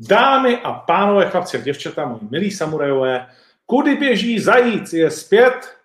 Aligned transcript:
Dámy 0.00 0.60
a 0.62 0.72
pánové, 0.72 1.30
chlapci 1.30 1.56
a 1.56 1.60
děvčata, 1.60 2.06
moji 2.06 2.20
milí 2.30 2.50
samurajové, 2.50 3.26
kudy 3.66 3.96
běží 3.96 4.40
zajíc 4.40 4.92
je 4.92 5.10
zpět 5.10 5.78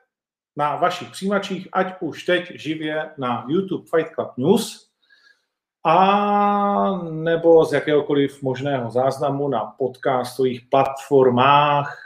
na 0.55 0.75
vašich 0.75 1.11
přijímačích, 1.11 1.67
ať 1.71 1.95
už 1.99 2.23
teď 2.23 2.51
živě 2.55 3.09
na 3.17 3.45
YouTube 3.47 3.87
Fight 3.89 4.13
Club 4.15 4.31
News, 4.37 4.91
a 5.83 7.01
nebo 7.01 7.65
z 7.65 7.73
jakéhokoliv 7.73 8.41
možného 8.41 8.91
záznamu 8.91 9.47
na 9.47 9.65
podcastových 9.65 10.61
platformách 10.69 11.97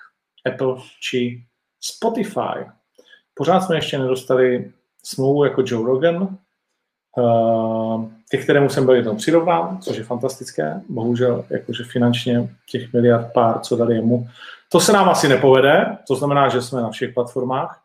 Apple 0.46 0.76
či 1.00 1.46
Spotify. 1.82 2.72
Pořád 3.34 3.62
jsme 3.62 3.76
ještě 3.76 3.98
nedostali 3.98 4.72
smlouvu 5.04 5.44
jako 5.44 5.64
Joe 5.66 5.86
Rogan, 5.86 6.38
ke 8.30 8.38
kterému 8.38 8.70
jsem 8.70 8.86
byl 8.86 8.96
jednou 8.96 9.16
přirovnán, 9.16 9.78
což 9.82 9.98
je 9.98 10.04
fantastické. 10.04 10.82
Bohužel 10.90 11.46
jakože 11.50 11.84
finančně 11.84 12.50
těch 12.70 12.94
miliard 12.94 13.34
pár, 13.34 13.60
co 13.60 13.76
dali 13.76 13.96
jemu, 13.96 14.28
to 14.72 14.80
se 14.80 14.94
nám 14.94 15.10
asi 15.10 15.28
nepovede, 15.28 15.98
to 16.08 16.16
znamená, 16.16 16.50
že 16.50 16.62
jsme 16.62 16.82
na 16.82 16.90
všech 16.90 17.14
platformách, 17.14 17.82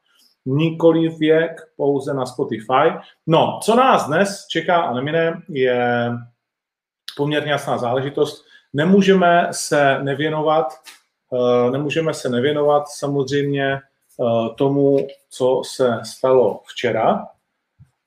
nikoli 0.47 1.09
věk 1.09 1.61
pouze 1.77 2.15
na 2.15 2.27
Spotify. 2.27 2.93
No, 3.27 3.61
co 3.63 3.77
nás 3.77 4.07
dnes 4.07 4.47
čeká 4.51 4.77
a 4.77 4.95
nemine, 4.95 5.43
je 5.49 6.11
poměrně 7.17 7.51
jasná 7.53 7.79
záležitost. 7.79 8.45
Nemůžeme 8.73 9.49
se 9.51 9.99
nevěnovat, 10.03 10.67
eh, 11.33 11.71
nemůžeme 11.71 12.15
se 12.15 12.29
nevěnovat 12.29 12.89
samozřejmě 12.89 13.73
eh, 13.75 14.55
tomu, 14.57 15.07
co 15.31 15.63
se 15.65 16.01
stalo 16.05 16.61
včera, 16.65 17.27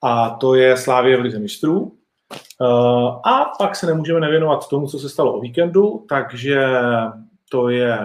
a 0.03 0.29
to 0.29 0.55
je 0.55 0.77
Slávě 0.77 1.17
v 1.17 1.21
Lize 1.21 1.39
mistrů. 1.39 1.91
Eh, 2.33 2.65
a 3.23 3.45
pak 3.57 3.75
se 3.75 3.85
nemůžeme 3.85 4.19
nevěnovat 4.19 4.69
tomu, 4.69 4.87
co 4.87 4.99
se 4.99 5.09
stalo 5.09 5.33
o 5.33 5.41
víkendu, 5.41 6.05
takže 6.09 6.65
to 7.49 7.69
je 7.69 7.99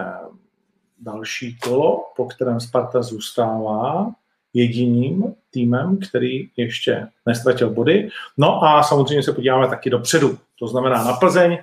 další 0.98 1.58
kolo, 1.58 2.04
po 2.16 2.24
kterém 2.26 2.60
Sparta 2.60 3.02
zůstává 3.02 4.10
jediným 4.54 5.34
týmem, 5.50 5.98
který 6.08 6.50
ještě 6.56 7.08
nestratil 7.26 7.70
body. 7.70 8.08
No 8.36 8.64
a 8.64 8.82
samozřejmě 8.82 9.22
se 9.22 9.32
podíváme 9.32 9.68
taky 9.68 9.90
dopředu. 9.90 10.38
To 10.58 10.68
znamená 10.68 11.04
na 11.04 11.12
Plzeň 11.12 11.58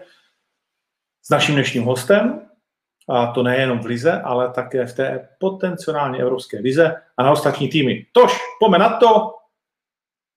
s 1.24 1.30
naším 1.30 1.56
dnešním 1.56 1.84
hostem, 1.84 2.42
a 3.10 3.28
to 3.28 3.44
nejenom 3.44 3.80
v 3.80 3.86
Lize, 3.86 4.22
ale 4.22 4.50
také 4.50 4.86
v 4.86 4.94
té 4.94 5.28
potenciálně 5.40 6.20
evropské 6.20 6.60
lize 6.60 6.96
a 7.18 7.24
na 7.24 7.32
ostatní 7.32 7.70
týmy. 7.70 8.06
Tož, 8.12 8.38
pome 8.60 8.78
na 8.78 8.90
to, 8.90 9.34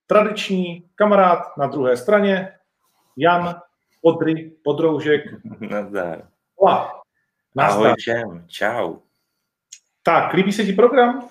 tradiční 0.08 0.84
kamarád 0.94 1.56
na 1.56 1.66
druhé 1.66 1.96
straně, 1.96 2.52
Jan 3.16 3.60
Podry, 4.02 4.52
Podroužek. 4.64 5.22
Nazdar. 5.60 6.22
Hola. 6.56 7.02
Ahoj 7.56 7.94
všem, 7.98 8.44
čau. 8.46 8.96
Tak, 10.02 10.32
líbí 10.32 10.52
se 10.52 10.64
ti 10.64 10.72
program? 10.72 11.28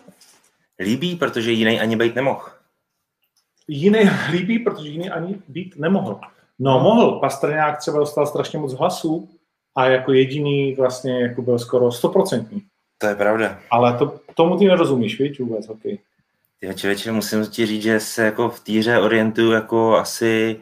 Líbí, 0.80 1.16
protože 1.16 1.52
jiný 1.52 1.80
ani 1.80 1.96
být 1.96 2.16
nemohl. 2.16 2.46
Jiný 3.68 4.00
líbí, 4.32 4.60
protože 4.60 4.90
jiný 4.90 5.10
ani 5.10 5.42
být 5.48 5.76
nemohl. 5.78 6.20
No, 6.60 6.80
mohl. 6.80 7.20
Pastrňák 7.20 7.78
třeba 7.78 7.98
dostal 7.98 8.28
strašně 8.28 8.60
moc 8.60 8.74
hlasů 8.74 9.30
a 9.76 9.86
jako 9.86 10.14
jediný 10.14 10.76
vlastně 10.76 11.22
jako 11.22 11.42
byl 11.42 11.60
skoro 11.60 11.92
stoprocentní. 11.92 12.64
To 12.98 13.08
je 13.08 13.16
pravda. 13.16 13.60
Ale 13.70 13.98
to, 13.98 14.20
tomu 14.36 14.58
ty 14.58 14.66
nerozumíš, 14.66 15.20
víš, 15.20 15.40
vůbec, 15.40 15.70
okay. 15.70 15.98
Ty 16.60 16.76
člověče, 16.76 17.12
musím 17.12 17.46
ti 17.46 17.66
říct, 17.66 17.84
že 17.84 18.00
se 18.00 18.26
jako 18.26 18.50
v 18.50 18.60
týře 18.60 19.00
orientuju 19.00 19.52
jako 19.52 19.98
asi 19.98 20.62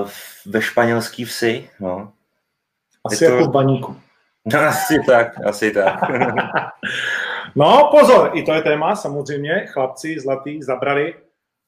uh, 0.00 0.08
ve 0.46 0.62
španělský 0.62 1.24
vsi, 1.24 1.70
no. 1.80 2.12
Asi 3.04 3.24
je 3.24 3.30
jako 3.30 3.44
to... 3.44 3.50
v 3.50 3.52
baníku. 3.52 3.96
No, 4.52 4.60
asi 4.60 4.98
tak, 5.06 5.46
asi 5.46 5.70
tak. 5.70 6.00
no, 7.56 7.88
pozor, 7.90 8.30
i 8.34 8.42
to 8.42 8.52
je 8.52 8.62
téma, 8.62 8.96
samozřejmě, 8.96 9.66
chlapci 9.66 10.20
zlatý 10.20 10.62
zabrali, 10.62 11.14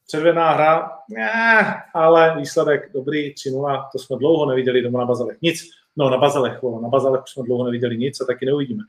předvedná 0.06 0.52
hra, 0.52 0.90
ne, 1.08 1.82
ale 1.94 2.34
výsledek 2.38 2.92
dobrý, 2.92 3.34
3-0, 3.34 3.88
to 3.92 3.98
jsme 3.98 4.16
dlouho 4.16 4.46
neviděli 4.46 4.82
doma 4.82 4.98
na 4.98 5.06
Bazalech. 5.06 5.36
Nic, 5.42 5.70
no 5.96 6.10
na 6.10 6.18
Bazalech, 6.18 6.62
na 6.82 6.88
Bazalech 6.88 7.20
jsme 7.26 7.42
dlouho 7.42 7.64
neviděli 7.64 7.98
nic 7.98 8.20
a 8.20 8.24
taky 8.24 8.46
neuvidíme. 8.46 8.82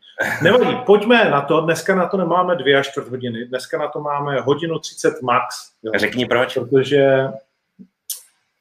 Nevadí, 0.44 0.78
pojďme 0.86 1.30
na 1.30 1.42
to, 1.42 1.62
dneska 1.62 1.96
na 1.96 2.08
to 2.08 2.18
nemáme 2.18 2.56
dvě 2.56 2.80
až 2.80 2.92
čtvrt 2.92 3.08
hodiny, 3.08 3.46
dneska 3.46 3.78
na 3.78 3.88
to 3.88 4.00
máme 4.00 4.42
hodinu 4.42 4.80
30 4.80 5.22
max. 5.22 5.72
Jo. 5.84 5.92
Řekni 5.96 6.26
proč. 6.26 6.54
Protože 6.54 7.28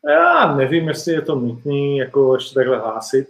já 0.09 0.55
nevím, 0.55 0.89
jestli 0.89 1.13
je 1.13 1.23
to 1.23 1.35
nutné 1.35 1.97
jako 1.97 2.35
ještě 2.35 2.55
takhle 2.55 2.79
hlásit. 2.79 3.29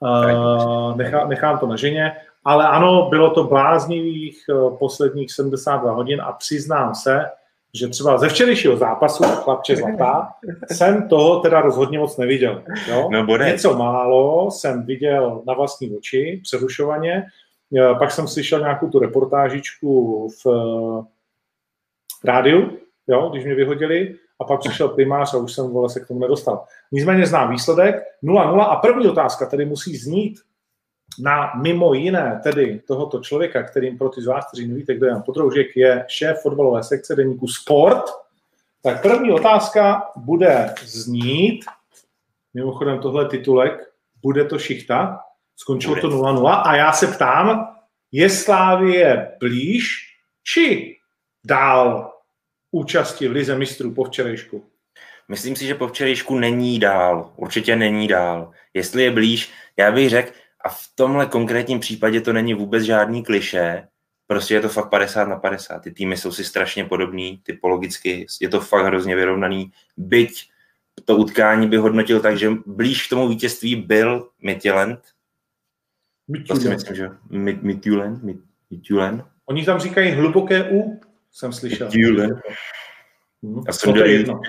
Uh, 0.00 0.96
nechá, 0.96 1.26
nechám 1.26 1.58
to 1.58 1.66
na 1.66 1.76
ženě. 1.76 2.16
Ale 2.44 2.68
ano, 2.68 3.08
bylo 3.10 3.30
to 3.30 3.44
bláznivých 3.44 4.44
uh, 4.48 4.76
posledních 4.78 5.32
72 5.32 5.92
hodin 5.92 6.20
a 6.20 6.32
přiznám 6.32 6.94
se, 6.94 7.24
že 7.74 7.88
třeba 7.88 8.18
ze 8.18 8.28
včerejšího 8.28 8.76
zápasu, 8.76 9.24
chlapče 9.24 9.76
zlatá, 9.76 10.28
jsem 10.72 11.08
toho 11.08 11.40
teda 11.40 11.60
rozhodně 11.60 11.98
moc 11.98 12.16
neviděl. 12.16 12.62
Jo? 12.88 13.08
No, 13.10 13.26
bude. 13.26 13.44
Něco 13.44 13.76
málo 13.76 14.50
jsem 14.50 14.86
viděl 14.86 15.42
na 15.46 15.54
vlastní 15.54 15.96
oči, 15.96 16.40
přerušovaně. 16.42 17.24
Uh, 17.70 17.98
pak 17.98 18.10
jsem 18.10 18.28
slyšel 18.28 18.60
nějakou 18.60 18.88
tu 18.88 18.98
reportážičku 18.98 20.28
v 20.42 20.46
uh, 20.46 21.04
rádiu, 22.24 22.78
jo, 23.08 23.28
když 23.28 23.44
mě 23.44 23.54
vyhodili 23.54 24.14
a 24.40 24.44
pak 24.44 24.60
přišel 24.60 24.88
primář 24.88 25.34
a 25.34 25.36
už 25.36 25.52
jsem 25.52 25.68
vole, 25.68 25.90
se 25.90 26.00
k 26.00 26.06
tomu 26.06 26.20
nedostal. 26.20 26.64
Nicméně 26.92 27.26
znám 27.26 27.50
výsledek 27.50 28.02
0-0 28.24 28.60
a 28.60 28.76
první 28.76 29.08
otázka 29.08 29.46
tedy 29.46 29.64
musí 29.64 29.96
znít 29.96 30.40
na 31.18 31.52
mimo 31.62 31.94
jiné 31.94 32.40
tedy 32.42 32.80
tohoto 32.86 33.20
člověka, 33.20 33.62
kterým 33.62 33.98
pro 33.98 34.08
ty 34.08 34.22
z 34.22 34.26
vás, 34.26 34.48
kteří 34.48 34.68
nevíte, 34.68 34.94
kdo 34.94 35.06
je 35.06 35.10
Jan 35.10 35.22
Podroužek, 35.22 35.76
je 35.76 36.04
šéf 36.08 36.42
fotbalové 36.42 36.82
sekce 36.82 37.16
deníku 37.16 37.48
Sport. 37.48 38.04
Tak 38.82 39.02
první 39.02 39.32
otázka 39.32 40.02
bude 40.16 40.74
znít, 40.82 41.64
mimochodem 42.54 42.98
tohle 42.98 43.28
titulek, 43.28 43.92
bude 44.22 44.44
to 44.44 44.58
šichta, 44.58 45.20
skončilo 45.56 45.96
to 45.96 46.08
0-0 46.08 46.62
a 46.64 46.76
já 46.76 46.92
se 46.92 47.06
ptám, 47.06 47.76
je 48.12 48.30
Slávie 48.30 49.36
blíž 49.40 50.16
či 50.42 50.96
dál 51.44 52.12
účasti 52.70 53.28
v 53.28 53.32
Lize 53.32 53.58
mistrů 53.58 53.94
po 53.94 54.04
včerejšku? 54.04 54.64
Myslím 55.28 55.56
si, 55.56 55.66
že 55.66 55.74
po 55.74 55.88
včerejšku 55.88 56.38
není 56.38 56.78
dál. 56.78 57.32
Určitě 57.36 57.76
není 57.76 58.08
dál. 58.08 58.52
Jestli 58.74 59.02
je 59.02 59.10
blíž, 59.10 59.52
já 59.76 59.92
bych 59.92 60.10
řekl, 60.10 60.32
a 60.64 60.68
v 60.68 60.82
tomhle 60.94 61.26
konkrétním 61.26 61.80
případě 61.80 62.20
to 62.20 62.32
není 62.32 62.54
vůbec 62.54 62.84
žádný 62.84 63.24
kliše, 63.24 63.88
prostě 64.26 64.54
je 64.54 64.60
to 64.60 64.68
fakt 64.68 64.90
50 64.90 65.24
na 65.24 65.36
50. 65.36 65.78
Ty 65.78 65.90
týmy 65.90 66.16
jsou 66.16 66.32
si 66.32 66.44
strašně 66.44 66.84
podobný, 66.84 67.40
typologicky, 67.42 68.26
je 68.40 68.48
to 68.48 68.60
fakt 68.60 68.84
hrozně 68.84 69.16
vyrovnaný. 69.16 69.72
Byť 69.96 70.50
to 71.04 71.16
utkání 71.16 71.68
by 71.68 71.76
hodnotil 71.76 72.20
tak, 72.20 72.38
že 72.38 72.50
blíž 72.66 73.06
k 73.06 73.10
tomu 73.10 73.28
vítězství 73.28 73.76
byl 73.76 74.28
Mitjeland. 74.42 75.00
To 76.48 76.56
si 76.56 76.68
myslím, 76.68 76.96
že 76.96 77.08
Mitjulen. 77.62 78.40
Mitjulen. 78.70 79.24
Oni 79.46 79.64
tam 79.64 79.80
říkají 79.80 80.10
hluboké 80.10 80.70
U, 80.70 81.00
jsem 81.32 81.52
slyšel. 81.52 81.90
Hmm. 83.42 83.62
A 83.68 83.72
to 83.84 83.96
je 83.96 84.12
jedno. 84.12 84.40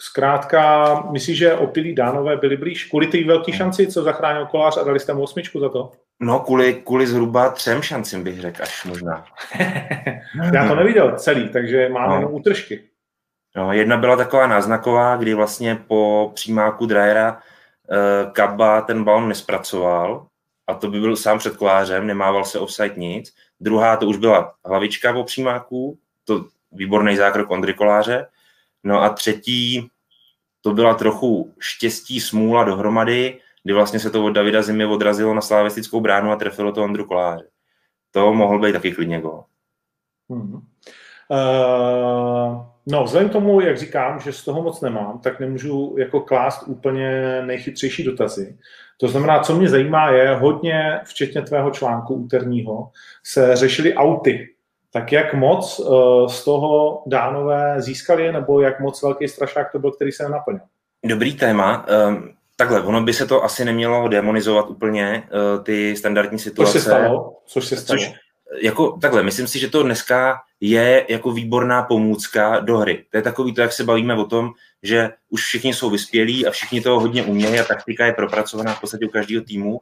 Zkrátka, 0.00 0.94
myslíš, 1.10 1.38
že 1.38 1.54
opilí 1.54 1.94
dánové 1.94 2.36
byli 2.36 2.56
blíž 2.56 2.84
kvůli 2.84 3.06
té 3.06 3.24
velké 3.24 3.52
šanci, 3.52 3.86
co 3.86 4.02
zachránil 4.02 4.46
kolář 4.46 4.76
a 4.76 4.84
dali 4.84 5.00
jste 5.00 5.14
mu 5.14 5.22
osmičku 5.22 5.60
za 5.60 5.68
to? 5.68 5.92
No, 6.20 6.40
kvůli, 6.40 6.74
kvůli 6.74 7.06
zhruba 7.06 7.48
třem 7.48 7.82
šancím 7.82 8.24
bych 8.24 8.40
řekl, 8.40 8.62
až 8.62 8.84
možná. 8.84 9.24
Já 10.54 10.68
to 10.68 10.74
neviděl 10.74 11.14
celý, 11.16 11.48
takže 11.48 11.88
máme 11.88 12.08
no. 12.08 12.14
jenom 12.14 12.34
útržky. 12.34 12.84
No, 13.56 13.72
jedna 13.72 13.96
byla 13.96 14.16
taková 14.16 14.46
náznaková, 14.46 15.16
kdy 15.16 15.34
vlastně 15.34 15.78
po 15.86 16.32
přímáku 16.34 16.86
Dryera 16.86 17.32
uh, 17.32 18.32
Kaba 18.32 18.80
ten 18.80 19.04
balon 19.04 19.28
nespracoval 19.28 20.26
a 20.66 20.74
to 20.74 20.90
by 20.90 21.00
byl 21.00 21.16
sám 21.16 21.38
před 21.38 21.56
kolářem, 21.56 22.06
nemával 22.06 22.44
se 22.44 22.58
offside 22.58 22.94
nic. 22.96 23.34
Druhá 23.60 23.96
to 23.96 24.06
už 24.06 24.16
byla 24.16 24.54
hlavička 24.64 25.12
po 25.12 25.24
přímáku, 25.24 25.98
to 26.24 26.44
výborný 26.72 27.16
zákrok 27.16 27.50
Ondry 27.50 27.74
Koláře. 27.74 28.26
No 28.84 29.02
a 29.02 29.08
třetí 29.08 29.90
to 30.64 30.72
byla 30.72 30.94
trochu 30.94 31.52
štěstí, 31.58 32.20
smůla 32.20 32.64
dohromady, 32.64 33.38
kdy 33.64 33.74
vlastně 33.74 33.98
se 33.98 34.10
to 34.10 34.24
od 34.24 34.30
Davida 34.30 34.62
Zimy 34.62 34.86
odrazilo 34.86 35.34
na 35.34 35.40
slavistickou 35.40 36.00
bránu 36.00 36.30
a 36.30 36.36
trefilo 36.36 36.72
to 36.72 36.84
Ondru 36.84 37.04
Koláře. 37.04 37.44
To 38.10 38.34
mohl 38.34 38.58
být 38.58 38.72
taky 38.72 38.92
klidně 38.92 39.20
gol. 39.20 39.44
Hmm. 40.30 40.54
Uh, 40.54 40.60
no, 42.86 43.04
vzhledem 43.04 43.28
k 43.28 43.32
tomu, 43.32 43.60
jak 43.60 43.78
říkám, 43.78 44.20
že 44.20 44.32
z 44.32 44.44
toho 44.44 44.62
moc 44.62 44.80
nemám, 44.80 45.18
tak 45.18 45.40
nemůžu 45.40 45.94
jako 45.98 46.20
klást 46.20 46.62
úplně 46.66 47.42
nejchytřejší 47.42 48.04
dotazy. 48.04 48.58
To 49.00 49.08
znamená, 49.08 49.40
co 49.40 49.56
mě 49.56 49.68
zajímá 49.68 50.10
je, 50.10 50.34
hodně, 50.34 51.00
včetně 51.04 51.42
tvého 51.42 51.70
článku 51.70 52.14
úterního, 52.14 52.90
se 53.22 53.56
řešily 53.56 53.94
auty. 53.94 54.53
Tak 54.94 55.12
jak 55.12 55.34
moc 55.34 55.78
uh, 55.80 56.26
z 56.28 56.44
toho 56.44 57.02
dánové 57.06 57.82
získali, 57.82 58.32
nebo 58.32 58.60
jak 58.60 58.80
moc 58.80 59.02
velký 59.02 59.28
strašák 59.28 59.72
to 59.72 59.78
byl, 59.78 59.92
který 59.92 60.12
se 60.12 60.22
nenaplnil? 60.22 60.60
Dobrý 61.04 61.34
téma. 61.34 61.86
Um, 62.08 62.30
takhle, 62.56 62.82
ono 62.82 63.02
by 63.02 63.12
se 63.12 63.26
to 63.26 63.44
asi 63.44 63.64
nemělo 63.64 64.08
demonizovat 64.08 64.70
úplně, 64.70 65.28
uh, 65.56 65.64
ty 65.64 65.96
standardní 65.96 66.38
situace. 66.38 66.72
Což 66.72 66.82
se 66.82 66.90
stalo? 66.90 67.36
Což 67.46 67.64
se 67.64 67.76
stalo? 67.76 67.98
Což, 67.98 68.12
jako 68.62 68.98
takhle, 69.02 69.22
myslím 69.22 69.46
si, 69.46 69.58
že 69.58 69.70
to 69.70 69.82
dneska 69.82 70.40
je 70.60 71.06
jako 71.08 71.30
výborná 71.30 71.82
pomůcka 71.82 72.60
do 72.60 72.78
hry. 72.78 73.04
To 73.10 73.16
je 73.16 73.22
takový 73.22 73.54
to, 73.54 73.60
jak 73.60 73.72
se 73.72 73.84
bavíme 73.84 74.14
o 74.14 74.24
tom, 74.24 74.50
že 74.82 75.10
už 75.30 75.44
všichni 75.44 75.74
jsou 75.74 75.90
vyspělí 75.90 76.46
a 76.46 76.50
všichni 76.50 76.80
to 76.80 77.00
hodně 77.00 77.22
umějí 77.22 77.60
a 77.60 77.64
taktika 77.64 78.06
je 78.06 78.12
propracovaná 78.12 78.74
v 78.74 78.80
podstatě 78.80 79.06
u 79.06 79.10
každého 79.10 79.44
týmu. 79.44 79.80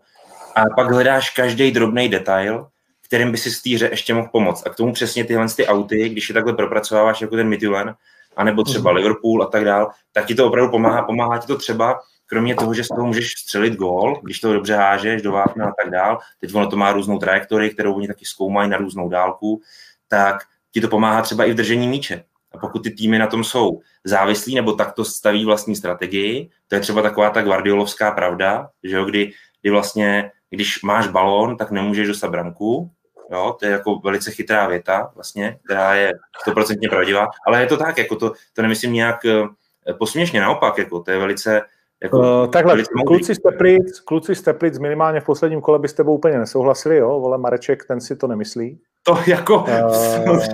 A 0.56 0.62
pak 0.76 0.90
hledáš 0.90 1.30
každý 1.30 1.70
drobný 1.70 2.08
detail, 2.08 2.66
kterým 3.12 3.32
by 3.32 3.38
si 3.38 3.50
z 3.50 3.62
té 3.62 3.70
hře 3.74 3.88
ještě 3.90 4.14
mohl 4.14 4.28
pomoct. 4.32 4.66
A 4.66 4.70
k 4.70 4.76
tomu 4.76 4.92
přesně 4.92 5.24
tyhle 5.24 5.46
ty 5.56 5.66
auty, 5.66 6.08
když 6.08 6.28
je 6.28 6.32
takhle 6.32 6.52
propracováváš 6.52 7.20
jako 7.20 7.36
ten 7.36 7.48
Midtjylland, 7.48 7.96
anebo 8.36 8.62
třeba 8.62 8.90
mm. 8.90 8.96
Liverpool 8.96 9.42
a 9.42 9.46
tak 9.46 9.64
dál, 9.64 9.90
tak 10.12 10.26
ti 10.26 10.34
to 10.34 10.46
opravdu 10.46 10.70
pomáhá. 10.70 11.02
Pomáhá 11.02 11.38
ti 11.38 11.46
to 11.46 11.56
třeba 11.56 12.00
kromě 12.26 12.54
toho, 12.54 12.74
že 12.74 12.84
z 12.84 12.88
toho 12.88 13.06
můžeš 13.06 13.32
střelit 13.32 13.74
gól, 13.74 14.20
když 14.22 14.40
to 14.40 14.52
dobře 14.52 14.74
hážeš 14.74 15.22
do 15.22 15.32
vápna 15.32 15.68
a 15.68 15.72
tak 15.82 15.92
dál, 15.92 16.18
teď 16.40 16.54
ono 16.54 16.66
to 16.66 16.76
má 16.76 16.92
různou 16.92 17.18
trajektorii, 17.18 17.70
kterou 17.70 17.94
oni 17.94 18.08
taky 18.08 18.24
zkoumají 18.24 18.70
na 18.70 18.76
různou 18.76 19.08
dálku, 19.08 19.60
tak 20.08 20.44
ti 20.72 20.80
to 20.80 20.88
pomáhá 20.88 21.22
třeba 21.22 21.44
i 21.44 21.52
v 21.52 21.56
držení 21.56 21.88
míče. 21.88 22.24
A 22.52 22.58
pokud 22.58 22.82
ty 22.82 22.90
týmy 22.90 23.18
na 23.18 23.26
tom 23.26 23.44
jsou 23.44 23.80
závislí 24.04 24.54
nebo 24.54 24.72
takto 24.72 25.04
staví 25.04 25.44
vlastní 25.44 25.76
strategii, 25.76 26.50
to 26.68 26.74
je 26.74 26.80
třeba 26.80 27.02
taková 27.02 27.30
ta 27.30 27.42
guardiolovská 27.42 28.10
pravda, 28.10 28.68
že 28.84 28.96
jo, 28.96 29.04
kdy, 29.04 29.32
kdy 29.62 29.70
vlastně, 29.70 30.30
když 30.50 30.82
máš 30.82 31.08
balón, 31.08 31.56
tak 31.56 31.70
nemůžeš 31.70 32.08
dostat 32.08 32.30
branku, 32.30 32.90
jo, 33.32 33.56
to 33.60 33.66
je 33.66 33.72
jako 33.72 33.98
velice 33.98 34.30
chytrá 34.30 34.68
věta 34.68 35.10
vlastně, 35.14 35.58
která 35.64 35.94
je 35.94 36.12
100% 36.48 36.90
pravdivá, 36.90 37.28
ale 37.46 37.60
je 37.60 37.66
to 37.66 37.76
tak, 37.76 37.98
jako 37.98 38.16
to, 38.16 38.32
to 38.52 38.62
nemyslím 38.62 38.92
nějak 38.92 39.24
eh, 39.24 39.94
posměšně, 39.98 40.40
naopak, 40.40 40.78
jako 40.78 41.00
to 41.00 41.10
je 41.10 41.18
velice, 41.18 41.62
jako, 42.02 42.18
uh, 42.18 42.50
takhle, 42.50 42.82
kluci 43.06 43.34
z, 43.34 43.38
Teplic, 43.38 44.00
kluci 44.00 44.34
z 44.34 44.42
Teplic 44.42 44.78
minimálně 44.78 45.20
v 45.20 45.24
posledním 45.24 45.60
kole 45.60 45.78
by 45.78 45.88
s 45.88 45.92
tebou 45.92 46.14
úplně 46.14 46.38
nesouhlasili, 46.38 46.96
jo? 46.96 47.20
Vole, 47.20 47.38
Mareček, 47.38 47.84
ten 47.84 48.00
si 48.00 48.16
to 48.16 48.26
nemyslí. 48.26 48.78
To 49.02 49.18
jako, 49.26 49.58
uh, 49.58 50.46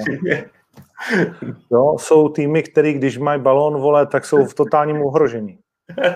jo, 1.71 1.97
jsou 1.99 2.29
týmy, 2.29 2.63
který 2.63 2.93
když 2.93 3.19
mají 3.19 3.41
balón, 3.41 3.81
vole, 3.81 4.07
tak 4.07 4.25
jsou 4.25 4.45
v 4.45 4.55
totálním 4.55 5.03
ohrožení. 5.03 5.59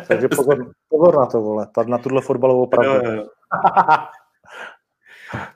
Takže 0.09 0.29
pozor, 0.37 0.71
pozor 0.89 1.17
na 1.19 1.27
to, 1.27 1.41
vole, 1.41 1.67
na 1.87 1.99
tuhle 1.99 2.21
fotbalovou 2.21 2.67
pravdu. 2.67 3.07
Jo, 3.07 3.13
jo. 3.13 3.25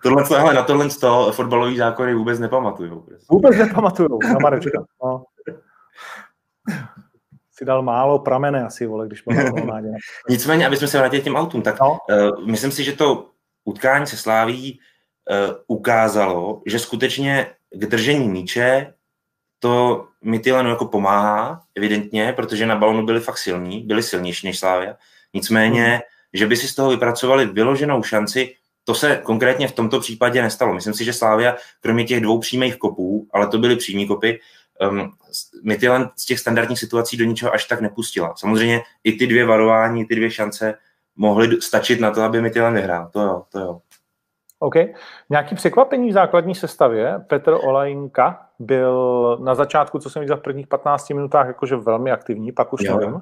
tohle, 0.02 0.24
hele, 0.30 0.54
na 0.54 0.62
tohle 0.62 0.90
z 0.90 0.98
toho 0.98 1.32
fotbalový 1.32 1.76
zákony 1.76 2.14
vůbec 2.14 2.38
nepamatuju. 2.38 3.06
Vůbec 3.30 3.56
nepamatuju, 3.56 4.18
na 4.22 4.38
Marečka. 4.42 4.84
No 5.04 5.24
si 7.58 7.64
dal 7.64 7.82
málo 7.82 8.18
pramene 8.18 8.64
asi, 8.64 8.86
vole, 8.86 9.06
když 9.06 9.22
byl. 9.22 9.52
Nicméně, 10.28 10.66
aby 10.66 10.76
jsme 10.76 10.88
se 10.88 10.98
vrátili 10.98 11.22
těm 11.22 11.36
autům, 11.36 11.62
tak 11.62 11.80
no. 11.80 11.98
uh, 12.10 12.46
myslím 12.46 12.70
si, 12.70 12.84
že 12.84 12.92
to 12.92 13.30
utkání 13.64 14.06
se 14.06 14.16
sláví 14.16 14.80
uh, 15.30 15.54
ukázalo, 15.66 16.62
že 16.66 16.78
skutečně 16.78 17.46
k 17.70 17.86
držení 17.86 18.28
míče 18.28 18.94
to 19.58 20.06
Mytilenu 20.22 20.70
jako 20.70 20.86
pomáhá, 20.86 21.62
evidentně, 21.76 22.32
protože 22.32 22.66
na 22.66 22.76
balonu 22.76 23.06
byli 23.06 23.20
fakt 23.20 23.38
silní, 23.38 23.80
byli 23.80 24.02
silnější 24.02 24.46
než 24.46 24.58
Slávia. 24.58 24.96
Nicméně, 25.34 25.92
mm. 25.94 26.00
že 26.32 26.46
by 26.46 26.56
si 26.56 26.68
z 26.68 26.74
toho 26.74 26.90
vypracovali 26.90 27.46
vyloženou 27.46 28.02
šanci, 28.02 28.54
to 28.86 28.94
se 28.94 29.20
konkrétně 29.22 29.68
v 29.68 29.72
tomto 29.72 30.00
případě 30.00 30.42
nestalo. 30.42 30.74
Myslím 30.74 30.94
si, 30.94 31.04
že 31.04 31.12
Slávia, 31.12 31.56
kromě 31.80 32.04
těch 32.04 32.20
dvou 32.20 32.38
přímých 32.38 32.76
kopů, 32.76 33.28
ale 33.32 33.46
to 33.46 33.58
byly 33.58 33.76
přímý 33.76 34.06
kopy, 34.06 34.40
um, 34.90 35.12
Midtjylland 35.62 36.10
z 36.16 36.24
těch 36.24 36.40
standardních 36.40 36.78
situací 36.78 37.16
do 37.16 37.24
ničeho 37.24 37.54
až 37.54 37.64
tak 37.64 37.80
nepustila. 37.80 38.34
Samozřejmě 38.36 38.82
i 39.04 39.12
ty 39.12 39.26
dvě 39.26 39.46
varování, 39.46 40.04
ty 40.04 40.14
dvě 40.14 40.30
šance 40.30 40.74
mohly 41.16 41.60
stačit 41.60 42.00
na 42.00 42.10
to, 42.10 42.22
aby 42.22 42.42
Midtjylland 42.42 42.76
vyhrál. 42.76 43.10
To 43.12 43.20
jo, 43.20 43.42
to 43.52 43.60
jo. 43.60 43.80
OK. 44.58 44.74
Nějaký 45.30 45.54
překvapení 45.54 46.10
v 46.10 46.12
základní 46.12 46.54
sestavě? 46.54 47.18
Petr 47.26 47.52
Olajinka 47.52 48.48
byl 48.58 49.38
na 49.42 49.54
začátku, 49.54 49.98
co 49.98 50.10
jsem 50.10 50.20
viděl 50.20 50.36
v 50.36 50.42
prvních 50.42 50.66
15 50.66 51.10
minutách, 51.10 51.46
jakože 51.46 51.76
velmi 51.76 52.12
aktivní, 52.12 52.52
pak 52.52 52.72
už 52.72 52.80
jo. 52.82 52.98
nevím. 52.98 53.20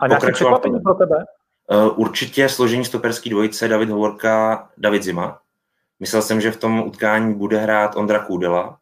A 0.00 0.06
nějaké 0.06 0.32
překvapení 0.32 0.80
pro 0.80 0.94
tebe? 0.94 1.24
Uh, 1.70 2.00
určitě 2.00 2.48
složení 2.48 2.84
stoperský 2.84 3.30
dvojice 3.30 3.68
David 3.68 3.90
Hovorka, 3.90 4.68
David 4.78 5.02
Zima. 5.02 5.40
Myslel 6.00 6.22
jsem, 6.22 6.40
že 6.40 6.50
v 6.50 6.56
tom 6.56 6.82
utkání 6.86 7.34
bude 7.34 7.58
hrát 7.58 7.96
Ondra 7.96 8.18
Kůdela. 8.18 8.78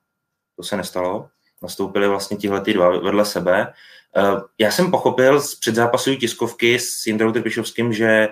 To 0.56 0.62
se 0.62 0.76
nestalo 0.76 1.29
nastoupili 1.62 2.08
vlastně 2.08 2.37
tihle 2.37 2.61
ty 2.61 2.75
dva 2.75 2.99
vedle 2.99 3.25
sebe. 3.25 3.73
Eh, 4.17 4.40
já 4.58 4.70
jsem 4.70 4.90
pochopil 4.90 5.40
z 5.40 5.55
předzápasové 5.55 6.17
tiskovky 6.17 6.79
s 6.79 7.06
Jindrou 7.06 7.32
Trpišovským, 7.32 7.93
že 7.93 8.29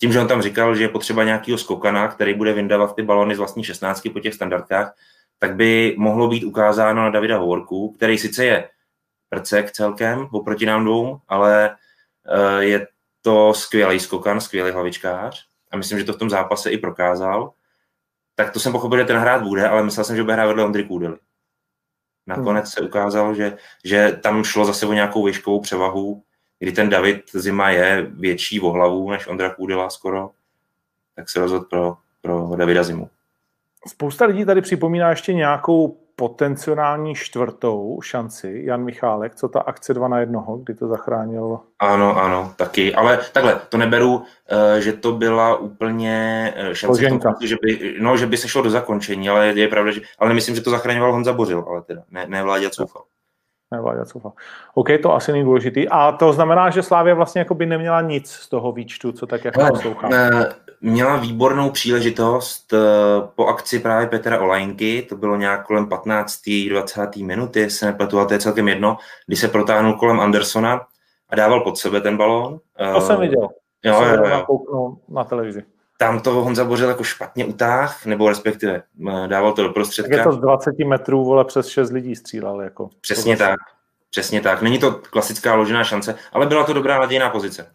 tím, 0.00 0.12
že 0.12 0.20
on 0.20 0.28
tam 0.28 0.42
říkal, 0.42 0.74
že 0.74 0.84
je 0.84 0.88
potřeba 0.88 1.24
nějakého 1.24 1.58
skokana, 1.58 2.08
který 2.08 2.34
bude 2.34 2.52
vyndávat 2.52 2.96
ty 2.96 3.02
balony 3.02 3.34
z 3.34 3.38
vlastní 3.38 3.64
šestnáctky 3.64 4.10
po 4.10 4.20
těch 4.20 4.34
standardkách, 4.34 4.94
tak 5.38 5.54
by 5.56 5.94
mohlo 5.98 6.28
být 6.28 6.44
ukázáno 6.44 7.02
na 7.02 7.10
Davida 7.10 7.38
Hovorku, 7.38 7.92
který 7.92 8.18
sice 8.18 8.44
je 8.44 8.68
prcek 9.28 9.72
celkem 9.72 10.28
oproti 10.32 10.66
nám 10.66 10.84
dvou, 10.84 11.18
ale 11.28 11.76
eh, 12.26 12.64
je 12.64 12.86
to 13.24 13.54
skvělý 13.54 14.00
skokan, 14.00 14.40
skvělý 14.40 14.70
hlavičkář 14.70 15.46
a 15.70 15.76
myslím, 15.76 15.98
že 15.98 16.04
to 16.04 16.12
v 16.12 16.18
tom 16.18 16.30
zápase 16.30 16.70
i 16.70 16.78
prokázal. 16.78 17.52
Tak 18.34 18.50
to 18.50 18.60
jsem 18.60 18.72
pochopil, 18.72 18.98
že 18.98 19.04
ten 19.04 19.16
hrát 19.16 19.42
bude, 19.42 19.68
ale 19.68 19.82
myslel 19.82 20.04
jsem, 20.04 20.16
že 20.16 20.22
bude 20.22 20.34
hrát 20.34 20.46
vedle 20.46 20.64
Ondry 20.64 20.84
Kůdely. 20.84 21.16
Nakonec 22.26 22.70
se 22.70 22.80
ukázalo, 22.80 23.34
že, 23.34 23.56
že 23.84 24.18
tam 24.22 24.44
šlo 24.44 24.64
zase 24.64 24.86
o 24.86 24.92
nějakou 24.92 25.26
výškovou 25.26 25.60
převahu, 25.60 26.22
kdy 26.58 26.72
ten 26.72 26.88
David 26.88 27.22
Zima 27.32 27.70
je 27.70 28.06
větší 28.10 28.60
o 28.60 28.70
hlavu 28.70 29.10
než 29.10 29.26
Ondra 29.26 29.54
Kůdela 29.54 29.90
skoro, 29.90 30.30
tak 31.16 31.30
se 31.30 31.40
rozhodl 31.40 31.64
pro, 31.64 31.96
pro 32.20 32.56
Davida 32.56 32.82
Zimu. 32.82 33.10
Spousta 33.86 34.24
lidí 34.24 34.44
tady 34.44 34.60
připomíná 34.60 35.10
ještě 35.10 35.34
nějakou 35.34 36.03
potenciální 36.16 37.14
čtvrtou 37.14 38.00
šanci, 38.02 38.62
Jan 38.64 38.84
Michálek, 38.84 39.34
co 39.34 39.48
ta 39.48 39.60
akce 39.60 39.94
2 39.94 40.08
na 40.08 40.18
jednoho, 40.18 40.56
kdy 40.56 40.74
to 40.74 40.88
zachránil? 40.88 41.58
Ano, 41.78 42.18
ano, 42.18 42.52
taky, 42.56 42.94
ale 42.94 43.18
takhle, 43.32 43.60
to 43.68 43.76
neberu, 43.76 44.22
eh, 44.48 44.80
že 44.80 44.92
to 44.92 45.12
byla 45.12 45.56
úplně 45.56 46.52
eh, 46.56 46.74
šance, 46.74 47.08
tom, 47.08 47.34
že 47.40 47.56
by, 47.62 47.96
no, 48.00 48.16
že 48.16 48.26
by 48.26 48.36
se 48.36 48.48
šlo 48.48 48.62
do 48.62 48.70
zakončení, 48.70 49.28
ale 49.28 49.46
je 49.46 49.68
pravda, 49.68 49.92
že, 49.92 50.00
ale 50.18 50.28
nemyslím, 50.28 50.54
že 50.54 50.60
to 50.60 50.70
zachraňoval 50.70 51.12
Honza 51.12 51.32
Bořil, 51.32 51.64
ale 51.68 51.82
teda, 51.82 52.02
ne, 52.10 52.26
ne 52.28 52.42
Vláďa 52.42 52.70
Coufal. 52.70 53.02
Ne 53.72 53.80
Vláďa 53.80 54.04
Coufal. 54.04 54.32
OK, 54.74 54.88
to 55.02 55.14
asi 55.14 55.32
není 55.32 55.44
důležitý. 55.44 55.88
A 55.88 56.12
to 56.12 56.32
znamená, 56.32 56.70
že 56.70 56.82
Slávě 56.82 57.14
vlastně 57.14 57.38
jako 57.38 57.54
by 57.54 57.66
neměla 57.66 58.00
nic 58.00 58.30
z 58.30 58.48
toho 58.48 58.72
výčtu, 58.72 59.12
co 59.12 59.26
tak 59.26 59.44
jako 59.44 59.60
poslouchám. 59.68 60.10
No, 60.84 60.90
měla 60.92 61.16
výbornou 61.16 61.70
příležitost 61.70 62.72
eh, 62.72 62.78
po 63.34 63.46
akci 63.46 63.78
právě 63.78 64.06
Petra 64.06 64.40
Olajnky, 64.40 65.06
to 65.08 65.16
bylo 65.16 65.36
nějak 65.36 65.66
kolem 65.66 65.88
15. 65.88 66.40
20. 66.68 67.16
minuty, 67.16 67.70
se 67.70 67.86
nepletu, 67.86 68.18
ale 68.18 68.26
to 68.26 68.34
je 68.34 68.40
celkem 68.40 68.68
jedno, 68.68 68.96
kdy 69.26 69.36
se 69.36 69.48
protáhnul 69.48 69.92
kolem 69.92 70.20
Andersona 70.20 70.86
a 71.28 71.36
dával 71.36 71.60
pod 71.60 71.78
sebe 71.78 72.00
ten 72.00 72.16
balón. 72.16 72.60
To 72.94 73.00
jsem 73.00 73.20
viděl. 73.20 73.48
Jo, 73.84 74.02
jo, 74.02 74.24
jo. 74.26 74.46
jo. 74.72 74.96
na 75.08 75.24
televizi. 75.24 75.62
Tam 75.98 76.20
to 76.20 76.30
Honza 76.30 76.64
Bořil 76.64 76.88
jako 76.88 77.04
špatně 77.04 77.44
utáh, 77.44 78.06
nebo 78.06 78.28
respektive 78.28 78.82
eh, 79.08 79.28
dával 79.28 79.52
to 79.52 79.62
do 79.62 79.68
prostředka. 79.68 80.16
Tak 80.16 80.18
je 80.18 80.24
to 80.24 80.32
z 80.32 80.40
20 80.40 80.78
metrů, 80.78 81.24
vole, 81.24 81.44
přes 81.44 81.68
6 81.68 81.90
lidí 81.90 82.16
střílel. 82.16 82.60
Jako. 82.60 82.90
Přesně 83.00 83.36
tak. 83.36 83.56
Přesně 84.10 84.40
tak. 84.40 84.62
Není 84.62 84.78
to 84.78 84.92
klasická 84.92 85.54
ložená 85.54 85.84
šance, 85.84 86.14
ale 86.32 86.46
byla 86.46 86.64
to 86.64 86.72
dobrá 86.72 86.98
nadějná 86.98 87.30
pozice. 87.30 87.74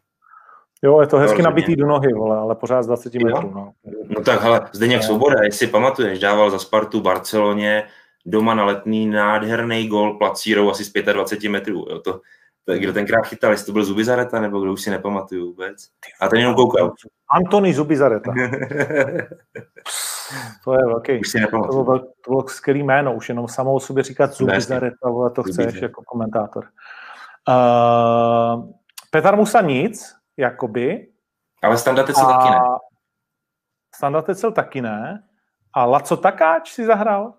Jo, 0.82 1.02
je 1.02 1.08
to 1.08 1.18
hezky 1.18 1.42
nabitý 1.42 1.76
do 1.76 1.88
nohy, 1.88 2.14
vole, 2.14 2.38
ale 2.38 2.56
pořád 2.56 2.84
z 2.84 2.88
20 2.88 3.16
jo? 3.16 3.26
metrů. 3.26 3.52
No. 3.56 3.74
no 4.10 4.24
tak, 4.24 4.42
hele, 4.42 4.70
Zdeněk 4.72 5.04
Svoboda, 5.04 5.44
jestli 5.44 5.68
pamatuješ, 5.68 6.20
dával 6.20 6.52
za 6.52 6.60
Spartu 6.60 7.02
Barceloně 7.02 7.84
doma 8.26 8.54
na 8.54 8.66
letný 8.66 9.08
nádherný 9.08 9.88
gol 9.88 10.18
placírou 10.18 10.72
asi 10.72 10.86
z 10.86 10.94
25 11.14 11.50
metrů. 11.50 11.86
Jo. 11.90 12.00
To, 12.00 12.22
to, 12.66 12.74
kdo 12.74 12.94
tenkrát 12.94 13.22
chytal, 13.22 13.52
jestli 13.52 13.66
to 13.66 13.72
byl 13.72 13.84
Zubizareta, 13.84 14.42
nebo 14.42 14.60
kdo 14.60 14.74
už 14.74 14.82
si 14.82 14.90
nepamatuju 14.90 15.46
vůbec. 15.46 15.88
A 16.22 16.28
ten 16.28 16.40
jenom 16.40 16.56
koukal. 16.56 16.94
Antony 17.32 17.74
Zubizareta. 17.74 18.34
to 20.64 20.74
je 20.74 20.86
velký. 20.86 21.20
Už 21.20 21.30
si 21.30 21.42
to 21.42 21.84
bylo, 21.84 22.00
to 22.00 22.32
bylo 22.32 22.48
skvělý 22.48 22.84
jméno, 22.84 23.16
už 23.16 23.30
jenom 23.30 23.48
samou 23.48 23.76
o 23.76 23.80
sobě 23.80 24.04
říkat 24.04 24.34
Zubizareta, 24.34 25.10
vole, 25.10 25.32
to 25.32 25.44
chceš 25.44 25.82
jako 25.82 26.02
komentátor. 26.04 26.66
Uh, 27.50 28.70
Petar 29.12 29.36
Musa 29.36 29.62
nic, 29.62 30.16
jakoby. 30.40 31.08
Ale 31.64 31.78
Standa 31.78 32.04
Tecel 32.04 32.26
taky 32.26 32.50
ne. 32.50 32.60
Standa 33.96 34.22
Tecel 34.22 34.52
taky 34.52 34.82
ne. 34.82 35.24
A 35.74 35.86
Laco 35.86 36.18
Takáč 36.18 36.72
si 36.72 36.86
zahrál? 36.86 37.34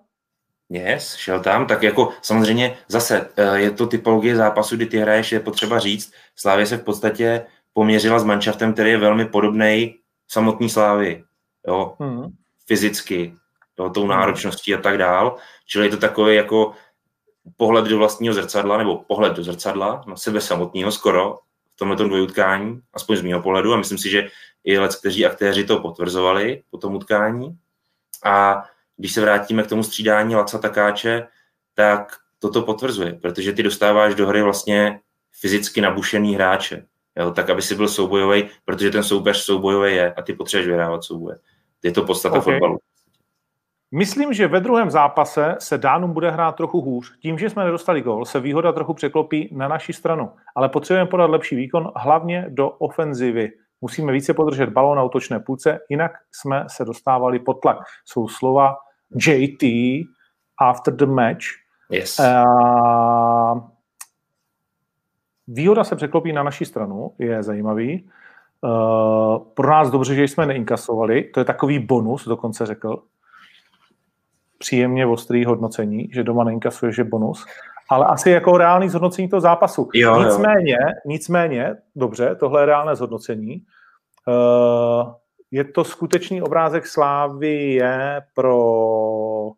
Yes, 0.70 1.14
šel 1.14 1.40
tam, 1.40 1.66
tak 1.66 1.82
jako 1.82 2.12
samozřejmě 2.22 2.78
zase 2.88 3.30
eh, 3.36 3.58
je 3.58 3.70
to 3.70 3.86
typologie 3.86 4.36
zápasu, 4.36 4.76
kdy 4.76 4.86
ty 4.86 4.98
hraješ, 4.98 5.32
je 5.32 5.40
potřeba 5.40 5.78
říct, 5.78 6.12
Slávě 6.36 6.66
se 6.66 6.76
v 6.76 6.84
podstatě 6.84 7.46
poměřila 7.72 8.18
s 8.18 8.24
manšaftem, 8.24 8.72
který 8.72 8.90
je 8.90 8.98
velmi 8.98 9.24
podobný 9.24 9.94
samotný 10.28 10.68
Slávy, 10.68 11.24
jo, 11.66 11.96
hmm. 12.00 12.24
fyzicky, 12.66 13.34
jo, 13.78 13.90
tou 13.90 14.00
hmm. 14.00 14.10
náročností 14.10 14.74
a 14.74 14.80
tak 14.80 14.98
dál, 14.98 15.36
čili 15.66 15.86
je 15.86 15.90
to 15.90 15.96
takový 15.96 16.36
jako 16.36 16.72
pohled 17.56 17.84
do 17.84 17.98
vlastního 17.98 18.34
zrcadla, 18.34 18.78
nebo 18.78 18.96
pohled 18.98 19.36
do 19.36 19.42
zrcadla, 19.42 20.04
na 20.06 20.16
sebe 20.16 20.40
samotného 20.40 20.92
skoro, 20.92 21.38
tomhle 21.80 21.96
dvojutkání, 21.96 22.80
aspoň 22.94 23.16
z 23.16 23.22
mého 23.22 23.42
pohledu, 23.42 23.74
a 23.74 23.76
myslím 23.76 23.98
si, 23.98 24.10
že 24.10 24.28
i 24.64 24.78
let, 24.78 24.96
kteří 24.96 25.26
aktéři 25.26 25.64
to 25.64 25.80
potvrzovali 25.80 26.62
po 26.70 26.78
tom 26.78 26.94
utkání. 26.94 27.58
A 28.24 28.64
když 28.96 29.12
se 29.12 29.20
vrátíme 29.20 29.62
k 29.62 29.66
tomu 29.66 29.82
střídání 29.82 30.36
Laca 30.36 30.58
Takáče, 30.58 31.26
tak 31.74 32.16
toto 32.38 32.62
potvrzuje, 32.62 33.12
protože 33.12 33.52
ty 33.52 33.62
dostáváš 33.62 34.14
do 34.14 34.26
hry 34.26 34.42
vlastně 34.42 35.00
fyzicky 35.40 35.80
nabušený 35.80 36.34
hráče, 36.34 36.86
jo, 37.16 37.30
tak 37.30 37.50
aby 37.50 37.62
si 37.62 37.74
byl 37.74 37.88
soubojový, 37.88 38.48
protože 38.64 38.90
ten 38.90 39.04
soupeř 39.04 39.36
soubojový 39.36 39.94
je 39.94 40.14
a 40.14 40.22
ty 40.22 40.32
potřebuješ 40.32 40.68
vyhrávat 40.68 41.04
souboje. 41.04 41.36
Je 41.82 41.92
to 41.92 42.04
podstata 42.04 42.38
okay. 42.38 42.54
fotbalu. 42.54 42.78
Myslím, 43.94 44.32
že 44.32 44.48
ve 44.48 44.60
druhém 44.60 44.90
zápase 44.90 45.56
se 45.58 45.78
Dánům 45.78 46.12
bude 46.12 46.30
hrát 46.30 46.56
trochu 46.56 46.80
hůř. 46.80 47.18
Tím, 47.18 47.38
že 47.38 47.50
jsme 47.50 47.64
nedostali 47.64 48.00
gol, 48.00 48.24
se 48.24 48.40
výhoda 48.40 48.72
trochu 48.72 48.94
překlopí 48.94 49.48
na 49.52 49.68
naši 49.68 49.92
stranu. 49.92 50.30
Ale 50.56 50.68
potřebujeme 50.68 51.10
podat 51.10 51.30
lepší 51.30 51.56
výkon, 51.56 51.92
hlavně 51.96 52.46
do 52.48 52.68
ofenzivy. 52.70 53.52
Musíme 53.80 54.12
více 54.12 54.34
podržet 54.34 54.68
balón 54.68 54.96
na 54.96 55.02
útočné 55.02 55.40
půlce, 55.40 55.78
jinak 55.88 56.12
jsme 56.32 56.64
se 56.68 56.84
dostávali 56.84 57.38
pod 57.38 57.54
tlak. 57.54 57.78
Jsou 58.04 58.28
slova 58.28 58.76
JT 59.26 59.62
after 60.58 60.94
the 60.94 61.06
match. 61.06 61.44
Yes. 61.90 62.18
Uh, 62.18 63.60
výhoda 65.48 65.84
se 65.84 65.96
překlopí 65.96 66.32
na 66.32 66.42
naši 66.42 66.64
stranu, 66.64 67.14
je 67.18 67.42
zajímavý. 67.42 68.10
Uh, 68.60 69.38
pro 69.54 69.70
nás 69.70 69.90
dobře, 69.90 70.14
že 70.14 70.22
jsme 70.22 70.46
neinkasovali, 70.46 71.24
to 71.24 71.40
je 71.40 71.44
takový 71.44 71.78
bonus, 71.78 72.28
dokonce 72.28 72.66
řekl. 72.66 73.02
Příjemně 74.60 75.06
ostrý 75.06 75.44
hodnocení, 75.44 76.08
že 76.12 76.24
doma 76.24 76.44
neinkasuješ, 76.44 76.98
je 76.98 77.04
bonus. 77.04 77.46
Ale 77.88 78.06
asi 78.06 78.30
jako 78.30 78.58
reálný 78.58 78.88
zhodnocení 78.88 79.28
toho 79.28 79.40
zápasu. 79.40 79.88
Jo, 79.94 80.22
nicméně, 80.24 80.72
jo. 80.72 80.88
nicméně, 81.06 81.76
dobře, 81.96 82.36
tohle 82.40 82.62
je 82.62 82.66
reálné 82.66 82.96
zhodnocení. 82.96 83.62
Uh, 84.28 85.12
je 85.50 85.64
to 85.64 85.84
skutečný 85.84 86.42
obrázek 86.42 86.86
Slávy 86.86 87.72
je 87.72 88.22
pro 88.34 89.52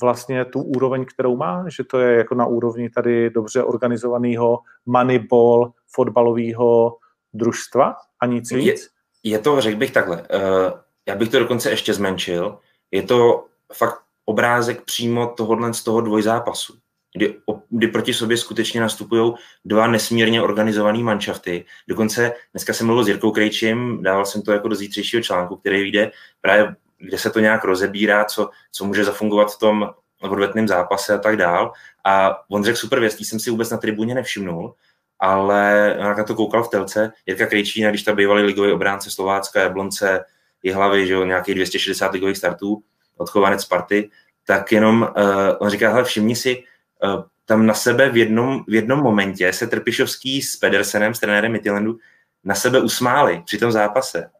vlastně 0.00 0.44
tu 0.44 0.62
úroveň, 0.62 1.04
kterou 1.04 1.36
má, 1.36 1.64
že 1.68 1.84
to 1.84 1.98
je 1.98 2.16
jako 2.16 2.34
na 2.34 2.46
úrovni 2.46 2.90
tady 2.90 3.30
dobře 3.30 3.62
organizovaného 3.62 4.58
moneyball 4.86 5.72
fotbalového 5.94 6.96
družstva 7.34 7.96
a 8.20 8.26
nic 8.26 8.52
víc? 8.52 8.90
Je, 9.22 9.32
je 9.32 9.38
to, 9.38 9.60
řekl 9.60 9.78
bych 9.78 9.92
takhle, 9.92 10.16
uh, 10.16 10.70
já 11.06 11.16
bych 11.16 11.28
to 11.28 11.38
dokonce 11.38 11.70
ještě 11.70 11.94
zmenšil, 11.94 12.58
je 12.90 13.02
to 13.02 13.44
fakt 13.72 14.01
obrázek 14.24 14.82
přímo 14.82 15.26
tohohle 15.26 15.74
z 15.74 15.82
toho 15.84 16.00
dvojzápasu, 16.00 16.74
kdy, 17.16 17.36
kdy 17.70 17.88
proti 17.88 18.14
sobě 18.14 18.36
skutečně 18.36 18.80
nastupují 18.80 19.34
dva 19.64 19.86
nesmírně 19.86 20.42
organizované 20.42 20.98
manšafty. 20.98 21.64
Dokonce 21.88 22.32
dneska 22.52 22.72
jsem 22.72 22.86
mluvil 22.86 23.04
s 23.04 23.08
Jirkou 23.08 23.30
Krejčím, 23.30 24.02
dával 24.02 24.26
jsem 24.26 24.42
to 24.42 24.52
jako 24.52 24.68
do 24.68 24.74
zítřejšího 24.74 25.22
článku, 25.22 25.56
který 25.56 25.82
vyjde 25.82 26.10
právě 26.40 26.76
kde 27.02 27.18
se 27.18 27.30
to 27.30 27.40
nějak 27.40 27.64
rozebírá, 27.64 28.24
co, 28.24 28.50
co 28.72 28.84
může 28.84 29.04
zafungovat 29.04 29.52
v 29.52 29.58
tom 29.58 29.90
odvetném 30.20 30.68
zápase 30.68 31.14
a 31.14 31.18
tak 31.18 31.36
dál. 31.36 31.72
A 32.04 32.38
on 32.50 32.64
řekl 32.64 32.78
super 32.78 33.00
věc, 33.00 33.20
jsem 33.20 33.40
si 33.40 33.50
vůbec 33.50 33.70
na 33.70 33.76
tribuně 33.76 34.14
nevšimnul, 34.14 34.74
ale 35.18 35.96
na 35.98 36.24
to 36.24 36.34
koukal 36.34 36.64
v 36.64 36.68
telce. 36.68 37.12
Jirka 37.26 37.46
Krejčína, 37.46 37.90
když 37.90 38.02
ta 38.02 38.12
bývalý 38.12 38.42
ligový 38.42 38.72
obránce 38.72 39.10
Slovácka, 39.10 39.60
Jablonce, 39.60 40.24
hlavy, 40.72 41.06
že 41.06 41.12
jo, 41.12 41.24
nějakých 41.24 41.54
260 41.54 42.12
ligových 42.12 42.36
startů, 42.36 42.82
odchovanec 43.16 43.62
Sparty, 43.62 44.10
tak 44.46 44.72
jenom 44.72 45.02
uh, 45.02 45.26
on 45.58 45.70
říká, 45.70 45.90
hele, 45.92 46.04
všimni 46.04 46.36
si, 46.36 46.64
uh, 47.04 47.22
tam 47.44 47.66
na 47.66 47.74
sebe 47.74 48.08
v 48.08 48.16
jednom, 48.16 48.64
v 48.68 48.74
jednom 48.74 49.00
momentě 49.00 49.52
se 49.52 49.66
Trpišovský 49.66 50.42
s 50.42 50.56
Pedersenem, 50.56 51.14
s 51.14 51.20
trenérem 51.20 51.52
Midtjyllandu, 51.52 51.98
na 52.44 52.54
sebe 52.54 52.80
usmáli 52.80 53.42
při 53.46 53.58
tom 53.58 53.72
zápase. 53.72 54.30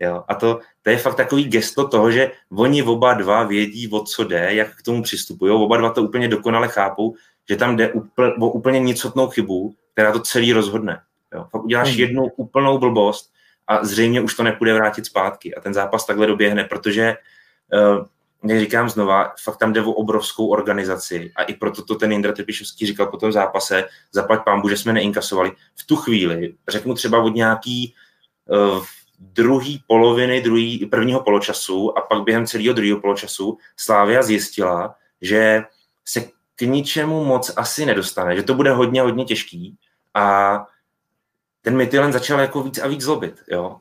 Jo? 0.00 0.24
A 0.28 0.34
to, 0.34 0.60
to 0.82 0.90
je 0.90 0.96
fakt 0.96 1.14
takový 1.14 1.44
gesto 1.44 1.88
toho, 1.88 2.10
že 2.10 2.30
oni 2.52 2.82
oba 2.82 3.14
dva 3.14 3.42
vědí, 3.42 3.88
o 3.88 4.00
co 4.00 4.24
jde, 4.24 4.54
jak 4.54 4.76
k 4.76 4.82
tomu 4.82 5.02
přistupují. 5.02 5.52
Oba 5.52 5.76
dva 5.76 5.90
to 5.90 6.02
úplně 6.02 6.28
dokonale 6.28 6.68
chápou, 6.68 7.14
že 7.48 7.56
tam 7.56 7.76
jde 7.76 7.92
úplně, 7.92 8.32
o 8.40 8.50
úplně 8.50 8.80
nicotnou 8.80 9.28
chybu, 9.28 9.74
která 9.92 10.12
to 10.12 10.20
celý 10.20 10.52
rozhodne. 10.52 11.00
Jo? 11.34 11.46
Fakt 11.50 11.64
uděláš 11.64 11.90
hmm. 11.90 12.00
jednu 12.00 12.24
úplnou 12.36 12.78
blbost 12.78 13.32
a 13.66 13.84
zřejmě 13.84 14.20
už 14.20 14.34
to 14.34 14.42
nepůjde 14.42 14.74
vrátit 14.74 15.06
zpátky. 15.06 15.54
A 15.54 15.60
ten 15.60 15.74
zápas 15.74 16.06
takhle 16.06 16.26
doběhne, 16.26 16.64
protože 16.64 17.10
uh, 17.10 17.16
jak 18.44 18.60
říkám 18.60 18.88
znova, 18.88 19.32
fakt 19.42 19.56
tam 19.56 19.72
jde 19.72 19.82
o 19.82 19.92
obrovskou 19.92 20.46
organizaci 20.46 21.32
a 21.36 21.42
i 21.42 21.54
proto 21.54 21.84
to 21.84 21.94
ten 21.94 22.12
Indra 22.12 22.32
Trpišovský 22.32 22.86
říkal 22.86 23.06
po 23.06 23.16
tom 23.16 23.32
zápase, 23.32 23.88
zaplať 24.12 24.44
pámbu, 24.44 24.68
že 24.68 24.76
jsme 24.76 24.92
neinkasovali. 24.92 25.52
V 25.76 25.86
tu 25.86 25.96
chvíli, 25.96 26.54
řeknu 26.68 26.94
třeba 26.94 27.22
od 27.22 27.34
nějaký 27.34 27.94
uh, 28.46 28.84
druhý 29.18 29.84
poloviny 29.86 30.40
druhý, 30.40 30.86
prvního 30.86 31.20
poločasu 31.20 31.98
a 31.98 32.00
pak 32.00 32.22
během 32.22 32.46
celého 32.46 32.74
druhého 32.74 33.00
poločasu 33.00 33.58
Slávia 33.76 34.22
zjistila, 34.22 34.94
že 35.20 35.62
se 36.04 36.20
k 36.56 36.60
ničemu 36.62 37.24
moc 37.24 37.52
asi 37.56 37.86
nedostane, 37.86 38.36
že 38.36 38.42
to 38.42 38.54
bude 38.54 38.72
hodně, 38.72 39.02
hodně 39.02 39.24
těžký 39.24 39.76
a 40.14 40.56
ten 41.62 41.76
Mytilen 41.76 42.12
začal 42.12 42.40
jako 42.40 42.62
víc 42.62 42.78
a 42.78 42.86
víc 42.86 43.00
zlobit, 43.00 43.42
jo. 43.48 43.76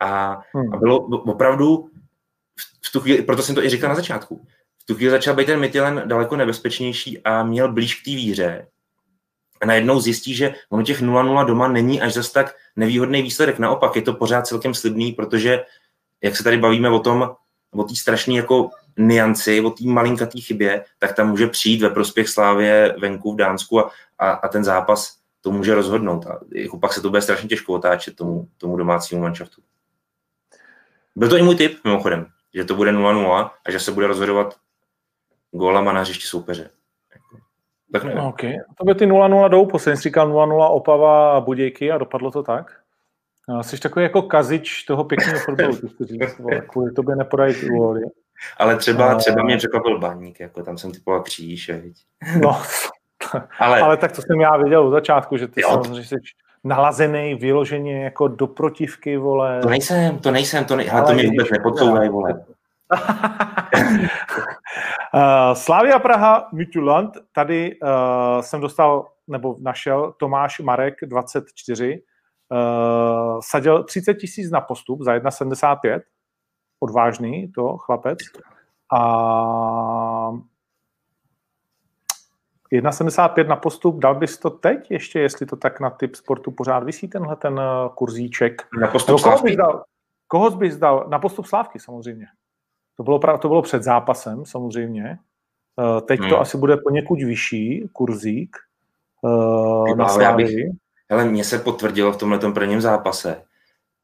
A, 0.00 0.42
hmm. 0.54 0.74
a 0.74 0.76
bylo 0.76 0.98
opravdu 1.06 1.90
tu 2.94 3.00
chvíli, 3.00 3.22
proto 3.22 3.42
jsem 3.42 3.54
to 3.54 3.64
i 3.64 3.68
říkal 3.68 3.88
na 3.88 3.94
začátku, 3.94 4.46
v 4.78 4.86
tu 4.86 4.94
chvíli 4.94 5.10
začal 5.10 5.34
být 5.34 5.46
ten 5.46 5.60
Mytilen 5.60 6.02
daleko 6.06 6.36
nebezpečnější 6.36 7.18
a 7.24 7.42
měl 7.42 7.72
blíž 7.72 7.94
k 7.94 8.04
té 8.04 8.10
víře 8.10 8.66
a 9.62 9.66
najednou 9.66 10.00
zjistí, 10.00 10.34
že 10.34 10.54
ono 10.70 10.82
těch 10.82 11.02
0-0 11.02 11.46
doma 11.46 11.68
není 11.68 12.00
až 12.00 12.12
zas 12.14 12.32
tak 12.32 12.54
nevýhodný 12.76 13.22
výsledek. 13.22 13.58
Naopak 13.58 13.96
je 13.96 14.02
to 14.02 14.12
pořád 14.14 14.46
celkem 14.46 14.74
slibný, 14.74 15.12
protože 15.12 15.64
jak 16.22 16.36
se 16.36 16.44
tady 16.44 16.56
bavíme 16.56 16.90
o 16.90 16.98
tom, 16.98 17.30
o 17.72 17.84
té 17.84 17.96
strašné 17.96 18.34
jako 18.34 18.70
nianci, 18.98 19.60
o 19.60 19.70
té 19.70 19.84
malinkatý 19.84 20.40
chybě, 20.40 20.84
tak 20.98 21.14
tam 21.14 21.30
může 21.30 21.46
přijít 21.46 21.82
ve 21.82 21.90
prospěch 21.90 22.28
Slávě 22.28 22.96
venku 22.98 23.32
v 23.32 23.36
Dánsku 23.36 23.80
a, 23.80 23.90
a, 24.18 24.30
a 24.30 24.48
ten 24.48 24.64
zápas 24.64 25.18
to 25.40 25.50
může 25.50 25.74
rozhodnout. 25.74 26.26
A 26.26 26.40
jako 26.54 26.78
pak 26.78 26.92
se 26.92 27.00
to 27.00 27.10
bude 27.10 27.22
strašně 27.22 27.48
těžko 27.48 27.72
otáčet 27.72 28.16
tomu, 28.16 28.48
tomu 28.58 28.76
domácímu 28.76 29.22
manšaftu. 29.22 29.62
Byl 31.16 31.28
to 31.28 31.36
i 31.36 31.42
můj 31.42 31.56
tip, 31.56 31.84
mimochodem, 31.84 32.26
že 32.54 32.64
to 32.64 32.74
bude 32.74 32.92
0-0 32.92 33.50
a 33.66 33.70
že 33.70 33.80
se 33.80 33.92
bude 33.92 34.06
rozhodovat 34.06 34.56
gólama 35.52 35.92
na 35.92 36.00
hřišti 36.00 36.26
soupeře. 36.26 36.70
Tak 37.92 38.04
nevím. 38.04 38.20
OK. 38.20 38.40
To 38.78 38.84
by 38.84 38.94
ty 38.94 39.06
0-0 39.06 39.48
jdou, 39.48 39.66
posledně 39.66 39.96
jsi 39.96 40.02
říkal 40.02 40.28
0-0 40.28 40.70
Opava 40.70 41.36
a 41.36 41.40
Budějky 41.40 41.92
a 41.92 41.98
dopadlo 41.98 42.30
to 42.30 42.42
tak? 42.42 42.72
Jsi 43.62 43.80
takový 43.80 44.02
jako 44.02 44.22
kazič 44.22 44.82
toho 44.82 45.04
pěkného 45.04 45.38
fotbalu, 45.38 45.78
kvůli 46.68 46.92
tobě 46.92 47.16
nepodají 47.16 47.54
ty 47.54 47.66
góly. 47.66 48.00
Ale 48.58 48.76
třeba, 48.76 49.14
třeba 49.14 49.42
mě 49.42 49.56
překvapil 49.56 49.98
baník, 49.98 50.40
jako 50.40 50.62
tam 50.62 50.78
jsem 50.78 50.92
typoval 50.92 51.22
kříž, 51.22 51.68
veď. 51.68 51.96
No, 52.40 52.62
ale, 53.58 53.80
ale 53.80 53.96
tak 53.96 54.12
to 54.12 54.22
jsem 54.22 54.40
já 54.40 54.56
viděl 54.56 54.86
od 54.86 54.90
začátku, 54.90 55.36
že 55.36 55.48
ty 55.48 55.60
jo. 55.60 55.68
samozřejmě 55.68 56.04
jsi 56.04 56.16
nalazený 56.64 57.34
vyloženě 57.34 58.04
jako 58.04 58.28
do 58.28 58.46
protivky, 58.46 59.16
vole. 59.16 59.60
To 59.62 59.68
nejsem, 59.68 60.18
to 60.18 60.30
nejsem, 60.30 60.64
to, 60.64 60.76
nej... 60.76 60.90
ale, 60.90 61.00
ale 61.00 61.10
to 61.10 61.16
mi 61.16 61.26
vůbec 61.26 61.50
nepodsouvají, 61.50 62.10
vole. 62.10 62.44
Eh, 65.16 65.54
Slavia 65.54 65.98
Praha, 65.98 66.48
Midtjylland, 66.52 67.18
tady 67.32 67.78
uh, 67.82 67.88
jsem 68.40 68.60
dostal, 68.60 69.08
nebo 69.26 69.56
našel 69.60 70.14
Tomáš 70.18 70.60
Marek 70.60 70.94
24, 71.02 72.02
uh, 72.52 72.58
eh, 72.58 73.38
sadil 73.40 73.84
30 73.84 74.14
tisíc 74.14 74.50
na 74.50 74.60
postup 74.60 75.02
za 75.02 75.12
1,75, 75.12 76.00
odvážný 76.80 77.52
to 77.52 77.76
chlapec, 77.78 78.18
a 78.92 79.00
1,75 82.80 83.46
na 83.46 83.56
postup, 83.56 83.98
dal 83.98 84.14
bys 84.14 84.38
to 84.38 84.50
teď 84.50 84.90
ještě, 84.90 85.20
jestli 85.20 85.46
to 85.46 85.56
tak 85.56 85.80
na 85.80 85.90
typ 85.90 86.14
sportu 86.14 86.50
pořád 86.50 86.84
vysí 86.84 87.08
tenhle 87.08 87.36
ten 87.36 87.60
kurzíček? 87.94 88.62
Na 88.80 88.88
postup 88.88 89.20
koho 89.20 89.42
bys 89.42 89.56
dal? 89.56 89.84
Koho 90.28 90.50
bys 90.50 90.76
dal? 90.76 91.06
Na 91.08 91.18
postup 91.18 91.46
Slávky 91.46 91.80
samozřejmě. 91.80 92.26
To 92.96 93.02
bylo, 93.02 93.18
to 93.18 93.48
bylo 93.48 93.62
před 93.62 93.82
zápasem 93.82 94.44
samozřejmě. 94.44 95.18
Eh, 95.80 96.00
teď 96.00 96.20
hmm. 96.20 96.28
to 96.28 96.40
asi 96.40 96.58
bude 96.58 96.76
poněkud 96.76 97.22
vyšší 97.22 97.88
kurzík 97.92 98.56
uh, 99.22 99.96
na 99.96 100.06
já 100.22 100.32
bych, 100.32 100.50
hele, 101.10 101.24
mně 101.24 101.44
se 101.44 101.58
potvrdilo 101.58 102.12
v 102.12 102.16
tomhle 102.16 102.38
prvním 102.38 102.80
zápase, 102.80 103.42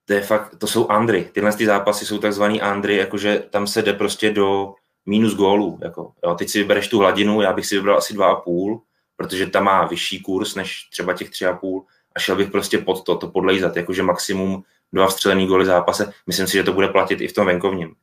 to 0.05 0.13
je 0.13 0.21
fakt, 0.21 0.57
to 0.59 0.67
jsou 0.67 0.89
Andry. 0.89 1.25
Tyhle 1.33 1.53
ty 1.53 1.67
zápasy 1.67 2.07
jsou 2.07 2.19
takzvaný 2.19 2.63
Andry, 2.63 2.97
jakože 2.97 3.39
tam 3.39 3.67
se 3.67 3.83
jde 3.83 3.93
prostě 3.93 4.33
do 4.33 4.75
minus 5.07 5.35
gólů. 5.35 5.79
Jako, 5.83 6.13
jo, 6.25 6.35
teď 6.35 6.49
si 6.49 6.59
vybereš 6.59 6.89
tu 6.89 6.99
hladinu, 6.99 7.41
já 7.41 7.53
bych 7.53 7.67
si 7.67 7.77
vybral 7.77 7.99
asi 7.99 8.15
2,5, 8.15 8.81
protože 9.17 9.47
tam 9.47 9.65
má 9.65 9.87
vyšší 9.87 10.21
kurz 10.21 10.55
než 10.55 10.89
třeba 10.91 11.13
těch 11.13 11.31
3,5 11.31 11.83
a 12.17 12.21
šel 12.21 12.37
bych 12.37 12.51
prostě 12.51 12.79
pod 12.79 13.05
to, 13.05 13.17
to 13.17 13.29
podlejzat, 13.29 13.77
jakože 13.77 14.03
maximum 14.03 14.63
dva 14.93 15.07
vstřelený 15.07 15.47
góly 15.47 15.67
zápase. 15.67 16.13
Myslím 16.27 16.47
si, 16.47 16.53
že 16.53 16.63
to 16.63 16.73
bude 16.73 16.89
platit 16.89 17.21
i 17.21 17.29
v 17.29 17.33
tom 17.33 17.47
venkovním. 17.47 17.95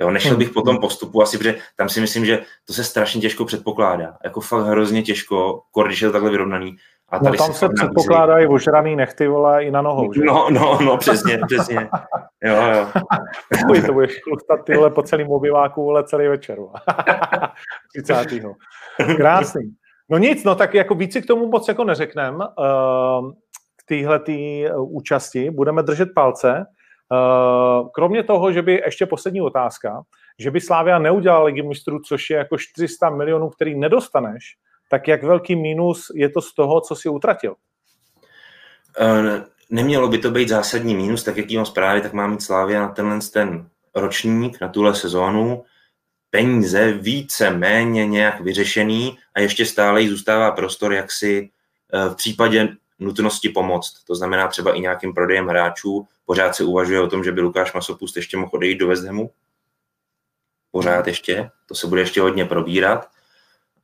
Jo, 0.00 0.10
nešel 0.10 0.36
bych 0.36 0.50
po 0.50 0.62
tom 0.62 0.78
postupu 0.78 1.22
asi, 1.22 1.38
protože 1.38 1.58
tam 1.76 1.88
si 1.88 2.00
myslím, 2.00 2.24
že 2.24 2.42
to 2.64 2.72
se 2.72 2.84
strašně 2.84 3.20
těžko 3.20 3.44
předpokládá. 3.44 4.16
Jako 4.24 4.40
fakt 4.40 4.64
hrozně 4.64 5.02
těžko, 5.02 5.62
když 5.86 6.02
je 6.02 6.08
to 6.08 6.12
takhle 6.12 6.30
vyrovnaný. 6.30 6.76
A 7.08 7.16
no 7.16 7.24
tady 7.24 7.38
no 7.38 7.44
tam 7.44 7.54
se 7.54 7.68
předpokládají 7.68 8.46
ožraný 8.46 8.96
nechty, 8.96 9.28
vole, 9.28 9.64
i 9.64 9.70
na 9.70 9.82
nohou, 9.82 10.12
že? 10.12 10.20
No, 10.24 10.50
no, 10.50 10.78
no, 10.84 10.96
přesně, 10.96 11.40
přesně. 11.46 11.88
Jo, 12.44 12.56
jo. 12.72 12.88
Uj, 13.70 13.82
to 13.82 13.92
budeš 13.92 14.20
chlustat 14.22 14.64
tyhle 14.64 14.90
po 14.90 15.02
celým 15.02 15.28
obyváku, 15.28 15.84
vole, 15.84 16.04
celý 16.04 16.28
večer. 16.28 16.58
30. 17.96 18.26
Krásný. 19.16 19.74
No 20.08 20.18
nic, 20.18 20.44
no 20.44 20.54
tak 20.54 20.74
jako 20.74 20.94
víc 20.94 21.12
si 21.12 21.22
k 21.22 21.26
tomu 21.26 21.48
moc 21.48 21.68
jako 21.68 21.84
neřeknem. 21.84 22.34
Uh, 22.34 23.32
k 23.76 23.88
téhle 23.88 24.20
účasti 24.76 25.50
budeme 25.50 25.82
držet 25.82 26.08
palce. 26.14 26.66
Uh, 27.12 27.88
kromě 27.94 28.22
toho, 28.22 28.52
že 28.52 28.62
by 28.62 28.72
ještě 28.72 29.06
poslední 29.06 29.40
otázka, 29.40 30.02
že 30.38 30.50
by 30.50 30.60
Slávia 30.60 30.98
neudělala 30.98 31.44
ligy 31.44 31.62
mistrů, 31.62 31.98
což 32.00 32.30
je 32.30 32.36
jako 32.36 32.58
400 32.58 33.10
milionů, 33.10 33.48
který 33.48 33.78
nedostaneš, 33.78 34.44
tak 34.90 35.08
jak 35.08 35.22
velký 35.22 35.56
mínus 35.56 36.12
je 36.14 36.28
to 36.28 36.42
z 36.42 36.54
toho, 36.54 36.80
co 36.80 36.96
si 36.96 37.08
utratil? 37.08 37.54
Nemělo 39.70 40.08
by 40.08 40.18
to 40.18 40.30
být 40.30 40.48
zásadní 40.48 40.94
mínus, 40.94 41.24
tak 41.24 41.36
jak 41.36 41.50
mám 41.50 41.66
zprávy, 41.66 42.00
tak 42.00 42.12
má 42.12 42.26
mít 42.26 42.42
Slávia 42.42 42.80
na 42.80 42.88
tenhle 42.88 43.18
ten 43.32 43.68
ročník, 43.94 44.60
na 44.60 44.68
tuhle 44.68 44.94
sezónu, 44.94 45.64
peníze 46.30 46.92
více 46.92 47.50
méně 47.50 48.06
nějak 48.06 48.40
vyřešený 48.40 49.18
a 49.34 49.40
ještě 49.40 49.66
stále 49.66 50.02
jí 50.02 50.08
zůstává 50.08 50.50
prostor, 50.50 50.92
jak 50.92 51.12
si 51.12 51.50
eh, 51.92 52.08
v 52.08 52.14
případě 52.14 52.68
nutnosti 52.98 53.48
pomoct. 53.48 54.04
To 54.04 54.14
znamená 54.14 54.48
třeba 54.48 54.74
i 54.74 54.80
nějakým 54.80 55.14
prodejem 55.14 55.48
hráčů. 55.48 56.08
Pořád 56.24 56.54
se 56.54 56.64
uvažuje 56.64 57.00
o 57.00 57.08
tom, 57.08 57.24
že 57.24 57.32
by 57.32 57.40
Lukáš 57.40 57.72
Masopust 57.72 58.16
ještě 58.16 58.36
mohl 58.36 58.50
odejít 58.54 58.78
do 58.78 58.88
West 58.88 59.04
Hamu. 59.04 59.30
Pořád 60.70 61.06
ještě. 61.06 61.50
To 61.66 61.74
se 61.74 61.86
bude 61.86 62.00
ještě 62.00 62.20
hodně 62.20 62.44
probírat. 62.44 63.10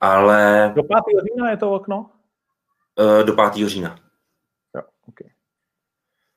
Ale... 0.00 0.72
Do 0.76 0.82
5. 0.82 0.98
října 1.24 1.50
je 1.50 1.56
to 1.56 1.72
okno? 1.72 2.10
Eh, 3.20 3.24
do 3.24 3.32
5. 3.32 3.68
října. 3.68 3.98
Jo, 4.74 4.82
okay. 5.08 5.35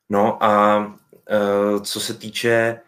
No 0.10 0.44
a 0.44 0.84
eh, 1.30 1.80
co 1.80 2.00
se 2.00 2.13
týče 2.13 2.80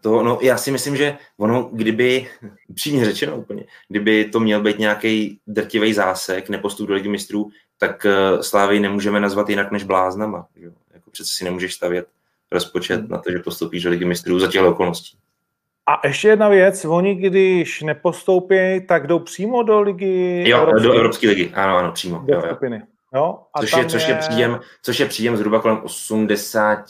to, 0.00 0.22
no 0.22 0.38
já 0.42 0.56
si 0.56 0.70
myslím, 0.70 0.96
že 0.96 1.16
ono, 1.36 1.70
kdyby, 1.72 2.28
přímě 2.74 3.04
řečeno 3.04 3.36
úplně, 3.36 3.64
kdyby 3.88 4.24
to 4.24 4.40
měl 4.40 4.62
být 4.62 4.78
nějaký 4.78 5.40
drtivý 5.46 5.92
zásek, 5.94 6.48
nepostup 6.48 6.88
do 6.88 6.94
ligy 6.94 7.08
mistrů, 7.08 7.50
tak 7.78 8.06
uh, 8.34 8.40
Slávy 8.40 8.80
nemůžeme 8.80 9.20
nazvat 9.20 9.50
jinak 9.50 9.70
než 9.70 9.84
bláznama. 9.84 10.46
Že? 10.56 10.70
Jako 10.94 11.10
přece 11.10 11.30
si 11.34 11.44
nemůžeš 11.44 11.74
stavět 11.74 12.06
rozpočet 12.52 13.08
na 13.08 13.18
to, 13.18 13.32
že 13.32 13.38
postoupíš 13.38 13.82
do 13.82 13.90
ligy 13.90 14.04
mistrů 14.04 14.38
za 14.38 14.46
těchto 14.46 14.70
okolností. 14.70 15.18
A 15.86 16.06
ještě 16.06 16.28
jedna 16.28 16.48
věc, 16.48 16.84
oni 16.84 17.14
když 17.14 17.82
nepostoupí, 17.82 18.86
tak 18.88 19.06
jdou 19.06 19.18
přímo 19.18 19.62
do 19.62 19.80
ligy 19.80 20.44
Jo, 20.48 20.58
Evropské. 20.58 20.86
do 20.86 20.92
Evropské 20.92 21.28
ligy, 21.28 21.50
ano, 21.54 21.76
ano, 21.76 21.92
přímo. 21.92 22.18
Do 22.18 22.34
jo, 22.34 22.42
jo. 22.62 22.78
Jo? 23.14 23.38
A 23.54 23.60
což, 23.60 23.72
je, 23.76 23.86
což, 23.86 24.08
je... 24.08 24.14
je 24.14 24.18
příjem, 24.18 24.60
což 24.82 25.00
je 25.00 25.06
příjem 25.06 25.36
zhruba 25.36 25.60
kolem 25.60 25.80
80 25.82 26.84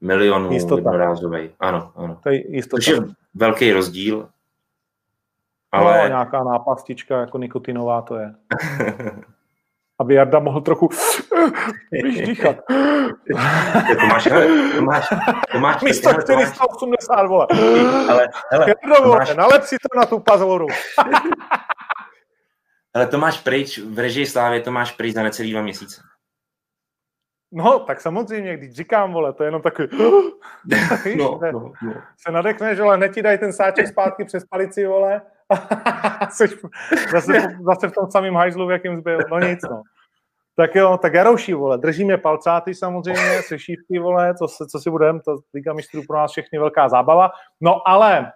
milionů 0.00 0.52
jednorázový. 0.52 1.50
Ano, 1.60 1.92
ano. 1.96 2.18
To 2.22 2.30
je 2.30 2.56
jistota. 2.56 2.76
Což 2.76 2.86
je 2.86 3.00
velký 3.34 3.72
rozdíl. 3.72 4.28
Ale... 5.72 6.02
No, 6.02 6.08
nějaká 6.08 6.44
nápastička 6.44 7.20
jako 7.20 7.38
nikotinová 7.38 8.02
to 8.02 8.16
je. 8.16 8.34
Aby 10.00 10.14
Jarda 10.14 10.38
mohl 10.38 10.60
trochu 10.60 10.88
dýchat. 12.02 12.56
to 12.66 14.06
máš, 14.06 14.28
to 14.76 14.82
máš, 14.82 15.08
to 15.52 15.60
máš, 15.60 15.82
Místo 15.82 16.10
480, 16.12 17.26
vole. 17.26 17.46
Ale, 18.08 18.28
hele, 18.50 18.66
Jardo, 18.68 19.08
máš... 19.08 19.34
nalep 19.34 19.62
si 19.62 19.76
to 19.78 19.98
na 19.98 20.06
tu 20.06 20.18
pazoru. 20.18 20.66
Ale 22.94 23.06
to 23.06 23.18
máš 23.18 23.40
pryč, 23.40 23.78
v 23.78 23.98
režii 23.98 24.26
Slávě 24.26 24.60
to 24.60 24.70
máš 24.70 24.92
pryč 24.92 25.14
za 25.14 25.22
necelý 25.22 25.52
dva 25.52 25.62
měsíce. 25.62 26.02
No, 27.52 27.78
tak 27.78 28.00
samozřejmě, 28.00 28.56
když 28.56 28.74
říkám, 28.74 29.12
vole, 29.12 29.32
to 29.32 29.42
je 29.42 29.48
jenom 29.48 29.62
takový... 29.62 29.88
No, 31.16 31.40
no, 31.52 31.72
no. 31.82 31.94
Se 32.26 32.32
nadechneš, 32.32 32.78
ale 32.78 32.96
hned 32.96 33.08
ti 33.08 33.22
dají 33.22 33.38
ten 33.38 33.52
sáček 33.52 33.88
zpátky 33.88 34.24
přes 34.24 34.44
palici, 34.44 34.86
vole. 34.86 35.22
Což 36.36 36.50
zase, 37.12 37.32
zase 37.66 37.88
v 37.88 37.92
tom 37.92 38.10
samém 38.10 38.34
hajzlu, 38.34 38.66
v 38.66 38.70
jakým 38.70 38.96
zbyl. 38.96 39.18
No 39.30 39.38
nic, 39.38 39.62
no. 39.70 39.82
Tak 40.56 40.74
jo, 40.74 40.98
tak 41.02 41.14
Jarouší, 41.14 41.54
vole, 41.54 41.78
držíme 41.78 42.18
palcáty 42.18 42.74
samozřejmě, 42.74 43.42
sešívky, 43.42 43.98
vole, 43.98 44.34
co, 44.34 44.48
se, 44.48 44.66
co 44.66 44.78
si 44.78 44.90
budeme, 44.90 45.20
to 45.20 45.36
Liga 45.54 45.72
mistrů 45.72 46.02
pro 46.06 46.16
nás 46.16 46.30
všechny 46.30 46.58
velká 46.58 46.88
zábava. 46.88 47.30
No 47.60 47.88
ale, 47.88 48.32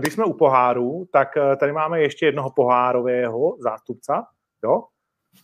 když 0.00 0.12
jsme 0.12 0.24
u 0.24 0.32
poháru, 0.32 1.08
tak 1.12 1.36
eh, 1.36 1.56
tady 1.56 1.72
máme 1.72 2.00
ještě 2.00 2.26
jednoho 2.26 2.50
pohárového 2.50 3.56
zástupca, 3.60 4.26
jo? 4.64 4.84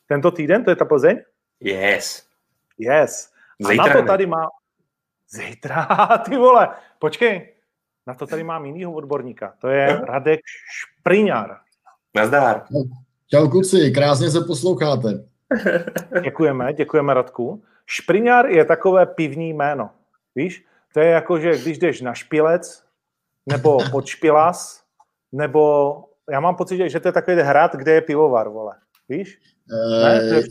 Tento 0.06 0.30
týden, 0.30 0.64
to 0.64 0.70
je 0.70 0.76
ta 0.76 0.84
Plzeň? 0.84 1.20
Yes. 1.60 2.26
Yes. 2.78 3.32
A 3.64 3.68
Zítra 3.68 3.86
na 3.86 3.92
to 3.92 4.02
tady 4.02 4.26
má... 4.26 4.46
Zítra, 5.28 5.86
ty 6.24 6.36
vole, 6.36 6.68
počkej, 6.98 7.54
na 8.06 8.14
to 8.14 8.26
tady 8.26 8.44
mám 8.44 8.64
jinýho 8.64 8.92
odborníka. 8.92 9.54
To 9.60 9.68
je 9.68 10.00
Radek 10.04 10.40
Špriňar. 10.70 11.56
Nazdár. 12.14 12.64
Čau 13.30 13.48
kluci, 13.48 13.90
krásně 13.90 14.30
se 14.30 14.40
posloucháte. 14.40 15.08
Děkujeme, 16.22 16.72
děkujeme 16.72 17.14
Radku. 17.14 17.62
Špriňar 17.86 18.46
je 18.46 18.64
takové 18.64 19.06
pivní 19.06 19.52
jméno. 19.52 19.90
Víš, 20.34 20.64
to 20.94 21.00
je 21.00 21.06
jako, 21.06 21.38
že 21.38 21.58
když 21.58 21.78
jdeš 21.78 22.00
na 22.00 22.14
špilec, 22.14 22.84
nebo 23.46 23.78
pod 23.90 24.06
špilas, 24.06 24.80
nebo 25.32 25.94
já 26.30 26.40
mám 26.40 26.56
pocit, 26.56 26.90
že 26.90 27.00
to 27.00 27.08
je 27.08 27.12
takový 27.12 27.36
hrad, 27.36 27.74
kde 27.74 27.92
je 27.92 28.00
pivovar, 28.00 28.48
vole. 28.48 28.74
Víš? 29.08 29.38
ne, 30.02 30.20
to 30.28 30.34
je 30.34 30.42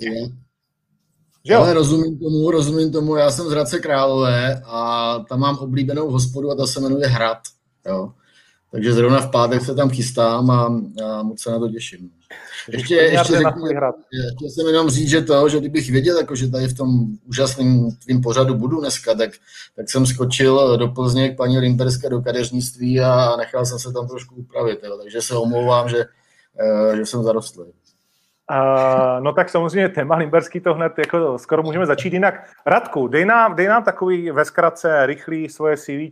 že 1.45 1.53
jo? 1.53 1.59
Ale 1.59 1.73
rozumím 1.73 2.19
tomu, 2.19 2.51
rozumím 2.51 2.91
tomu, 2.91 3.15
já 3.15 3.31
jsem 3.31 3.45
z 3.45 3.51
Hradce 3.51 3.79
Králové 3.79 4.61
a 4.65 5.19
tam 5.29 5.39
mám 5.39 5.57
oblíbenou 5.57 6.09
hospodu 6.09 6.51
a 6.51 6.55
ta 6.55 6.67
se 6.67 6.81
jmenuje 6.81 7.07
Hrad. 7.07 7.37
Jo. 7.85 8.13
Takže 8.71 8.93
zrovna 8.93 9.21
v 9.21 9.31
pátek 9.31 9.61
se 9.61 9.75
tam 9.75 9.89
chystám 9.89 10.51
a, 10.51 10.81
a 11.05 11.23
moc 11.23 11.41
se 11.41 11.51
na 11.51 11.59
to 11.59 11.69
těším. 11.69 12.09
Ještě, 12.71 12.95
ještě, 12.95 13.33
řeknu, 13.33 13.65
ještě 13.67 14.49
jsem 14.49 14.67
jenom 14.67 14.89
říct, 14.89 15.09
že 15.09 15.21
to, 15.21 15.49
že 15.49 15.59
kdybych 15.59 15.91
věděl, 15.91 16.17
jako, 16.17 16.35
že 16.35 16.51
tady 16.51 16.67
v 16.67 16.77
tom 16.77 16.89
úžasném 17.29 17.91
tvým 18.03 18.21
pořadu 18.21 18.55
budu 18.55 18.79
dneska, 18.79 19.13
tak, 19.13 19.29
tak 19.75 19.89
jsem 19.89 20.05
skočil 20.05 20.77
do 20.77 20.87
Plzně 20.87 21.29
k 21.29 21.37
paní 21.37 21.57
Limberské 21.59 22.09
do 22.09 22.21
kadeřnictví 22.21 22.99
a 23.01 23.35
nechal 23.37 23.65
jsem 23.65 23.79
se 23.79 23.93
tam 23.93 24.07
trošku 24.07 24.35
upravit. 24.35 24.79
Jo. 24.83 24.97
Takže 24.97 25.21
se 25.21 25.35
omlouvám, 25.35 25.89
že, 25.89 26.05
eh, 26.59 26.97
že 26.97 27.05
jsem 27.05 27.23
zarostlý. 27.23 27.65
Uh, 28.51 29.23
no 29.23 29.33
tak 29.33 29.49
samozřejmě 29.49 29.89
téma 29.89 30.15
Limberský 30.15 30.59
to 30.59 30.73
hned 30.73 30.93
jako 30.97 31.37
skoro 31.37 31.63
můžeme 31.63 31.85
začít 31.85 32.13
jinak. 32.13 32.49
Radku, 32.65 33.07
dej 33.07 33.25
nám, 33.25 33.55
dej 33.55 33.67
nám 33.67 33.83
takový 33.83 34.31
ve 34.31 34.45
zkratce 34.45 35.05
rychlý 35.05 35.49
svoje 35.49 35.77
CV, 35.77 36.09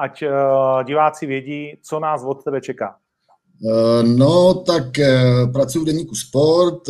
ať 0.00 0.22
uh, 0.22 0.84
diváci 0.84 1.26
vědí, 1.26 1.72
co 1.82 2.00
nás 2.00 2.22
od 2.24 2.44
tebe 2.44 2.60
čeká. 2.60 2.96
Uh, 3.62 4.02
no, 4.02 4.54
tak 4.54 4.84
uh, 4.98 5.52
pracuji 5.52 5.78
v 5.78 5.86
deníku 5.86 6.14
Sport, 6.14 6.82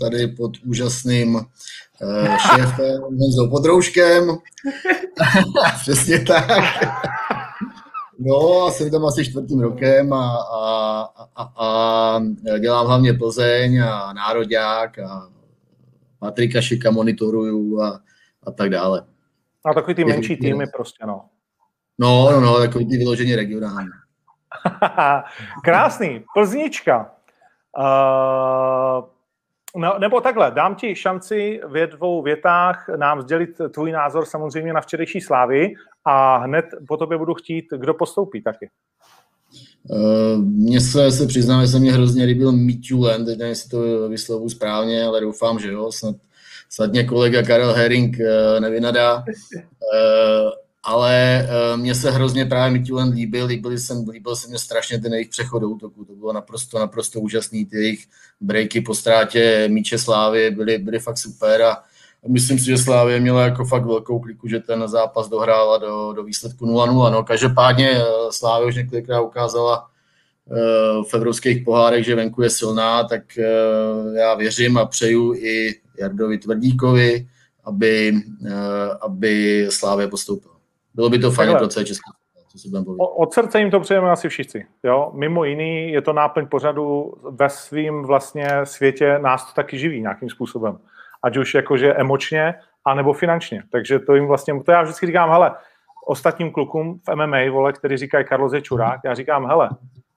tady 0.00 0.26
pod 0.26 0.50
úžasným 0.66 1.40
šéfem 2.38 3.00
Honzou 3.00 3.50
Podrouškem. 3.50 4.36
Přesně 5.80 6.18
tak. 6.18 6.64
No, 8.18 8.70
jsem 8.70 8.90
tam 8.90 9.04
asi 9.04 9.24
čtvrtým 9.24 9.60
rokem 9.60 10.12
a, 10.12 10.36
a, 10.36 11.08
a, 11.36 11.44
a 11.58 12.58
dělám 12.58 12.86
hlavně 12.86 13.12
Plzeň 13.12 13.82
a 13.82 14.12
Nároďák 14.12 14.98
a 14.98 15.28
Patrika 16.18 16.60
Šika 16.60 16.90
monitoruju 16.90 17.80
a, 17.80 18.00
a 18.42 18.50
tak 18.50 18.70
dále. 18.70 19.06
A 19.64 19.74
takový 19.74 19.94
ty 19.94 20.04
menší 20.04 20.36
týmy 20.36 20.66
prostě, 20.76 21.06
no. 21.06 21.24
No, 21.98 22.32
no, 22.32 22.40
no, 22.40 22.58
takový 22.58 22.88
ty 22.88 22.96
vyloženě 22.96 23.36
regionální. 23.36 23.90
Krásný. 25.64 26.24
Plznička. 26.34 27.10
Uh, 27.78 29.04
No, 29.76 29.98
nebo 29.98 30.20
takhle, 30.20 30.50
dám 30.50 30.74
ti 30.74 30.94
šanci 30.94 31.60
v 31.66 31.86
dvou 31.86 32.22
větách 32.22 32.88
nám 32.96 33.22
sdělit 33.22 33.50
tvůj 33.70 33.92
názor 33.92 34.24
samozřejmě 34.24 34.72
na 34.72 34.80
včerejší 34.80 35.20
slávy 35.20 35.74
a 36.04 36.36
hned 36.36 36.64
po 36.88 36.96
tobě 36.96 37.18
budu 37.18 37.34
chtít, 37.34 37.64
kdo 37.76 37.94
postoupí 37.94 38.42
taky. 38.42 38.70
Uh, 39.88 40.38
mně 40.38 40.80
se, 40.80 41.12
se 41.12 41.26
přiznám, 41.26 41.62
že 41.62 41.68
se 41.68 41.78
mě 41.78 41.92
hrozně 41.92 42.24
líbil 42.24 42.52
Mitjulen, 42.52 43.24
teď 43.24 43.38
nevím, 43.38 43.50
jestli 43.50 43.70
to 43.70 44.08
vyslovu 44.08 44.48
správně, 44.48 45.04
ale 45.04 45.20
doufám, 45.20 45.58
že 45.58 45.72
jo, 45.72 45.92
snad, 45.92 46.16
snad 46.70 46.90
mě 46.90 47.04
kolega 47.04 47.42
Karel 47.42 47.72
Herring 47.72 48.16
uh, 48.20 48.60
nevynadá. 48.60 49.16
Uh, 49.16 49.24
ale 50.84 51.46
uh, 51.48 51.80
mně 51.80 51.94
se 51.94 52.10
hrozně 52.10 52.44
právě 52.44 52.78
Mitulen 52.78 53.08
líbil, 53.08 53.46
líbil, 53.46 53.78
jsem, 53.78 54.08
líbil 54.08 54.36
se 54.36 54.48
mě 54.48 54.58
strašně 54.58 54.98
ten 54.98 55.12
jejich 55.12 55.28
přechod 55.28 55.58
do 55.58 55.68
útoku, 55.68 56.04
to 56.04 56.14
bylo 56.14 56.32
naprosto, 56.32 56.78
naprosto 56.78 57.20
úžasný, 57.20 57.66
ty 57.66 57.76
jejich 57.76 58.04
breaky 58.40 58.80
po 58.80 58.94
ztrátě 58.94 59.68
míče 59.68 59.98
Slávy 59.98 60.50
byly, 60.50 60.78
byly 60.78 60.98
fakt 60.98 61.18
super 61.18 61.62
a 61.62 61.82
myslím 62.28 62.58
si, 62.58 62.64
že 62.64 62.78
Slávě 62.78 63.20
měla 63.20 63.42
jako 63.42 63.64
fakt 63.64 63.86
velkou 63.86 64.18
kliku, 64.18 64.48
že 64.48 64.60
ten 64.60 64.88
zápas 64.88 65.28
dohrála 65.28 65.78
do, 65.78 66.12
do 66.12 66.24
výsledku 66.24 66.66
0-0. 66.66 67.12
No, 67.12 67.24
každopádně 67.24 67.90
eh, 67.90 68.04
Slávě 68.30 68.68
už 68.68 68.76
několikrát 68.76 69.20
ukázala 69.20 69.84
uh, 69.84 71.04
v 71.04 71.14
evropských 71.14 71.64
pohárech, 71.64 72.04
že 72.04 72.14
venku 72.14 72.42
je 72.42 72.50
silná, 72.50 73.04
tak 73.04 73.22
uh, 73.38 74.16
já 74.16 74.34
věřím 74.34 74.78
a 74.78 74.86
přeju 74.86 75.34
i 75.34 75.80
Jardovi 75.98 76.38
Tvrdíkovi, 76.38 77.26
aby, 77.64 78.12
aby 79.00 79.66
Slávě 79.70 80.08
postoupila. 80.08 80.53
Bylo 80.94 81.10
by 81.10 81.18
to 81.18 81.30
fajn 81.30 81.56
pro 81.56 81.68
celé 81.68 81.84
České 81.84 82.10
co 82.54 82.58
si 82.58 82.68
Od 82.98 83.32
srdce 83.32 83.58
jim 83.58 83.70
to 83.70 83.80
přejeme 83.80 84.10
asi 84.10 84.28
všichni. 84.28 84.66
Jo? 84.82 85.10
Mimo 85.14 85.44
jiný 85.44 85.92
je 85.92 86.02
to 86.02 86.12
náplň 86.12 86.46
pořadu 86.46 87.14
ve 87.30 87.50
svým 87.50 88.02
vlastně 88.02 88.48
světě 88.64 89.18
nás 89.18 89.46
to 89.46 89.54
taky 89.54 89.78
živí 89.78 90.00
nějakým 90.00 90.30
způsobem. 90.30 90.78
Ať 91.22 91.36
už 91.36 91.54
jakože 91.54 91.94
emočně, 91.94 92.54
anebo 92.84 93.12
finančně. 93.12 93.62
Takže 93.72 93.98
to 93.98 94.14
jim 94.14 94.26
vlastně, 94.26 94.62
to 94.62 94.72
já 94.72 94.82
vždycky 94.82 95.06
říkám, 95.06 95.30
hele, 95.30 95.54
ostatním 96.06 96.52
klukům 96.52 97.00
v 97.08 97.14
MMA, 97.14 97.50
vole, 97.52 97.72
který 97.72 97.96
říkají 97.96 98.24
Carlos 98.28 98.52
je 98.52 98.62
čurák, 98.62 99.00
já 99.04 99.14
říkám, 99.14 99.46
hele, 99.46 99.70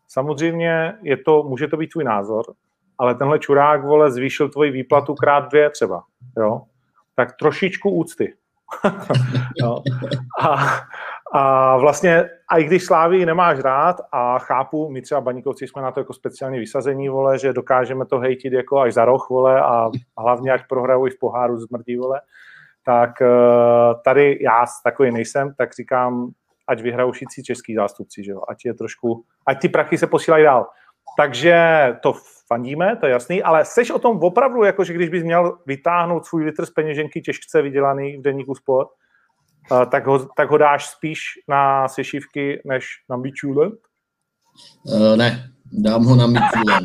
samozřejmě 0.08 0.94
je 1.02 1.18
to, 1.18 1.44
může 1.44 1.68
to 1.68 1.78
být 1.78 1.88
tvůj 1.88 2.04
názor, 2.04 2.46
ale 2.98 3.16
tenhle 3.16 3.40
čurák, 3.40 3.86
vole, 3.86 4.12
zvýšil 4.12 4.50
tvoji 4.50 4.72
výplatu 4.72 5.16
krát 5.16 5.50
dvě 5.50 5.70
třeba, 5.70 6.04
jo? 6.38 6.62
Tak 7.16 7.36
trošičku 7.40 7.90
úcty. 7.90 8.34
jo? 9.62 9.82
A, 10.42 10.58
a 11.34 11.78
vlastně, 11.78 12.30
a 12.50 12.58
i 12.58 12.64
když 12.64 12.86
Slávy 12.86 13.26
nemáš 13.26 13.60
rád 13.60 13.96
a 14.12 14.40
chápu, 14.40 14.90
my 14.90 15.02
třeba 15.02 15.22
baníkovci 15.22 15.68
jsme 15.68 15.82
na 15.82 15.92
to 15.92 16.00
jako 16.00 16.14
speciálně 16.14 16.60
vysazení, 16.60 17.10
vole, 17.10 17.40
že 17.40 17.54
dokážeme 17.54 18.06
to 18.06 18.20
hejtit 18.20 18.54
jako 18.54 18.80
až 18.80 18.94
za 18.94 19.06
roh, 19.06 19.30
vole, 19.30 19.62
a 19.62 19.90
hlavně 20.18 20.52
ať 20.52 20.68
prohraju 20.70 21.08
i 21.08 21.10
v 21.10 21.20
poháru 21.20 21.60
zmrdí, 21.60 21.98
vole, 21.98 22.22
tak 22.86 23.22
eh, 23.22 23.28
tady 24.04 24.40
já 24.42 24.66
takový 24.84 25.12
nejsem, 25.12 25.54
tak 25.58 25.74
říkám, 25.74 26.32
ať 26.68 26.82
vyhrajou 26.82 27.12
všichni 27.12 27.44
český 27.44 27.76
zástupci, 27.76 28.24
že 28.24 28.32
jo? 28.32 28.42
ať 28.48 28.66
je 28.66 28.74
trošku, 28.74 29.24
ať 29.46 29.62
ty 29.62 29.70
prachy 29.70 29.98
se 29.98 30.08
posílají 30.08 30.44
dál. 30.44 30.68
Takže 31.18 31.56
to 32.04 32.14
fandíme, 32.48 32.96
to 33.00 33.06
je 33.06 33.12
jasný, 33.12 33.44
ale 33.44 33.66
seš 33.66 33.92
o 33.92 34.00
tom 34.00 34.20
opravdu, 34.20 34.64
jako 34.64 34.84
že 34.84 34.94
když 34.94 35.10
bys 35.10 35.24
měl 35.24 35.58
vytáhnout 35.66 36.26
svůj 36.26 36.44
litr 36.44 36.66
z 36.66 36.70
peněženky 36.70 37.22
těžce 37.22 37.62
vydělaný 37.62 38.18
v 38.18 38.22
denníku 38.22 38.56
sport, 38.56 38.88
eh, 39.72 39.86
tak 39.86 40.08
ho, 40.08 40.28
tak 40.38 40.50
ho 40.50 40.58
dáš 40.58 40.90
spíš 40.90 41.20
na 41.48 41.88
sešívky 41.88 42.62
než 42.66 42.86
na 43.10 43.18
Michulen? 43.18 43.72
Uh, 44.84 45.16
ne, 45.16 45.50
dám 45.72 46.04
ho 46.04 46.16
na 46.16 46.28
Michulen. 46.28 46.84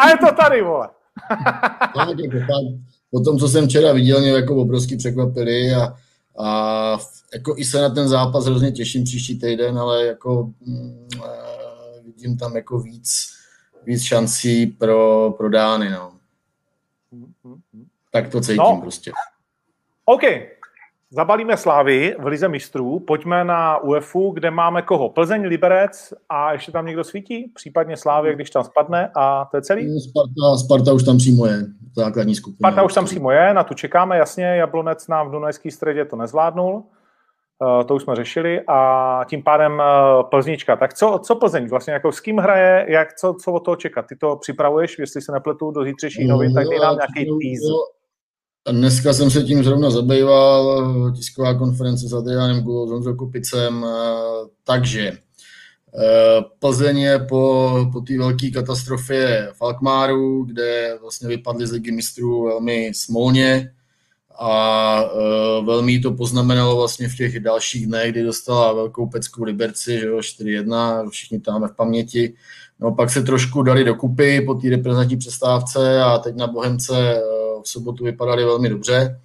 A 0.00 0.08
je 0.08 0.18
to 0.18 0.32
tady, 0.32 0.62
vole. 0.62 0.88
po 3.10 3.20
tom, 3.20 3.38
co 3.38 3.48
jsem 3.48 3.68
včera 3.68 3.92
viděl, 3.92 4.20
mě 4.20 4.30
jako 4.30 4.56
obrovsky 4.56 4.96
překvapili 4.96 5.74
a, 5.74 5.94
a 6.44 6.98
jako 7.34 7.54
i 7.56 7.64
se 7.64 7.80
na 7.80 7.88
ten 7.88 8.08
zápas 8.08 8.46
hrozně 8.46 8.72
těším 8.72 9.04
příští 9.04 9.40
týden, 9.40 9.78
ale 9.78 10.06
jako 10.06 10.50
mm, 10.60 11.08
vidím 12.04 12.36
tam 12.36 12.56
jako 12.56 12.80
víc, 12.80 13.37
víc 13.88 14.02
šancí 14.02 14.66
pro, 14.66 15.30
pro 15.36 15.48
Dány, 15.48 15.90
no. 15.90 16.12
Tak 18.12 18.28
to 18.28 18.40
cítím 18.40 18.56
no. 18.56 18.78
prostě. 18.80 19.12
OK, 20.04 20.22
Zabalíme 21.10 21.56
Slávy 21.56 22.16
v 22.18 22.26
Lize 22.26 22.48
mistrů, 22.48 23.00
pojďme 23.00 23.44
na 23.44 23.78
UEFu, 23.78 24.30
kde 24.30 24.50
máme 24.50 24.82
koho? 24.82 25.08
Plzeň, 25.08 25.42
Liberec 25.42 26.12
a 26.28 26.52
ještě 26.52 26.72
tam 26.72 26.86
někdo 26.86 27.04
svítí? 27.04 27.52
Případně 27.54 27.96
Slávě, 27.96 28.34
když 28.34 28.50
tam 28.50 28.64
spadne 28.64 29.10
a 29.14 29.48
to 29.50 29.56
je 29.56 29.62
celý? 29.62 30.00
Sparta, 30.00 30.56
Sparta 30.64 30.92
už 30.92 31.02
tam 31.02 31.18
přímo 31.18 31.46
je, 31.46 31.66
základní 31.96 32.34
skupina. 32.34 32.56
Sparta 32.70 32.82
už 32.82 32.94
tam 32.94 33.04
přímo 33.04 33.30
je, 33.30 33.54
na 33.54 33.64
tu 33.64 33.74
čekáme, 33.74 34.18
jasně, 34.18 34.44
Jablonec 34.44 35.08
nám 35.08 35.28
v 35.28 35.32
Dunajské 35.32 35.70
středě 35.70 36.04
to 36.04 36.16
nezvládnul, 36.16 36.84
to 37.86 37.94
už 37.94 38.02
jsme 38.02 38.16
řešili 38.16 38.60
a 38.68 39.20
tím 39.28 39.42
pádem 39.42 39.80
eh, 39.80 39.84
Plznička. 40.30 40.76
Tak 40.76 40.94
co, 40.94 41.20
co 41.22 41.36
Plzeň 41.36 41.68
vlastně, 41.68 41.92
jako 41.92 42.12
s 42.12 42.20
kým 42.20 42.38
hraje, 42.38 42.86
jak, 42.88 43.14
co, 43.14 43.34
co 43.44 43.52
od 43.52 43.64
toho 43.64 43.76
čekat? 43.76 44.06
Ty 44.08 44.16
to 44.16 44.36
připravuješ, 44.36 44.98
jestli 44.98 45.22
se 45.22 45.32
nepletu 45.32 45.70
do 45.70 45.84
zítřejší 45.84 46.26
novin, 46.26 46.54
tak 46.54 46.68
dej 46.68 46.78
nám 46.78 46.96
nějaký 46.96 47.30
teaser. 47.30 47.74
Dneska 48.72 49.12
jsem 49.12 49.30
se 49.30 49.42
tím 49.42 49.64
zrovna 49.64 49.90
zabýval, 49.90 50.82
tisková 51.16 51.54
konference 51.54 52.08
s 52.08 52.14
Adrianem 52.14 52.62
Gulou, 52.62 52.86
s 52.86 52.90
Honzou 52.90 53.14
Kupicem, 53.14 53.86
takže 54.64 55.08
eh, 55.08 56.40
Plzeň 56.58 56.98
je 56.98 57.18
po, 57.18 57.72
po 57.92 58.00
té 58.00 58.18
velké 58.18 58.50
katastrofě 58.50 59.48
v 59.52 59.62
Alkmáru, 59.62 60.44
kde 60.44 60.98
vlastně 61.00 61.28
vypadli 61.28 61.66
z 61.66 61.72
ligy 61.72 61.92
mistrů 61.92 62.44
velmi 62.44 62.90
smolně 62.94 63.70
a 64.38 65.02
uh, 65.02 65.66
velmi 65.66 65.98
to 65.98 66.12
poznamenalo 66.12 66.76
vlastně 66.76 67.08
v 67.08 67.16
těch 67.16 67.40
dalších 67.40 67.86
dnech, 67.86 68.12
kdy 68.12 68.22
dostala 68.22 68.72
velkou 68.72 69.06
pecku 69.06 69.44
Liberci, 69.44 69.98
že 69.98 70.06
jo, 70.06 70.18
4-1, 70.18 71.10
všichni 71.10 71.40
tam 71.40 71.68
v 71.68 71.76
paměti. 71.76 72.34
No 72.80 72.94
pak 72.94 73.10
se 73.10 73.22
trošku 73.22 73.62
dali 73.62 73.84
dokupy 73.84 74.40
po 74.40 74.54
té 74.54 74.70
reprezentační 74.70 75.16
přestávce 75.16 76.02
a 76.02 76.18
teď 76.18 76.36
na 76.36 76.46
Bohemce 76.46 76.92
uh, 76.92 77.62
v 77.62 77.68
sobotu 77.68 78.04
vypadaly 78.04 78.44
velmi 78.44 78.68
dobře 78.68 79.18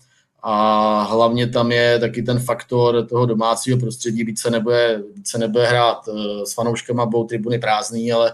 a 0.44 1.02
hlavně 1.04 1.48
tam 1.48 1.72
je 1.72 2.00
taky 2.00 2.24
ten 2.24 2.40
faktor 2.40 3.06
toho 3.08 3.26
domácího 3.26 3.80
prostředí, 3.80 4.24
více 4.24 4.50
nebude, 4.50 5.04
více 5.16 5.38
nebude 5.38 5.68
hrát 5.68 6.10
eh, 6.10 6.46
s 6.46 6.54
fanouškama, 6.54 7.06
budou 7.06 7.24
tribuny 7.24 7.60
prázdný, 7.60 8.12
ale, 8.12 8.34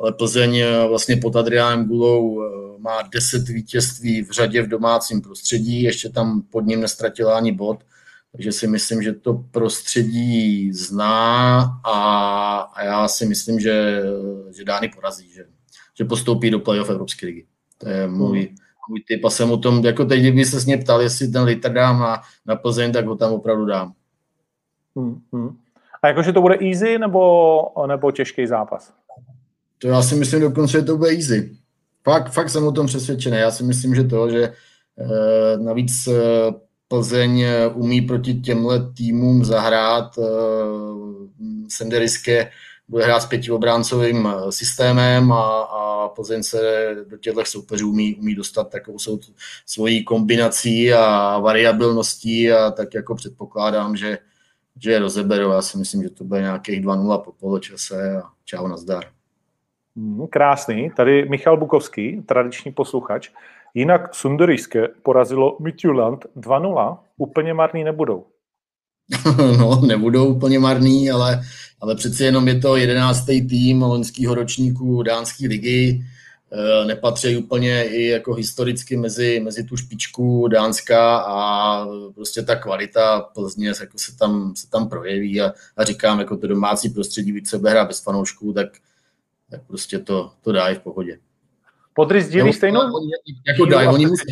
ale 0.00 0.12
Plzeň 0.12 0.56
eh, 0.56 0.88
vlastně 0.88 1.16
pod 1.16 1.36
Adriánem 1.36 1.86
Gulou 1.86 2.42
eh, 2.42 2.48
má 2.78 3.02
10 3.02 3.48
vítězství 3.48 4.22
v 4.22 4.30
řadě 4.30 4.62
v 4.62 4.68
domácím 4.68 5.20
prostředí, 5.20 5.82
ještě 5.82 6.08
tam 6.08 6.42
pod 6.42 6.60
ním 6.60 6.80
nestratila 6.80 7.36
ani 7.36 7.52
bod, 7.52 7.78
takže 8.32 8.52
si 8.52 8.66
myslím, 8.66 9.02
že 9.02 9.12
to 9.12 9.44
prostředí 9.50 10.72
zná 10.72 11.60
a, 11.84 12.58
a 12.74 12.84
já 12.84 13.08
si 13.08 13.26
myslím, 13.26 13.60
že, 13.60 14.02
že 14.56 14.64
Dány 14.64 14.88
porazí, 14.88 15.30
že, 15.30 15.44
že 15.98 16.04
postoupí 16.04 16.50
do 16.50 16.58
playoff 16.58 16.90
Evropské 16.90 17.26
ligy. 17.26 17.46
To 17.78 17.88
je 17.88 18.08
můj, 18.08 18.38
hmm 18.38 18.56
můj 18.88 19.00
typ 19.08 19.24
a 19.24 19.30
jsem 19.30 19.50
o 19.50 19.56
tom, 19.56 19.84
jako 19.84 20.04
teď, 20.04 20.20
kdyby 20.20 20.44
se 20.44 20.60
s 20.60 20.66
mě 20.66 20.76
ptal, 20.76 21.02
jestli 21.02 21.28
ten 21.28 21.42
litr 21.42 21.72
dám 21.72 22.00
na, 22.00 22.22
na 22.46 22.56
Plzeň, 22.56 22.92
tak 22.92 23.06
ho 23.06 23.16
tam 23.16 23.32
opravdu 23.32 23.66
dám. 23.66 23.92
Hmm, 24.96 25.20
hmm. 25.32 25.56
A 26.02 26.08
jakože 26.08 26.32
to 26.32 26.40
bude 26.40 26.58
easy 26.60 26.98
nebo, 26.98 27.60
nebo 27.86 28.10
těžký 28.10 28.46
zápas? 28.46 28.94
To 29.78 29.88
já 29.88 30.02
si 30.02 30.14
myslím 30.14 30.40
dokonce, 30.40 30.78
že 30.78 30.84
to 30.84 30.96
bude 30.96 31.10
easy. 31.10 31.56
Fakt, 32.04 32.32
fakt 32.32 32.50
jsem 32.50 32.64
o 32.64 32.72
tom 32.72 32.86
přesvědčený. 32.86 33.36
Já 33.36 33.50
si 33.50 33.62
myslím, 33.64 33.94
že 33.94 34.04
to, 34.04 34.30
že 34.30 34.42
eh, 34.98 35.58
navíc 35.58 36.06
eh, 36.06 36.12
Plzeň 36.88 37.40
eh, 37.40 37.68
umí 37.68 38.02
proti 38.02 38.34
těmhle 38.34 38.92
týmům 38.92 39.44
zahrát. 39.44 40.18
Eh, 40.18 40.22
Senderiske 41.68 42.50
bude 42.88 43.04
hrát 43.04 43.20
s 43.20 43.26
pětiobráncovým 43.26 44.28
systémem 44.50 45.32
a, 45.32 45.60
a 45.62 46.08
Plzeň 46.08 46.42
se 46.42 46.90
do 47.08 47.16
těchto 47.16 47.44
soupeřů 47.44 47.90
umí, 47.90 48.16
umí 48.16 48.34
dostat 48.34 48.70
takovou 48.70 48.98
svou, 48.98 49.20
svojí 49.66 50.04
kombinací 50.04 50.92
a 50.92 51.38
variabilností 51.38 52.52
a 52.52 52.70
tak 52.70 52.94
jako 52.94 53.14
předpokládám, 53.14 53.96
že, 53.96 54.18
že 54.80 54.90
je 54.90 54.98
rozeberou. 54.98 55.50
Já 55.50 55.62
si 55.62 55.78
myslím, 55.78 56.02
že 56.02 56.10
to 56.10 56.24
bude 56.24 56.40
nějakých 56.40 56.84
2-0 56.84 57.22
po 57.22 57.32
poločase 57.32 58.16
a 58.16 58.22
čau, 58.44 58.68
nazdar. 58.68 59.17
Hmm, 59.98 60.26
krásný. 60.26 60.90
Tady 60.96 61.28
Michal 61.28 61.56
Bukovský, 61.56 62.22
tradiční 62.26 62.72
posluchač. 62.72 63.28
Jinak 63.74 64.14
Sunderiske 64.14 64.88
porazilo 65.02 65.56
Midtjylland 65.60 66.26
2-0. 66.36 66.98
Úplně 67.16 67.54
marný 67.54 67.84
nebudou. 67.84 68.24
no, 69.58 69.80
nebudou 69.86 70.26
úplně 70.26 70.58
marný, 70.58 71.10
ale, 71.10 71.40
ale 71.80 71.94
přeci 71.94 72.24
jenom 72.24 72.48
je 72.48 72.58
to 72.58 72.76
jedenáctý 72.76 73.48
tým 73.48 73.82
loňského 73.82 74.34
ročníku 74.34 75.02
dánské 75.02 75.46
ligy. 75.46 76.04
E, 76.52 76.84
nepatří 76.84 77.36
úplně 77.36 77.84
i 77.84 78.06
jako 78.06 78.34
historicky 78.34 78.96
mezi, 78.96 79.40
mezi 79.40 79.64
tu 79.64 79.76
špičku 79.76 80.48
Dánska 80.48 81.18
a 81.18 81.86
prostě 82.14 82.42
ta 82.42 82.56
kvalita 82.56 83.20
Plzně 83.20 83.68
jako 83.68 83.98
se, 83.98 84.16
tam, 84.16 84.52
se 84.56 84.70
tam 84.70 84.88
projeví 84.88 85.40
a, 85.40 85.52
a 85.76 85.84
říkám, 85.84 86.18
jako 86.18 86.36
to 86.36 86.46
domácí 86.46 86.88
prostředí, 86.88 87.32
víc 87.32 87.48
se 87.50 87.56
hra 87.56 87.84
bez 87.84 88.02
fanoušků, 88.02 88.52
tak, 88.52 88.68
tak 89.50 89.60
prostě 89.66 89.98
to, 89.98 90.32
to 90.40 90.52
dá 90.52 90.68
i 90.68 90.74
v 90.74 90.80
pohodě. 90.80 91.18
Podry 91.94 92.22
sdílí 92.22 92.52
stejnou? 92.52 92.80
Jako 93.46 93.64
dají, 93.64 93.88
oni 93.88 94.06
musí. 94.06 94.24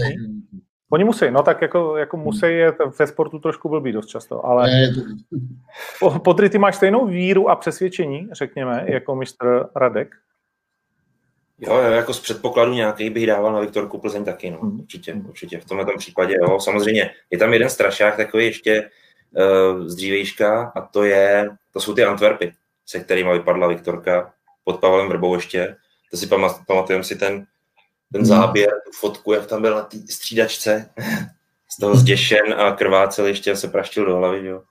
Oni 0.90 1.04
musí, 1.04 1.30
no 1.30 1.42
tak 1.42 1.62
jako, 1.62 1.96
jako 1.96 2.16
musí 2.16 2.46
je 2.46 2.72
ve 2.98 3.06
sportu 3.06 3.38
trošku 3.38 3.68
blbý 3.68 3.92
dost 3.92 4.06
často, 4.06 4.46
ale 4.46 4.70
Podry, 6.24 6.50
ty 6.50 6.58
máš 6.58 6.76
stejnou 6.76 7.06
víru 7.06 7.50
a 7.50 7.56
přesvědčení, 7.56 8.28
řekněme, 8.32 8.84
jako 8.88 9.14
mistr 9.14 9.66
Radek? 9.76 10.14
Jo, 11.58 11.78
jako 11.78 12.14
z 12.14 12.20
předpokladu 12.20 12.72
nějaký 12.72 13.10
bych 13.10 13.26
dával 13.26 13.52
na 13.52 13.60
Viktorku 13.60 13.98
Plzeň 13.98 14.24
taky, 14.24 14.50
no, 14.50 14.58
hmm. 14.58 14.80
určitě, 14.80 15.14
určitě, 15.14 15.60
v 15.60 15.64
tomhle 15.64 15.86
případě, 15.98 16.34
jo, 16.42 16.60
samozřejmě, 16.60 17.10
je 17.30 17.38
tam 17.38 17.52
jeden 17.52 17.70
strašák 17.70 18.16
takový 18.16 18.44
ještě 18.44 18.90
uh, 19.32 19.86
z 19.86 19.94
dřívejška 19.94 20.72
a 20.74 20.80
to 20.80 21.04
je, 21.04 21.50
to 21.72 21.80
jsou 21.80 21.94
ty 21.94 22.04
Antwerpy, 22.04 22.52
se 22.86 23.00
kterými 23.00 23.32
vypadla 23.32 23.68
Viktorka 23.68 24.32
pod 24.66 24.80
Pavlem 24.80 25.08
Vrbou 25.08 25.34
ještě, 25.34 25.76
to 26.10 26.16
si 26.16 26.26
pamatujeme 26.66 27.04
si 27.04 27.16
ten 27.16 27.46
ten 28.12 28.20
hmm. 28.20 28.28
záběr, 28.28 28.70
tu 28.84 28.90
fotku, 29.00 29.32
jak 29.32 29.46
tam 29.46 29.62
byl 29.62 29.74
na 29.74 29.82
té 29.82 29.96
střídačce, 29.98 30.90
z 31.68 31.76
toho 31.80 31.96
zděšen 31.96 32.54
a 32.56 32.72
krvácel 32.72 33.26
ještě 33.26 33.56
se 33.56 33.68
praštil 33.68 34.06
do 34.06 34.16
hlavy, 34.16 34.46
jo. 34.46 34.62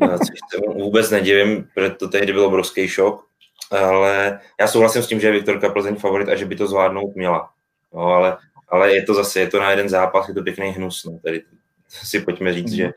Což 0.00 0.38
se 0.50 0.58
vůbec 0.82 1.10
nedivím, 1.10 1.68
protože 1.74 1.90
to 1.90 2.08
tehdy 2.08 2.32
byl 2.32 2.44
obrovský 2.44 2.88
šok, 2.88 3.26
ale 3.70 4.40
já 4.60 4.66
souhlasím 4.66 5.02
s 5.02 5.06
tím, 5.06 5.20
že 5.20 5.26
je 5.26 5.32
Viktorka 5.32 5.68
Plzeň 5.68 5.96
favorit 5.96 6.28
a 6.28 6.36
že 6.36 6.44
by 6.44 6.56
to 6.56 6.66
zvládnout 6.66 7.16
měla. 7.16 7.50
No, 7.94 8.00
ale 8.00 8.36
ale 8.68 8.94
je 8.94 9.02
to 9.02 9.14
zase, 9.14 9.40
je 9.40 9.46
to 9.46 9.60
na 9.60 9.70
jeden 9.70 9.88
zápas, 9.88 10.28
je 10.28 10.34
to 10.34 10.42
pěkný 10.42 10.70
hnus, 10.70 11.04
no. 11.04 11.18
Tady 11.18 11.42
si 11.88 12.20
pojďme 12.20 12.52
říct, 12.52 12.72
že 12.72 12.92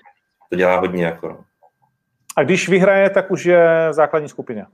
to 0.49 0.55
dělá 0.55 0.79
hodně 0.79 1.05
jako, 1.05 1.27
no. 1.29 1.43
A 2.35 2.43
když 2.43 2.69
vyhraje, 2.69 3.09
tak 3.09 3.31
už 3.31 3.45
je 3.45 3.87
v 3.89 3.93
základní 3.93 4.29
skupině. 4.29 4.65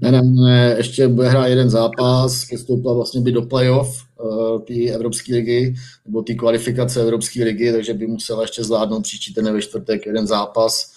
Ne, 0.00 0.12
ne, 0.12 0.22
ne, 0.22 0.74
ještě 0.76 1.08
bude 1.08 1.28
hrát 1.28 1.46
jeden 1.46 1.70
zápas, 1.70 2.44
postoupila 2.50 2.94
vlastně 2.94 3.20
by 3.20 3.32
do 3.32 3.42
playoff 3.42 4.04
uh, 4.20 4.62
té 4.62 4.74
Evropské 4.74 5.34
ligy, 5.34 5.74
nebo 6.06 6.22
té 6.22 6.34
kvalifikace 6.34 7.02
Evropské 7.02 7.44
ligy, 7.44 7.72
takže 7.72 7.94
by 7.94 8.06
musela 8.06 8.42
ještě 8.42 8.64
zvládnout 8.64 9.02
příští 9.02 9.34
ten 9.34 9.52
ve 9.52 9.62
čtvrtek 9.62 10.06
jeden 10.06 10.26
zápas 10.26 10.92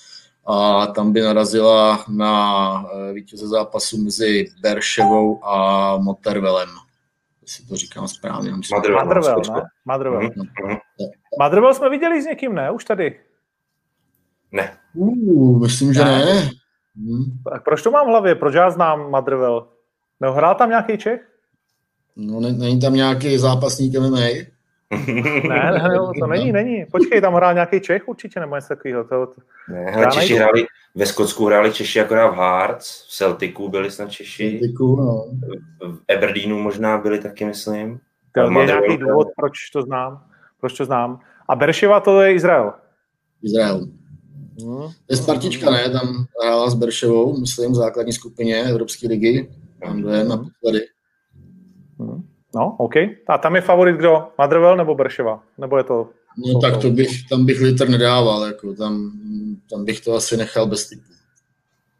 a 0.45 0.87
tam 0.87 1.13
by 1.13 1.21
narazila 1.21 2.05
na 2.09 2.73
uh, 2.81 3.13
vítěze 3.13 3.47
zápasu 3.47 4.03
mezi 4.03 4.47
Berševou 4.61 5.45
a 5.45 5.97
Motorvelem. 5.97 6.69
Jestli 7.41 7.65
to 7.65 7.75
říkám 7.75 8.07
správně. 8.07 8.51
Madrvel, 8.51 9.41
no? 9.49 9.61
Madrvel. 9.85 10.21
Mm-hmm. 10.21 10.77
Madrvel 11.39 11.73
jsme 11.73 11.89
viděli 11.89 12.21
s 12.21 12.25
někým, 12.25 12.55
ne? 12.55 12.71
Už 12.71 12.85
tady. 12.85 13.19
Ne. 14.51 14.77
Uh, 14.93 15.61
myslím, 15.61 15.93
že 15.93 16.03
ne. 16.03 16.25
ne. 16.25 16.49
Hmm. 16.95 17.23
Tak 17.51 17.63
proč 17.63 17.81
to 17.81 17.91
mám 17.91 18.05
v 18.07 18.09
hlavě? 18.09 18.35
Proč 18.35 18.53
já 18.53 18.69
znám 18.69 19.11
Madrvel? 19.11 19.67
Nehrál 20.19 20.55
tam 20.55 20.69
nějaký 20.69 20.97
Čech? 20.97 21.21
No, 22.15 22.39
ne, 22.39 22.51
není 22.51 22.79
tam 22.79 22.93
nějaký 22.93 23.37
zápasník 23.37 23.95
MMA? 23.99 24.19
ne, 25.49 25.71
ne, 25.71 25.89
to 26.19 26.27
není, 26.27 26.51
není. 26.51 26.85
Počkej, 26.91 27.21
tam 27.21 27.33
hrál 27.33 27.53
nějaký 27.53 27.79
Čech 27.79 28.07
určitě, 28.07 28.39
nebo 28.39 28.55
něco 28.55 28.67
takového. 28.67 29.03
To, 29.03 29.27
to... 29.27 29.41
Ne, 29.69 29.85
hele, 29.91 30.07
Češi 30.11 30.35
hráli, 30.35 30.65
ve 30.95 31.05
Skotsku 31.05 31.45
hráli 31.45 31.73
Češi 31.73 32.01
akorát 32.01 32.27
v 32.27 32.35
Hearts, 32.35 33.07
v 33.07 33.15
Celticu 33.17 33.69
byli 33.69 33.91
snad 33.91 34.11
Češi. 34.11 34.59
Celticu, 34.59 34.95
no. 34.95 35.25
V 35.91 36.13
Aberdeenu 36.15 36.59
možná 36.59 36.97
byli 36.97 37.19
taky, 37.19 37.45
myslím. 37.45 37.99
To 38.33 38.41
je 38.41 38.65
nějaký 38.65 38.97
důvod, 38.97 39.27
proč 39.35 39.53
to 39.73 39.81
znám. 39.81 40.23
Proč 40.59 40.77
to 40.77 40.85
znám. 40.85 41.19
A 41.49 41.55
Berševa 41.55 41.99
to 41.99 42.21
je 42.21 42.33
Izrael. 42.33 42.73
Izrael. 43.43 43.87
Hmm. 44.59 44.91
Je 45.09 45.17
Spartička, 45.17 45.71
ne? 45.71 45.89
Tam 45.89 46.25
hrála 46.43 46.69
s 46.69 46.73
Berševou, 46.73 47.39
myslím, 47.39 47.71
v 47.71 47.75
základní 47.75 48.13
skupině 48.13 48.63
Evropské 48.63 49.07
ligy. 49.07 49.49
Tam 49.85 50.03
jde 50.03 50.23
na 50.23 50.37
posledy. 50.37 50.85
Hmm. 51.99 52.27
No, 52.55 52.75
OK. 52.79 52.93
A 53.27 53.37
tam 53.37 53.55
je 53.55 53.61
favorit 53.61 53.95
kdo? 53.95 54.27
Madrvel 54.37 54.77
nebo 54.77 54.95
Berševa? 54.95 55.43
Nebo 55.57 55.77
je 55.77 55.83
to... 55.83 56.09
No 56.37 56.59
tak 56.59 56.77
to 56.77 56.89
bych, 56.89 57.27
tam 57.29 57.45
bych 57.45 57.61
liter 57.61 57.89
nedával, 57.89 58.45
jako 58.45 58.73
tam, 58.73 59.11
tam 59.69 59.85
bych 59.85 60.01
to 60.01 60.15
asi 60.15 60.37
nechal 60.37 60.67
bez 60.67 60.89
typu. 60.89 61.11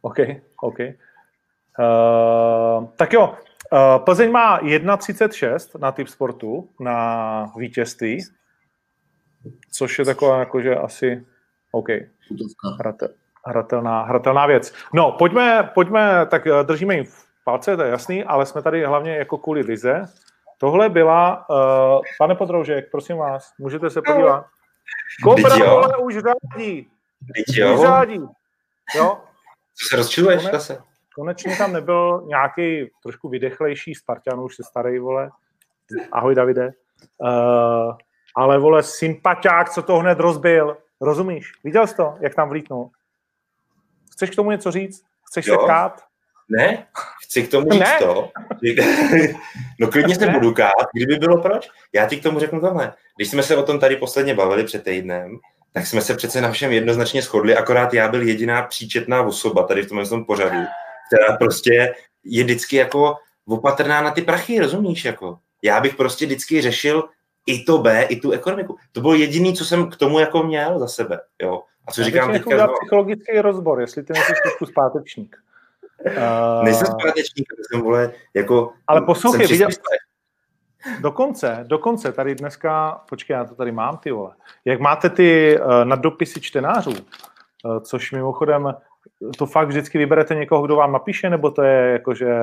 OK, 0.02 0.16
OK. 0.62 0.78
Uh, 0.80 2.86
tak 2.96 3.12
jo, 3.12 3.34
uh, 3.72 4.04
Plzeň 4.04 4.30
má 4.30 4.60
1,36 4.60 5.78
na 5.78 5.92
typ 5.92 6.08
sportu, 6.08 6.68
na 6.80 7.52
vítězství, 7.56 8.24
což 9.72 9.98
je 9.98 10.04
taková 10.04 10.38
jakože 10.38 10.76
asi 10.76 11.24
OK. 11.72 11.88
Hratel, 12.78 13.08
hratelná, 13.46 14.02
hratelná 14.02 14.46
věc. 14.46 14.74
No, 14.94 15.12
pojďme, 15.12 15.70
pojďme, 15.74 16.26
tak 16.26 16.46
eh, 16.46 16.64
držíme 16.64 16.94
jim 16.94 17.04
v 17.04 17.26
palce, 17.44 17.76
to 17.76 17.82
je 17.82 17.90
jasný, 17.90 18.24
ale 18.24 18.46
jsme 18.46 18.62
tady 18.62 18.84
hlavně 18.84 19.16
jako 19.16 19.38
kvůli 19.38 19.60
Lize. 19.60 20.02
Tohle 20.58 20.88
byla, 20.88 21.46
uh, 21.50 22.00
pane 22.18 22.34
Podroužek, 22.34 22.90
prosím 22.90 23.16
vás, 23.16 23.52
můžete 23.58 23.90
se 23.90 24.02
podívat. 24.02 24.44
Kobra 25.22 25.56
vole 25.56 25.96
už 25.96 26.14
řádí. 26.14 26.90
Už 27.74 27.80
řádí. 27.80 28.20
Jo? 28.94 29.18
Co 29.74 29.88
se 29.88 29.96
rozčiluješ 29.96 30.42
zase? 30.42 30.82
Konečně 31.14 31.56
tam 31.56 31.72
nebyl 31.72 32.22
nějaký 32.26 32.90
trošku 33.02 33.28
vydechlejší 33.28 33.94
Spartan, 33.94 34.40
už 34.40 34.56
se 34.56 34.62
starý, 34.62 34.98
vole. 34.98 35.30
Ahoj, 36.12 36.34
Davide. 36.34 36.72
Uh, 37.18 37.96
ale, 38.36 38.58
vole, 38.58 38.82
sympatiák, 38.82 39.70
co 39.70 39.82
to 39.82 39.98
hned 39.98 40.20
rozbil. 40.20 40.76
Rozumíš? 41.02 41.52
Viděl 41.64 41.86
jsi 41.86 41.94
to, 41.96 42.14
jak 42.20 42.34
tam 42.34 42.48
vlítnul? 42.48 42.90
Chceš 44.12 44.30
k 44.30 44.34
tomu 44.34 44.50
něco 44.50 44.70
říct? 44.70 45.04
Chceš 45.30 45.46
jo. 45.46 45.60
se 45.60 45.66
kát? 45.66 46.04
Ne, 46.48 46.86
chci 47.24 47.42
k 47.42 47.50
tomu 47.50 47.66
říct 47.70 47.80
ne. 47.80 47.98
to. 47.98 48.30
No 49.80 49.88
klidně 49.88 50.14
se 50.14 50.26
budu 50.26 50.54
kát, 50.54 50.86
kdyby 50.94 51.16
bylo 51.16 51.42
proč. 51.42 51.70
Já 51.92 52.06
ti 52.06 52.16
k 52.16 52.22
tomu 52.22 52.38
řeknu 52.38 52.60
tohle. 52.60 52.92
Když 53.16 53.30
jsme 53.30 53.42
se 53.42 53.56
o 53.56 53.62
tom 53.62 53.80
tady 53.80 53.96
posledně 53.96 54.34
bavili 54.34 54.64
před 54.64 54.84
týdnem, 54.84 55.38
tak 55.72 55.86
jsme 55.86 56.00
se 56.00 56.16
přece 56.16 56.40
na 56.40 56.50
všem 56.50 56.72
jednoznačně 56.72 57.22
shodli, 57.22 57.56
akorát 57.56 57.94
já 57.94 58.08
byl 58.08 58.22
jediná 58.22 58.62
příčetná 58.62 59.22
osoba 59.22 59.62
tady 59.62 59.82
v 59.82 59.88
tomhle 59.88 60.08
tom 60.08 60.24
pořadu, 60.24 60.58
která 61.06 61.36
prostě 61.36 61.94
je 62.24 62.44
vždycky 62.44 62.76
jako 62.76 63.16
opatrná 63.46 64.02
na 64.02 64.10
ty 64.10 64.22
prachy, 64.22 64.58
rozumíš? 64.58 65.04
Jako? 65.04 65.38
Já 65.62 65.80
bych 65.80 65.94
prostě 65.94 66.26
vždycky 66.26 66.62
řešil 66.62 67.08
i 67.46 67.64
to 67.64 67.78
B, 67.78 68.02
i 68.02 68.16
tu 68.16 68.30
ekonomiku. 68.30 68.76
To 68.92 69.00
bylo 69.00 69.14
jediný, 69.14 69.54
co 69.54 69.64
jsem 69.64 69.90
k 69.90 69.96
tomu 69.96 70.18
jako 70.18 70.42
měl 70.42 70.78
za 70.78 70.88
sebe. 70.88 71.20
Jo. 71.42 71.62
A 71.86 71.92
co 71.92 72.00
Já 72.00 72.04
říkám 72.04 72.32
teďka... 72.32 72.54
Jako 72.54 72.74
psychologický 72.80 73.40
rozbor, 73.40 73.80
jestli 73.80 74.02
ty 74.02 74.12
nejsi 74.12 74.32
trošku 74.42 74.66
zpátečník. 74.66 75.36
Uh... 76.06 76.12
Nejsem 76.64 76.86
zpátečník, 76.86 77.46
jsem 77.70 77.80
vole, 77.80 78.12
jako... 78.34 78.72
Ale 78.86 79.00
poslouchej, 79.00 79.46
viděl... 79.46 79.68
Dokonce, 81.00 81.64
dokonce, 81.66 82.12
tady 82.12 82.34
dneska, 82.34 83.00
počkej, 83.08 83.34
já 83.34 83.44
to 83.44 83.54
tady 83.54 83.72
mám, 83.72 83.98
ty 83.98 84.10
vole. 84.10 84.34
Jak 84.64 84.80
máte 84.80 85.10
ty 85.10 85.58
uh, 85.60 85.84
naddopisy 85.84 86.40
čtenářů, 86.40 86.90
uh, 86.90 87.80
což 87.80 88.12
mimochodem, 88.12 88.74
to 89.38 89.46
fakt 89.46 89.68
vždycky 89.68 89.98
vyberete 89.98 90.34
někoho, 90.34 90.62
kdo 90.62 90.76
vám 90.76 90.92
napíše, 90.92 91.30
nebo 91.30 91.50
to 91.50 91.62
je 91.62 91.92
jakože, 91.92 92.34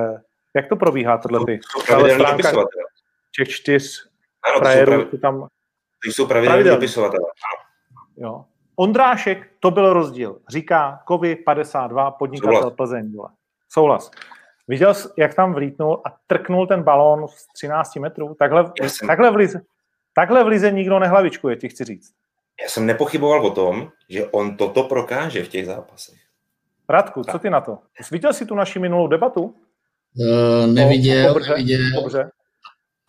jak 0.56 0.68
to 0.68 0.76
probíhá, 0.76 1.18
tohle 1.18 1.46
ty? 1.46 1.60
To, 1.88 2.64
těch 3.36 3.48
čtyř 3.48 4.09
ano, 4.42 4.58
frajerů, 4.58 4.92
to 4.92 4.98
jsou, 5.00 5.18
pravi, 5.18 5.18
tam... 5.18 5.48
to 6.04 6.10
jsou 6.10 6.26
pravidelní 6.26 6.64
dopisovatelé. 6.64 7.26
Jo. 8.16 8.44
Ondrášek, 8.76 9.50
to 9.60 9.70
byl 9.70 9.92
rozdíl. 9.92 10.38
Říká 10.48 11.00
Kovy 11.04 11.36
52, 11.36 12.10
podnikatel 12.10 12.56
Souhlas. 12.56 12.74
Plzeň. 12.76 13.12
Vole. 13.12 13.28
Souhlas. 13.68 14.10
Viděl 14.68 14.94
jsi, 14.94 15.08
jak 15.18 15.34
tam 15.34 15.54
vlítnul 15.54 16.02
a 16.04 16.16
trknul 16.26 16.66
ten 16.66 16.82
balón 16.82 17.28
z 17.28 17.46
13 17.54 17.96
metrů? 17.96 18.36
Takhle, 18.38 18.72
takhle, 19.06 19.30
v 19.30 19.36
lize, 19.36 19.60
takhle 20.14 20.44
v 20.44 20.46
lize 20.46 20.72
nikdo 20.72 20.98
nehlavičkuje, 20.98 21.56
ti 21.56 21.68
chci 21.68 21.84
říct. 21.84 22.12
Já 22.62 22.68
jsem 22.68 22.86
nepochyboval 22.86 23.46
o 23.46 23.50
tom, 23.50 23.90
že 24.08 24.26
on 24.26 24.56
toto 24.56 24.82
prokáže 24.82 25.44
v 25.44 25.48
těch 25.48 25.66
zápasech. 25.66 26.18
Radku, 26.88 27.24
co 27.24 27.38
ty 27.38 27.50
na 27.50 27.60
to? 27.60 27.78
Viděl 28.10 28.32
jsi 28.32 28.46
tu 28.46 28.54
naši 28.54 28.78
minulou 28.78 29.06
debatu? 29.06 29.42
Uh, 29.42 30.74
neviděl, 30.74 31.36
o, 31.36 31.38
neviděl. 31.38 32.02
Dobře 32.02 32.30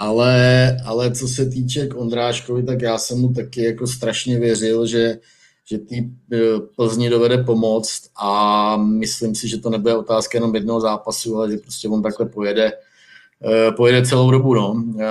ale, 0.01 0.77
ale 0.85 1.11
co 1.11 1.27
se 1.27 1.45
týče 1.45 1.87
k 1.87 1.95
Ondráškovi, 1.95 2.63
tak 2.63 2.81
já 2.81 2.97
jsem 2.97 3.19
mu 3.19 3.33
taky 3.33 3.63
jako 3.63 3.87
strašně 3.87 4.39
věřil, 4.39 4.85
že, 4.85 5.17
že 5.65 5.77
tý 5.77 5.97
eh, 6.33 6.37
Plzni 6.75 7.09
dovede 7.09 7.43
pomoct 7.43 8.09
a 8.21 8.77
myslím 8.77 9.35
si, 9.35 9.47
že 9.47 9.57
to 9.57 9.69
nebude 9.69 9.95
otázka 9.95 10.37
jenom 10.37 10.55
jednoho 10.55 10.81
zápasu, 10.81 11.37
ale 11.37 11.51
že 11.51 11.57
prostě 11.57 11.87
on 11.87 12.01
takhle 12.01 12.25
pojede, 12.25 12.71
eh, 13.45 13.71
pojede 13.71 14.05
celou 14.05 14.31
dobu. 14.31 14.53
No. 14.53 14.83
Eh, 14.99 15.05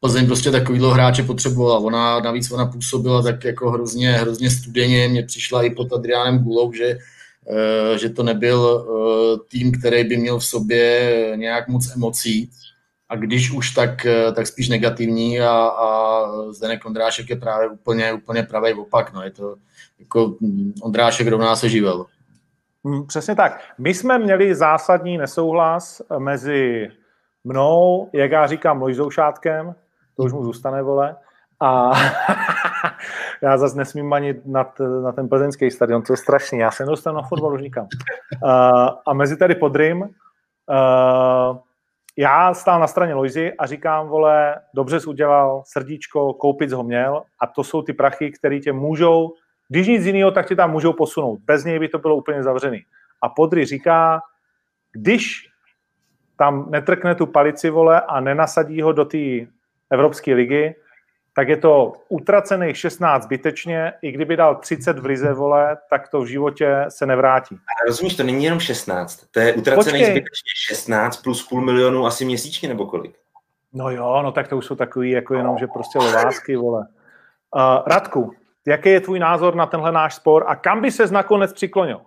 Plzeň 0.00 0.26
prostě 0.26 0.50
takovýhle 0.50 0.92
hráče 0.92 1.22
potřebovala. 1.22 1.78
Ona, 1.78 2.20
navíc 2.20 2.50
ona 2.50 2.66
působila 2.66 3.22
tak 3.22 3.44
jako 3.44 3.70
hrozně, 3.70 4.12
hrozně 4.12 4.50
studeně. 4.50 5.08
Mně 5.08 5.22
přišla 5.22 5.62
i 5.62 5.70
pod 5.70 5.92
Adriánem 5.92 6.38
Gulou, 6.38 6.72
že, 6.72 6.98
že 7.96 8.08
to 8.08 8.22
nebyl 8.22 8.86
tým, 9.48 9.72
který 9.72 10.04
by 10.04 10.16
měl 10.16 10.38
v 10.38 10.44
sobě 10.44 11.32
nějak 11.36 11.68
moc 11.68 11.96
emocí 11.96 12.50
a 13.12 13.16
když 13.16 13.50
už, 13.50 13.70
tak, 13.70 14.06
eh, 14.06 14.32
tak 14.32 14.46
spíš 14.46 14.68
negativní 14.68 15.40
a, 15.40 15.50
a 15.50 16.26
Zdenek 16.50 16.86
Ondrášek 16.86 17.30
je 17.30 17.36
právě 17.36 17.68
úplně, 17.68 18.12
úplně 18.12 18.42
pravý 18.42 18.74
opak. 18.74 19.12
No. 19.12 19.22
Je 19.22 19.30
to 19.30 19.56
jako 19.98 20.34
hm, 20.40 20.72
Ondrášek 20.82 21.28
rovná 21.28 21.56
se 21.56 21.68
živel. 21.68 22.06
Hmm, 22.84 23.06
přesně 23.06 23.34
tak. 23.34 23.60
My 23.78 23.94
jsme 23.94 24.18
měli 24.18 24.54
zásadní 24.54 25.18
nesouhlas 25.18 26.02
mezi 26.18 26.88
mnou, 27.44 28.10
jak 28.12 28.30
já 28.30 28.46
říkám, 28.46 28.82
Lojzou 28.82 29.10
Šátkem, 29.10 29.74
to 30.16 30.22
už 30.22 30.32
mu 30.32 30.44
zůstane, 30.44 30.82
vole, 30.82 31.16
a 31.60 31.92
já 33.42 33.56
zase 33.56 33.78
nesmím 33.78 34.12
ani 34.12 34.34
na, 34.44 34.72
na 35.02 35.12
ten 35.12 35.28
plzeňský 35.28 35.70
stadion, 35.70 36.02
to 36.02 36.12
je 36.12 36.16
strašný, 36.16 36.58
já 36.58 36.70
se 36.70 36.84
nedostanu 36.84 37.16
na 37.16 37.22
fotbal 37.22 37.54
už 37.54 37.62
nikam. 37.62 37.86
Uh, 38.42 38.50
a 39.06 39.12
mezi 39.14 39.36
tady 39.36 39.54
podrým 39.54 40.00
uh, 40.00 40.08
já 42.16 42.54
stál 42.54 42.80
na 42.80 42.86
straně 42.86 43.14
Loizy 43.14 43.52
a 43.58 43.66
říkám, 43.66 44.08
vole, 44.08 44.60
dobře 44.74 45.00
jsi 45.00 45.06
udělal, 45.06 45.62
srdíčko, 45.66 46.34
koupit 46.34 46.72
ho 46.72 46.82
měl 46.82 47.22
a 47.40 47.46
to 47.46 47.64
jsou 47.64 47.82
ty 47.82 47.92
prachy, 47.92 48.32
které 48.32 48.60
tě 48.60 48.72
můžou, 48.72 49.34
když 49.68 49.86
nic 49.86 50.06
jiného, 50.06 50.30
tak 50.30 50.48
tě 50.48 50.56
tam 50.56 50.70
můžou 50.70 50.92
posunout. 50.92 51.40
Bez 51.40 51.64
něj 51.64 51.78
by 51.78 51.88
to 51.88 51.98
bylo 51.98 52.16
úplně 52.16 52.42
zavřený. 52.42 52.84
A 53.22 53.28
Podry 53.28 53.64
říká, 53.64 54.20
když 54.92 55.48
tam 56.36 56.70
netrkne 56.70 57.14
tu 57.14 57.26
palici, 57.26 57.70
vole, 57.70 58.00
a 58.00 58.20
nenasadí 58.20 58.82
ho 58.82 58.92
do 58.92 59.04
té 59.04 59.18
Evropské 59.90 60.34
ligy, 60.34 60.74
tak 61.36 61.48
je 61.48 61.56
to 61.56 61.92
utracených 62.08 62.76
16 62.76 63.22
zbytečně, 63.22 63.92
i 64.02 64.12
kdyby 64.12 64.36
dal 64.36 64.56
30 64.56 64.98
v 64.98 65.04
lize, 65.04 65.32
vole, 65.32 65.76
tak 65.90 66.08
to 66.08 66.20
v 66.20 66.26
životě 66.26 66.84
se 66.88 67.06
nevrátí. 67.06 67.54
A 67.54 67.86
rozumíš, 67.88 68.16
to 68.16 68.22
není 68.22 68.44
jenom 68.44 68.60
16, 68.60 69.26
to 69.30 69.40
je 69.40 69.52
utracených 69.52 69.92
Počkej. 69.92 70.04
zbytečně 70.04 70.50
16 70.68 71.16
plus 71.16 71.48
půl 71.48 71.60
milionu 71.60 72.06
asi 72.06 72.24
měsíčně 72.24 72.68
nebo 72.68 72.86
kolik? 72.86 73.14
No 73.72 73.90
jo, 73.90 74.20
no 74.22 74.32
tak 74.32 74.48
to 74.48 74.56
už 74.56 74.66
jsou 74.66 74.74
takový 74.74 75.10
jako 75.10 75.34
jenom, 75.34 75.58
že 75.58 75.66
prostě 75.66 75.98
levásky, 75.98 76.56
vole. 76.56 76.86
Uh, 77.56 77.62
Radku, 77.86 78.32
jaký 78.66 78.88
je 78.88 79.00
tvůj 79.00 79.18
názor 79.18 79.54
na 79.54 79.66
tenhle 79.66 79.92
náš 79.92 80.14
spor 80.14 80.44
a 80.48 80.56
kam 80.56 80.82
by 80.82 80.90
se 80.90 81.06
nakonec 81.06 81.52
přiklonil? 81.52 82.00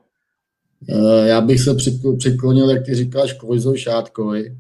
Uh, 0.90 1.26
já 1.26 1.42
bych 1.42 1.60
se 1.60 1.72
přiklonil, 2.18 2.70
jak 2.70 2.86
ty 2.86 2.96
říkáš, 2.96 3.34
k 3.34 3.44
Vojzovi 3.44 3.80
Šátkovi. 3.80 4.56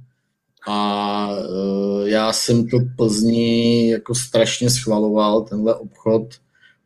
A 0.68 1.28
uh, 1.30 2.08
já 2.08 2.34
jsem 2.34 2.68
to 2.68 2.78
Plzni 2.96 3.90
jako 3.92 4.16
strašně 4.16 4.70
schvaloval, 4.70 5.42
tenhle 5.42 5.76
obchod, 5.76 6.28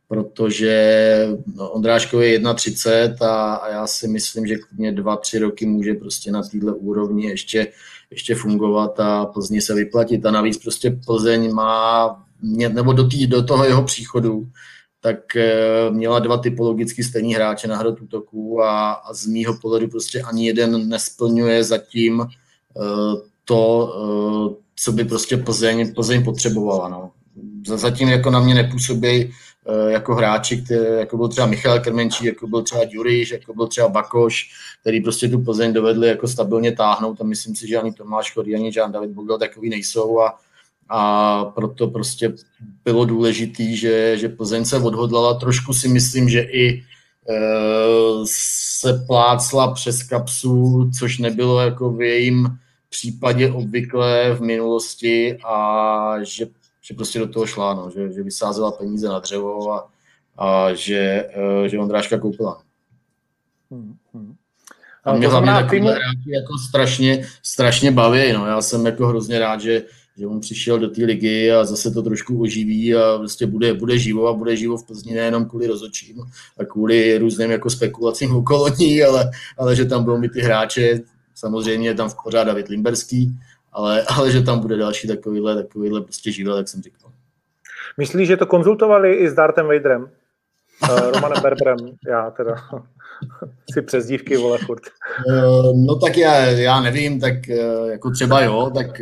protože 0.08 1.28
Ondráškovi 1.58 2.30
je 2.30 2.40
1,30 2.40 3.26
a, 3.26 3.54
a 3.54 3.68
já 3.68 3.86
si 3.86 4.08
myslím, 4.08 4.46
že 4.46 4.56
klidně 4.56 4.92
dva, 4.92 5.16
tři 5.16 5.38
roky 5.38 5.66
může 5.66 5.94
prostě 5.94 6.30
na 6.30 6.42
této 6.42 6.76
úrovni 6.76 7.26
ještě, 7.26 7.66
ještě 8.10 8.34
fungovat 8.34 9.00
a 9.00 9.26
Plzni 9.26 9.60
se 9.60 9.74
vyplatit. 9.74 10.26
A 10.26 10.30
navíc 10.30 10.58
prostě 10.62 10.90
Plzeň 11.06 11.52
má, 11.52 12.24
nebo 12.72 12.92
do, 12.92 13.08
tý, 13.08 13.26
do 13.26 13.42
toho 13.42 13.64
jeho 13.64 13.82
příchodu, 13.82 14.48
tak 15.00 15.36
e, 15.36 15.90
měla 15.90 16.18
dva 16.18 16.36
typologicky 16.36 17.04
stejní 17.04 17.34
hráče 17.34 17.68
na 17.68 17.76
hrot 17.76 18.00
útoku 18.00 18.62
a, 18.62 18.92
a 18.92 19.14
z 19.14 19.26
mýho 19.26 19.58
pohledu 19.58 19.88
prostě 19.88 20.22
ani 20.22 20.46
jeden 20.46 20.88
nesplňuje 20.88 21.64
zatím 21.64 22.20
e, 22.20 22.26
to, 23.50 23.92
e, 23.94 24.64
co 24.76 24.92
by 24.92 25.04
prostě 25.04 25.36
Plzeň, 25.36 25.94
Plzeň 25.94 26.24
potřebovala. 26.24 26.88
No. 26.88 27.10
Zatím 27.66 28.08
jako 28.08 28.30
na 28.30 28.40
mě 28.40 28.54
nepůsobí 28.54 29.32
Eh, 29.68 29.92
jako 29.92 30.14
hráči, 30.14 30.62
který, 30.62 30.80
jako 30.98 31.16
byl 31.16 31.28
třeba 31.28 31.46
Michal 31.46 31.80
Krmenčí, 31.80 32.26
jako 32.26 32.46
byl 32.46 32.62
třeba 32.62 32.82
Juriš, 32.90 33.30
jako 33.30 33.54
byl 33.54 33.66
třeba 33.66 33.88
Bakoš, 33.88 34.50
který 34.80 35.00
prostě 35.00 35.28
tu 35.28 35.38
Plzeň 35.38 35.72
dovedli 35.72 36.08
jako 36.08 36.28
stabilně 36.28 36.72
táhnout 36.72 37.20
a 37.20 37.24
myslím 37.24 37.56
si, 37.56 37.68
že 37.68 37.78
ani 37.78 37.92
Tomáš 37.92 38.32
Chodý, 38.34 38.54
ani 38.54 38.72
Jean 38.76 38.92
David 38.92 39.10
Bogel 39.10 39.38
takový 39.38 39.68
nejsou 39.68 40.20
a, 40.20 40.38
a 40.88 41.44
proto 41.44 41.88
prostě 41.88 42.32
bylo 42.84 43.04
důležitý, 43.04 43.76
že, 43.76 44.18
že 44.18 44.28
Plzeň 44.28 44.64
se 44.64 44.78
odhodlala. 44.78 45.34
Trošku 45.34 45.72
si 45.72 45.88
myslím, 45.88 46.28
že 46.28 46.40
i 46.40 46.68
e, 46.72 46.82
se 48.24 49.04
plácla 49.06 49.72
přes 49.72 50.02
kapsu, 50.02 50.90
což 50.98 51.18
nebylo 51.18 51.60
jako 51.60 51.90
v 51.90 52.02
jejím 52.02 52.48
případě 52.90 53.52
obvyklé 53.52 54.34
v 54.34 54.40
minulosti 54.40 55.38
a 55.44 56.14
že 56.22 56.46
že 56.82 56.94
prostě 56.94 57.18
do 57.18 57.28
toho 57.28 57.46
šla, 57.46 57.74
no, 57.74 57.90
že, 57.90 58.12
že 58.12 58.22
vysázela 58.22 58.72
peníze 58.72 59.08
na 59.08 59.18
dřevo 59.18 59.72
a, 59.72 59.88
a 60.38 60.74
že, 60.74 61.24
uh, 61.36 61.64
že 61.66 61.78
Ondráška 61.78 62.18
koupila. 62.18 62.62
Hmm, 63.70 63.94
hmm. 64.14 64.34
A 65.04 65.14
mě 65.14 65.28
hlavně 65.28 65.52
takový 65.52 65.80
hráči 65.80 66.30
jako 66.30 66.58
strašně, 66.68 67.26
strašně 67.42 67.90
baví. 67.90 68.32
No. 68.32 68.46
Já 68.46 68.62
jsem 68.62 68.86
jako 68.86 69.06
hrozně 69.06 69.38
rád, 69.38 69.60
že, 69.60 69.82
že 70.18 70.26
on 70.26 70.40
přišel 70.40 70.78
do 70.78 70.88
té 70.88 71.04
ligy 71.04 71.52
a 71.52 71.64
zase 71.64 71.90
to 71.90 72.02
trošku 72.02 72.40
oživí 72.40 72.94
a 72.94 73.18
prostě 73.18 73.46
bude, 73.46 73.74
bude 73.74 73.98
živo 73.98 74.28
a 74.28 74.32
bude 74.32 74.56
živo 74.56 74.76
v 74.76 74.86
Plzni 74.86 75.14
nejenom 75.14 75.44
kvůli 75.44 75.66
rozočím 75.66 76.22
a 76.58 76.64
kvůli 76.64 77.18
různým 77.18 77.50
jako 77.50 77.70
spekulacím 77.70 78.36
okolo 78.36 78.68
ní, 78.68 79.02
ale, 79.02 79.30
ale 79.58 79.76
že 79.76 79.84
tam 79.84 80.04
budou 80.04 80.18
mít 80.18 80.32
ty 80.32 80.40
hráče, 80.40 81.00
samozřejmě 81.40 81.94
tam 81.94 82.08
v 82.08 82.16
pořád 82.24 82.44
David 82.44 82.68
Limberský, 82.68 83.38
ale, 83.72 84.02
ale 84.16 84.30
že 84.30 84.42
tam 84.42 84.60
bude 84.60 84.76
další 84.76 85.08
takovýhle, 85.08 85.62
takovýhle 85.62 86.00
prostě 86.00 86.32
živel, 86.32 86.56
jak 86.56 86.68
jsem 86.68 86.82
říkal. 86.82 87.12
Myslíš, 87.98 88.28
že 88.28 88.36
to 88.36 88.46
konzultovali 88.46 89.14
i 89.14 89.28
s 89.28 89.34
Dartem 89.34 89.66
Vaderem? 89.66 90.10
Uh, 90.82 91.10
Romanem 91.12 91.38
Berberem, 91.42 91.76
já 92.08 92.30
teda 92.30 92.54
si 93.72 93.82
přes 93.82 94.06
dívky 94.06 94.36
vole 94.36 94.58
furt. 94.58 94.82
Uh, 95.26 95.86
no 95.86 95.96
tak 95.96 96.16
já, 96.16 96.44
já 96.44 96.80
nevím, 96.80 97.20
tak 97.20 97.34
uh, 97.48 97.90
jako 97.90 98.10
třeba 98.10 98.42
jo, 98.42 98.70
tak 98.74 99.00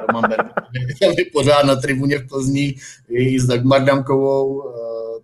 Roman 0.00 0.30
Berber 0.30 0.52
je 1.00 1.24
pořád 1.32 1.62
na 1.62 1.76
tribuně 1.76 2.18
v 2.18 2.28
Plzni 2.28 2.74
i 3.08 3.40
s 3.40 3.46
Dagmar 3.46 3.84
Damkovou, 3.84 4.74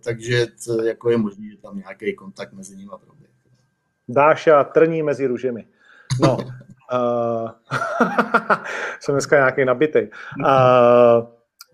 takže 0.03 0.47
to, 0.65 0.83
jako 0.83 1.09
je 1.09 1.17
možný, 1.17 1.51
že 1.51 1.57
tam 1.57 1.77
nějaký 1.77 2.15
kontakt 2.15 2.53
mezi 2.53 2.75
nimi 2.75 2.91
proběh. 3.05 3.31
Dáša 4.09 4.63
trní 4.63 5.03
mezi 5.03 5.27
růžemi. 5.27 5.65
No, 6.19 6.37
Uh, 6.93 7.49
jsem 8.99 9.15
dneska 9.15 9.35
nějaký 9.35 9.65
nabitý. 9.65 9.99
Uh, 9.99 10.05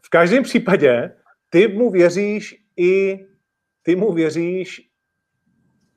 v 0.02 0.10
každém 0.10 0.43
případě 0.43 1.12
ty 1.50 1.67
mu 1.67 1.91
věříš 1.91 2.56
i 2.78 3.19
ty 3.84 3.95
mu 3.95 4.13
věříš, 4.13 4.82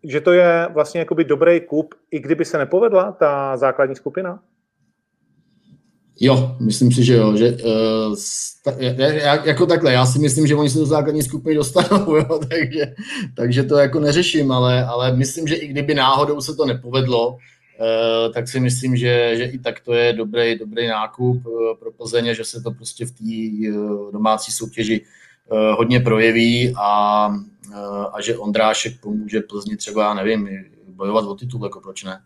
že 0.04 0.20
to 0.20 0.32
je 0.32 0.68
vlastně 0.74 0.98
jakoby 0.98 1.24
dobrý 1.24 1.60
kup, 1.60 1.94
i 2.10 2.20
kdyby 2.20 2.44
se 2.44 2.58
nepovedla 2.58 3.12
ta 3.12 3.56
základní 3.56 3.96
skupina? 3.96 4.42
Jo, 6.20 6.56
myslím 6.60 6.92
si, 6.92 7.04
že 7.04 7.14
jo. 7.14 7.36
Že, 7.36 7.56
uh, 7.64 8.16
jako 9.44 9.66
takhle, 9.66 9.92
já 9.92 10.06
si 10.06 10.18
myslím, 10.18 10.46
že 10.46 10.54
oni 10.54 10.70
se 10.70 10.78
do 10.78 10.86
základní 10.86 11.22
skupiny 11.22 11.54
dostanou, 11.54 12.16
jo, 12.16 12.40
takže, 12.48 12.94
takže 13.36 13.62
to 13.62 13.78
jako 13.78 14.00
neřeším, 14.00 14.52
ale, 14.52 14.84
ale 14.84 15.16
myslím, 15.16 15.46
že 15.46 15.54
i 15.54 15.66
kdyby 15.68 15.94
náhodou 15.94 16.40
se 16.40 16.54
to 16.54 16.66
nepovedlo, 16.66 17.36
Eh, 17.36 17.59
tak 18.34 18.48
si 18.48 18.60
myslím, 18.60 18.96
že, 18.96 19.36
že 19.36 19.44
i 19.44 19.58
tak 19.58 19.80
to 19.80 19.92
je 19.94 20.12
dobrý, 20.12 20.58
dobrý 20.58 20.88
nákup 20.88 21.42
eh, 21.46 21.74
pro 21.78 21.92
Plzeň, 21.92 22.34
že 22.34 22.44
se 22.44 22.60
to 22.60 22.70
prostě 22.70 23.06
v 23.06 23.10
té 23.10 23.68
eh, 23.68 24.12
domácí 24.12 24.52
soutěži 24.52 25.06
hodně 25.76 26.00
projeví 26.00 26.74
a, 26.78 27.24
a 28.12 28.20
že 28.20 28.36
Ondrášek 28.36 29.00
pomůže 29.00 29.40
Plzni 29.40 29.76
třeba, 29.76 30.04
já 30.04 30.14
nevím, 30.14 30.48
bojovat 30.88 31.24
o 31.24 31.34
titul, 31.34 31.64
jako 31.64 31.80
proč 31.80 32.04
ne? 32.04 32.22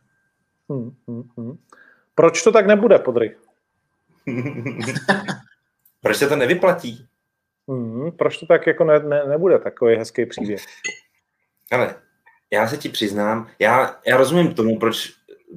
Hmm, 0.71 0.95
hmm, 1.09 1.23
hmm. 1.37 1.59
Proč 2.15 2.43
to 2.43 2.53
tak 2.53 2.67
nebude, 2.67 2.99
Podry? 2.99 3.37
proč 6.01 6.17
se 6.17 6.29
to 6.29 6.37
nevyplatí? 6.37 7.07
Hmm, 7.69 8.13
proč 8.13 8.39
to 8.39 8.47
tak 8.47 8.67
jako 8.67 8.85
ne, 8.85 8.99
ne, 8.99 9.25
nebude 9.29 9.59
takový 9.59 9.97
hezký 9.97 10.27
příběh? 10.27 10.65
Ale 11.73 11.95
já 12.51 12.69
se 12.69 12.77
ti 12.77 12.89
přiznám, 12.89 13.49
já, 13.59 13.97
já 14.07 14.17
rozumím 14.17 14.55
tomu, 14.55 14.79
proč 14.79 15.13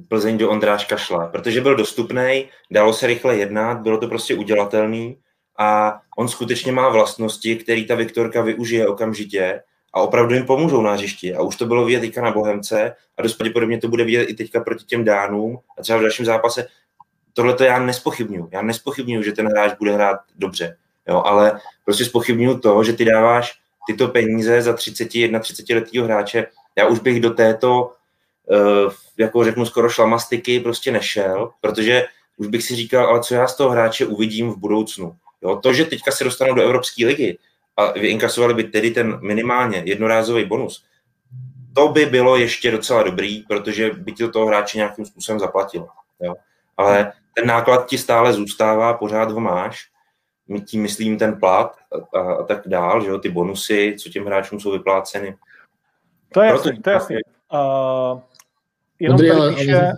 Plzeň 0.08 0.38
do 0.38 0.50
Ondráška 0.50 0.96
šla, 0.96 1.26
protože 1.26 1.60
byl 1.60 1.76
dostupný, 1.76 2.48
dalo 2.70 2.92
se 2.92 3.06
rychle 3.06 3.36
jednat, 3.36 3.78
bylo 3.78 3.98
to 3.98 4.08
prostě 4.08 4.34
udělatelný 4.34 5.18
a 5.58 6.00
on 6.18 6.28
skutečně 6.28 6.72
má 6.72 6.88
vlastnosti, 6.88 7.56
které 7.56 7.84
ta 7.84 7.94
Viktorka 7.94 8.42
využije 8.42 8.88
okamžitě 8.88 9.62
a 9.94 10.00
opravdu 10.00 10.34
jim 10.34 10.46
pomůžou 10.46 10.82
na 10.82 10.92
hřišti. 10.92 11.34
A 11.34 11.42
už 11.42 11.56
to 11.56 11.66
bylo 11.66 11.84
vidět 11.84 12.00
teďka 12.00 12.22
na 12.22 12.30
Bohemce 12.30 12.94
a 13.18 13.22
dost 13.22 13.34
pravděpodobně 13.34 13.78
to 13.78 13.88
bude 13.88 14.04
vidět 14.04 14.22
i 14.22 14.34
teďka 14.34 14.60
proti 14.60 14.84
těm 14.84 15.04
Dánům 15.04 15.58
a 15.78 15.82
třeba 15.82 15.98
v 15.98 16.02
dalším 16.02 16.26
zápase. 16.26 16.66
Tohle 17.32 17.54
to 17.54 17.64
já 17.64 17.78
nespochybnuju. 17.78 18.48
Já 18.52 18.62
nespochybnuju, 18.62 19.22
že 19.22 19.32
ten 19.32 19.48
hráč 19.48 19.78
bude 19.78 19.92
hrát 19.92 20.20
dobře, 20.36 20.76
jo, 21.08 21.22
ale 21.24 21.60
prostě 21.84 22.04
spochybnuju 22.04 22.58
to, 22.58 22.84
že 22.84 22.92
ty 22.92 23.04
dáváš 23.04 23.58
tyto 23.86 24.08
peníze 24.08 24.62
za 24.62 24.72
31, 24.72 25.38
30 25.38 25.70
letého 25.70 26.04
hráče. 26.04 26.46
Já 26.76 26.86
už 26.86 26.98
bych 26.98 27.20
do 27.20 27.30
této 27.30 27.92
jako 29.18 29.44
řeknu 29.44 29.66
skoro 29.66 29.88
šlamastiky 29.88 30.60
prostě 30.60 30.92
nešel, 30.92 31.50
protože 31.60 32.06
už 32.36 32.46
bych 32.46 32.62
si 32.62 32.76
říkal, 32.76 33.06
ale 33.06 33.20
co 33.20 33.34
já 33.34 33.46
z 33.46 33.56
toho 33.56 33.70
hráče 33.70 34.06
uvidím 34.06 34.50
v 34.50 34.58
budoucnu. 34.58 35.16
Jo, 35.42 35.56
to, 35.56 35.72
že 35.72 35.84
teďka 35.84 36.10
se 36.10 36.24
dostanou 36.24 36.54
do 36.54 36.62
Evropské 36.62 37.06
ligy 37.06 37.38
a 37.76 37.92
vyinkasovali 37.92 38.54
by 38.54 38.64
tedy 38.64 38.90
ten 38.90 39.18
minimálně 39.22 39.82
jednorázový 39.84 40.44
bonus, 40.44 40.84
to 41.74 41.88
by 41.88 42.06
bylo 42.06 42.36
ještě 42.36 42.70
docela 42.70 43.02
dobrý, 43.02 43.42
protože 43.42 43.90
by 43.90 44.12
ti 44.12 44.22
to 44.24 44.30
toho 44.30 44.46
hráče 44.46 44.78
nějakým 44.78 45.04
způsobem 45.06 45.38
zaplatil. 45.38 45.88
Jo. 46.20 46.34
Ale 46.76 47.12
ten 47.34 47.46
náklad 47.46 47.86
ti 47.86 47.98
stále 47.98 48.32
zůstává, 48.32 48.94
pořád 48.94 49.30
ho 49.30 49.40
máš, 49.40 49.88
my 50.48 50.60
tím 50.60 50.82
myslím 50.82 51.18
ten 51.18 51.40
plat 51.40 51.76
a, 52.14 52.18
a, 52.18 52.32
a 52.32 52.42
tak 52.42 52.68
dál, 52.68 53.00
že 53.04 53.08
jo, 53.08 53.18
ty 53.18 53.28
bonusy, 53.28 53.96
co 53.98 54.08
těm 54.08 54.24
hráčům 54.24 54.60
jsou 54.60 54.70
vypláceny. 54.70 55.36
To 56.32 56.40
je 56.40 56.48
jasný, 56.48 56.82
to 56.82 56.90
je 56.90 56.94
jasný. 56.94 57.16
Uh, 57.52 58.20
jenom 59.00 59.16
Podry, 59.16 59.30
ale, 59.30 59.54
píše... 59.54 59.76
ale 59.76 59.94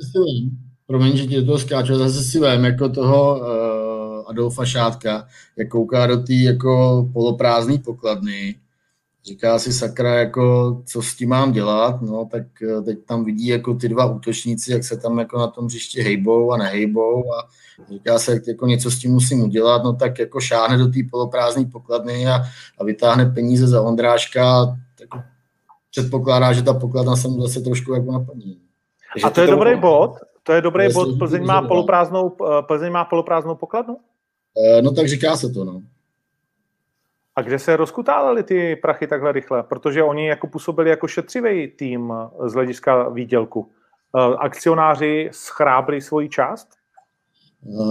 promiň, 0.87 1.17
že 1.17 1.27
ti 1.27 1.37
do 1.37 1.47
toho 1.47 1.59
skáču, 1.59 1.95
zase 1.95 2.23
si 2.25 2.41
vem 2.41 2.65
jako 2.65 2.89
toho 2.89 3.41
uh, 3.41 4.29
Adolfa 4.29 4.65
Šátka, 4.65 5.27
jak 5.57 5.69
kouká 5.69 6.07
do 6.07 6.17
té 6.17 6.35
jako 6.35 7.09
poloprázdné 7.13 7.79
pokladny, 7.79 8.55
říká 9.25 9.59
si 9.59 9.73
sakra, 9.73 10.15
jako, 10.15 10.77
co 10.87 11.03
s 11.03 11.15
tím 11.15 11.29
mám 11.29 11.53
dělat, 11.53 12.03
no, 12.03 12.29
tak 12.31 12.43
uh, 12.63 12.85
teď 12.85 12.99
tam 13.07 13.25
vidí 13.25 13.47
jako 13.47 13.75
ty 13.75 13.89
dva 13.89 14.07
útočníci, 14.07 14.73
jak 14.73 14.85
se 14.85 14.97
tam 14.97 15.19
jako 15.19 15.39
na 15.39 15.47
tom 15.47 15.67
hřiště 15.67 16.03
hejbou 16.03 16.53
a 16.53 16.57
nehejbou 16.57 17.35
a 17.35 17.49
říká 17.91 18.19
se, 18.19 18.41
jako 18.49 18.67
něco 18.67 18.91
s 18.91 18.99
tím 18.99 19.13
musím 19.13 19.43
udělat, 19.43 19.85
no 19.85 19.93
tak 19.93 20.19
jako 20.19 20.41
šáhne 20.41 20.79
do 20.79 20.87
té 20.87 20.99
poloprázdné 21.11 21.65
pokladny 21.65 22.27
a, 22.27 22.43
a 22.79 22.85
vytáhne 22.85 23.27
peníze 23.27 23.67
za 23.67 23.83
Ondráška, 23.83 24.77
tak 24.99 25.25
předpokládá, 25.91 26.53
že 26.53 26.63
ta 26.63 26.75
pokladna 26.75 27.17
se 27.17 27.29
mu 27.29 27.43
zase 27.43 27.61
trošku 27.61 27.95
jako 27.95 28.13
naplní. 28.13 28.70
Že 29.17 29.23
a 29.25 29.31
to 29.31 29.41
je 29.41 29.47
to 29.47 29.53
dobrý 29.53 29.77
bod? 29.77 30.15
To 30.43 30.53
je 30.53 30.61
dobrý 30.61 30.93
bod, 30.93 31.19
Plzeň 31.19 31.45
má, 31.45 31.63
poloprázdnou, 31.63 32.37
eh, 32.43 32.63
Plzeň 32.63 32.93
má 32.93 33.05
poloprázdnou 33.05 33.55
pokladnu? 33.55 33.97
Eh, 34.57 34.83
no 34.83 34.93
tak 34.93 35.09
říká 35.09 35.37
se 35.37 35.51
to, 35.51 35.65
no. 35.65 35.83
A 37.37 37.43
kde 37.43 37.59
se 37.59 37.77
rozkutávaly 37.77 38.43
ty 38.43 38.77
prachy 38.77 39.07
takhle 39.07 39.33
rychle? 39.33 39.63
Protože 39.63 40.03
oni 40.03 40.29
jako 40.29 40.47
působili 40.47 40.91
jako 40.91 41.09
šetřivý 41.09 41.69
tým 41.69 42.13
z 42.47 42.53
hlediska 42.53 43.09
výdělku. 43.09 43.71
Eh, 44.17 44.35
akcionáři 44.39 45.29
schrábli 45.33 46.01
svoji 46.01 46.29
část? 46.29 46.69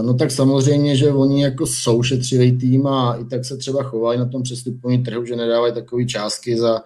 No 0.01 0.13
tak 0.13 0.31
samozřejmě, 0.31 0.95
že 0.95 1.11
oni 1.11 1.43
jako 1.43 1.65
jsou 1.65 2.03
šetřivý 2.03 2.57
tým 2.57 2.87
a 2.87 3.15
i 3.15 3.25
tak 3.25 3.45
se 3.45 3.57
třeba 3.57 3.83
chovají 3.83 4.19
na 4.19 4.25
tom 4.25 4.43
přestupovém 4.43 5.03
trhu, 5.03 5.25
že 5.25 5.35
nedávají 5.35 5.73
takové 5.73 6.05
částky 6.05 6.57
za, 6.57 6.83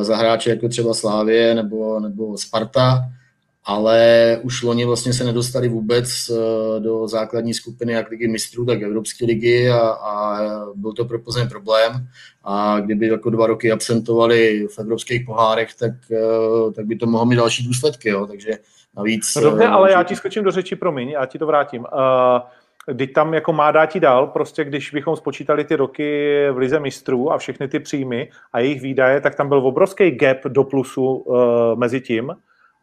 za 0.00 0.16
hráče 0.16 0.50
jako 0.50 0.68
třeba 0.68 0.94
Slávě 0.94 1.54
nebo, 1.54 2.00
nebo 2.00 2.38
Sparta, 2.38 3.02
ale 3.66 4.38
už 4.42 4.62
loni 4.62 4.84
vlastně 4.84 5.12
se 5.12 5.24
nedostali 5.24 5.68
vůbec 5.68 6.08
eh, 6.30 6.80
do 6.80 7.08
základní 7.08 7.54
skupiny 7.54 7.92
jak 7.92 8.10
ligy 8.10 8.28
mistrů, 8.28 8.66
tak 8.66 8.82
Evropské 8.82 9.26
ligy 9.26 9.70
a, 9.70 9.80
a 9.88 10.38
byl 10.74 10.92
to 10.92 11.04
pro 11.04 11.18
Plzeň 11.18 11.48
problém 11.48 12.08
a 12.44 12.80
kdyby 12.80 13.06
jako 13.06 13.30
dva 13.30 13.46
roky 13.46 13.72
absentovali 13.72 14.66
v 14.66 14.78
evropských 14.78 15.26
pohárech, 15.26 15.74
tak, 15.74 15.92
eh, 16.12 16.72
tak 16.72 16.86
by 16.86 16.96
to 16.96 17.06
mohlo 17.06 17.26
mít 17.26 17.36
další 17.36 17.66
důsledky, 17.66 18.08
jo. 18.08 18.26
takže 18.26 18.50
navíc... 18.96 19.34
No 19.36 19.42
dobře, 19.42 19.66
ale 19.66 19.92
já 19.92 20.02
ti 20.02 20.16
skočím 20.16 20.44
do 20.44 20.50
řeči, 20.50 20.76
promiň, 20.76 21.08
já 21.08 21.26
ti 21.26 21.38
to 21.38 21.46
vrátím. 21.46 21.80
Uh, 22.88 22.96
teď 22.96 23.12
tam 23.12 23.34
jako 23.34 23.52
má 23.52 23.70
dát 23.70 23.86
ti 23.86 24.00
dál, 24.00 24.26
prostě 24.26 24.64
když 24.64 24.90
bychom 24.90 25.16
spočítali 25.16 25.64
ty 25.64 25.76
roky 25.76 26.36
v 26.52 26.56
Lize 26.58 26.80
mistrů 26.80 27.32
a 27.32 27.38
všechny 27.38 27.68
ty 27.68 27.80
příjmy 27.80 28.30
a 28.52 28.60
jejich 28.60 28.82
výdaje, 28.82 29.20
tak 29.20 29.34
tam 29.34 29.48
byl 29.48 29.58
obrovský 29.58 30.10
gap 30.10 30.38
do 30.48 30.64
plusu 30.64 31.06
uh, 31.06 31.36
mezi 31.78 32.00
tím 32.00 32.32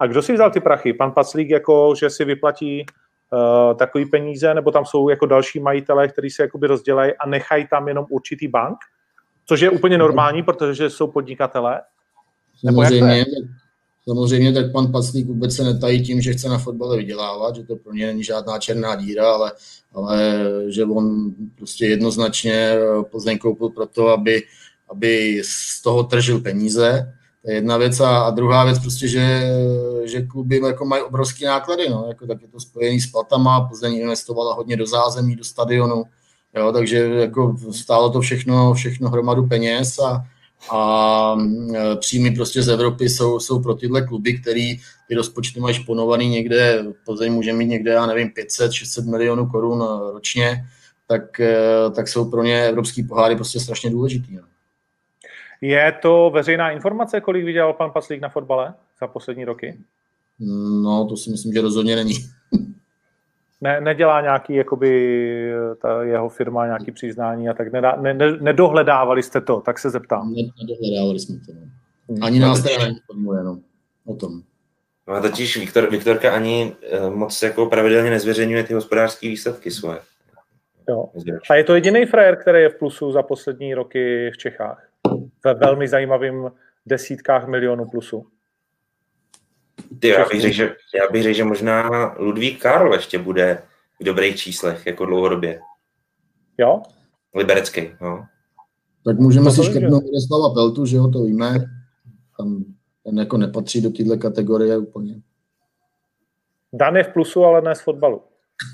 a 0.04 0.08
kdo 0.08 0.22
si 0.22 0.34
vzal 0.34 0.52
ty 0.52 0.60
prachy? 0.60 0.94
Pan 0.94 1.12
Paclík, 1.12 1.50
jako, 1.50 1.94
že 2.00 2.10
si 2.10 2.26
vyplatí 2.26 2.86
uh, 3.32 3.78
takový 3.78 4.06
peníze, 4.06 4.54
nebo 4.54 4.72
tam 4.72 4.86
jsou 4.86 5.10
jako 5.10 5.26
další 5.26 5.60
majitelé, 5.60 6.08
kteří 6.08 6.30
se 6.30 6.42
jakoby 6.42 6.68
rozdělají 6.68 7.12
a 7.14 7.28
nechají 7.28 7.68
tam 7.68 7.88
jenom 7.88 8.06
určitý 8.10 8.48
bank, 8.48 8.78
což 9.46 9.62
je 9.62 9.70
úplně 9.70 9.98
normální, 9.98 10.44
protože 10.44 10.90
jsou 10.90 11.08
podnikatelé. 11.08 11.82
Samozřejmě, 12.66 13.26
samozřejmě 14.04 14.54
tak 14.54 14.72
pan 14.72 14.92
Paclík 14.92 15.28
vůbec 15.28 15.56
se 15.56 15.64
netají 15.64 16.04
tím, 16.06 16.22
že 16.22 16.34
chce 16.34 16.50
na 16.50 16.58
fotbale 16.58 16.98
vydělávat, 16.98 17.56
že 17.56 17.64
to 17.64 17.76
pro 17.76 17.94
ně 17.94 18.06
není 18.06 18.24
žádná 18.24 18.60
černá 18.60 18.96
díra, 18.96 19.32
ale, 19.32 19.52
ale 19.94 20.44
že 20.68 20.86
on 20.86 21.32
prostě 21.56 21.86
jednoznačně 21.86 22.76
Plzeň 23.12 23.38
koupil 23.38 23.70
proto, 23.70 24.08
aby, 24.08 24.44
aby 24.90 25.42
z 25.46 25.82
toho 25.82 26.04
tržil 26.04 26.40
peníze 26.40 27.14
to 27.46 27.52
je 27.52 27.56
jedna 27.56 27.78
věc 27.78 28.00
a, 28.00 28.20
a 28.20 28.30
druhá 28.30 28.66
věc 28.66 28.80
prostě, 28.80 29.08
že, 29.08 29.42
že 30.04 30.22
kluby 30.22 30.62
jako 30.66 30.86
mají 30.86 31.04
obrovské 31.04 31.46
náklady, 31.46 31.90
no, 31.90 32.06
jako, 32.08 32.28
tak 32.28 32.42
je 32.42 32.48
to 32.48 32.60
spojený 32.60 33.02
s 33.02 33.12
platama, 33.12 33.62
Plzeň 33.62 33.94
investovala 33.94 34.54
hodně 34.54 34.78
do 34.78 34.86
zázemí, 34.86 35.36
do 35.36 35.44
stadionu, 35.44 36.04
jo, 36.56 36.72
takže 36.72 36.98
jako 36.98 37.56
stálo 37.72 38.10
to 38.10 38.22
všechno, 38.22 38.74
všechno 38.74 39.10
hromadu 39.10 39.48
peněz 39.48 40.00
a, 40.00 40.26
a 40.72 41.38
e, 41.74 41.96
příjmy 41.96 42.32
prostě 42.32 42.64
z 42.64 42.70
Evropy 42.70 43.10
jsou, 43.10 43.40
jsou 43.40 43.62
pro 43.62 43.74
tyhle 43.74 44.02
kluby, 44.02 44.40
který 44.40 44.80
ty 45.08 45.16
rozpočty 45.16 45.60
mají 45.60 45.76
šponovaný 45.76 46.30
někde, 46.30 46.86
Plzeň 47.06 47.34
může 47.34 47.54
mít 47.54 47.66
někde, 47.66 47.92
já 47.92 48.06
nevím, 48.06 48.28
500-600 48.28 49.10
milionů 49.10 49.48
korun 49.48 49.84
ročně, 50.14 50.66
tak, 51.08 51.40
e, 51.40 51.56
tak 51.96 52.08
jsou 52.08 52.30
pro 52.30 52.44
ně 52.44 52.66
evropský 52.66 53.04
poháry 53.04 53.36
prostě 53.36 53.60
strašně 53.60 53.90
důležitý. 53.90 54.36
No. 54.36 54.53
Je 55.64 55.92
to 56.02 56.32
veřejná 56.34 56.72
informace, 56.72 57.22
kolik 57.22 57.46
vydělal 57.46 57.74
pan 57.74 57.92
Paslík 57.92 58.22
na 58.22 58.30
fotbale 58.30 58.74
za 59.00 59.08
poslední 59.08 59.46
roky? 59.46 59.80
No, 60.84 61.08
to 61.10 61.18
si 61.18 61.30
myslím, 61.30 61.54
že 61.54 61.62
rozhodně 61.62 61.96
není. 61.96 62.14
Ne, 63.62 63.82
nedělá 63.82 64.22
nějaký, 64.22 64.56
jakoby, 64.56 65.54
ta 65.82 66.04
jeho 66.04 66.30
firma 66.30 66.66
nějaký 66.66 66.92
přiznání 66.92 67.50
a 67.50 67.54
tak 67.54 67.72
nedá, 67.72 67.96
ne, 67.96 68.14
ne, 68.14 68.38
nedohledávali 68.38 69.24
jste 69.24 69.42
to, 69.42 69.62
tak 69.62 69.80
se 69.80 69.90
zeptám. 69.90 70.34
Ne, 70.34 70.42
nedohledávali 70.62 71.20
jsme 71.20 71.36
to. 71.46 71.54
No. 71.54 71.62
Hmm. 72.10 72.24
Ani 72.24 72.40
nás 72.40 72.64
teda 72.64 72.78
neinformuje 72.78 73.44
no, 73.44 73.60
o 74.06 74.16
tom. 74.16 74.42
No 75.08 75.14
a 75.14 75.22
totiž 75.22 75.58
Viktor, 75.58 75.90
Viktorka 75.92 76.32
ani 76.32 76.76
eh, 76.92 77.10
moc 77.10 77.42
jako 77.42 77.66
pravidelně 77.66 78.10
nezveřejňuje 78.10 78.64
ty 78.64 78.74
hospodářské 78.74 79.28
výsledky 79.28 79.72
svoje. 79.72 80.00
Jo. 80.90 81.10
A 81.50 81.56
je 81.56 81.64
to 81.64 81.76
jediný 81.76 82.06
frajer, 82.06 82.36
který 82.36 82.62
je 82.62 82.70
v 82.70 82.76
plusu 82.76 83.12
za 83.12 83.24
poslední 83.24 83.74
roky 83.74 84.32
v 84.34 84.38
Čechách? 84.38 84.93
Ve 85.46 85.54
velmi 85.54 85.88
zajímavým 85.88 86.52
desítkách 86.86 87.48
milionů 87.48 87.86
plusu. 87.86 88.28
Ty, 90.00 90.08
já 90.08 90.26
bych 90.30 90.42
řekl, 90.42 90.54
že, 90.54 90.76
já 90.96 91.12
bych 91.12 91.24
řekl, 91.24 91.36
že 91.36 91.44
možná 91.44 91.90
Ludvík 92.20 92.62
Karl 92.62 92.94
ještě 92.94 93.20
bude 93.20 93.64
v 94.00 94.04
dobrých 94.04 94.36
číslech, 94.36 94.86
jako 94.86 95.06
dlouhodobě. 95.06 95.60
Jo? 96.58 96.82
Liberecký, 97.36 97.92
no. 98.02 98.26
Tak 99.06 99.20
můžeme 99.20 99.52
si 99.52 99.64
škrtnout 99.64 100.04
Miroslava 100.04 100.54
Peltu, 100.54 100.86
že 100.86 100.98
jo, 100.98 101.08
to 101.08 101.24
víme. 101.24 101.66
Tam 102.38 102.66
ten 103.04 103.20
jako 103.20 103.38
nepatří 103.38 103.82
do 103.82 103.90
téhle 103.90 104.18
kategorie 104.18 104.78
úplně. 104.78 105.22
Dan 106.74 106.96
je 106.96 107.04
v 107.04 107.14
plusu, 107.14 107.44
ale 107.44 107.62
ne 107.62 107.76
z 107.76 107.82
fotbalu. 107.82 108.22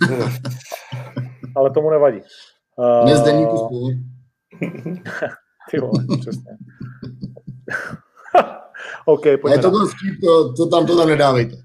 ale 1.55 1.71
tomu 1.71 1.89
nevadí. 1.89 2.21
Uh... 2.75 3.05
Ne 3.05 3.17
z 3.17 3.21
deníku 3.21 3.57
spolu. 3.57 3.89
Ty 5.70 5.80
vole, 5.80 6.05
přesně. 6.20 6.57
OK, 9.05 9.22
pojďme. 9.22 9.51
Je 9.51 9.59
to 9.59 9.70
byl 9.70 9.88
vtip, 9.88 10.22
to, 10.24 10.53
to 10.53 10.70
tam 10.70 10.86
to 10.86 10.97
tam 10.97 11.07
nedávejte. 11.07 11.55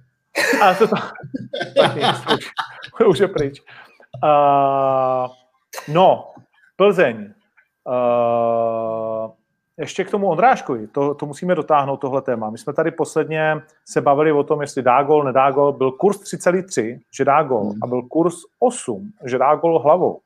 A 0.63 0.75
to 0.75 0.89
tam, 0.89 1.03
tak 1.77 1.97
už, 2.35 2.53
už 3.07 3.19
je 3.19 3.29
pryč. 3.29 3.63
Uh, 4.25 5.31
no, 5.89 6.33
Plzeň. 6.77 7.35
Uh, 7.87 9.31
ještě 9.79 10.05
k 10.05 10.11
tomu 10.11 10.29
Ondráškovi, 10.29 10.87
to, 10.87 11.15
to 11.15 11.27
musíme 11.27 11.55
dotáhnout, 11.55 11.97
tohle 11.97 12.23
téma. 12.23 12.51
My 12.51 12.59
jsme 12.59 12.73
tady 12.73 12.91
posledně 12.91 13.63
se 13.85 14.01
bavili 14.01 14.33
o 14.33 14.43
tom, 14.43 14.61
jestli 14.61 14.83
dá 14.83 15.03
gol, 15.03 15.25
nedá 15.25 15.51
gol. 15.51 15.73
Byl 15.73 15.93
kurz 15.93 16.17
3,3, 16.17 17.01
že 17.17 17.25
dá 17.25 17.43
gol, 17.43 17.71
hmm. 17.71 17.79
a 17.83 17.87
byl 17.87 18.03
kurz 18.03 18.35
8, 18.59 19.13
že 19.25 19.39
dá 19.39 19.55
gol 19.55 19.79
hlavou. 19.79 20.21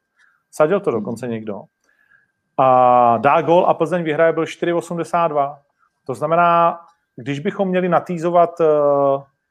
Sadil 0.51 0.81
to 0.81 0.91
dokonce 0.91 1.29
někdo 1.29 1.63
a 2.59 3.19
dá 3.19 3.41
gol 3.41 3.67
a 3.69 3.75
Plzeň 3.75 4.03
vyhraje 4.03 4.33
byl 4.33 4.45
4,82. 4.45 5.59
To 6.07 6.15
znamená, 6.15 6.81
když 7.17 7.41
bychom 7.41 7.69
měli 7.69 7.89
natýzovat, 7.89 8.61
eh, 8.61 8.67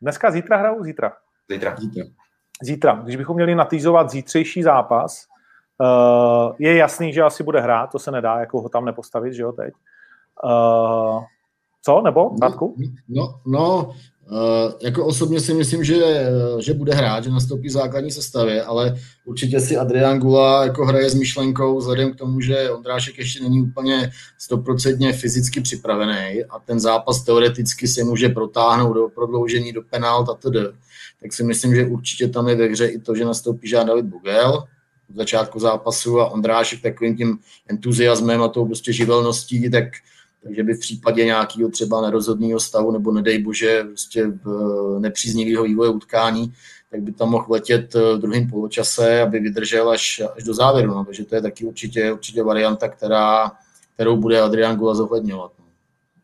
dneska, 0.01 0.32
zítra 0.32 0.58
hrajou? 0.58 0.84
Zítra. 0.84 1.14
Zítra. 1.49 1.76
Zítra. 2.62 2.93
Když 3.03 3.16
bychom 3.16 3.36
měli 3.36 3.55
natýzovat 3.55 4.10
zítřejší 4.10 4.64
zápas, 4.64 5.26
eh, 5.82 6.53
je 6.60 6.76
jasný, 6.76 7.14
že 7.14 7.24
asi 7.24 7.43
bude 7.43 7.62
hrát, 7.62 7.91
to 7.91 7.99
se 7.99 8.12
nedá 8.12 8.39
jako 8.39 8.62
ho 8.62 8.70
tam 8.70 8.86
nepostavit, 8.86 9.34
že 9.34 9.43
jo, 9.43 9.51
teď. 9.51 9.74
Eh, 10.45 11.26
co, 11.82 12.01
nebo, 12.01 12.32
Radku? 12.41 12.76
No, 13.08 13.39
no, 13.45 13.93
Uh, 14.32 14.73
jako 14.82 15.05
osobně 15.05 15.39
si 15.39 15.53
myslím, 15.53 15.84
že, 15.84 16.28
že 16.59 16.73
bude 16.73 16.93
hrát, 16.93 17.23
že 17.23 17.30
nastoupí 17.30 17.69
základní 17.69 18.11
sestavě, 18.11 18.63
ale 18.63 18.95
určitě 19.25 19.59
si 19.59 19.78
Adrian 19.78 20.19
Gula 20.19 20.63
jako 20.63 20.86
hraje 20.86 21.09
s 21.09 21.15
myšlenkou 21.15 21.78
vzhledem 21.78 22.13
k 22.13 22.15
tomu, 22.15 22.41
že 22.41 22.71
Ondrášek 22.71 23.17
ještě 23.17 23.43
není 23.43 23.61
úplně 23.61 24.11
stoprocentně 24.38 25.13
fyzicky 25.13 25.61
připravený 25.61 26.43
a 26.49 26.59
ten 26.59 26.80
zápas 26.80 27.23
teoreticky 27.23 27.88
se 27.88 28.03
může 28.03 28.30
protáhnout 28.30 28.93
do 28.93 29.09
prodloužení, 29.09 29.73
do 29.73 29.82
penalt 29.82 30.30
a 30.30 30.34
td. 30.34 30.75
Tak 31.21 31.34
si 31.34 31.43
myslím, 31.43 31.75
že 31.75 31.86
určitě 31.86 32.28
tam 32.28 32.47
je 32.47 32.55
ve 32.55 32.65
hře 32.65 32.88
i 32.88 32.99
to, 32.99 33.15
že 33.15 33.25
nastoupí 33.25 33.69
Jean 33.69 33.88
David 33.88 34.05
Bugel 34.05 34.63
v 35.09 35.17
začátku 35.17 35.59
zápasu 35.59 36.19
a 36.19 36.30
Ondrášek 36.30 36.82
takovým 36.82 37.17
tím 37.17 37.39
entuziasmem 37.67 38.41
a 38.41 38.47
tou 38.47 38.65
prostě 38.65 38.93
živelností, 38.93 39.71
tak 39.71 39.84
takže 40.47 40.63
by 40.63 40.73
v 40.73 40.79
případě 40.79 41.25
nějakého 41.25 41.69
třeba 41.69 42.01
nerozhodného 42.01 42.59
stavu 42.59 42.91
nebo 42.91 43.11
nedej 43.11 43.43
bože 43.43 43.83
prostě 43.83 44.31
nepříznivého 44.99 45.63
vývoje 45.63 45.89
utkání, 45.89 46.53
tak 46.91 47.01
by 47.01 47.11
tam 47.11 47.29
mohl 47.29 47.45
letět 47.49 47.95
eh, 47.95 48.15
v 48.15 48.19
druhém 48.19 48.49
poločase, 48.49 49.21
aby 49.21 49.39
vydržel 49.39 49.89
až, 49.89 50.21
až 50.37 50.43
do 50.43 50.53
závěru. 50.53 50.93
No. 50.93 51.05
Takže 51.05 51.25
to 51.25 51.35
je 51.35 51.41
taky 51.41 51.65
určitě, 51.65 52.13
určitě 52.13 52.43
varianta, 52.43 52.87
která, 52.87 53.51
kterou 53.93 54.17
bude 54.17 54.41
Adrian 54.41 54.77
Gula 54.77 54.95
zohledňovat. 54.95 55.51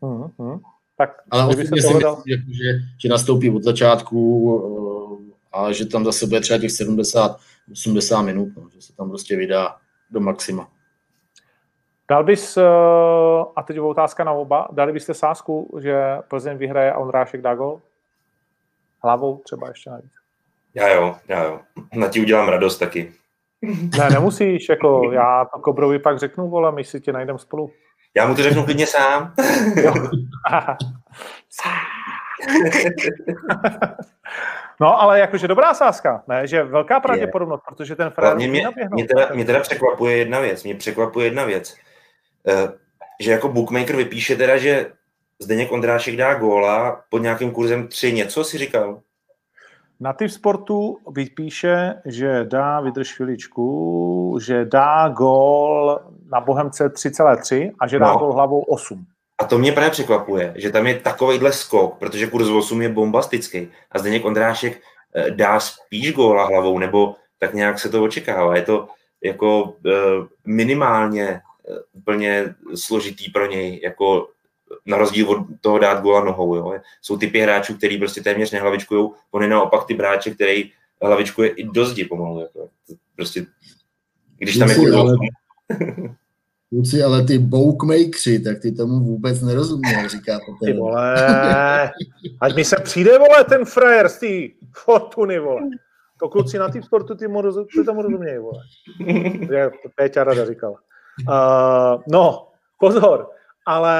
No. 0.02 0.30
Mm-hmm. 0.38 0.60
Tak, 0.98 1.10
Ale 1.30 1.46
osobně 1.46 1.66
si 1.66 1.74
myslím, 1.74 2.00
že, 2.26 2.80
že 2.98 3.08
nastoupí 3.08 3.50
od 3.50 3.62
začátku 3.62 4.18
eh, 5.52 5.58
a 5.58 5.72
že 5.72 5.86
tam 5.86 6.04
zase 6.04 6.26
bude 6.26 6.40
třeba 6.40 6.58
těch 6.58 6.70
70-80 6.70 8.24
minut, 8.24 8.48
no, 8.56 8.68
že 8.74 8.82
se 8.82 8.92
tam 8.96 9.08
prostě 9.08 9.36
vydá 9.36 9.76
do 10.10 10.20
maxima. 10.20 10.68
Dal 12.10 12.24
bys, 12.24 12.56
eh, 12.56 12.62
a 13.56 13.62
teď 13.62 13.80
otázka 13.80 14.24
na 14.24 14.32
oba, 14.32 14.68
dali 14.72 14.92
byste 14.92 15.14
sásku, 15.14 15.78
že 15.82 16.18
Plzeň 16.28 16.56
vyhraje 16.56 16.92
a 16.92 16.98
Ondrášek 16.98 17.40
dá 17.40 17.54
gol? 17.54 17.80
Hlavou 19.02 19.38
třeba 19.38 19.68
ještě 19.68 19.90
navíc. 19.90 20.12
Já 20.74 20.88
jo, 20.88 21.16
já 21.28 21.44
jo. 21.44 21.60
Na 21.94 22.08
ti 22.08 22.20
udělám 22.20 22.48
radost 22.48 22.78
taky. 22.78 23.12
Ne, 23.98 24.10
nemusíš, 24.10 24.68
jako 24.68 25.12
já 25.12 25.44
to 25.44 25.58
Kobrovi 25.58 25.98
pak 25.98 26.18
řeknu, 26.18 26.48
vole, 26.48 26.72
my 26.72 26.84
si 26.84 27.00
tě 27.00 27.12
najdem 27.12 27.38
spolu. 27.38 27.70
Já 28.16 28.26
mu 28.26 28.34
to 28.34 28.42
řeknu 28.42 28.64
klidně 28.64 28.86
sám. 28.86 29.34
no, 34.80 35.00
ale 35.02 35.20
jakože 35.20 35.48
dobrá 35.48 35.74
sázka, 35.74 36.22
ne? 36.28 36.46
Že 36.46 36.62
velká 36.62 37.00
pravděpodobnost, 37.00 37.62
protože 37.68 37.96
ten 37.96 38.10
Ferrari 38.10 38.48
mě, 38.48 38.48
mě, 38.48 38.88
mě, 38.90 39.04
teda, 39.06 39.28
mě 39.34 39.44
teda 39.44 39.60
překvapuje 39.60 40.16
jedna 40.16 40.40
věc. 40.40 40.64
Mě 40.64 40.74
překvapuje 40.74 41.26
jedna 41.26 41.44
věc. 41.44 41.76
Eh, 42.48 42.72
že 43.20 43.30
jako 43.30 43.48
bookmaker 43.48 43.96
vypíše 43.96 44.36
teda, 44.36 44.56
že 44.56 44.92
Zdeněk 45.38 45.72
Ondrášek 45.72 46.16
dá 46.16 46.34
góla 46.34 47.02
pod 47.10 47.18
nějakým 47.18 47.50
kurzem 47.50 47.88
3 47.88 48.12
něco, 48.12 48.44
si 48.44 48.58
říkal? 48.58 49.00
Na 50.00 50.12
typ 50.12 50.30
sportu 50.30 50.98
vypíše, 51.10 51.94
že 52.04 52.44
dá, 52.44 52.80
vydrž 52.80 53.14
chviličku, 53.14 54.38
že 54.42 54.64
dá 54.64 55.08
gól 55.08 56.00
na 56.30 56.40
Bohemce 56.40 56.88
3,3 56.88 57.72
a 57.80 57.86
že 57.86 57.98
dá 57.98 58.12
no. 58.12 58.18
gól 58.18 58.32
hlavou 58.32 58.60
8. 58.60 59.06
A 59.38 59.44
to 59.44 59.58
mě 59.58 59.72
právě 59.72 59.90
překvapuje, 59.90 60.54
že 60.56 60.70
tam 60.70 60.86
je 60.86 60.94
takovýhle 60.94 61.52
skok, 61.52 61.98
protože 61.98 62.26
kurz 62.26 62.48
8 62.48 62.82
je 62.82 62.88
bombastický 62.88 63.68
a 63.92 63.98
Zdeněk 63.98 64.24
Ondrášek 64.24 64.80
eh, 65.14 65.30
dá 65.30 65.60
spíš 65.60 66.12
góla 66.12 66.46
hlavou, 66.46 66.78
nebo 66.78 67.14
tak 67.38 67.54
nějak 67.54 67.78
se 67.78 67.88
to 67.88 68.02
očekává. 68.02 68.56
Je 68.56 68.62
to 68.62 68.88
jako 69.24 69.74
eh, 69.86 69.92
minimálně 70.46 71.40
úplně 71.92 72.54
složitý 72.74 73.30
pro 73.30 73.46
něj, 73.46 73.80
jako 73.84 74.28
na 74.86 74.96
rozdíl 74.96 75.30
od 75.30 75.38
toho 75.60 75.78
dát 75.78 76.02
góla 76.02 76.24
nohou. 76.24 76.56
Jo. 76.56 76.78
Jsou 77.02 77.16
typy 77.16 77.40
hráčů, 77.40 77.74
který 77.74 77.98
prostě 77.98 78.20
téměř 78.20 78.50
nehlavičkují, 78.50 79.10
on 79.30 79.42
je 79.42 79.48
naopak 79.48 79.86
ty 79.86 79.94
hráče, 79.94 80.30
který 80.30 80.70
hlavičkuje 81.02 81.48
i 81.48 81.64
do 81.64 81.86
zdi 81.86 82.04
pomalu. 82.04 82.40
Jako. 82.40 82.68
Prostě, 83.16 83.46
když 84.38 84.56
tam 84.56 84.70
je 84.70 84.92
ale, 84.92 85.16
Kluci, 86.68 87.02
ale 87.04 87.24
ty 87.24 87.38
bookmakeri, 87.38 88.38
tak 88.44 88.60
ty 88.60 88.72
tomu 88.72 89.00
vůbec 89.00 89.40
nerozumí, 89.40 89.92
jak 89.92 90.10
říká 90.10 90.38
Ty 90.64 90.72
vole, 90.72 91.90
ať 92.40 92.56
mi 92.56 92.64
se 92.64 92.76
přijde, 92.82 93.18
vole, 93.18 93.44
ten 93.48 93.64
frajer 93.64 94.08
z 94.08 94.18
té 94.18 94.26
Fortuny, 94.72 95.38
vole. 95.38 95.60
To 96.20 96.28
kluci 96.28 96.58
na 96.58 96.68
tým 96.68 96.82
sportu, 96.82 97.14
ty, 97.14 97.26
roz, 97.26 97.56
ty 97.74 97.84
tomu 97.84 98.02
rozumějí, 98.02 98.38
vole. 98.38 98.62
Jak 99.50 99.72
Péťa 99.94 100.24
Rada 100.24 100.46
říkal. 100.46 100.76
Uh, 101.28 102.02
no, 102.08 102.48
pozor, 102.80 103.30
ale 103.66 103.96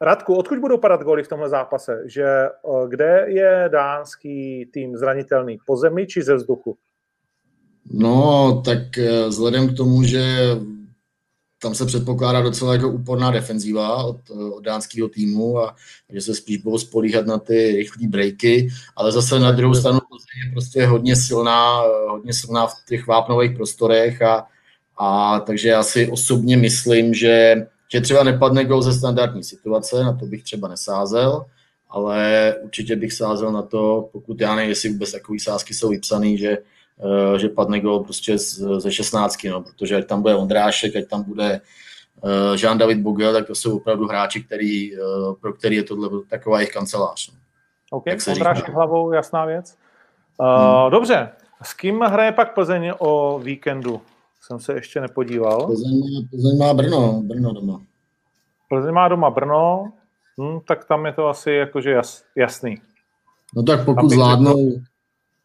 Radku, 0.00 0.34
odkud 0.34 0.58
budou 0.58 0.78
padat 0.78 1.02
góly 1.02 1.22
v 1.22 1.28
tomhle 1.28 1.48
zápase? 1.48 2.02
Že 2.06 2.48
uh, 2.62 2.88
kde 2.88 3.24
je 3.28 3.68
dánský 3.72 4.66
tým 4.72 4.96
zranitelný? 4.96 5.58
Po 5.66 5.76
zemi 5.76 6.06
či 6.06 6.22
ze 6.22 6.34
vzduchu? 6.34 6.76
No, 7.90 8.62
tak 8.64 8.78
uh, 8.98 9.28
vzhledem 9.28 9.68
k 9.68 9.76
tomu, 9.76 10.02
že 10.02 10.22
tam 11.62 11.74
se 11.74 11.86
předpokládá 11.86 12.40
docela 12.40 12.72
jako 12.72 12.88
úporná 12.88 13.30
defenzíva 13.30 14.04
od, 14.04 14.30
od 14.30 14.64
dánského 14.64 15.08
týmu 15.08 15.58
a 15.58 15.76
že 16.10 16.20
se 16.20 16.34
spíš 16.34 16.56
budou 16.56 16.78
spolíhat 16.78 17.26
na 17.26 17.38
ty 17.38 17.72
rychlé 17.76 18.08
breaky, 18.08 18.68
ale 18.96 19.12
zase 19.12 19.38
na 19.38 19.52
druhou 19.52 19.74
stranu 19.74 19.98
je 20.46 20.52
prostě 20.52 20.86
hodně 20.86 21.16
silná, 21.16 21.82
hodně 22.08 22.32
silná 22.32 22.66
v 22.66 22.72
těch 22.88 23.06
vápnových 23.06 23.56
prostorech 23.56 24.22
a, 24.22 24.46
a 25.02 25.40
takže 25.40 25.68
já 25.68 25.82
si 25.82 26.10
osobně 26.10 26.56
myslím, 26.56 27.14
že, 27.14 27.66
že 27.92 28.00
třeba 28.00 28.24
nepadne 28.24 28.64
gol 28.64 28.82
ze 28.82 28.92
standardní 28.92 29.44
situace, 29.44 30.04
na 30.04 30.12
to 30.12 30.26
bych 30.26 30.42
třeba 30.42 30.68
nesázel, 30.68 31.44
ale 31.90 32.54
určitě 32.62 32.96
bych 32.96 33.12
sázel 33.12 33.52
na 33.52 33.62
to, 33.62 34.08
pokud 34.12 34.40
já 34.40 34.54
nevím, 34.54 34.70
jestli 34.70 34.88
vůbec 34.88 35.12
takové 35.12 35.38
sázky 35.40 35.74
jsou 35.74 35.88
vypsané, 35.88 36.36
že 36.36 36.58
Eh, 37.02 37.38
že 37.38 37.48
padne 37.48 37.80
gol 37.80 38.04
prostě 38.04 38.38
ze 38.78 38.92
16, 38.92 39.44
no, 39.44 39.62
protože 39.62 39.96
ať 39.96 40.06
tam 40.06 40.22
bude 40.22 40.34
Ondrášek, 40.34 40.96
ať 40.96 41.08
tam 41.08 41.22
bude 41.22 41.60
eh, 42.24 42.56
Jean-David 42.56 43.02
Bogel, 43.02 43.32
tak 43.32 43.46
to 43.46 43.54
jsou 43.54 43.76
opravdu 43.76 44.06
hráči, 44.06 44.42
který, 44.42 44.94
eh, 44.94 44.98
pro 45.40 45.52
který 45.52 45.76
je 45.76 45.82
tohle 45.82 46.08
taková 46.28 46.58
jejich 46.58 46.72
kancelář. 46.72 47.30
No. 47.32 47.38
OK, 47.90 48.04
Ondrášek 48.28 48.68
hlavou, 48.68 49.12
jasná 49.12 49.44
věc. 49.44 49.76
Uh, 50.38 50.46
hmm. 50.46 50.90
Dobře, 50.90 51.28
s 51.62 51.74
kým 51.74 52.00
hraje 52.00 52.32
pak 52.32 52.54
Plzeň 52.54 52.92
o 52.98 53.38
víkendu? 53.38 54.02
Jsem 54.52 54.60
se 54.60 54.74
ještě 54.74 55.00
nepodíval. 55.00 55.66
Plzeň, 55.66 56.28
Plzeň 56.30 56.58
má 56.58 56.74
Brno, 56.74 57.22
Brno 57.22 57.52
doma. 57.52 57.82
Plzeň 58.68 58.94
má 58.94 59.08
doma 59.08 59.30
Brno, 59.30 59.92
hm, 60.40 60.58
tak 60.68 60.84
tam 60.84 61.06
je 61.06 61.12
to 61.12 61.28
asi 61.28 61.50
jakože 61.50 61.90
jas, 61.90 62.24
jasný. 62.36 62.76
No 63.56 63.62
tak 63.62 63.84
pokud 63.84 64.10
zvládnou, 64.10 64.72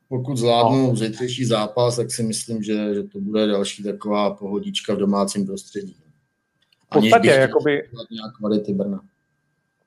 pokud 0.10 0.38
zvládnu 0.38 0.88
no. 0.88 0.95
zítřejší 0.95 1.45
zápas, 1.45 1.95
tak 1.95 2.12
si 2.12 2.24
myslím, 2.24 2.64
že, 2.64 2.93
že 2.93 3.03
to 3.03 3.20
bude 3.20 3.47
další 3.47 3.84
taková 3.84 4.32
pohodička 4.32 4.93
v 4.93 4.97
domácím 4.97 5.45
prostředí. 5.45 5.95
V 6.86 6.89
podstatě, 6.89 7.30
jakoby, 7.30 7.72
nějak 8.12 8.38
kvality 8.38 8.74
Brna. 8.74 9.01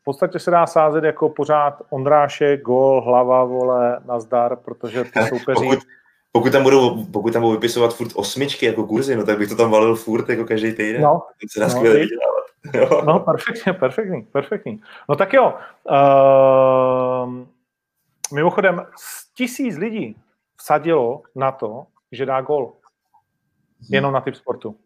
V 0.00 0.04
podstatě 0.04 0.38
se 0.38 0.50
dá 0.50 0.66
sázet 0.66 1.04
jako 1.04 1.28
pořád 1.28 1.82
Ondrášek, 1.90 2.62
gol, 2.62 3.00
hlava, 3.00 3.44
vole, 3.44 4.00
nazdar, 4.06 4.56
protože 4.56 5.04
ty 5.04 5.20
soupeři... 5.28 5.64
Pokud, 5.64 5.78
pokud, 6.32 6.52
tam 6.52 6.62
budou, 6.62 7.04
pokud 7.04 7.32
tam 7.32 7.42
budou 7.42 7.52
vypisovat 7.52 7.94
furt 7.94 8.10
osmičky 8.14 8.66
jako 8.66 8.86
kurzy, 8.86 9.16
no 9.16 9.26
tak 9.26 9.38
bych 9.38 9.48
to 9.48 9.56
tam 9.56 9.70
valil 9.70 9.96
furt 9.96 10.28
jako 10.28 10.44
každý 10.44 10.72
týden. 10.72 11.02
No, 11.02 11.22
se 11.52 11.60
dá 11.60 11.66
no, 11.66 11.72
skvěle 11.72 11.96
vydělávat. 11.96 12.40
No, 13.06 13.20
perfektně, 13.20 13.72
perfektní, 13.72 14.22
perfektní. 14.22 14.80
No 15.08 15.16
tak 15.16 15.32
jo, 15.32 15.54
uh, 15.90 17.44
Mimochodem, 18.32 18.86
tisíc 19.34 19.76
lidí 19.76 20.16
vsadilo 20.56 21.22
na 21.34 21.52
to, 21.52 21.86
že 22.12 22.26
dá 22.26 22.40
gol. 22.40 22.72
Jenom 23.90 24.12
na 24.12 24.20
typ 24.20 24.34
sportu. 24.34 24.76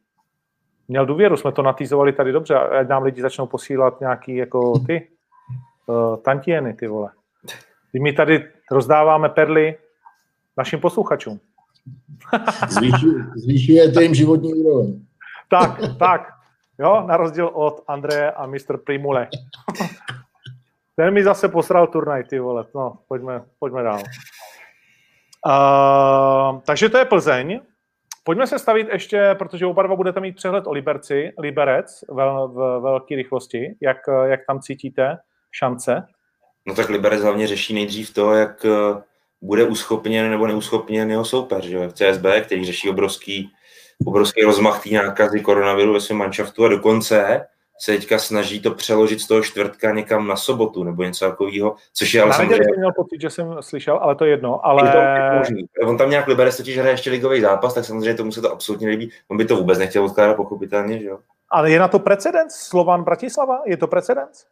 Měl 0.89 1.07
důvěru, 1.07 1.37
jsme 1.37 1.53
to 1.53 1.63
natýzovali 1.63 2.13
tady 2.13 2.33
dobře, 2.33 2.55
ať 2.55 2.89
nám 2.89 3.03
lidi 3.03 3.23
začnou 3.23 3.47
posílat 3.47 4.01
nějaký 4.01 4.37
jako 4.37 4.79
ty 4.79 5.09
uh, 5.87 6.17
tantieny, 6.17 6.75
ty 6.75 6.87
vole. 6.87 7.11
Ty 7.93 8.01
my 8.01 8.13
tady 8.13 8.49
rozdáváme 8.71 9.29
perly 9.29 9.77
našim 10.57 10.81
posluchačům. 10.81 11.41
Zvýšujete 13.37 14.03
jim 14.03 14.15
životní 14.15 14.55
úroveň. 14.55 15.01
tak, 15.49 15.81
tak. 15.99 16.35
Jo, 16.79 17.05
na 17.07 17.17
rozdíl 17.17 17.51
od 17.55 17.85
Andreje 17.89 18.31
a 18.31 18.47
Mr. 18.47 18.77
Primule. 18.85 19.29
Ten 20.97 21.15
mi 21.15 21.25
zase 21.25 21.49
posral 21.49 21.87
turnaj, 21.87 22.25
ty 22.25 22.39
vole. 22.39 22.65
No, 22.75 22.99
pojďme, 23.09 23.43
pojďme 23.59 23.83
dál. 23.83 24.03
Uh, 25.47 26.61
takže 26.67 26.89
to 26.89 26.99
je 26.99 27.05
Plzeň. 27.05 27.61
Pojďme 28.25 28.47
se 28.47 28.59
stavit 28.59 28.89
ještě, 28.93 29.35
protože 29.39 29.67
oba 29.67 29.83
dva 29.83 29.97
budete 29.97 30.21
mít 30.21 30.37
přehled 30.37 30.67
o 30.67 30.73
Liberci, 30.73 31.33
Liberec 31.39 32.05
v, 32.09 32.15
v 32.47 32.81
velké 32.83 33.17
rychlosti. 33.17 33.77
Jak, 33.81 33.97
jak 34.25 34.41
tam 34.47 34.61
cítíte 34.61 35.19
šance? 35.53 36.07
No 36.67 36.75
tak 36.75 36.89
Liberec 36.89 37.23
hlavně 37.23 37.47
řeší 37.47 37.75
nejdřív 37.75 38.15
to, 38.15 38.33
jak 38.33 38.67
bude 39.45 39.65
uschopněn 39.65 40.31
nebo 40.31 40.47
neuschopněn 40.47 41.11
jeho 41.11 41.25
soupeř, 41.25 41.65
že? 41.65 41.89
CSB, 41.93 42.25
který 42.43 42.65
řeší 42.65 42.91
obrovský, 42.91 43.51
obrovský 44.07 44.43
rozmach 44.43 44.85
té 44.85 44.91
nákazy 44.91 45.41
koronaviru 45.41 45.93
ve 45.93 46.01
svém 46.01 46.19
manšaftu 46.19 46.65
a 46.65 46.69
dokonce 46.69 47.47
se 47.81 47.93
teďka 47.93 48.19
snaží 48.19 48.61
to 48.61 48.71
přeložit 48.71 49.21
z 49.21 49.27
toho 49.27 49.43
čtvrtka 49.43 49.91
někam 49.91 50.27
na 50.27 50.37
sobotu 50.37 50.85
nebo 50.85 51.03
něco 51.03 51.29
takového, 51.29 51.77
což 51.95 52.15
je 52.15 52.23
ale 52.23 52.33
samozřejmě... 52.33 52.65
jsem 52.65 52.79
měl 52.79 52.93
pocit, 52.93 53.21
že 53.21 53.31
jsem 53.31 53.57
slyšel, 53.61 53.97
ale 53.97 54.15
to 54.15 54.25
je 54.25 54.31
jedno, 54.31 54.67
ale... 54.67 54.87
Je 54.87 55.65
to 55.81 55.89
On 55.89 55.99
tam 55.99 56.11
nějak 56.11 56.27
Liberec 56.27 56.57
totiž 56.57 56.79
hraje 56.79 56.93
ještě 56.93 57.11
ligový 57.11 57.41
zápas, 57.41 57.75
tak 57.75 57.85
samozřejmě 57.85 58.15
tomu 58.15 58.33
se 58.33 58.41
to 58.41 58.53
absolutně 58.53 58.89
líbí. 58.89 59.11
On 59.29 59.37
by 59.37 59.45
to 59.45 59.57
vůbec 59.57 59.79
nechtěl 59.79 60.05
odkládat 60.05 60.37
pochopitelně, 60.37 60.99
že 60.99 61.09
jo. 61.09 61.19
Ale 61.51 61.71
je 61.71 61.79
na 61.79 61.89
to 61.89 61.99
precedens? 61.99 62.55
Slovan 62.55 63.05
Bratislava? 63.05 63.63
Je 63.67 63.77
to 63.77 63.87
precedens? 63.87 64.47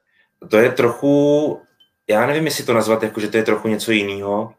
To 0.51 0.57
je 0.57 0.73
trochu, 0.73 1.61
já 2.09 2.27
nevím, 2.27 2.45
jestli 2.45 2.65
to 2.65 2.75
nazvat 2.75 3.03
jako, 3.03 3.21
že 3.21 3.29
to 3.29 3.37
je 3.37 3.43
trochu 3.43 3.69
něco 3.69 3.93
jiného. 3.93 4.53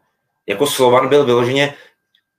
Jako 0.46 0.66
Slovan 0.66 1.08
byl 1.08 1.24
vyloženě, 1.24 1.74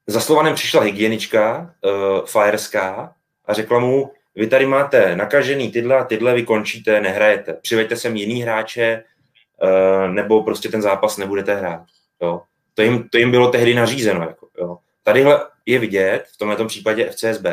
za 0.07 0.19
Slovanem 0.21 0.55
přišla 0.55 0.81
hygienička, 0.81 1.75
uh, 1.85 2.25
Fireská, 2.25 3.13
a 3.45 3.53
řekla 3.53 3.79
mu, 3.79 4.11
vy 4.35 4.47
tady 4.47 4.65
máte 4.65 5.15
nakažený 5.15 5.71
tyhle 5.71 5.97
a 5.97 6.03
tyhle, 6.03 6.33
vy 6.33 6.43
končíte, 6.43 7.01
nehrajete. 7.01 7.53
Přiveďte 7.53 7.95
sem 7.95 8.15
jiný 8.15 8.41
hráče, 8.41 9.03
uh, 9.63 10.13
nebo 10.13 10.43
prostě 10.43 10.69
ten 10.69 10.81
zápas 10.81 11.17
nebudete 11.17 11.55
hrát. 11.55 11.85
Jo. 12.21 12.41
To, 12.73 12.81
jim, 12.81 13.09
to 13.09 13.17
jim 13.17 13.31
bylo 13.31 13.51
tehdy 13.51 13.73
nařízeno. 13.73 14.21
Jako, 14.21 14.47
jo. 14.57 14.77
Tadyhle 15.03 15.39
je 15.65 15.79
vidět, 15.79 16.23
v 16.33 16.37
tomhle 16.37 16.65
případě 16.65 17.09
FCSB, 17.09 17.45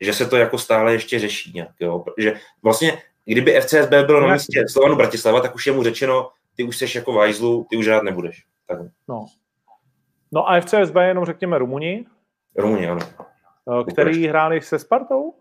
že 0.00 0.12
se 0.12 0.26
to 0.26 0.36
jako 0.36 0.58
stále 0.58 0.92
ještě 0.92 1.18
řeší 1.18 1.52
nějak. 1.54 1.70
Jo. 1.80 2.04
Že 2.18 2.34
vlastně, 2.62 3.02
kdyby 3.24 3.60
FCSB 3.60 3.90
bylo 4.06 4.20
na 4.20 4.32
místě 4.32 4.64
Slovanu 4.68 4.96
Bratislava, 4.96 5.40
tak 5.40 5.54
už 5.54 5.66
je 5.66 5.72
mu 5.72 5.82
řečeno, 5.82 6.30
ty 6.56 6.62
už 6.62 6.76
jsi 6.76 6.86
jako 6.94 7.12
vajzlu, 7.12 7.66
ty 7.70 7.76
už 7.76 7.86
hrát 7.86 8.02
nebudeš. 8.02 8.44
Tak. 8.68 8.78
No. 9.08 9.26
No 10.36 10.50
a 10.50 10.60
FCSB 10.60 10.96
jenom 10.96 11.24
řekněme 11.24 11.58
Rumuni. 11.58 12.06
Rumuni, 12.56 12.88
ano. 12.88 13.00
Eh, 13.80 13.92
který 13.92 14.26
hráli 14.26 14.60
se 14.60 14.78
Spartou? 14.78 15.34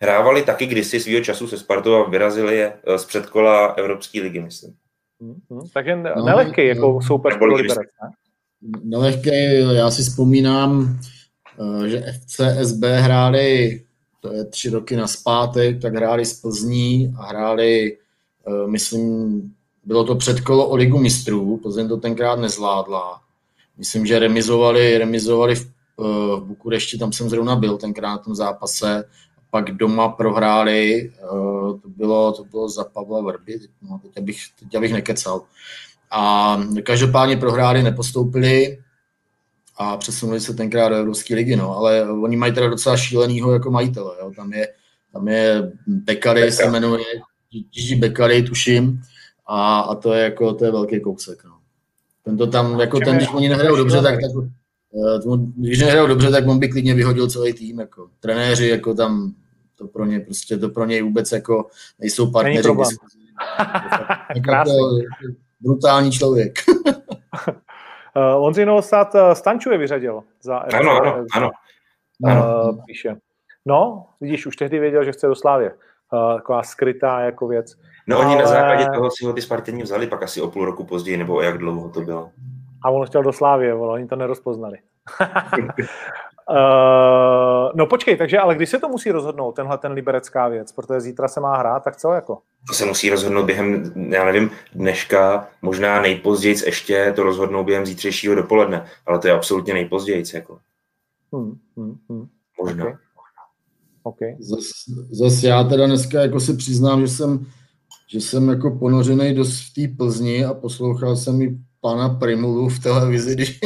hrávali 0.00 0.42
taky 0.42 0.66
kdysi 0.66 1.00
svýho 1.00 1.24
času 1.24 1.48
se 1.48 1.58
Spartou 1.58 1.94
a 1.94 2.08
vyrazili 2.08 2.56
je 2.56 2.72
eh, 2.86 2.98
z 2.98 3.04
předkola 3.04 3.66
Evropské 3.66 4.20
ligy, 4.20 4.40
myslím. 4.40 4.74
Mm-hmm. 5.22 5.70
Takže 5.74 5.96
no, 5.96 6.24
nelehký 6.24 6.66
jako 6.66 6.92
no, 6.92 7.02
soupeř 7.02 7.36
pro 7.36 7.46
Liberec, 7.46 7.78
ne? 7.78 8.10
Nelehký, 8.84 9.30
já 9.72 9.90
si 9.90 10.02
vzpomínám, 10.02 10.98
eh, 11.84 11.88
že 11.88 12.02
FCSB 12.12 12.84
hráli, 12.84 13.82
to 14.20 14.32
je 14.32 14.44
tři 14.44 14.70
roky 14.70 14.96
na 14.96 15.06
zpátek, 15.06 15.82
tak 15.82 15.94
hráli 15.94 16.24
z 16.24 16.40
Plzní 16.40 17.14
a 17.18 17.26
hráli, 17.26 17.98
myslím, 18.66 19.42
bylo 19.84 20.04
to 20.04 20.14
předkolo 20.14 20.68
o 20.68 20.76
ligu 20.76 20.98
mistrů, 20.98 21.56
Plzeň 21.56 21.88
to 21.88 21.96
tenkrát 21.96 22.38
nezvládla. 22.38 23.27
Myslím, 23.78 24.06
že 24.06 24.18
remizovali, 24.18 24.98
remizovali 24.98 25.54
v, 25.54 25.66
v 25.96 26.40
Bukurešti, 26.44 26.98
tam 26.98 27.12
jsem 27.12 27.28
zrovna 27.28 27.56
byl 27.56 27.76
tenkrát 27.76 28.10
na 28.10 28.18
tom 28.18 28.34
zápase 28.34 29.04
pak 29.50 29.70
doma 29.70 30.08
prohráli, 30.08 31.12
eh, 31.14 31.26
to 31.82 31.88
bylo, 31.88 32.32
to 32.32 32.44
bylo 32.44 32.68
za 32.68 32.84
Pavla 32.84 33.20
Vrby, 33.20 33.58
no, 33.82 34.00
teď, 34.02 34.18
abych, 34.18 34.38
teď 34.60 34.74
abych 34.74 34.92
nekecal. 34.92 35.42
A 36.10 36.56
každopádně 36.82 37.36
prohráli, 37.36 37.82
nepostoupili 37.82 38.78
a 39.76 39.96
přesunuli 39.96 40.40
se 40.40 40.54
tenkrát 40.54 40.88
do 40.88 40.94
Evropské 40.94 41.34
ligy, 41.34 41.56
no, 41.56 41.76
ale 41.76 42.12
oni 42.12 42.36
mají 42.36 42.54
teda 42.54 42.68
docela 42.68 42.96
šílenýho 42.96 43.52
jako 43.52 43.70
majitele, 43.70 44.16
jo. 44.20 44.32
Tam 44.36 44.52
je, 44.52 44.68
tam 45.12 45.28
je 45.28 45.72
Bekary, 45.86 46.52
se 46.52 46.70
jmenuje, 46.70 47.04
Gigi 47.50 47.96
Bekary, 47.96 48.42
tuším, 48.42 49.02
a, 49.46 49.80
a 49.80 49.94
to 49.94 50.12
je 50.12 50.24
jako, 50.24 50.54
to 50.54 50.64
je 50.64 50.70
velký 50.70 51.00
kousek, 51.00 51.44
no. 51.44 51.57
Tento 52.28 52.46
tam, 52.46 52.80
jako 52.80 53.00
ten, 53.00 53.16
když 53.16 53.28
oni 53.34 53.48
nehrajou 53.48 53.76
dobře, 53.76 54.02
tak, 54.02 54.14
tak 54.14 54.30
eh, 54.94 55.36
když 55.56 55.80
nehrajou 55.80 56.06
dobře, 56.06 56.30
tak 56.30 56.48
on 56.48 56.58
by 56.58 56.68
klidně 56.68 56.94
vyhodil 56.94 57.30
celý 57.30 57.52
tým, 57.52 57.80
jako 57.80 58.08
trenéři, 58.20 58.68
jako 58.68 58.94
tam, 58.94 59.32
to 59.74 59.86
pro 59.86 60.04
ně 60.04 60.20
prostě, 60.20 60.58
to 60.58 60.68
pro 60.68 60.84
něj 60.84 61.02
vůbec 61.02 61.32
jako 61.32 61.66
nejsou 61.98 62.30
partneři. 62.30 62.68
Není 62.68 62.78
jako 64.46 64.70
brutální 65.60 66.12
člověk. 66.12 66.58
uh, 68.16 68.44
Ondřej 68.44 68.66
Novosad 68.66 69.14
uh, 69.14 69.32
Stančuje 69.32 69.78
vyřadil 69.78 70.22
za 70.42 70.60
FC. 70.60 70.74
Ano, 70.74 70.90
ano, 70.90 71.26
ano. 71.32 71.50
Uh, 72.20 72.84
píše. 72.86 73.16
No, 73.66 74.06
vidíš, 74.20 74.46
už 74.46 74.56
tehdy 74.56 74.78
věděl, 74.78 75.04
že 75.04 75.12
chce 75.12 75.26
do 75.26 75.34
Slávě. 75.34 75.70
Uh, 76.12 76.36
taková 76.36 76.62
skrytá 76.62 77.20
jako 77.20 77.48
věc. 77.48 77.74
No 78.08 78.18
oni 78.18 78.34
Ale... 78.34 78.42
na 78.42 78.48
základě 78.48 78.86
toho 78.94 79.10
si 79.10 79.24
ho 79.24 79.32
ty 79.32 79.42
Spartěni 79.42 79.82
vzali 79.82 80.06
pak 80.06 80.22
asi 80.22 80.40
o 80.40 80.50
půl 80.50 80.64
roku 80.64 80.84
později, 80.84 81.16
nebo 81.16 81.42
jak 81.42 81.58
dlouho 81.58 81.88
to 81.88 82.00
bylo. 82.00 82.30
A 82.84 82.90
on 82.90 83.06
chtěl 83.06 83.22
do 83.22 83.32
Slávě, 83.32 83.74
vole, 83.74 83.94
oni 83.94 84.06
to 84.06 84.16
nerozpoznali. 84.16 84.78
Uh, 86.50 87.70
no 87.74 87.86
počkej, 87.86 88.16
takže 88.16 88.38
ale 88.38 88.54
když 88.54 88.68
se 88.68 88.78
to 88.78 88.88
musí 88.88 89.10
rozhodnout, 89.10 89.52
tenhle 89.52 89.78
ten 89.78 89.92
liberecká 89.92 90.48
věc, 90.48 90.72
protože 90.72 91.00
zítra 91.00 91.28
se 91.28 91.40
má 91.40 91.56
hrát, 91.56 91.84
tak 91.84 91.96
co 91.96 92.12
jako? 92.12 92.38
To 92.68 92.74
se 92.74 92.86
musí 92.86 93.10
rozhodnout 93.10 93.44
během, 93.44 93.92
já 94.08 94.24
nevím, 94.24 94.50
dneška, 94.74 95.48
možná 95.62 96.00
nejpozději 96.00 96.56
ještě 96.66 97.12
to 97.16 97.22
rozhodnou 97.22 97.64
během 97.64 97.86
zítřejšího 97.86 98.34
dopoledne, 98.34 98.86
ale 99.06 99.18
to 99.18 99.28
je 99.28 99.34
absolutně 99.34 99.74
nejpozději. 99.74 100.24
Jako. 100.34 100.58
Hmm, 101.32 101.58
hmm, 101.76 101.96
hmm. 102.08 102.28
Možná. 102.62 102.84
Okay. 102.84 102.96
Okay. 104.02 104.36
Zas, 104.40 104.64
zas 105.10 105.42
já 105.42 105.64
teda 105.64 105.86
dneska 105.86 106.20
jako 106.20 106.40
si 106.40 106.56
přiznám, 106.56 107.00
že 107.00 107.08
jsem, 107.08 107.46
že 108.10 108.20
jsem 108.20 108.48
jako 108.48 108.70
ponořený 108.70 109.34
dost 109.34 109.60
v 109.60 109.74
té 109.74 109.96
Plzni 109.96 110.44
a 110.44 110.54
poslouchal 110.54 111.16
jsem 111.16 111.42
i 111.42 111.58
pana 111.80 112.08
Primulu 112.08 112.68
v 112.68 112.78
televizi, 112.78 113.34
když, 113.34 113.60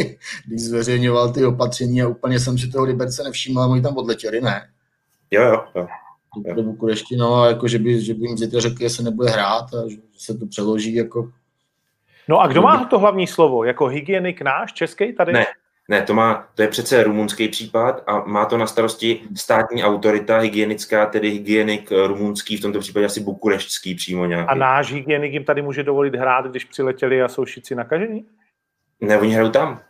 když 0.46 0.62
zveřejňoval 0.62 1.32
ty 1.32 1.44
opatření 1.44 2.02
a 2.02 2.08
úplně 2.08 2.40
jsem 2.40 2.58
si 2.58 2.68
toho 2.68 2.84
Liberce 2.84 3.22
nevšiml, 3.22 3.60
ale 3.60 3.72
oni 3.72 3.82
tam 3.82 3.96
odletěli, 3.96 4.40
ne? 4.40 4.68
Jo, 5.30 5.42
jo, 5.42 5.64
jo. 5.74 5.86
Do 6.54 6.62
Bukurešti, 6.62 7.16
no 7.16 7.34
a 7.34 7.46
jako, 7.46 7.68
že 7.68 7.78
by, 7.78 8.00
že 8.00 8.14
by 8.14 8.26
jim 8.26 8.38
zítra 8.38 8.60
řekli, 8.60 8.84
že 8.84 8.90
se 8.90 9.02
nebude 9.02 9.30
hrát 9.30 9.74
a 9.74 9.88
že 9.88 9.96
se 10.16 10.38
to 10.38 10.46
přeloží 10.46 10.94
jako... 10.94 11.30
No 12.28 12.40
a 12.40 12.46
kdo 12.46 12.62
má 12.62 12.84
to 12.84 12.98
hlavní 12.98 13.26
slovo? 13.26 13.64
Jako 13.64 13.86
hygienik 13.86 14.42
náš, 14.42 14.72
český 14.72 15.12
tady? 15.12 15.32
Ne, 15.32 15.46
ne, 15.88 16.02
to, 16.02 16.14
má, 16.14 16.48
to 16.54 16.62
je 16.62 16.68
přece 16.68 17.02
rumunský 17.02 17.48
případ 17.48 18.02
a 18.06 18.20
má 18.24 18.44
to 18.44 18.58
na 18.58 18.66
starosti 18.66 19.20
státní 19.36 19.84
autorita 19.84 20.38
hygienická, 20.38 21.06
tedy 21.06 21.30
hygienik 21.30 21.92
eh, 21.92 22.06
rumunský, 22.06 22.56
v 22.56 22.60
tomto 22.60 22.78
případě 22.78 23.06
asi 23.06 23.20
bukureštský 23.20 23.94
přímo 23.94 24.26
nějaký. 24.26 24.48
A 24.48 24.54
náš 24.54 24.92
hygienik 24.92 25.32
jim 25.32 25.44
tady 25.44 25.62
může 25.62 25.82
dovolit 25.82 26.14
hrát, 26.14 26.46
když 26.46 26.64
přiletěli 26.64 27.22
a 27.22 27.28
jsou 27.28 27.44
všichni 27.44 27.76
nakažení? 27.76 28.26
Ne, 29.00 29.18
oni 29.18 29.34
hrajou 29.34 29.50
tam. 29.50 29.80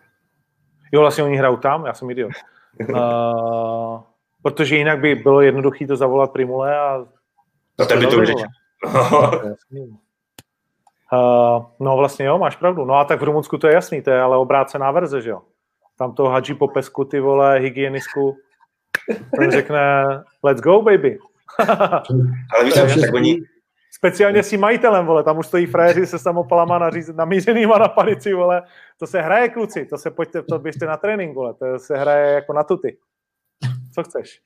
Jo, 0.93 1.01
vlastně 1.01 1.25
oni 1.25 1.37
hrajou 1.37 1.57
tam, 1.57 1.87
já 1.87 1.95
jsem 1.95 2.11
idiot. 2.11 2.33
uh, 2.89 4.01
protože 4.43 4.77
jinak 4.77 5.01
by 5.01 5.15
bylo 5.15 5.41
jednoduché 5.41 5.87
to 5.87 5.97
zavolat 5.97 6.33
Primule 6.33 6.79
a... 6.79 7.05
No, 7.79 7.87
to 7.87 7.97
by 7.97 8.07
to 8.07 8.19
vyřešil. 8.19 8.47
Uh, 11.13 11.65
no 11.81 11.97
vlastně 11.97 12.27
jo, 12.27 12.39
máš 12.39 12.57
pravdu. 12.57 12.85
No 12.85 12.95
a 12.95 13.05
tak 13.05 13.21
v 13.21 13.25
Rumunsku 13.25 13.59
to 13.59 13.67
je 13.67 13.75
jasný, 13.75 14.03
to 14.03 14.11
je 14.11 14.21
ale 14.21 14.37
obrácená 14.37 14.91
verze, 14.91 15.23
že 15.23 15.31
jo? 15.31 15.43
Tam 16.03 16.15
to 16.15 16.25
hadží 16.25 16.55
po 16.55 16.69
pesku, 16.69 17.05
ty 17.05 17.21
vole, 17.21 17.59
hygienisku, 17.59 18.37
ten 19.39 19.51
řekne, 19.51 20.05
let's 20.43 20.61
go, 20.61 20.83
baby. 20.83 21.19
Ale 22.55 22.65
víš, 22.65 22.75
že 22.75 23.01
tak 23.01 23.15
oni... 23.15 23.41
Speciálně 23.95 24.43
si 24.43 24.57
majitelem, 24.57 25.07
vole, 25.07 25.23
tam 25.23 25.39
už 25.39 25.47
stojí 25.47 25.67
fréři 25.67 26.07
se 26.07 26.19
samopalama 26.19 26.79
naříz, 26.79 27.09
namířenýma 27.09 27.79
na 27.79 27.89
palici, 27.89 28.35
vole. 28.35 28.63
To 28.99 29.07
se 29.07 29.21
hraje, 29.21 29.49
kluci, 29.49 29.87
to 29.87 29.99
se 29.99 30.11
pojďte, 30.11 30.43
to 30.43 30.59
běžte 30.59 30.87
na 30.87 30.97
trénink, 30.97 31.35
vole, 31.35 31.55
to 31.55 31.79
se 31.79 31.97
hraje 31.97 32.35
jako 32.35 32.53
na 32.53 32.63
tuty. 32.63 32.97
Co 33.95 34.03
chceš? 34.03 34.41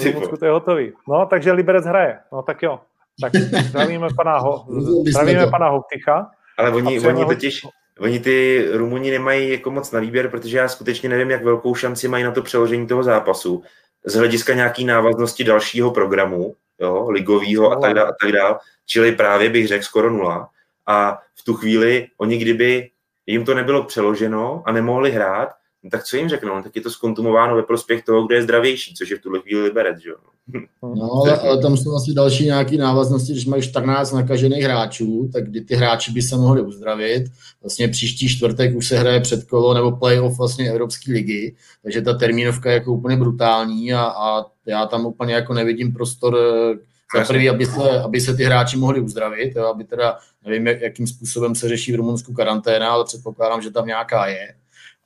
V 0.00 0.38
to 0.38 0.44
je 0.44 0.50
hotový. 0.50 0.92
No, 1.08 1.26
takže 1.26 1.52
Liberec 1.52 1.84
hraje. 1.84 2.18
No 2.32 2.42
tak 2.42 2.62
jo. 2.62 2.80
Tak 3.20 3.36
zdravíme 3.70 4.08
pana, 4.16 4.38
Ho, 4.38 4.66
zdravíme 5.10 5.46
pana 5.46 5.68
Hopticha. 5.68 6.30
Ale 6.58 6.70
oni, 6.70 7.00
oni 7.00 7.24
totiž, 7.24 7.66
Oni 8.00 8.20
ty 8.20 8.66
Rumuni 8.72 9.10
nemají 9.10 9.50
jako 9.50 9.70
moc 9.70 9.92
na 9.92 10.00
výběr, 10.00 10.28
protože 10.30 10.58
já 10.58 10.68
skutečně 10.68 11.08
nevím, 11.08 11.30
jak 11.30 11.44
velkou 11.44 11.74
šanci 11.74 12.08
mají 12.08 12.24
na 12.24 12.30
to 12.30 12.42
přeložení 12.42 12.86
toho 12.86 13.02
zápasu. 13.02 13.62
Z 14.04 14.14
hlediska 14.14 14.54
nějaký 14.54 14.84
návaznosti 14.84 15.44
dalšího 15.44 15.90
programu, 15.90 16.56
jo, 16.78 17.10
ligového 17.10 17.72
a 17.72 17.80
tak 17.80 17.94
dále, 17.94 18.08
a 18.08 18.12
tak 18.20 18.32
dále. 18.32 18.58
Čili 18.86 19.12
právě 19.12 19.48
bych 19.48 19.68
řekl 19.68 19.84
skoro 19.84 20.10
nula. 20.10 20.48
A 20.86 21.18
v 21.34 21.44
tu 21.44 21.54
chvíli 21.54 22.08
oni 22.16 22.38
kdyby 22.38 22.90
jim 23.26 23.44
to 23.44 23.54
nebylo 23.54 23.84
přeloženo 23.84 24.62
a 24.66 24.72
nemohli 24.72 25.10
hrát, 25.10 25.48
No 25.82 25.90
tak 25.90 26.04
co 26.04 26.16
jim 26.16 26.28
řeknou? 26.28 26.56
No, 26.56 26.62
tak 26.62 26.76
je 26.76 26.82
to 26.82 26.90
skontumováno 26.90 27.56
ve 27.56 27.62
prospěch 27.62 28.04
toho, 28.04 28.26
kdo 28.26 28.34
je 28.34 28.42
zdravější, 28.42 28.94
což 28.94 29.10
je 29.10 29.16
v 29.16 29.20
tuhle 29.20 29.40
chvíli 29.40 29.62
Liberec, 29.62 29.98
že 29.98 30.08
jo? 30.08 30.16
No, 30.82 31.12
ale, 31.12 31.38
ale, 31.38 31.62
tam 31.62 31.76
jsou 31.76 31.96
asi 31.96 32.12
další 32.14 32.44
nějaké 32.44 32.76
návaznosti, 32.76 33.32
když 33.32 33.46
mají 33.46 33.62
14 33.62 34.12
nakažených 34.12 34.64
hráčů, 34.64 35.30
tak 35.32 35.44
kdy 35.44 35.60
ty 35.60 35.74
hráči 35.74 36.12
by 36.12 36.22
se 36.22 36.36
mohli 36.36 36.62
uzdravit. 36.62 37.24
Vlastně 37.62 37.88
příští 37.88 38.28
čtvrtek 38.28 38.76
už 38.76 38.88
se 38.88 38.98
hraje 38.98 39.20
předkolo 39.20 39.74
nebo 39.74 39.92
playoff 39.92 40.38
vlastně 40.38 40.70
Evropské 40.70 41.12
ligy, 41.12 41.56
takže 41.82 42.02
ta 42.02 42.14
termínovka 42.14 42.70
je 42.70 42.74
jako 42.74 42.92
úplně 42.92 43.16
brutální 43.16 43.92
a, 43.92 44.02
a 44.02 44.44
já 44.66 44.86
tam 44.86 45.06
úplně 45.06 45.34
jako 45.34 45.54
nevidím 45.54 45.92
prostor 45.92 46.38
eh, 46.38 47.18
za 47.18 47.24
prvý, 47.24 47.48
aby 47.48 47.66
se, 47.66 48.00
aby 48.00 48.20
se 48.20 48.36
ty 48.36 48.44
hráči 48.44 48.76
mohli 48.76 49.00
uzdravit, 49.00 49.56
jo, 49.56 49.66
aby 49.66 49.84
teda, 49.84 50.18
nevím, 50.46 50.66
jakým 50.66 51.06
způsobem 51.06 51.54
se 51.54 51.68
řeší 51.68 51.92
v 51.92 51.96
Rumunsku 51.96 52.32
karanténa, 52.32 52.90
ale 52.90 53.04
předpokládám, 53.04 53.62
že 53.62 53.70
tam 53.70 53.86
nějaká 53.86 54.26
je. 54.26 54.54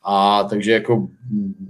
A 0.05 0.44
takže 0.44 0.72
jako 0.72 1.07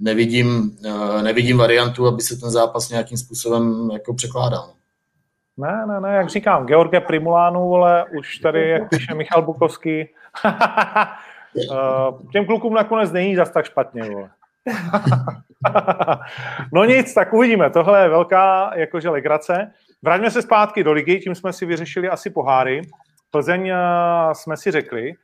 nevidím, 0.01 0.79
eh, 0.87 1.23
nevidím 1.23 1.59
variantu, 1.59 2.07
aby 2.07 2.23
se 2.23 2.37
ten 2.37 2.51
zápas 2.51 2.91
nějakým 2.91 3.19
způsobem 3.19 3.91
jako 3.93 4.15
překládal. 4.15 4.71
Ne, 5.57 5.87
ne, 5.87 6.01
ne, 6.01 6.17
jak 6.17 6.29
říkám, 6.29 6.67
George 6.67 7.01
Primulánu, 7.07 7.69
vole, 7.69 8.05
už 8.19 8.39
tady, 8.39 8.69
jak 8.69 8.89
píše 8.89 9.15
Michal 9.15 9.43
Bukovský, 9.43 10.01
eh, 10.01 10.09
těm 12.33 12.47
klukům 12.47 12.75
nakonec 12.75 13.13
není 13.13 13.37
zas 13.37 13.51
tak 13.51 13.65
špatně, 13.65 14.03
vole. 14.03 14.31
no 16.73 16.85
nic, 16.85 17.15
tak 17.15 17.33
uvidíme. 17.33 17.71
Tohle 17.71 18.03
je 18.03 18.09
velká 18.09 18.71
jakože 18.75 19.11
legrace. 19.11 19.71
Vraťme 20.03 20.31
se 20.31 20.43
zpátky 20.43 20.85
do 20.85 20.93
ligy, 20.93 21.21
tím 21.21 21.35
jsme 21.35 21.53
si 21.53 21.67
vyřešili 21.67 22.09
asi 22.09 22.31
poháry. 22.31 22.83
Plzeň 23.31 23.69
eh, 23.69 23.77
jsme 24.33 24.57
si 24.57 24.71
řekli, 24.71 25.15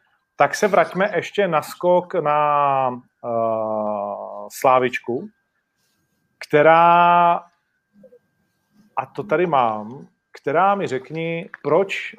tak 0.41 0.55
se 0.55 0.69
vraťme 0.69 1.13
ještě 1.15 1.49
na 1.49 1.63
skok 1.63 2.15
na 2.15 2.89
uh, 2.89 4.49
Slávičku, 4.53 5.29
která, 6.39 7.33
a 8.97 9.07
to 9.07 9.23
tady 9.23 9.47
mám, 9.47 10.07
která 10.41 10.75
mi 10.75 10.87
řekni, 10.87 11.51
proč, 11.63 12.15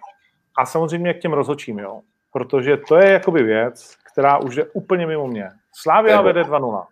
a 0.58 0.66
samozřejmě 0.66 1.14
k 1.14 1.20
těm 1.20 1.34
rozhočím, 1.34 1.80
jo, 1.80 2.02
protože 2.34 2.78
to 2.78 2.96
je 2.96 3.12
jakoby 3.12 3.44
věc, 3.44 3.98
která 4.12 4.38
už 4.38 4.56
je 4.56 4.66
úplně 4.66 5.08
mimo 5.08 5.28
mě. 5.28 5.50
Slávia 5.74 6.22
vede 6.22 6.42
2-0. 6.42 6.86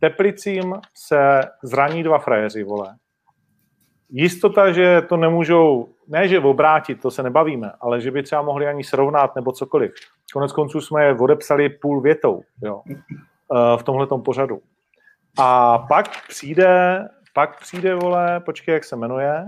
Teplicím 0.00 0.74
se 0.94 1.40
zraní 1.62 2.02
dva 2.02 2.18
frajeři, 2.18 2.64
vole. 2.64 2.96
Jistota, 4.10 4.72
že 4.72 5.02
to 5.02 5.16
nemůžou, 5.16 5.88
ne 6.08 6.28
že 6.28 6.40
obrátit, 6.40 7.02
to 7.02 7.10
se 7.10 7.22
nebavíme, 7.22 7.72
ale 7.80 8.00
že 8.00 8.10
by 8.10 8.22
třeba 8.22 8.42
mohli 8.42 8.66
ani 8.66 8.84
srovnat 8.84 9.36
nebo 9.36 9.52
cokoliv. 9.52 9.94
Konec 10.32 10.52
konců 10.52 10.80
jsme 10.80 11.04
je 11.04 11.18
odepsali 11.18 11.68
půl 11.68 12.00
větou 12.00 12.42
jo, 12.62 12.82
eh, 12.88 13.76
v 13.78 13.82
tomhle 13.82 14.06
pořadu. 14.06 14.60
A 15.38 15.78
pak 15.78 16.28
přijde, 16.28 17.04
pak 17.34 17.60
přijde, 17.60 17.94
vole, 17.94 18.40
počkej, 18.40 18.72
jak 18.72 18.84
se 18.84 18.96
jmenuje, 18.96 19.44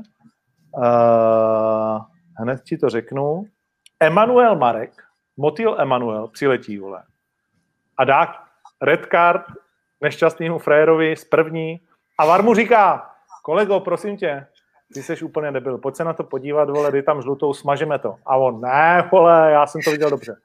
uh, 0.77 2.01
hned 2.39 2.63
ti 2.63 2.79
to 2.79 2.89
řeknu, 2.89 3.45
Emanuel 4.01 4.57
Marek, 4.57 4.93
Motil 5.37 5.77
Emanuel 5.79 6.29
přiletí, 6.29 6.79
vole, 6.79 7.03
a 7.97 8.05
dá 8.05 8.35
red 8.83 9.07
card 9.11 9.43
nešťastnému 10.01 10.59
frérovi 10.59 11.17
z 11.17 11.25
první 11.25 11.81
a 12.19 12.27
Var 12.27 12.43
mu 12.43 12.55
říká, 12.55 13.11
kolego, 13.43 13.81
prosím 13.81 14.17
tě, 14.17 14.47
ty 14.95 15.03
jsi 15.03 15.25
úplně 15.25 15.51
nebyl, 15.51 15.79
pojď 15.79 15.97
se 15.97 16.05
na 16.05 16.13
to 16.13 16.25
podívat, 16.25 16.71
vole, 16.71 16.93
dej 16.93 17.03
tam 17.03 17.23
žlutou, 17.23 17.55
smažeme 17.55 17.99
to. 17.99 18.17
A 18.27 18.37
on, 18.37 18.61
ne, 18.61 19.09
vole, 19.13 19.51
já 19.53 19.67
jsem 19.67 19.81
to 19.85 19.91
viděl 19.91 20.11
dobře. 20.11 20.37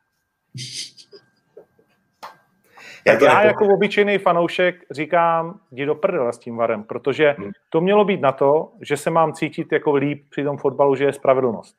Tak 3.08 3.22
já 3.22 3.43
jako 3.43 3.66
obyčejný 3.74 4.18
fanoušek 4.18 4.76
říkám, 4.91 5.60
jdi 5.72 5.86
do 5.86 5.96
prdele 5.96 6.34
s 6.34 6.38
tím 6.38 6.56
varem, 6.56 6.84
protože 6.84 7.36
hmm. 7.38 7.52
to 7.70 7.82
mělo 7.82 8.06
být 8.06 8.22
na 8.22 8.32
to, 8.32 8.72
že 8.82 8.98
se 8.98 9.10
mám 9.10 9.34
cítit 9.34 9.72
jako 9.72 9.96
líp 9.96 10.26
při 10.30 10.43
tom 10.43 10.58
fotbalu, 10.58 10.96
že 10.96 11.04
je 11.04 11.14
spravedlnost. 11.14 11.76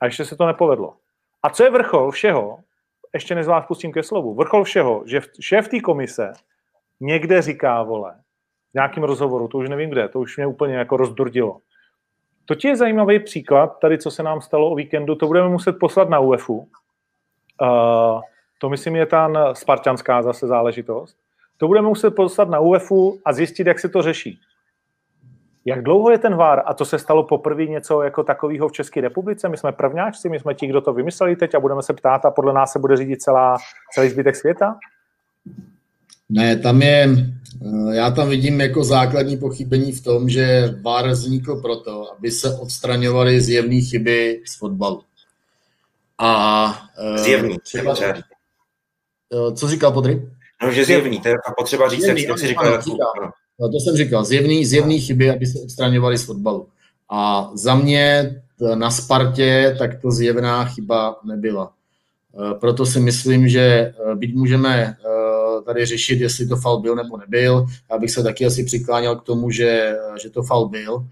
A 0.00 0.04
ještě 0.04 0.24
se 0.24 0.36
to 0.36 0.46
nepovedlo. 0.46 0.94
A 1.42 1.50
co 1.50 1.64
je 1.64 1.70
vrchol 1.70 2.10
všeho, 2.10 2.58
ještě 3.14 3.34
než 3.34 3.46
vás 3.46 3.66
pustím 3.66 3.92
ke 3.92 4.02
slovu, 4.02 4.34
vrchol 4.34 4.64
všeho, 4.64 5.02
že 5.06 5.20
šéf 5.40 5.68
té 5.68 5.80
komise 5.80 6.32
někde 7.00 7.42
říká, 7.42 7.82
vole, 7.82 8.14
v 8.70 8.74
nějakém 8.74 9.02
rozhovoru, 9.02 9.48
to 9.48 9.58
už 9.58 9.68
nevím 9.68 9.90
kde, 9.90 10.08
to 10.08 10.20
už 10.20 10.36
mě 10.36 10.46
úplně 10.46 10.74
jako 10.74 10.96
rozdurdilo. 10.96 11.60
To 12.44 12.54
je 12.64 12.76
zajímavý 12.76 13.18
příklad, 13.18 13.78
tady 13.80 13.98
co 13.98 14.10
se 14.10 14.22
nám 14.22 14.40
stalo 14.40 14.70
o 14.70 14.74
víkendu, 14.74 15.14
to 15.14 15.26
budeme 15.26 15.48
muset 15.48 15.72
poslat 15.72 16.08
na 16.08 16.18
UEFu. 16.18 16.68
Uh, 17.62 18.20
to 18.58 18.68
myslím 18.68 18.96
je 18.96 19.06
ta 19.06 19.54
spartanská 19.54 20.22
zase 20.22 20.46
záležitost. 20.46 21.16
To 21.56 21.66
budeme 21.68 21.88
muset 21.88 22.10
poslat 22.10 22.48
na 22.48 22.60
UEFu 22.60 23.20
a 23.24 23.32
zjistit, 23.32 23.66
jak 23.66 23.78
se 23.78 23.88
to 23.88 24.02
řeší. 24.02 24.40
Jak 25.64 25.82
dlouho 25.82 26.10
je 26.10 26.18
ten 26.18 26.36
VAR? 26.36 26.62
A 26.66 26.74
to 26.74 26.84
se 26.84 26.98
stalo 26.98 27.24
poprvé 27.24 27.66
něco 27.66 28.02
jako 28.02 28.22
takového 28.22 28.68
v 28.68 28.72
České 28.72 29.00
republice? 29.00 29.48
My 29.48 29.56
jsme 29.56 29.72
prvňáčci, 29.72 30.28
my 30.28 30.40
jsme 30.40 30.54
ti, 30.54 30.66
kdo 30.66 30.80
to 30.80 30.92
vymysleli 30.92 31.36
teď 31.36 31.54
a 31.54 31.60
budeme 31.60 31.82
se 31.82 31.92
ptát 31.92 32.24
a 32.24 32.30
podle 32.30 32.52
nás 32.52 32.72
se 32.72 32.78
bude 32.78 32.96
řídit 32.96 33.22
celá, 33.22 33.56
celý 33.92 34.08
zbytek 34.08 34.36
světa? 34.36 34.76
Ne, 36.28 36.56
tam 36.56 36.82
je, 36.82 37.08
eh, 37.66 37.96
já 37.96 38.10
tam 38.10 38.28
vidím 38.28 38.60
jako 38.60 38.84
základní 38.84 39.36
pochybení 39.36 39.92
v 39.92 40.02
tom, 40.02 40.28
že 40.28 40.74
VAR 40.82 41.08
vznikl 41.08 41.56
proto, 41.56 42.12
aby 42.18 42.30
se 42.30 42.58
odstraňovaly 42.58 43.40
zjevné 43.40 43.80
chyby 43.80 44.42
z 44.46 44.58
fotbalu. 44.58 45.02
A 46.18 46.88
eh, 46.98 47.18
zjevný, 47.18 47.56
třeba, 47.58 47.94
eh, 48.02 49.52
co 49.54 49.68
říkal 49.68 49.92
Podry? 49.92 50.28
No, 50.62 50.72
že 50.72 50.84
zjevný, 50.84 51.20
to 51.20 51.28
je 51.28 51.34
potřeba 51.58 51.88
říct, 51.88 52.00
zjevný, 52.00 52.22
jak 52.22 52.38
si 52.38 52.46
říkal. 52.46 52.82
No, 53.60 53.68
to 53.68 53.80
jsem 53.80 53.96
říkal, 53.96 54.24
zjevný, 54.24 54.66
zjevný 54.66 55.00
chyby, 55.00 55.30
aby 55.30 55.46
se 55.46 55.58
odstraňovaly 55.64 56.18
z 56.18 56.24
fotbalu. 56.24 56.68
A 57.10 57.50
za 57.54 57.74
mě 57.74 58.36
na 58.74 58.90
Spartě 58.90 59.76
tak 59.78 60.00
to 60.00 60.10
zjevná 60.10 60.64
chyba 60.64 61.20
nebyla. 61.24 61.72
Proto 62.60 62.86
si 62.86 63.00
myslím, 63.00 63.48
že 63.48 63.94
byť 64.14 64.34
můžeme 64.34 64.96
tady 65.64 65.86
řešit, 65.86 66.20
jestli 66.20 66.46
to 66.46 66.56
fal 66.56 66.80
byl 66.80 66.96
nebo 66.96 67.16
nebyl. 67.16 67.66
Já 67.90 67.98
bych 67.98 68.10
se 68.10 68.22
taky 68.22 68.46
asi 68.46 68.64
přikláněl 68.64 69.16
k 69.16 69.22
tomu, 69.22 69.50
že, 69.50 69.96
že 70.22 70.30
to 70.30 70.42
fal 70.42 70.68
byl. 70.68 71.06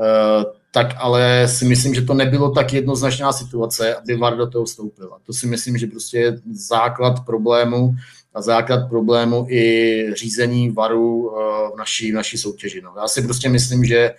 Eh, 0.00 0.44
tak 0.70 0.86
ale 0.96 1.48
si 1.48 1.64
myslím, 1.64 1.94
že 1.94 2.02
to 2.02 2.14
nebylo 2.14 2.50
tak 2.50 2.72
jednoznačná 2.72 3.32
situace, 3.32 3.94
aby 3.94 4.16
VAR 4.16 4.36
do 4.36 4.46
toho 4.46 4.64
vstoupil. 4.64 5.10
A 5.14 5.18
to 5.26 5.32
si 5.32 5.46
myslím, 5.46 5.78
že 5.78 5.86
prostě 5.86 6.18
je 6.18 6.38
základ 6.52 7.26
problému 7.26 7.94
a 8.34 8.42
základ 8.42 8.88
problému 8.88 9.46
i 9.48 10.06
řízení 10.14 10.70
VARu 10.70 11.30
eh, 11.30 11.40
v 11.74 11.78
naší, 11.78 12.12
v 12.12 12.14
naší 12.14 12.38
soutěži. 12.38 12.82
No. 12.82 12.92
Já 12.96 13.08
si 13.08 13.22
prostě 13.22 13.48
myslím, 13.48 13.84
že, 13.84 14.14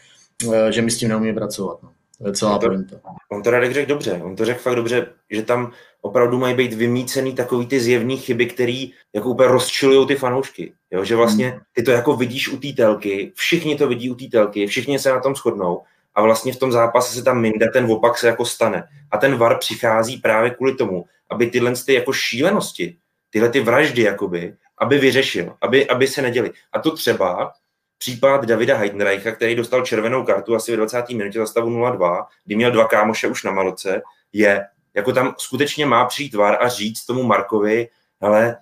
eh, 0.54 0.72
že 0.72 0.82
my 0.82 0.92
s 0.92 0.98
tím 0.98 1.10
neumíme 1.10 1.34
pracovat. 1.34 1.84
No. 1.84 1.90
To 2.22 2.28
je 2.28 2.34
celá 2.34 2.56
on 2.56 2.86
to. 2.86 3.00
On 3.32 3.44
to 3.44 3.52
Radek 3.52 3.74
řekl 3.74 3.90
dobře. 3.90 4.22
On 4.24 4.36
to 4.36 4.46
řekl 4.46 4.60
fakt 4.60 4.76
dobře, 4.76 5.08
že 5.30 5.44
tam 5.44 5.72
opravdu 6.02 6.38
mají 6.38 6.56
být 6.56 6.74
vymícený 6.74 7.36
takový 7.36 7.66
ty 7.66 7.80
zjevný 7.80 8.18
chyby, 8.18 8.46
které 8.46 8.86
jako 9.14 9.30
úplně 9.30 9.50
rozčilují 9.50 10.08
ty 10.08 10.16
fanoušky. 10.16 10.74
Jo? 10.92 11.04
Že 11.04 11.16
vlastně 11.16 11.50
hmm. 11.50 11.60
ty 11.74 11.84
to 11.84 11.92
jako 11.92 12.16
vidíš 12.16 12.50
u 12.50 12.58
té 12.58 12.68
telky, 12.68 13.32
všichni 13.36 13.76
to 13.76 13.88
vidí 13.88 14.10
u 14.10 14.16
té 14.16 14.26
telky, 14.26 14.68
všichni 14.68 15.00
se 15.00 15.10
na 15.10 15.20
tom 15.20 15.36
shodnou 15.36 15.84
a 16.16 16.22
vlastně 16.22 16.54
v 16.54 16.60
tom 16.60 16.72
zápase 16.72 17.16
se 17.16 17.24
tam 17.24 17.42
minde, 17.42 17.68
ten 17.74 17.92
opak 17.92 18.18
se 18.18 18.28
jako 18.28 18.46
stane. 18.46 18.84
A 19.12 19.18
ten 19.18 19.38
VAR 19.38 19.58
přichází 19.58 20.18
právě 20.18 20.50
kvůli 20.50 20.76
tomu, 20.76 21.06
aby 21.30 21.48
tyhle 21.48 21.74
ty 21.86 21.94
jako 21.94 22.14
šílenosti, 22.14 22.98
tyhle 23.30 23.50
ty 23.50 23.60
vraždy 23.60 24.02
jakoby, 24.02 24.56
aby 24.78 24.98
vyřešil, 24.98 25.56
aby, 25.62 25.88
aby 25.88 26.08
se 26.08 26.22
neděli. 26.22 26.52
A 26.74 26.80
to 26.80 26.92
třeba 26.92 27.52
případ 27.98 28.46
Davida 28.46 28.78
Heidenreicha, 28.78 29.32
který 29.32 29.56
dostal 29.56 29.86
červenou 29.86 30.24
kartu 30.24 30.56
asi 30.56 30.72
ve 30.72 30.78
20. 30.78 31.10
minutě 31.10 31.40
za 31.40 31.46
stavu 31.46 31.70
0-2, 31.70 32.26
kdy 32.46 32.56
měl 32.56 32.72
dva 32.72 32.86
kámoše 32.86 33.28
už 33.28 33.44
na 33.44 33.52
maloce, 33.52 34.02
je, 34.34 34.66
jako 34.94 35.14
tam 35.14 35.36
skutečně 35.38 35.86
má 35.86 36.06
přijít 36.06 36.34
var 36.34 36.58
a 36.62 36.68
říct 36.68 37.06
tomu 37.06 37.24
Markovi, 37.24 37.90
ale 38.22 38.58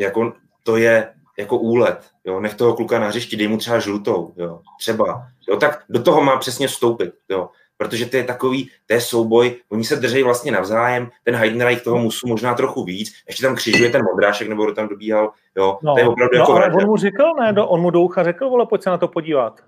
jako 0.00 0.32
to 0.62 0.76
je 0.76 1.14
jako 1.38 1.58
úlet, 1.58 2.10
jo, 2.24 2.40
nech 2.40 2.54
toho 2.54 2.76
kluka 2.76 2.98
na 2.98 3.08
hřišti, 3.08 3.36
dej 3.36 3.48
mu 3.48 3.56
třeba 3.56 3.78
žlutou, 3.78 4.34
jo, 4.36 4.60
třeba, 4.78 5.28
jo, 5.48 5.56
tak 5.56 5.84
do 5.88 6.02
toho 6.02 6.22
má 6.22 6.36
přesně 6.36 6.68
vstoupit, 6.68 7.14
jo, 7.28 7.50
protože 7.78 8.06
to 8.06 8.16
je 8.16 8.24
takový, 8.24 8.70
to 8.86 8.94
je 8.94 9.00
souboj, 9.00 9.54
oni 9.68 9.84
se 9.84 9.96
drží 9.96 10.22
vlastně 10.22 10.52
navzájem, 10.52 11.10
ten 11.24 11.34
Heidenreich 11.34 11.82
toho 11.82 11.98
musu 11.98 12.28
možná 12.28 12.54
trochu 12.54 12.84
víc, 12.84 13.12
ještě 13.28 13.42
tam 13.42 13.54
křižuje 13.54 13.90
ten 13.90 14.02
Modrášek, 14.04 14.48
nebo 14.48 14.64
kdo 14.64 14.74
tam 14.74 14.88
dobíhal, 14.88 15.32
jo, 15.56 15.78
no, 15.82 15.94
to 15.94 15.98
je 15.98 16.08
opravdu 16.08 16.36
no, 16.36 16.40
jako 16.40 16.52
ale 16.52 16.72
on 16.72 16.86
mu 16.86 16.96
řekl, 16.96 17.24
ne, 17.40 17.52
do, 17.52 17.66
on 17.66 17.80
mu 17.80 17.90
do 17.90 18.00
ucha 18.00 18.24
řekl, 18.24 18.50
vole, 18.50 18.66
pojď 18.66 18.82
se 18.82 18.90
na 18.90 18.98
to 18.98 19.08
podívat. 19.08 19.60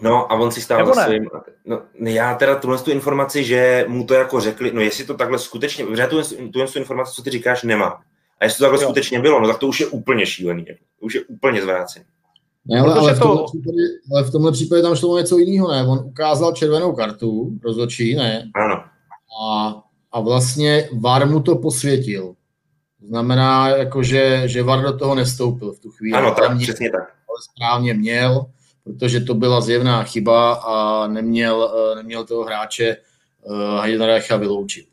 No 0.00 0.32
a 0.32 0.34
on 0.34 0.50
si 0.50 0.60
stál 0.60 0.86
za 0.86 1.04
svým. 1.04 1.28
No, 1.64 1.82
já 1.98 2.34
teda 2.34 2.54
tuhle 2.54 2.78
tu 2.78 2.90
informaci, 2.90 3.44
že 3.44 3.84
mu 3.88 4.04
to 4.04 4.14
jako 4.14 4.40
řekli, 4.40 4.72
no 4.72 4.80
jestli 4.80 5.04
to 5.04 5.14
takhle 5.14 5.38
skutečně, 5.38 5.84
protože 5.84 6.06
tu, 6.06 6.22
tu, 6.52 6.66
tu 6.66 6.78
informaci, 6.78 7.14
co 7.14 7.22
ty 7.22 7.30
říkáš, 7.30 7.62
nemá. 7.62 8.00
A 8.40 8.44
jestli 8.44 8.58
to 8.58 8.64
takhle 8.64 8.82
jo. 8.82 8.88
skutečně 8.88 9.20
bylo, 9.20 9.40
no 9.40 9.48
tak 9.48 9.58
to 9.58 9.66
už 9.66 9.80
je 9.80 9.86
úplně 9.86 10.26
šílený. 10.26 10.64
Jako. 10.68 10.80
To 11.00 11.06
už 11.06 11.14
je 11.14 11.20
úplně 11.20 11.62
zvrácený. 11.62 12.04
Ne, 12.66 12.80
ale, 12.80 12.94
ale, 12.94 13.14
v 13.14 13.18
tomhle 13.18 13.38
to... 13.38 13.44
případě, 13.44 13.82
ale 14.12 14.24
v 14.24 14.30
tomhle 14.30 14.52
případě 14.52 14.82
tam 14.82 14.96
šlo 14.96 15.08
o 15.08 15.18
něco 15.18 15.38
jiného, 15.38 15.72
ne? 15.72 15.86
On 15.86 15.98
ukázal 16.04 16.52
červenou 16.52 16.92
kartu, 16.92 17.58
rozhodčí, 17.64 18.14
ne? 18.14 18.50
Ano. 18.54 18.84
A, 19.42 19.82
a 20.12 20.20
vlastně 20.20 20.88
VAR 21.00 21.28
mu 21.28 21.40
to 21.40 21.56
posvětil. 21.56 22.34
Znamená, 23.08 23.68
jako, 23.68 24.02
že, 24.02 24.42
že 24.46 24.62
VAR 24.62 24.82
do 24.82 24.98
toho 24.98 25.14
nestoupil 25.14 25.72
v 25.72 25.80
tu 25.80 25.90
chvíli. 25.90 26.18
Ano, 26.18 26.34
tak, 26.34 26.54
mě, 26.54 26.66
přesně 26.66 26.90
tak. 26.90 27.00
Ale 27.00 27.38
správně 27.52 27.94
měl, 27.94 28.46
protože 28.84 29.20
to 29.20 29.34
byla 29.34 29.60
zjevná 29.60 30.02
chyba 30.02 30.52
a 30.52 31.06
neměl, 31.06 31.74
eh, 31.92 31.96
neměl 31.96 32.24
toho 32.24 32.44
hráče 32.44 32.96
uh, 33.42 33.80
Heidenreicha 33.82 34.36
vyloučit. 34.36 34.86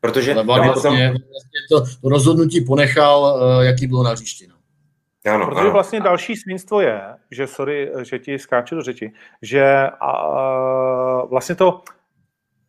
Protože 0.00 0.34
Ale 0.34 0.44
VAR 0.44 0.64
vlastně, 0.64 0.90
tam... 0.90 0.98
vlastně 0.98 1.60
to, 1.70 1.80
to 1.80 2.08
rozhodnutí 2.08 2.60
ponechal, 2.60 3.40
uh, 3.58 3.64
jaký 3.64 3.86
bylo 3.86 4.02
na 4.02 4.10
hřišti. 4.10 4.51
No. 5.26 5.32
Ano, 5.34 5.46
Protože 5.46 5.60
ano. 5.60 5.70
vlastně 5.70 6.00
další 6.00 6.36
svinstvo 6.36 6.80
je, 6.80 7.02
že, 7.30 7.46
sorry, 7.46 7.92
že 8.02 8.18
ti 8.18 8.38
skáču 8.38 8.74
do 8.74 8.82
řeči, 8.82 9.12
že 9.42 9.90
a, 10.00 11.24
vlastně 11.24 11.54
to, 11.54 11.82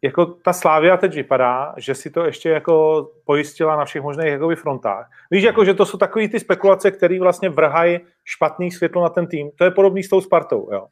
jako 0.01 0.25
ta 0.25 0.53
Slávia 0.53 0.97
teď 0.97 1.15
vypadá, 1.15 1.73
že 1.77 1.95
si 1.95 2.09
to 2.09 2.25
ještě 2.25 2.49
jako 2.49 3.07
pojistila 3.25 3.75
na 3.75 3.85
všech 3.85 4.01
možných 4.01 4.27
jakoby 4.27 4.55
frontách. 4.55 5.09
Víš, 5.31 5.43
jako, 5.43 5.65
že 5.65 5.73
to 5.73 5.85
jsou 5.85 5.97
takové 5.97 6.27
ty 6.27 6.39
spekulace, 6.39 6.91
které 6.91 7.19
vlastně 7.19 7.49
vrhají 7.49 7.99
špatný 8.23 8.71
světlo 8.71 9.03
na 9.03 9.09
ten 9.09 9.27
tým. 9.27 9.51
To 9.55 9.63
je 9.63 9.71
podobný 9.71 10.03
s 10.03 10.09
tou 10.09 10.21
Spartou, 10.21 10.69
jo. 10.71 10.87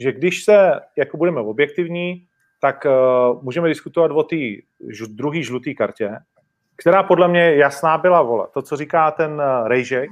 Že 0.00 0.12
když 0.12 0.44
se, 0.44 0.80
jako 0.96 1.16
budeme 1.16 1.40
objektivní, 1.40 2.26
tak 2.60 2.86
uh, 2.86 3.42
můžeme 3.42 3.68
diskutovat 3.68 4.10
o 4.10 4.22
té 4.22 4.36
druhé 5.08 5.42
žluté 5.42 5.74
kartě, 5.74 6.16
která 6.76 7.02
podle 7.02 7.28
mě 7.28 7.54
jasná 7.54 7.98
byla, 7.98 8.22
vole. 8.22 8.46
To, 8.54 8.62
co 8.62 8.76
říká 8.76 9.10
ten 9.10 9.32
uh, 9.32 9.68
Rejžek, 9.68 10.10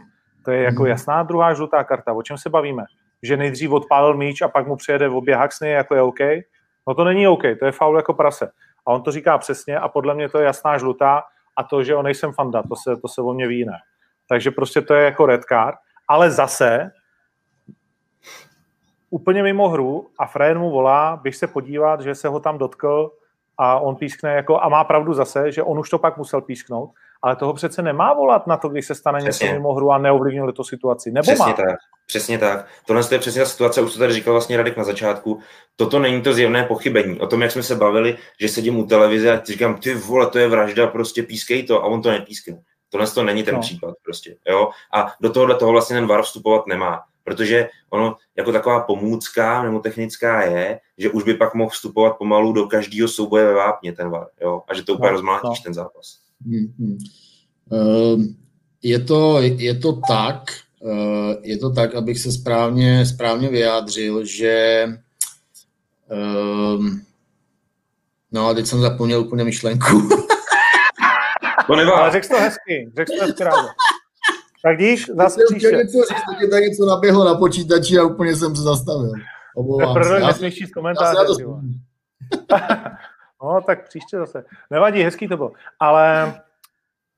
to 0.49 0.53
je 0.53 0.63
jako 0.63 0.83
mhm. 0.83 0.91
jasná 0.91 1.23
druhá 1.23 1.55
žlutá 1.55 1.85
karta. 1.85 2.13
O 2.13 2.23
čem 2.23 2.39
se 2.39 2.51
bavíme? 2.51 2.85
Že 3.23 3.37
nejdřív 3.37 3.71
odpálil 3.71 4.17
míč 4.17 4.43
a 4.43 4.49
pak 4.49 4.67
mu 4.67 4.77
přijede 4.77 5.09
v 5.09 5.17
obě 5.17 5.37
haxny, 5.37 5.71
jako 5.71 5.95
je 5.95 6.03
OK? 6.03 6.19
No 6.89 6.95
to 6.95 7.05
není 7.05 7.29
OK, 7.29 7.43
to 7.59 7.67
je 7.67 7.73
faul 7.73 7.97
jako 7.97 8.15
prase. 8.15 8.51
A 8.87 8.93
on 8.93 9.03
to 9.03 9.13
říká 9.13 9.39
přesně 9.39 9.79
a 9.79 9.89
podle 9.89 10.15
mě 10.15 10.29
to 10.29 10.39
je 10.39 10.45
jasná 10.45 10.79
žlutá 10.79 11.23
a 11.57 11.63
to, 11.63 11.83
že 11.83 11.95
on 11.95 12.05
nejsem 12.05 12.33
fanda, 12.33 12.63
to 12.63 12.77
se, 12.77 12.97
to 12.97 13.09
se 13.09 13.23
o 13.23 13.33
mě 13.33 13.49
ví 13.49 13.65
ne. 13.65 13.73
Takže 14.29 14.51
prostě 14.51 14.81
to 14.81 14.95
je 14.95 15.05
jako 15.05 15.27
red 15.27 15.45
card, 15.45 15.77
ale 16.09 16.31
zase 16.31 16.91
úplně 19.11 19.43
mimo 19.43 19.69
hru 19.69 20.09
a 20.19 20.27
Frajen 20.27 20.59
mu 20.59 20.71
volá, 20.71 21.17
běž 21.17 21.37
se 21.37 21.47
podívat, 21.47 22.01
že 22.01 22.15
se 22.15 22.29
ho 22.29 22.41
tam 22.41 22.59
dotkl 22.59 23.13
a 23.59 23.79
on 23.79 23.97
pískne 23.97 24.35
jako, 24.35 24.63
a 24.63 24.69
má 24.69 24.85
pravdu 24.85 25.15
zase, 25.15 25.53
že 25.53 25.63
on 25.63 25.79
už 25.79 25.91
to 25.91 25.99
pak 25.99 26.17
musel 26.17 26.41
písknout, 26.41 26.91
ale 27.23 27.37
toho 27.37 27.55
přece 27.55 27.83
nemá 27.83 28.15
volat 28.15 28.47
na 28.47 28.57
to, 28.57 28.69
když 28.69 28.87
se 28.87 28.95
stane 28.95 29.19
přesně. 29.19 29.45
něco 29.45 29.55
mimo 29.55 29.75
hru 29.75 29.91
a 29.91 29.99
neovlivnil 29.99 30.53
to 30.53 30.65
situaci. 30.65 31.11
Nebo 31.11 31.23
přesně 31.23 31.47
má? 31.47 31.53
tak, 31.53 31.77
přesně 32.07 32.39
tak. 32.39 32.67
Tohle 32.87 33.03
je 33.11 33.19
přesně 33.19 33.43
ta 33.43 33.49
situace, 33.49 33.81
už 33.81 33.93
to 33.93 33.99
tady 33.99 34.13
říkal 34.13 34.35
vlastně 34.35 34.57
Radek 34.57 34.77
na 34.77 34.85
začátku. 34.85 35.41
Toto 35.77 35.99
není 35.99 36.23
to 36.23 36.33
zjevné 36.33 36.65
pochybení. 36.65 37.21
O 37.21 37.27
tom, 37.27 37.43
jak 37.43 37.51
jsme 37.51 37.63
se 37.63 37.75
bavili, 37.75 38.19
že 38.41 38.49
sedím 38.49 38.79
u 38.79 38.87
televize 38.87 39.33
a 39.33 39.45
říkám, 39.45 39.77
ty 39.77 39.95
vole, 39.95 40.27
to 40.27 40.39
je 40.39 40.49
vražda, 40.49 40.87
prostě 40.87 41.23
pískej 41.23 41.63
to 41.63 41.83
a 41.83 41.87
on 41.87 42.03
to 42.03 42.11
nepískne. 42.11 42.63
Tohle 42.91 43.07
to 43.07 43.23
není 43.23 43.43
ten 43.43 43.55
no. 43.55 43.61
případ 43.61 43.95
prostě. 44.05 44.37
Jo? 44.49 44.71
A 44.95 45.13
do 45.21 45.31
tohohle 45.31 45.55
toho 45.55 45.73
vlastně 45.73 45.97
ten 45.97 46.07
VAR 46.07 46.23
vstupovat 46.23 46.67
nemá. 46.67 47.03
Protože 47.25 47.69
ono 47.91 48.17
jako 48.37 48.53
taková 48.53 48.81
pomůcka 48.81 49.63
nebo 49.63 49.81
technická 49.81 50.43
je, 50.43 50.81
že 50.99 51.11
už 51.11 51.23
by 51.23 51.35
pak 51.35 51.55
mohl 51.55 51.71
vstupovat 51.71 52.19
pomalu 52.19 52.53
do 52.53 52.67
každého 52.67 53.09
souboje 53.09 53.47
ve 53.47 53.55
vápně 53.55 53.93
ten 53.93 54.11
VAR. 54.11 54.27
Jo? 54.41 54.63
A 54.69 54.75
že 54.75 54.83
to 54.83 54.95
úplně 54.95 55.11
no, 55.11 55.13
rozmlátíš 55.13 55.59
no. 55.61 55.65
ten 55.65 55.75
zápas. 55.75 56.28
Hmm, 56.47 56.73
hmm. 56.79 56.99
Je 58.83 58.99
to, 58.99 59.41
je 59.41 59.75
to 59.75 60.01
tak, 60.09 60.43
eh, 60.87 61.37
je 61.43 61.59
to 61.59 61.71
tak, 61.71 61.95
abych 61.95 62.19
se 62.19 62.33
správně, 62.33 63.07
správně 63.07 63.49
vyjádřil, 63.49 64.25
že 64.25 64.87
ehm, 66.11 67.01
no 68.33 68.49
a 68.49 68.55
teď 68.55 68.67
jsem 68.67 68.81
zapomněl 68.81 69.21
úplně 69.21 69.45
myšlenku. 69.45 70.09
To 71.67 71.77
nevá. 71.77 71.93
Ale 71.93 72.11
řekl 72.11 72.29
to 72.29 72.41
hezky, 72.41 72.93
řekl 72.97 73.13
to 73.19 73.25
hezky 73.25 73.45
ráno. 73.45 73.69
Tak 74.63 74.79
díš, 74.79 75.07
zase 75.17 75.41
příště. 75.51 75.77
Něco, 75.77 75.99
říct, 75.99 76.51
tady 76.51 76.69
něco 76.69 76.87
naběhlo 76.87 77.25
na 77.25 77.35
počítači 77.35 77.99
a 77.99 78.05
úplně 78.05 78.37
jsem 78.37 78.57
se 78.57 78.63
zastavil. 78.63 79.13
Omlouvám 79.57 80.05
se. 80.05 80.21
nesmíš 80.21 80.55
číst 80.55 80.71
komentáře. 80.71 81.19
No, 83.43 83.61
tak 83.67 83.89
příště 83.89 84.19
zase. 84.19 84.45
Nevadí, 84.71 85.03
hezký 85.03 85.29
to 85.29 85.37
bylo. 85.37 85.53
Ale 85.81 86.35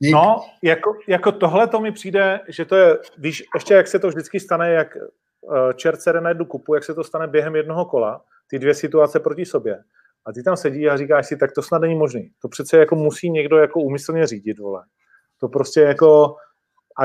Dík. 0.02 0.12
No, 0.12 0.44
jako, 0.62 0.94
jako 1.08 1.32
tohle 1.32 1.66
to 1.66 1.80
mi 1.80 1.92
přijde, 1.92 2.40
že 2.48 2.64
to 2.64 2.76
je, 2.76 2.98
víš, 3.18 3.44
ještě 3.54 3.74
jak 3.74 3.88
se 3.88 3.98
to 3.98 4.08
vždycky 4.08 4.40
stane, 4.40 4.70
jak 4.70 4.96
uh, 5.40 5.72
čert 5.72 6.00
na 6.20 6.28
jednu 6.28 6.44
kupu, 6.44 6.74
jak 6.74 6.84
se 6.84 6.94
to 6.94 7.04
stane 7.04 7.26
během 7.26 7.56
jednoho 7.56 7.84
kola, 7.84 8.22
ty 8.46 8.58
dvě 8.58 8.74
situace 8.74 9.20
proti 9.20 9.46
sobě. 9.46 9.82
A 10.26 10.32
ty 10.32 10.42
tam 10.42 10.56
sedí 10.56 10.88
a 10.88 10.96
říkáš 10.96 11.26
si, 11.26 11.36
tak 11.36 11.52
to 11.52 11.62
snad 11.62 11.78
není 11.78 11.94
možný. 11.94 12.30
To 12.42 12.48
přece 12.48 12.78
jako 12.78 12.96
musí 12.96 13.30
někdo 13.30 13.56
jako 13.56 13.80
úmyslně 13.80 14.26
řídit, 14.26 14.58
vole. 14.58 14.84
To 15.40 15.48
prostě 15.48 15.80
jako, 15.80 16.36
a 17.02 17.04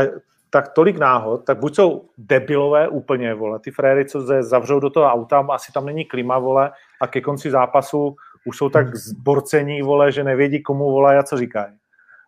tak 0.49 0.73
tolik 0.73 0.97
náhod, 0.97 1.45
tak 1.45 1.59
buď 1.59 1.75
jsou 1.75 2.09
debilové 2.17 2.87
úplně, 2.87 3.33
vole, 3.33 3.59
ty 3.59 3.71
fréry, 3.71 4.05
co 4.05 4.21
se 4.21 4.43
zavřou 4.43 4.79
do 4.79 4.89
toho 4.89 5.05
auta, 5.05 5.47
asi 5.49 5.71
tam 5.71 5.85
není 5.85 6.05
klima, 6.05 6.39
vole, 6.39 6.71
a 7.01 7.07
ke 7.07 7.21
konci 7.21 7.51
zápasu 7.51 8.15
už 8.45 8.57
jsou 8.57 8.69
tak 8.69 8.95
zborcení, 8.95 9.81
vole, 9.81 10.11
že 10.11 10.23
nevědí, 10.23 10.63
komu 10.63 10.91
vole 10.91 11.17
a 11.17 11.23
co 11.23 11.37
říkají. 11.37 11.73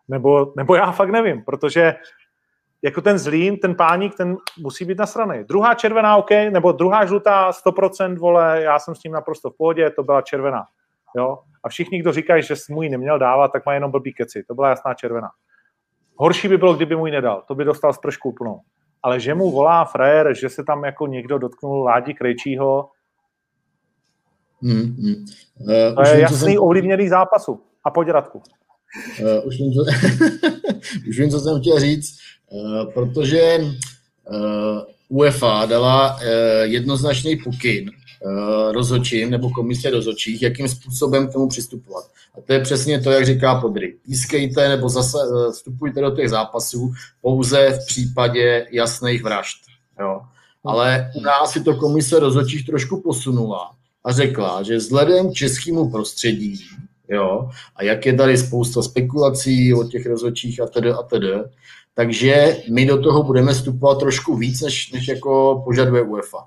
Nebo, 0.08 0.52
nebo 0.56 0.74
já 0.74 0.92
fakt 0.92 1.10
nevím, 1.10 1.42
protože 1.44 1.94
jako 2.82 3.00
ten 3.00 3.18
zlín, 3.18 3.56
ten 3.56 3.74
páník, 3.74 4.16
ten 4.16 4.36
musí 4.58 4.84
být 4.84 4.98
na 4.98 5.06
straně. 5.06 5.44
Druhá 5.44 5.74
červená, 5.74 6.16
OK, 6.16 6.30
nebo 6.30 6.72
druhá 6.72 7.06
žlutá, 7.06 7.50
100%, 7.50 8.18
vole, 8.18 8.62
já 8.62 8.78
jsem 8.78 8.94
s 8.94 8.98
tím 8.98 9.12
naprosto 9.12 9.50
v 9.50 9.56
pohodě, 9.56 9.90
to 9.90 10.02
byla 10.02 10.22
červená. 10.22 10.64
Jo? 11.16 11.38
A 11.64 11.68
všichni, 11.68 12.00
kdo 12.00 12.12
říkají, 12.12 12.42
že 12.42 12.54
mu 12.70 12.82
ji 12.82 12.88
neměl 12.88 13.18
dávat, 13.18 13.52
tak 13.52 13.66
má 13.66 13.74
jenom 13.74 13.90
blbý 13.90 14.12
keci. 14.12 14.44
To 14.48 14.54
byla 14.54 14.68
jasná 14.68 14.94
červená. 14.94 15.28
Horší 16.16 16.48
by 16.48 16.56
bylo, 16.58 16.74
kdyby 16.74 16.96
mu 16.96 17.06
ji 17.06 17.12
nedal. 17.12 17.42
To 17.48 17.54
by 17.54 17.64
dostal 17.64 17.92
spršku 17.92 18.28
úplnou. 18.28 18.60
Ale 19.02 19.20
že 19.20 19.34
mu 19.34 19.50
volá 19.50 19.84
frajer, 19.84 20.34
že 20.34 20.48
se 20.48 20.64
tam 20.64 20.84
jako 20.84 21.06
někdo 21.06 21.38
dotknul 21.38 21.84
Ládi 21.84 22.14
Krejčího, 22.14 22.90
hmm, 24.62 24.96
hmm. 24.96 25.26
Uh, 25.60 26.04
to 26.04 26.14
je 26.14 26.20
jasný 26.20 26.52
jsem... 26.52 26.62
ovlivněný 26.62 27.08
zápasu 27.08 27.60
a 27.84 27.90
poděratku. 27.90 28.42
Uh, 29.20 29.46
už, 29.46 29.56
vím, 29.58 29.72
co... 29.72 29.84
už 31.08 31.18
vím, 31.18 31.30
co 31.30 31.40
jsem 31.40 31.60
chtěl 31.60 31.80
říct, 31.80 32.18
uh, 32.50 32.92
protože 32.92 33.58
uh, 33.58 34.80
UEFA 35.08 35.66
dala 35.66 36.14
uh, 36.14 36.20
jednoznačný 36.62 37.36
pokyn 37.36 37.90
uh, 37.90 38.72
rozhodčím 38.72 39.30
nebo 39.30 39.50
komise 39.50 39.90
rozhodčích, 39.90 40.42
jakým 40.42 40.68
způsobem 40.68 41.28
k 41.28 41.32
tomu 41.32 41.48
přistupovat. 41.48 42.04
A 42.38 42.40
to 42.40 42.52
je 42.52 42.60
přesně 42.60 43.00
to, 43.00 43.10
jak 43.10 43.26
říká 43.26 43.60
Podry. 43.60 43.94
Pískejte 44.06 44.68
nebo 44.68 44.88
zase 44.88 45.18
uh, 45.18 45.52
vstupujte 45.52 46.00
do 46.00 46.10
těch 46.10 46.30
zápasů 46.30 46.92
pouze 47.22 47.70
v 47.70 47.86
případě 47.86 48.66
jasných 48.70 49.22
vražd. 49.22 49.58
Jo. 50.00 50.20
Ale 50.64 51.10
u 51.16 51.20
nás 51.20 51.52
si 51.52 51.62
to 51.62 51.74
komise 51.74 52.18
rozhodčích 52.18 52.66
trošku 52.66 53.00
posunula 53.00 53.77
a 54.08 54.12
řekla, 54.12 54.62
že 54.62 54.76
vzhledem 54.76 55.30
k 55.30 55.34
českému 55.34 55.90
prostředí 55.90 56.64
jo, 57.08 57.50
a 57.76 57.84
jak 57.84 58.06
je 58.06 58.14
tady 58.14 58.38
spousta 58.38 58.82
spekulací 58.82 59.74
o 59.74 59.84
těch 59.84 60.06
rozhodčích 60.06 60.60
a 60.60 60.66
tedy 60.66 60.90
a 60.90 61.02
tedy, 61.02 61.32
takže 61.94 62.56
my 62.70 62.86
do 62.86 63.02
toho 63.02 63.22
budeme 63.22 63.54
vstupovat 63.54 63.98
trošku 63.98 64.36
víc, 64.36 64.60
než, 64.60 64.92
než 64.92 65.08
jako 65.08 65.62
požaduje 65.64 66.02
UEFA. 66.02 66.38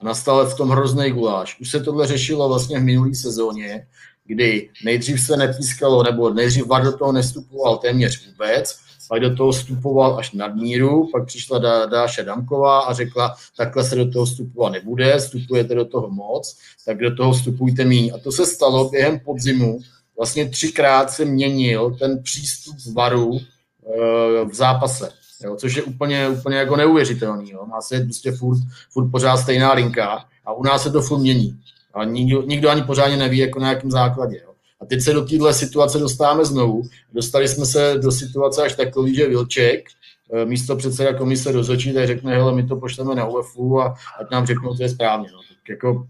A 0.00 0.04
nastal 0.04 0.46
v 0.46 0.56
tom 0.56 0.70
hrozný 0.70 1.10
guláš. 1.10 1.60
Už 1.60 1.70
se 1.70 1.80
tohle 1.80 2.06
řešilo 2.06 2.48
vlastně 2.48 2.78
v 2.78 2.82
minulé 2.82 3.14
sezóně, 3.14 3.86
kdy 4.24 4.70
nejdřív 4.84 5.20
se 5.20 5.36
nepískalo, 5.36 6.02
nebo 6.02 6.30
nejdřív 6.30 6.66
VAR 6.66 6.84
do 6.84 6.92
toho 6.92 7.12
nestupoval 7.12 7.76
téměř 7.78 8.26
vůbec, 8.26 8.78
pak 9.10 9.20
do 9.20 9.36
toho 9.36 9.52
vstupoval 9.52 10.18
až 10.18 10.32
nadmíru, 10.32 11.08
pak 11.12 11.26
přišla 11.26 11.58
Dá, 11.58 11.86
Dáša 11.86 12.22
Damková 12.22 12.80
a 12.80 12.92
řekla, 12.92 13.34
takhle 13.56 13.84
se 13.84 13.96
do 13.96 14.10
toho 14.10 14.24
vstupovat 14.24 14.72
nebude, 14.72 15.18
vstupujete 15.18 15.74
do 15.74 15.84
toho 15.84 16.10
moc, 16.10 16.58
tak 16.86 16.98
do 16.98 17.14
toho 17.14 17.32
vstupujte 17.32 17.84
míň. 17.84 18.12
A 18.14 18.18
to 18.18 18.32
se 18.32 18.46
stalo 18.46 18.88
během 18.88 19.18
podzimu, 19.18 19.80
vlastně 20.16 20.48
třikrát 20.48 21.10
se 21.10 21.24
měnil 21.24 21.96
ten 21.98 22.22
přístup 22.22 22.76
varu 22.94 23.38
eh, 23.38 24.44
v 24.44 24.54
zápase, 24.54 25.10
jo, 25.44 25.56
což 25.56 25.74
je 25.74 25.82
úplně, 25.82 26.28
úplně 26.28 26.56
jako 26.56 26.76
neuvěřitelný. 26.76 27.50
Jo. 27.50 27.66
Má 27.66 27.80
se 27.80 28.00
prostě 28.00 28.32
furt, 28.32 28.58
furt 28.90 29.10
pořád 29.10 29.36
stejná 29.36 29.72
linka 29.72 30.24
a 30.44 30.52
u 30.52 30.62
nás 30.62 30.82
se 30.82 30.90
to 30.90 31.02
furt 31.02 31.18
mění. 31.18 31.60
A 31.94 32.04
nikdo, 32.04 32.42
nikdo 32.42 32.70
ani 32.70 32.82
pořádně 32.82 33.16
neví, 33.16 33.38
jako 33.38 33.60
na 33.60 33.68
jakém 33.68 33.90
základě. 33.90 34.40
Jo. 34.44 34.49
A 34.80 34.86
teď 34.86 35.00
se 35.00 35.12
do 35.12 35.24
téhle 35.24 35.54
situace 35.54 35.98
dostáváme 35.98 36.44
znovu. 36.44 36.82
Dostali 37.12 37.48
jsme 37.48 37.66
se 37.66 37.94
do 37.98 38.12
situace 38.12 38.62
až 38.62 38.74
takový, 38.74 39.14
že 39.14 39.28
Vilček, 39.28 39.88
eh, 40.32 40.44
místo 40.44 40.76
předseda 40.76 41.18
komise 41.18 41.52
rozhodčí, 41.52 41.94
tak 41.94 42.06
řekne, 42.06 42.34
hele, 42.34 42.52
my 42.52 42.66
to 42.66 42.76
pošleme 42.76 43.14
na 43.14 43.26
UFU 43.26 43.80
a 43.80 43.94
ať 44.20 44.30
nám 44.30 44.46
řeknou, 44.46 44.74
co 44.74 44.82
je 44.82 44.88
správně. 44.88 45.28
No. 45.32 45.38
Tak 45.38 45.68
jako, 45.68 46.06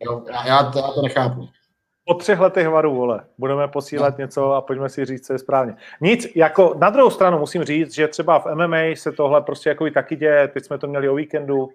jo, 0.00 0.24
já, 0.30 0.46
já, 0.46 0.62
to, 0.62 0.78
já 0.78 0.88
to 0.88 1.02
nechápu. 1.02 1.48
Po 2.06 2.14
třech 2.14 2.40
letech 2.40 2.68
varu, 2.68 2.94
vole, 2.94 3.20
budeme 3.38 3.68
posílat 3.68 4.18
no. 4.18 4.22
něco 4.22 4.52
a 4.52 4.60
pojďme 4.60 4.88
si 4.88 5.04
říct, 5.04 5.26
co 5.26 5.32
je 5.32 5.38
správně. 5.38 5.74
Nic, 6.00 6.26
jako 6.36 6.74
na 6.78 6.90
druhou 6.90 7.10
stranu 7.10 7.38
musím 7.38 7.64
říct, 7.64 7.94
že 7.94 8.08
třeba 8.08 8.38
v 8.38 8.46
MMA 8.54 8.94
se 8.94 9.12
tohle 9.12 9.42
prostě 9.42 9.68
jako 9.68 9.86
i 9.86 9.90
taky 9.90 10.16
děje, 10.16 10.48
teď 10.48 10.64
jsme 10.64 10.78
to 10.78 10.86
měli 10.86 11.08
o 11.08 11.14
víkendu, 11.14 11.64
uh, 11.64 11.70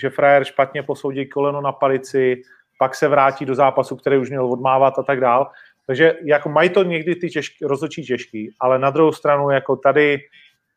že 0.00 0.10
frajer 0.10 0.44
špatně 0.44 0.82
posoudí 0.82 1.28
koleno 1.28 1.60
na 1.60 1.72
palici, 1.72 2.42
pak 2.82 2.94
se 2.94 3.08
vrátí 3.08 3.46
do 3.46 3.54
zápasu, 3.54 3.96
který 3.96 4.18
už 4.18 4.30
měl 4.30 4.52
odmávat 4.52 4.98
a 4.98 5.02
tak 5.02 5.20
dál. 5.20 5.50
Takže 5.86 6.14
jako 6.24 6.48
mají 6.48 6.70
to 6.70 6.82
někdy 6.82 7.14
ty 7.14 7.30
těžký, 7.30 7.64
rozhodčí 7.64 8.02
těžký, 8.02 8.54
ale 8.60 8.78
na 8.78 8.90
druhou 8.90 9.12
stranu 9.12 9.50
jako 9.50 9.76
tady 9.76 10.18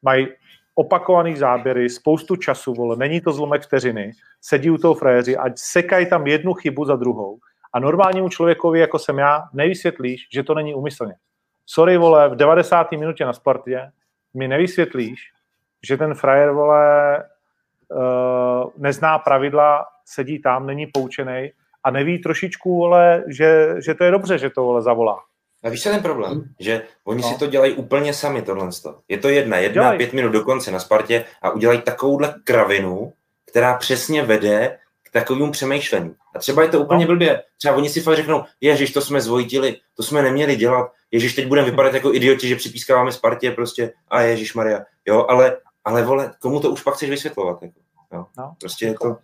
mají 0.01 0.27
opakovaný 0.75 1.35
záběry, 1.35 1.89
spoustu 1.89 2.35
času, 2.35 2.73
vole, 2.73 2.95
není 2.95 3.21
to 3.21 3.31
zlomek 3.31 3.61
vteřiny, 3.61 4.11
sedí 4.41 4.69
u 4.69 4.77
toho 4.77 4.93
frajeři 4.93 5.37
a 5.37 5.43
sekají 5.55 6.05
tam 6.05 6.27
jednu 6.27 6.53
chybu 6.53 6.85
za 6.85 6.95
druhou 6.95 7.39
a 7.73 7.79
normálnímu 7.79 8.29
člověkovi, 8.29 8.79
jako 8.79 8.99
jsem 8.99 9.17
já, 9.17 9.43
nevysvětlíš, 9.53 10.27
že 10.33 10.43
to 10.43 10.53
není 10.53 10.75
úmyslně. 10.75 11.13
Sorry, 11.65 11.97
vole, 11.97 12.29
v 12.29 12.35
90. 12.35 12.91
minutě 12.91 13.25
na 13.25 13.33
Spartě 13.33 13.91
mi 14.33 14.47
nevysvětlíš, 14.47 15.19
že 15.87 15.97
ten 15.97 16.13
frajer, 16.13 16.51
vole, 16.51 17.23
uh, 17.89 18.69
nezná 18.77 19.19
pravidla, 19.19 19.85
sedí 20.05 20.41
tam, 20.41 20.65
není 20.65 20.87
poučený 20.87 21.51
a 21.85 21.91
neví 21.91 22.21
trošičku, 22.21 22.77
vole, 22.77 23.23
že, 23.27 23.75
že 23.85 23.93
to 23.93 24.03
je 24.03 24.11
dobře, 24.11 24.37
že 24.37 24.49
to, 24.49 24.63
vole, 24.63 24.81
zavolá. 24.81 25.19
A 25.63 25.69
víš, 25.69 25.83
co 25.83 25.89
je 25.89 25.93
ten 25.93 26.03
problém? 26.03 26.43
Že 26.59 26.81
oni 27.03 27.21
no. 27.21 27.29
si 27.29 27.39
to 27.39 27.47
dělají 27.47 27.73
úplně 27.73 28.13
sami, 28.13 28.41
tohle. 28.41 28.69
Je 29.07 29.17
to 29.17 29.29
jedna, 29.29 29.57
jedna, 29.57 29.73
dělají. 29.73 29.97
pět 29.97 30.13
minut 30.13 30.29
do 30.29 30.43
konce 30.43 30.71
na 30.71 30.79
Spartě 30.79 31.25
a 31.41 31.49
udělají 31.49 31.81
takovouhle 31.81 32.35
kravinu, 32.43 33.13
která 33.45 33.73
přesně 33.73 34.23
vede 34.23 34.77
takovému 35.15 35.51
přemýšlení. 35.51 36.15
A 36.35 36.39
třeba 36.39 36.61
je 36.63 36.69
to 36.69 36.79
úplně 36.79 37.05
no. 37.05 37.07
blbě. 37.07 37.43
Třeba 37.57 37.75
oni 37.75 37.89
si 37.89 38.01
fakt 38.01 38.15
řeknou, 38.15 38.43
ježiš, 38.61 38.93
to 38.93 39.01
jsme 39.01 39.21
zvojitili, 39.21 39.77
to 39.93 40.03
jsme 40.03 40.21
neměli 40.21 40.55
dělat, 40.55 40.91
ježiš, 41.11 41.35
teď 41.35 41.47
budeme 41.47 41.69
vypadat 41.69 41.93
jako 41.93 42.13
idioti, 42.13 42.47
že 42.47 42.55
připískáváme 42.55 43.11
Spartě 43.11 43.51
prostě 43.51 43.93
a 44.07 44.21
ježiš 44.21 44.53
Maria. 44.53 44.79
Jo, 45.05 45.25
ale, 45.29 45.57
ale 45.85 46.03
vole, 46.03 46.31
komu 46.39 46.59
to 46.59 46.71
už 46.71 46.83
pak 46.83 46.93
chceš 46.93 47.09
vysvětlovat? 47.09 47.63
Jako, 47.63 47.79
jo? 48.13 48.25
No. 48.37 48.55
Prostě 48.59 48.85
je 48.85 48.93
to... 48.93 49.17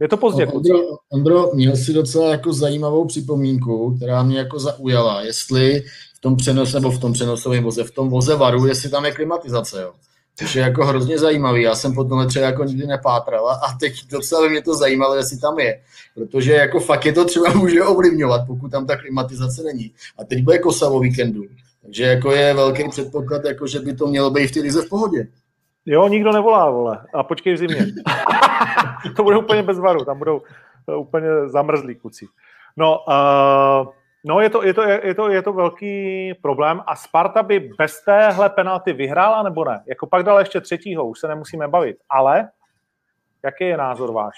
Je 0.00 0.08
to 0.08 0.16
pozdě. 0.16 0.46
Ondro, 0.46 0.78
Ondro, 1.12 1.50
měl 1.54 1.76
si 1.76 1.92
docela 1.92 2.30
jako 2.30 2.52
zajímavou 2.52 3.04
připomínku, 3.04 3.96
která 3.96 4.22
mě 4.22 4.38
jako 4.38 4.58
zaujala, 4.58 5.22
jestli 5.22 5.82
v 6.16 6.20
tom 6.20 6.36
přenosu, 6.36 6.76
nebo 6.76 6.90
v 6.90 6.98
tom 6.98 7.12
přenosovém 7.12 7.64
voze, 7.64 7.84
v 7.84 7.90
tom 7.90 8.08
voze 8.08 8.36
varu, 8.36 8.66
jestli 8.66 8.90
tam 8.90 9.04
je 9.04 9.12
klimatizace, 9.12 9.82
jo. 9.82 9.92
Což 10.36 10.56
je 10.56 10.62
jako 10.62 10.84
hrozně 10.84 11.18
zajímavý. 11.18 11.62
Já 11.62 11.74
jsem 11.74 11.94
potom 11.94 12.26
třeba 12.26 12.46
jako 12.46 12.64
nikdy 12.64 12.86
nepátral 12.86 13.48
a 13.48 13.76
teď 13.80 13.92
docela 14.10 14.42
by 14.42 14.48
mě 14.48 14.62
to 14.62 14.74
zajímalo, 14.74 15.16
jestli 15.16 15.38
tam 15.38 15.58
je. 15.58 15.80
Protože 16.14 16.52
jako 16.52 16.80
fakt 16.80 17.06
je 17.06 17.12
to 17.12 17.24
třeba 17.24 17.52
může 17.52 17.82
ovlivňovat, 17.82 18.46
pokud 18.46 18.70
tam 18.70 18.86
ta 18.86 18.96
klimatizace 18.96 19.62
není. 19.62 19.92
A 20.18 20.24
teď 20.24 20.42
bude 20.42 20.58
Kosovo 20.58 21.00
víkendu. 21.00 21.42
Takže 21.82 22.04
jako 22.04 22.32
je 22.32 22.54
velký 22.54 22.88
předpoklad, 22.88 23.44
jako 23.44 23.66
že 23.66 23.80
by 23.80 23.94
to 23.94 24.06
mělo 24.06 24.30
být 24.30 24.46
v 24.46 24.52
té 24.52 24.60
lize 24.60 24.82
v 24.82 24.88
pohodě. 24.88 25.28
Jo, 25.86 26.08
nikdo 26.08 26.32
nevolá, 26.32 26.70
vole. 26.70 26.98
A 27.14 27.22
počkej 27.22 27.54
v 27.54 27.58
zimě. 27.58 27.86
to 29.16 29.22
bude 29.22 29.36
úplně 29.36 29.62
bez 29.62 29.78
varu, 29.78 30.04
tam 30.04 30.18
budou 30.18 30.42
úplně 30.96 31.28
zamrzlí 31.48 31.94
kuci. 31.94 32.26
No, 32.76 33.04
uh, 33.08 33.92
No, 34.24 34.40
je 34.40 34.50
to, 34.50 34.62
je, 34.62 34.74
to, 34.74 34.82
je, 34.82 35.14
to, 35.14 35.28
je 35.28 35.42
to 35.42 35.52
velký 35.52 36.34
problém 36.42 36.82
a 36.86 36.96
Sparta 36.96 37.42
by 37.42 37.60
bez 37.78 38.04
téhle 38.04 38.50
penalty 38.50 38.92
vyhrála 38.92 39.42
nebo 39.42 39.64
ne? 39.64 39.82
Jako 39.86 40.06
pak 40.06 40.22
dal 40.22 40.38
ještě 40.38 40.60
třetího, 40.60 41.06
už 41.06 41.20
se 41.20 41.28
nemusíme 41.28 41.68
bavit, 41.68 41.96
ale 42.10 42.48
jaký 43.44 43.64
je 43.64 43.76
názor 43.76 44.12
váš? 44.12 44.34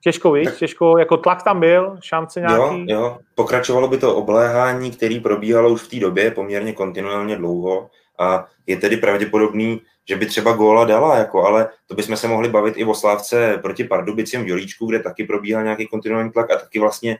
Těžko, 0.00 0.32
víc, 0.32 0.56
těžko, 0.56 0.98
jako 0.98 1.16
tlak 1.16 1.42
tam 1.42 1.60
byl, 1.60 1.96
šance 2.02 2.40
nějaký? 2.40 2.90
Jo, 2.90 3.00
jo, 3.00 3.18
pokračovalo 3.34 3.88
by 3.88 3.98
to 3.98 4.16
obléhání, 4.16 4.90
který 4.90 5.20
probíhalo 5.20 5.70
už 5.70 5.82
v 5.82 5.90
té 5.90 6.00
době 6.00 6.30
poměrně 6.30 6.72
kontinuálně 6.72 7.36
dlouho 7.36 7.90
a 8.18 8.46
je 8.66 8.76
tedy 8.76 8.96
pravděpodobný, 8.96 9.80
že 10.10 10.16
by 10.16 10.26
třeba 10.26 10.52
góla 10.52 10.84
dala, 10.84 11.18
jako, 11.18 11.44
ale 11.44 11.68
to 11.86 11.94
bychom 11.94 12.16
se 12.16 12.28
mohli 12.28 12.48
bavit 12.48 12.74
i 12.76 12.84
o 12.84 12.94
Slávce 12.94 13.58
proti 13.62 13.84
Pardubicím 13.84 14.44
v 14.44 14.48
Jolíčku, 14.48 14.86
kde 14.86 14.98
taky 14.98 15.24
probíhal 15.24 15.62
nějaký 15.62 15.86
kontinuální 15.86 16.30
tlak 16.32 16.50
a 16.50 16.56
taky 16.56 16.78
vlastně 16.78 17.18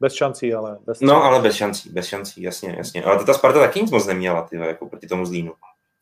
bez 0.00 0.12
šancí, 0.12 0.54
ale 0.54 0.78
bez 0.86 1.00
No, 1.00 1.24
ale 1.24 1.40
bez 1.40 1.54
šancí, 1.54 1.90
bez 1.90 2.06
šancí, 2.06 2.42
jasně, 2.42 2.74
jasně. 2.78 3.04
Ale 3.04 3.18
to 3.18 3.24
ta 3.24 3.34
Sparta 3.34 3.60
taky 3.60 3.80
nic 3.80 3.90
moc 3.90 4.06
neměla, 4.06 4.42
ty, 4.42 4.56
jako 4.56 4.86
proti 4.86 5.06
tomu 5.06 5.26
Zlínu, 5.26 5.52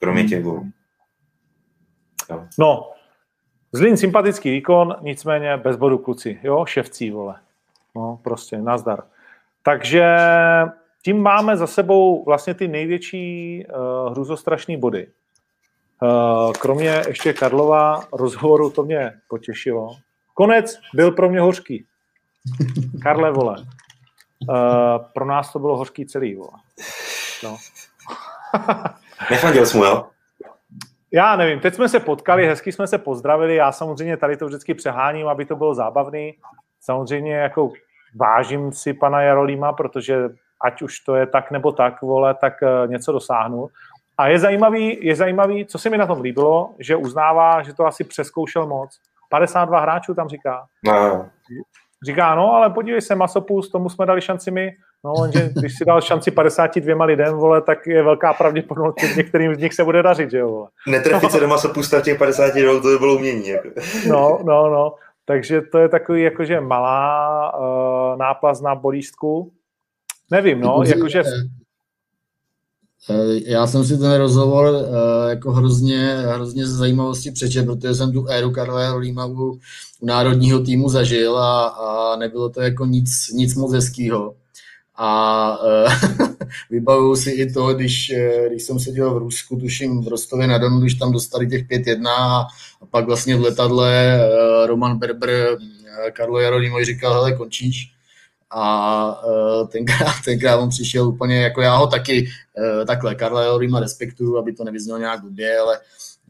kromě 0.00 0.20
hmm. 0.20 0.28
těch 0.28 0.42
gólů. 0.42 0.66
No. 2.30 2.48
no, 2.58 2.92
Zlín 3.72 3.96
sympatický 3.96 4.50
výkon, 4.50 4.96
nicméně 5.00 5.56
bez 5.56 5.76
bodu 5.76 5.98
kluci, 5.98 6.40
jo, 6.42 6.64
ševcí, 6.66 7.10
vole. 7.10 7.34
No, 7.96 8.20
prostě, 8.22 8.58
nazdar. 8.58 9.02
Takže 9.62 10.06
tím 11.02 11.22
máme 11.22 11.56
za 11.56 11.66
sebou 11.66 12.24
vlastně 12.24 12.54
ty 12.54 12.68
největší 12.68 13.64
uh, 13.66 14.12
hruzostrašný 14.12 14.76
body. 14.76 15.06
Uh, 16.02 16.52
kromě 16.52 17.02
ještě 17.08 17.32
Karlova 17.32 18.00
rozhovoru, 18.12 18.70
to 18.70 18.82
mě 18.82 19.12
potěšilo. 19.28 19.96
Konec 20.34 20.78
byl 20.94 21.10
pro 21.10 21.28
mě 21.28 21.40
hořký. 21.40 21.86
Karle, 23.02 23.30
vole. 23.30 23.56
Uh, 24.48 24.56
pro 25.14 25.24
nás 25.24 25.52
to 25.52 25.58
bylo 25.58 25.76
hořký 25.76 26.06
celý, 26.06 26.34
vole. 26.34 26.50
No. 27.44 27.56
Nefandil 29.30 29.66
jsi 29.66 29.76
mu, 29.76 29.84
jo? 29.84 30.06
Já 31.12 31.36
nevím, 31.36 31.60
teď 31.60 31.74
jsme 31.74 31.88
se 31.88 32.00
potkali, 32.00 32.46
hezky 32.46 32.72
jsme 32.72 32.86
se 32.86 32.98
pozdravili, 32.98 33.54
já 33.54 33.72
samozřejmě 33.72 34.16
tady 34.16 34.36
to 34.36 34.46
vždycky 34.46 34.74
přeháním, 34.74 35.28
aby 35.28 35.44
to 35.44 35.56
bylo 35.56 35.74
zábavný. 35.74 36.34
Samozřejmě 36.80 37.34
jako 37.34 37.72
vážím 38.14 38.72
si 38.72 38.94
pana 38.94 39.22
Jarolíma, 39.22 39.72
protože 39.72 40.28
ať 40.64 40.82
už 40.82 41.00
to 41.00 41.16
je 41.16 41.26
tak 41.26 41.50
nebo 41.50 41.72
tak, 41.72 42.02
vole, 42.02 42.34
tak 42.34 42.54
uh, 42.62 42.90
něco 42.90 43.12
dosáhnu. 43.12 43.68
A 44.18 44.28
je 44.28 44.38
zajímavý, 44.38 44.98
je 45.06 45.16
zajímavý, 45.16 45.66
co 45.66 45.78
se 45.78 45.90
mi 45.90 45.98
na 45.98 46.06
tom 46.06 46.20
líbilo, 46.20 46.74
že 46.78 46.96
uznává, 46.96 47.62
že 47.62 47.74
to 47.74 47.86
asi 47.86 48.04
přeskoušel 48.04 48.66
moc. 48.66 48.90
52 49.30 49.80
hráčů 49.80 50.14
tam 50.14 50.28
říká. 50.28 50.66
No. 50.84 51.28
Říká, 52.06 52.34
no, 52.34 52.52
ale 52.52 52.70
podívej 52.70 53.02
se, 53.02 53.14
Masopus, 53.14 53.70
tomu 53.70 53.88
jsme 53.88 54.06
dali 54.06 54.22
šanci 54.22 54.50
my. 54.50 54.70
No, 55.04 55.12
že 55.32 55.50
když 55.56 55.78
si 55.78 55.84
dal 55.84 56.00
šanci 56.00 56.30
52 56.30 57.04
lidem, 57.04 57.34
vole, 57.34 57.62
tak 57.62 57.86
je 57.86 58.02
velká 58.02 58.32
pravděpodobnost, 58.32 59.00
že 59.00 59.14
některým 59.14 59.54
z 59.54 59.58
nich 59.58 59.74
se 59.74 59.84
bude 59.84 60.02
dařit, 60.02 60.30
že 60.30 60.38
jo, 60.38 60.48
vole. 60.48 60.68
Netrefit 60.88 61.30
se 61.30 61.40
do 61.40 61.48
Masopusta 61.54 62.00
těch 62.00 62.18
52, 62.18 62.80
to 62.80 62.88
by 62.88 62.98
bylo 62.98 63.14
umění. 63.14 63.48
Jako. 63.48 63.68
No, 64.08 64.38
no, 64.44 64.70
no. 64.70 64.94
Takže 65.24 65.62
to 65.62 65.78
je 65.78 65.88
takový 65.88 66.22
jakože 66.22 66.60
malá 66.60 67.52
uh, 67.58 68.18
náplast 68.18 68.62
na 68.62 68.74
bolístku. 68.74 69.52
Nevím, 70.30 70.60
no, 70.60 70.82
jakože... 70.86 71.22
Já 73.44 73.66
jsem 73.66 73.84
si 73.84 73.98
ten 73.98 74.14
rozhovor 74.14 74.74
uh, 74.74 75.28
jako 75.28 75.52
hrozně, 75.52 76.16
hrozně 76.16 76.66
z 76.66 76.70
zajímavosti 76.70 77.30
přečet, 77.30 77.66
protože 77.66 77.94
jsem 77.94 78.12
tu 78.12 78.26
éru 78.26 78.50
Karla 78.50 78.92
Rolíma 78.92 79.26
u, 79.26 79.60
u 80.00 80.06
národního 80.06 80.60
týmu 80.60 80.88
zažil 80.88 81.38
a, 81.38 81.66
a 81.66 82.16
nebylo 82.16 82.48
to 82.48 82.60
jako 82.60 82.84
nic, 82.84 83.10
nic 83.32 83.54
moc 83.54 83.72
hezkýho. 83.72 84.34
A 84.94 85.58
uh, 85.64 86.28
vybavuju 86.70 87.16
si 87.16 87.30
i 87.30 87.52
to, 87.52 87.74
když, 87.74 88.12
když 88.48 88.62
jsem 88.62 88.80
seděl 88.80 89.14
v 89.14 89.18
Rusku, 89.18 89.56
tuším 89.56 90.04
v 90.04 90.08
Rostově 90.08 90.46
na 90.46 90.58
Donu, 90.58 90.80
když 90.80 90.94
tam 90.94 91.12
dostali 91.12 91.48
těch 91.48 91.68
5-1 91.68 92.08
a, 92.08 92.46
a 92.82 92.86
pak 92.90 93.06
vlastně 93.06 93.36
v 93.36 93.40
letadle 93.40 94.20
Roman 94.66 94.98
Berber 94.98 95.58
Karlo 96.12 96.40
Jarolímovi 96.40 96.84
říkal, 96.84 97.12
hele, 97.12 97.32
končíš 97.32 97.95
a 98.50 99.26
uh, 99.26 99.68
tenkrát, 99.68 100.14
tenkrát 100.24 100.56
on 100.56 100.68
přišel 100.68 101.08
úplně, 101.08 101.42
jako 101.42 101.60
já 101.60 101.76
ho 101.76 101.86
taky 101.86 102.26
uh, 102.26 102.84
takhle, 102.86 103.14
Karla 103.14 103.44
Jorima 103.44 103.80
respektuju, 103.80 104.38
aby 104.38 104.52
to 104.52 104.64
nevyznělo 104.64 104.98
nějak 104.98 105.20
blbě, 105.20 105.58
ale 105.58 105.78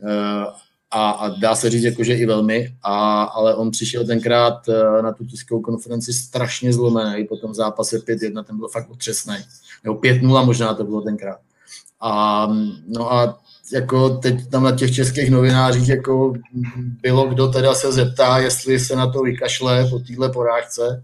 uh, 0.03 0.45
a, 0.91 1.11
a 1.11 1.29
dá 1.29 1.55
se 1.55 1.71
říct, 1.71 1.85
jakože 1.85 2.15
i 2.15 2.27
velmi, 2.27 2.75
a, 2.83 3.23
ale 3.23 3.55
on 3.55 3.71
přišel 3.71 4.07
tenkrát 4.07 4.67
na 5.03 5.13
tu 5.13 5.25
tiskovou 5.25 5.61
konferenci 5.61 6.13
strašně 6.13 6.73
zlomený, 6.73 7.25
po 7.25 7.37
tom 7.37 7.55
zápase 7.55 7.99
5-1, 7.99 8.45
ten 8.45 8.59
byl 8.59 8.69
fakt 8.69 8.91
otřesný, 8.91 9.37
nebo 9.85 9.97
5-0 9.97 10.47
možná 10.47 10.75
to 10.75 10.85
bylo 10.85 11.01
tenkrát. 11.01 11.39
A, 12.01 12.47
no 12.87 13.13
a 13.13 13.39
jako 13.73 14.09
teď 14.11 14.51
tam 14.51 14.63
na 14.63 14.77
těch 14.77 14.95
českých 14.95 15.31
novinářích 15.31 15.89
jako 15.89 16.33
bylo, 17.03 17.29
kdo 17.29 17.49
teda 17.49 17.75
se 17.75 17.93
zeptá, 17.93 18.39
jestli 18.39 18.79
se 18.79 18.97
na 18.97 19.07
to 19.07 19.23
vykašle 19.23 19.87
po 19.91 19.99
téhle 19.99 20.29
porážce, 20.29 21.03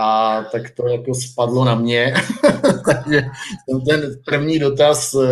a 0.00 0.42
tak 0.52 0.70
to 0.70 0.88
jako 0.88 1.14
spadlo 1.14 1.64
na 1.64 1.74
mě. 1.74 2.14
Takže 2.86 3.22
jsem 3.64 3.80
ten 3.80 4.20
první 4.24 4.58
dotaz, 4.58 5.14
eh, 5.14 5.28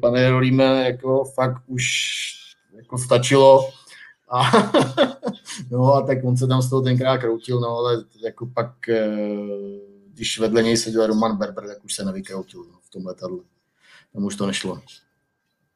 pane 0.00 0.30
Rolíme, 0.30 0.84
jako 0.84 1.24
fakt 1.24 1.62
už 1.66 1.84
jako 2.76 2.98
stačilo. 2.98 3.70
A, 4.30 4.42
no 5.70 5.94
a 5.94 6.02
tak 6.02 6.18
on 6.24 6.36
se 6.36 6.46
tam 6.46 6.62
z 6.62 6.70
toho 6.70 6.82
tenkrát 6.82 7.18
kroutil, 7.18 7.60
no 7.60 7.68
ale 7.68 8.04
jako 8.24 8.46
pak, 8.46 8.88
eh, 8.88 9.10
když 10.14 10.38
vedle 10.38 10.62
něj 10.62 10.76
seděl 10.76 11.06
Roman 11.06 11.36
Berber, 11.36 11.66
tak 11.66 11.84
už 11.84 11.94
se 11.94 12.04
nevykroutil 12.04 12.60
no, 12.60 12.78
v 12.82 12.90
tom 12.90 13.06
letadle. 13.06 13.38
Tam 14.12 14.24
už 14.24 14.36
to 14.36 14.46
nešlo. 14.46 14.80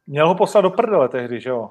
Měl 0.06 0.28
ho 0.28 0.34
poslat 0.34 0.60
do 0.60 0.70
prdele 0.70 1.08
tehdy, 1.08 1.40
že 1.40 1.50
jo? 1.50 1.70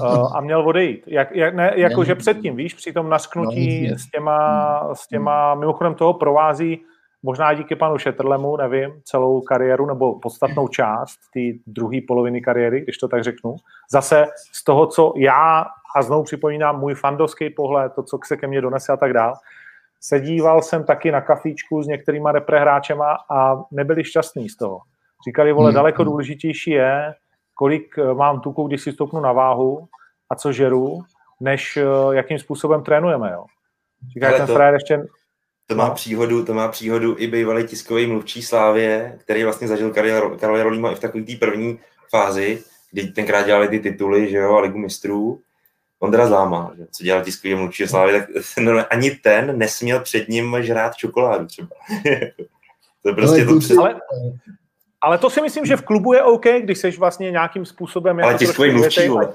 Uh, 0.00 0.36
a 0.36 0.40
měl 0.40 0.68
odejít. 0.68 1.04
Jak, 1.06 1.36
jak, 1.36 1.54
ne, 1.54 1.72
jako, 1.76 2.04
že 2.04 2.14
předtím, 2.14 2.56
víš, 2.56 2.74
při 2.74 2.92
tom 2.92 3.08
nasknutí 3.08 3.88
no, 3.90 3.98
s, 3.98 4.10
těma, 4.10 4.78
hmm. 4.78 4.94
s 4.94 5.06
těma, 5.06 5.54
mimochodem 5.54 5.94
toho 5.94 6.14
provází 6.14 6.84
možná 7.24 7.54
díky 7.54 7.76
panu 7.76 7.98
Šetrlemu, 7.98 8.56
nevím, 8.56 9.00
celou 9.04 9.40
kariéru 9.40 9.86
nebo 9.86 10.18
podstatnou 10.18 10.68
část 10.68 11.18
té 11.34 11.40
druhé 11.66 11.98
poloviny 12.08 12.40
kariéry, 12.40 12.80
když 12.80 12.98
to 12.98 13.08
tak 13.08 13.24
řeknu. 13.24 13.56
Zase 13.90 14.26
z 14.52 14.64
toho, 14.64 14.86
co 14.86 15.12
já, 15.16 15.64
a 15.96 16.02
znovu 16.02 16.22
připomínám 16.22 16.80
můj 16.80 16.94
fandovský 16.94 17.50
pohled, 17.50 17.92
to, 17.92 18.02
co 18.02 18.18
se 18.24 18.36
ke 18.36 18.46
mně 18.46 18.60
donese 18.60 18.92
a 18.92 18.96
tak 18.96 19.12
dál, 19.12 19.34
sedíval 20.00 20.62
jsem 20.62 20.84
taky 20.84 21.12
na 21.12 21.20
kafíčku 21.20 21.82
s 21.82 21.86
některýma 21.86 22.32
reprehráčema 22.32 23.16
a 23.30 23.56
nebyli 23.70 24.04
šťastní 24.04 24.48
z 24.48 24.56
toho. 24.56 24.80
Říkali, 25.26 25.52
vole, 25.52 25.70
hmm. 25.70 25.74
daleko 25.74 26.04
důležitější 26.04 26.70
je, 26.70 27.14
kolik 27.54 27.98
eh, 27.98 28.14
mám 28.14 28.40
tuku, 28.40 28.66
když 28.66 28.82
si 28.82 28.92
stoupnu 28.92 29.20
na 29.20 29.32
váhu 29.32 29.88
a 30.30 30.34
co 30.34 30.52
žeru, 30.52 31.00
než 31.40 31.76
eh, 31.76 31.84
jakým 32.16 32.38
způsobem 32.38 32.82
trénujeme. 32.82 33.30
Jo. 33.32 33.44
Říká, 34.14 34.32
ten 34.32 34.46
to, 34.46 34.62
ještě... 34.62 35.06
To 35.66 35.74
má, 35.74 35.88
no. 35.88 35.94
příhodu, 35.94 36.44
to 36.44 36.54
má 36.54 36.68
příhodu 36.68 37.16
i 37.18 37.26
bývalý 37.26 37.64
tiskový 37.64 38.06
mluvčí 38.06 38.42
Slávě, 38.42 39.18
který 39.20 39.44
vlastně 39.44 39.68
zažil 39.68 39.90
Karel 39.90 40.62
Rolíma 40.62 40.90
i 40.90 40.94
v 40.94 41.00
takové 41.00 41.24
té 41.24 41.36
první 41.36 41.78
fázi, 42.10 42.62
kdy 42.92 43.06
tenkrát 43.06 43.46
dělali 43.46 43.68
ty 43.68 43.80
tituly, 43.80 44.30
že 44.30 44.36
jo, 44.36 44.54
a 44.54 44.60
ligu 44.60 44.78
mistrů. 44.78 45.40
Ondra 46.00 46.26
Zláma, 46.26 46.72
že, 46.76 46.86
co 46.90 47.04
dělal 47.04 47.24
tiskový 47.24 47.54
mluvčí 47.54 47.86
Slávě, 47.86 48.20
tak 48.20 48.30
no, 48.58 48.92
ani 48.92 49.10
ten 49.10 49.58
nesměl 49.58 50.00
před 50.00 50.28
ním 50.28 50.56
žrát 50.60 50.96
čokoládu 50.96 51.46
třeba. 51.46 51.68
to 53.02 53.08
je 53.08 53.14
prostě 53.14 53.44
to 53.44 53.58
před... 53.58 53.78
ale, 53.78 54.00
ale 55.04 55.18
to 55.18 55.30
si 55.30 55.42
myslím, 55.42 55.66
že 55.66 55.76
v 55.76 55.82
klubu 55.82 56.12
je 56.12 56.22
OK, 56.22 56.44
když 56.62 56.78
jsi 56.78 56.90
vlastně 56.90 57.30
nějakým 57.30 57.64
způsobem... 57.64 58.18
Ale 58.18 58.32
jako 58.32 58.38
tiskový 58.38 58.72
mluvčí, 58.72 59.08
vole. 59.08 59.32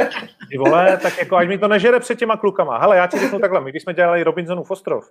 Ty 0.50 0.58
vole, 0.58 0.96
tak 1.02 1.18
jako 1.18 1.36
ať 1.36 1.48
mi 1.48 1.58
to 1.58 1.68
nežere 1.68 2.00
před 2.00 2.18
těma 2.18 2.36
klukama. 2.36 2.78
Hele, 2.78 2.96
já 2.96 3.06
ti 3.06 3.18
řeknu 3.18 3.38
takhle, 3.38 3.60
my 3.60 3.70
když 3.70 3.82
jsme 3.82 3.94
dělali 3.94 4.22
Robinsonův 4.22 4.70
ostrov, 4.70 5.04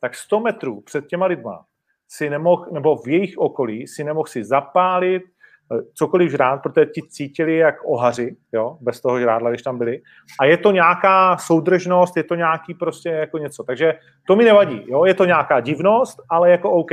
tak 0.00 0.14
100 0.14 0.40
metrů 0.40 0.80
před 0.80 1.06
těma 1.06 1.26
lidma 1.26 1.64
si 2.08 2.30
nemohl, 2.30 2.66
nebo 2.72 2.96
v 2.96 3.08
jejich 3.08 3.38
okolí 3.38 3.86
si 3.86 4.04
nemohl 4.04 4.26
si 4.26 4.44
zapálit 4.44 5.22
eh, 5.22 5.82
cokoliv 5.94 6.30
žrát, 6.30 6.62
protože 6.62 6.86
ti 6.86 7.02
cítili 7.10 7.56
jak 7.56 7.74
ohaři, 7.84 8.36
jo, 8.52 8.76
bez 8.80 9.00
toho 9.00 9.20
žrádla, 9.20 9.50
když 9.50 9.62
tam 9.62 9.78
byli. 9.78 10.00
A 10.40 10.44
je 10.44 10.56
to 10.56 10.72
nějaká 10.72 11.36
soudržnost, 11.36 12.16
je 12.16 12.24
to 12.24 12.34
nějaký 12.34 12.74
prostě 12.74 13.08
jako 13.08 13.38
něco. 13.38 13.64
Takže 13.64 13.94
to 14.26 14.36
mi 14.36 14.44
nevadí, 14.44 14.84
jo, 14.86 15.04
je 15.04 15.14
to 15.14 15.24
nějaká 15.24 15.60
divnost, 15.60 16.16
ale 16.30 16.50
jako 16.50 16.70
OK 16.70 16.90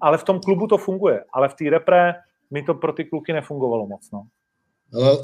ale 0.00 0.18
v 0.18 0.24
tom 0.24 0.40
klubu 0.40 0.66
to 0.66 0.78
funguje. 0.78 1.24
Ale 1.32 1.48
v 1.48 1.54
té 1.54 1.70
repre 1.70 2.14
mi 2.50 2.62
to 2.62 2.74
pro 2.74 2.92
ty 2.92 3.04
kluky 3.04 3.32
nefungovalo 3.32 3.86
moc. 3.86 4.10
No. 4.12 4.22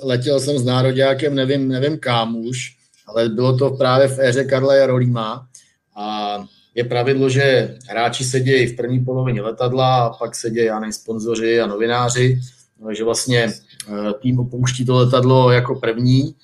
Letěl 0.02 0.40
jsem 0.40 0.58
s 0.58 0.64
nároďákem, 0.64 1.34
nevím, 1.34 1.68
nevím 1.68 1.98
kam 1.98 2.36
už, 2.36 2.76
ale 3.06 3.28
bylo 3.28 3.56
to 3.56 3.70
právě 3.70 4.08
v 4.08 4.18
éře 4.18 4.44
Karla 4.44 4.74
Jarolíma 4.74 5.46
a 5.96 6.38
je 6.74 6.84
pravidlo, 6.84 7.28
že 7.28 7.76
hráči 7.88 8.24
sedějí 8.24 8.66
v 8.66 8.76
první 8.76 9.04
polovině 9.04 9.42
letadla 9.42 10.04
a 10.04 10.10
pak 10.10 10.34
sedějí, 10.34 10.68
nevím, 10.68 10.92
sponzoři 10.92 11.60
a 11.60 11.66
novináři, 11.66 12.40
že 12.92 13.04
vlastně 13.04 13.44
eh, 13.48 14.12
tým 14.20 14.38
opouští 14.38 14.84
to 14.84 14.94
letadlo 14.94 15.50
jako 15.50 15.74
první 15.74 16.34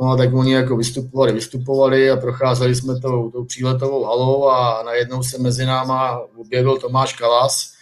No, 0.00 0.16
tak 0.16 0.34
oni 0.34 0.52
jako 0.52 0.76
vystupovali, 0.76 1.32
vystupovali 1.32 2.10
a 2.10 2.16
procházeli 2.16 2.74
jsme 2.74 3.00
tou, 3.00 3.30
tou 3.30 3.44
příletovou 3.44 4.04
halou 4.04 4.48
a 4.48 4.82
najednou 4.82 5.22
se 5.22 5.38
mezi 5.38 5.66
náma 5.66 6.20
objevil 6.36 6.78
Tomáš 6.78 7.12
Kalas, 7.12 7.72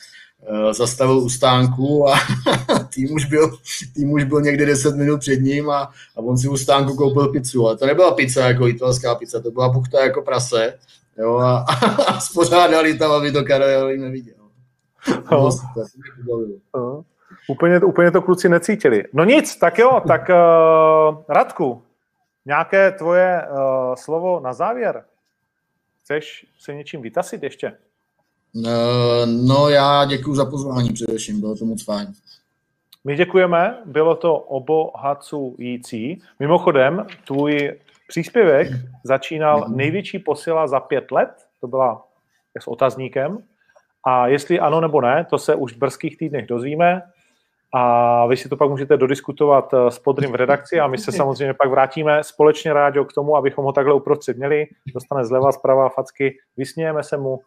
eh, 0.48 0.74
zastavil 0.74 1.18
u 1.18 1.28
stánku 1.28 2.08
a 2.08 2.14
tým 2.94 3.12
už 3.12 3.24
byl, 3.24 3.58
tým 3.94 4.12
už 4.12 4.24
byl 4.24 4.40
někdy 4.40 4.66
10 4.66 4.96
minut 4.96 5.20
před 5.20 5.36
ním 5.36 5.70
a, 5.70 5.80
a 6.16 6.20
on 6.20 6.38
si 6.38 6.48
u 6.48 6.56
stánku 6.56 6.96
koupil 6.96 7.28
pizzu, 7.28 7.66
ale 7.66 7.76
to 7.76 7.86
nebyla 7.86 8.14
pizza 8.14 8.46
jako 8.46 8.68
italská 8.68 9.14
pizza, 9.14 9.40
to 9.40 9.50
byla 9.50 9.72
puchta 9.72 10.04
jako 10.04 10.22
prase, 10.22 10.74
jo, 11.18 11.36
a, 11.36 11.58
a, 11.58 11.74
a 12.06 12.20
spořádali 12.20 12.98
tam, 12.98 13.12
aby 13.12 13.32
to 13.32 13.44
Karel 13.44 13.96
neviděl. 13.96 14.34
No. 15.30 15.50
No. 16.74 17.04
Úplně, 17.48 17.80
úplně 17.80 18.10
to 18.10 18.22
kluci 18.22 18.48
necítili. 18.48 19.04
No 19.12 19.24
nic, 19.24 19.56
tak 19.56 19.78
jo, 19.78 20.00
tak 20.08 20.28
uh, 20.28 21.22
Radku, 21.28 21.82
Nějaké 22.46 22.92
tvoje 22.92 23.42
uh, 23.50 23.94
slovo 23.94 24.40
na 24.40 24.52
závěr? 24.52 25.04
Chceš 26.00 26.46
se 26.58 26.74
něčím 26.74 27.02
vytasit 27.02 27.42
ještě? 27.42 27.72
Uh, 28.54 28.66
no 29.46 29.68
já 29.68 30.04
děkuji 30.04 30.34
za 30.34 30.44
pozvání 30.44 30.92
především, 30.92 31.40
bylo 31.40 31.56
to 31.56 31.64
moc 31.64 31.84
fajn. 31.84 32.12
My 33.04 33.16
děkujeme, 33.16 33.82
bylo 33.84 34.14
to 34.14 34.36
obohacující. 34.36 36.22
Mimochodem, 36.38 37.06
tvůj 37.26 37.78
příspěvek 38.08 38.68
začínal 39.04 39.64
největší 39.68 40.18
posila 40.18 40.66
za 40.66 40.80
pět 40.80 41.10
let, 41.10 41.30
to 41.60 41.66
byla 41.66 42.06
s 42.60 42.68
otazníkem, 42.68 43.38
A 44.04 44.26
jestli 44.26 44.60
ano 44.60 44.80
nebo 44.80 45.00
ne, 45.00 45.26
to 45.30 45.38
se 45.38 45.54
už 45.54 45.72
v 45.72 45.78
brzkých 45.78 46.18
týdnech 46.18 46.46
dozvíme. 46.46 47.02
A 47.74 48.26
vy 48.26 48.36
si 48.36 48.48
to 48.48 48.56
pak 48.56 48.70
můžete 48.70 48.96
dodiskutovat 48.96 49.74
eh, 49.74 49.90
s 49.90 49.98
Podrým 49.98 50.32
v 50.32 50.34
redakci 50.34 50.80
a 50.80 50.86
my 50.86 50.98
se 50.98 51.12
samozřejmě 51.12 51.54
pak 51.54 51.70
vrátíme 51.70 52.24
společně 52.24 52.72
rádio 52.72 53.04
k 53.04 53.12
tomu, 53.12 53.36
abychom 53.36 53.64
ho 53.64 53.72
takhle 53.72 53.94
uprostřed 53.94 54.36
měli. 54.36 54.66
Dostane 54.94 55.24
zleva, 55.24 55.52
zprava 55.52 55.88
facky, 55.88 56.38
vysmějeme 56.56 57.02
se 57.02 57.16
mu, 57.16 57.40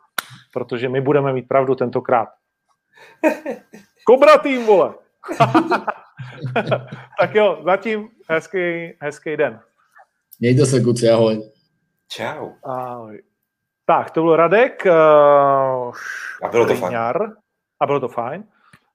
protože 0.54 0.90
my 0.90 1.02
budeme 1.02 1.34
mít 1.34 1.48
pravdu 1.48 1.76
tentokrát. 1.76 2.30
Kobra 4.06 4.38
tým, 4.38 4.66
vole! 4.66 4.94
tak 7.20 7.36
jo, 7.36 7.62
zatím 7.64 8.10
hezký, 8.30 8.94
hezký 9.02 9.38
den. 9.38 9.60
Mějte 10.40 10.66
se, 10.66 10.82
kuci, 10.82 11.10
ahoj. 11.10 11.52
Čau. 12.08 12.50
Ahoj. 12.64 13.22
Tak, 13.86 14.12
to 14.12 14.22
byl 14.22 14.36
Radek. 14.36 14.84
Uh, 14.86 14.92
a 16.44 16.48
bylo 16.52 16.66
to 16.66 16.76
fajn. 16.76 16.98
A 17.80 17.86
bylo 17.86 18.00
to 18.00 18.08
fajn. 18.08 18.44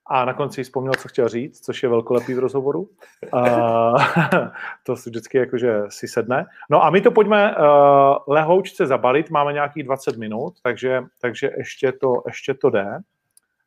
A 0.06 0.24
na 0.24 0.34
konci 0.34 0.62
vzpomněl, 0.62 0.92
co 0.94 1.08
chtěl 1.08 1.28
říct, 1.28 1.60
což 1.60 1.82
je 1.82 1.88
velkolepý 1.88 2.34
v 2.34 2.38
rozhovoru. 2.38 2.90
Uh, 3.32 4.04
to 4.86 4.96
si 4.96 5.10
vždycky 5.10 5.38
jakože 5.38 5.82
si 5.88 6.08
sedne. 6.08 6.46
No 6.70 6.84
a 6.84 6.90
my 6.90 7.00
to 7.00 7.10
pojďme 7.10 7.56
uh, 7.56 7.64
lehoučce 8.26 8.86
zabalit, 8.86 9.30
máme 9.30 9.52
nějakých 9.52 9.82
20 9.82 10.16
minut, 10.16 10.54
takže, 10.62 11.02
takže 11.20 11.50
ještě, 11.56 11.92
to, 11.92 12.22
ještě 12.26 12.54
to 12.54 12.70
jde. 12.70 12.98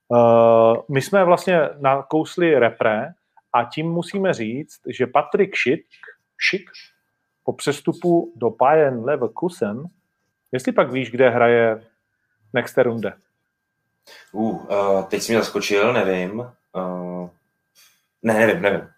Uh, 0.07 0.77
my 0.89 1.01
jsme 1.01 1.23
vlastně 1.23 1.69
nakousli 1.79 2.59
repre 2.59 3.13
a 3.53 3.63
tím 3.63 3.91
musíme 3.91 4.33
říct, 4.33 4.81
že 4.87 5.07
Patrik 5.07 5.55
Schick, 5.57 5.87
Schick 6.47 6.71
po 7.43 7.53
přestupu 7.53 8.33
do 8.35 8.49
Bayern 8.49 9.05
Leverkusen, 9.05 9.83
jestli 10.51 10.71
pak 10.71 10.91
víš, 10.91 11.11
kde 11.11 11.29
hraje 11.29 11.83
next 12.53 12.77
runde? 12.77 13.13
Uh, 14.31 14.65
uh, 14.65 15.03
teď 15.03 15.21
jsi 15.21 15.31
mě 15.31 15.39
zaskočil, 15.39 15.93
nevím. 15.93 16.39
Uh, 16.39 17.29
ne, 18.21 18.33
nevím, 18.33 18.61
nevím. 18.61 18.89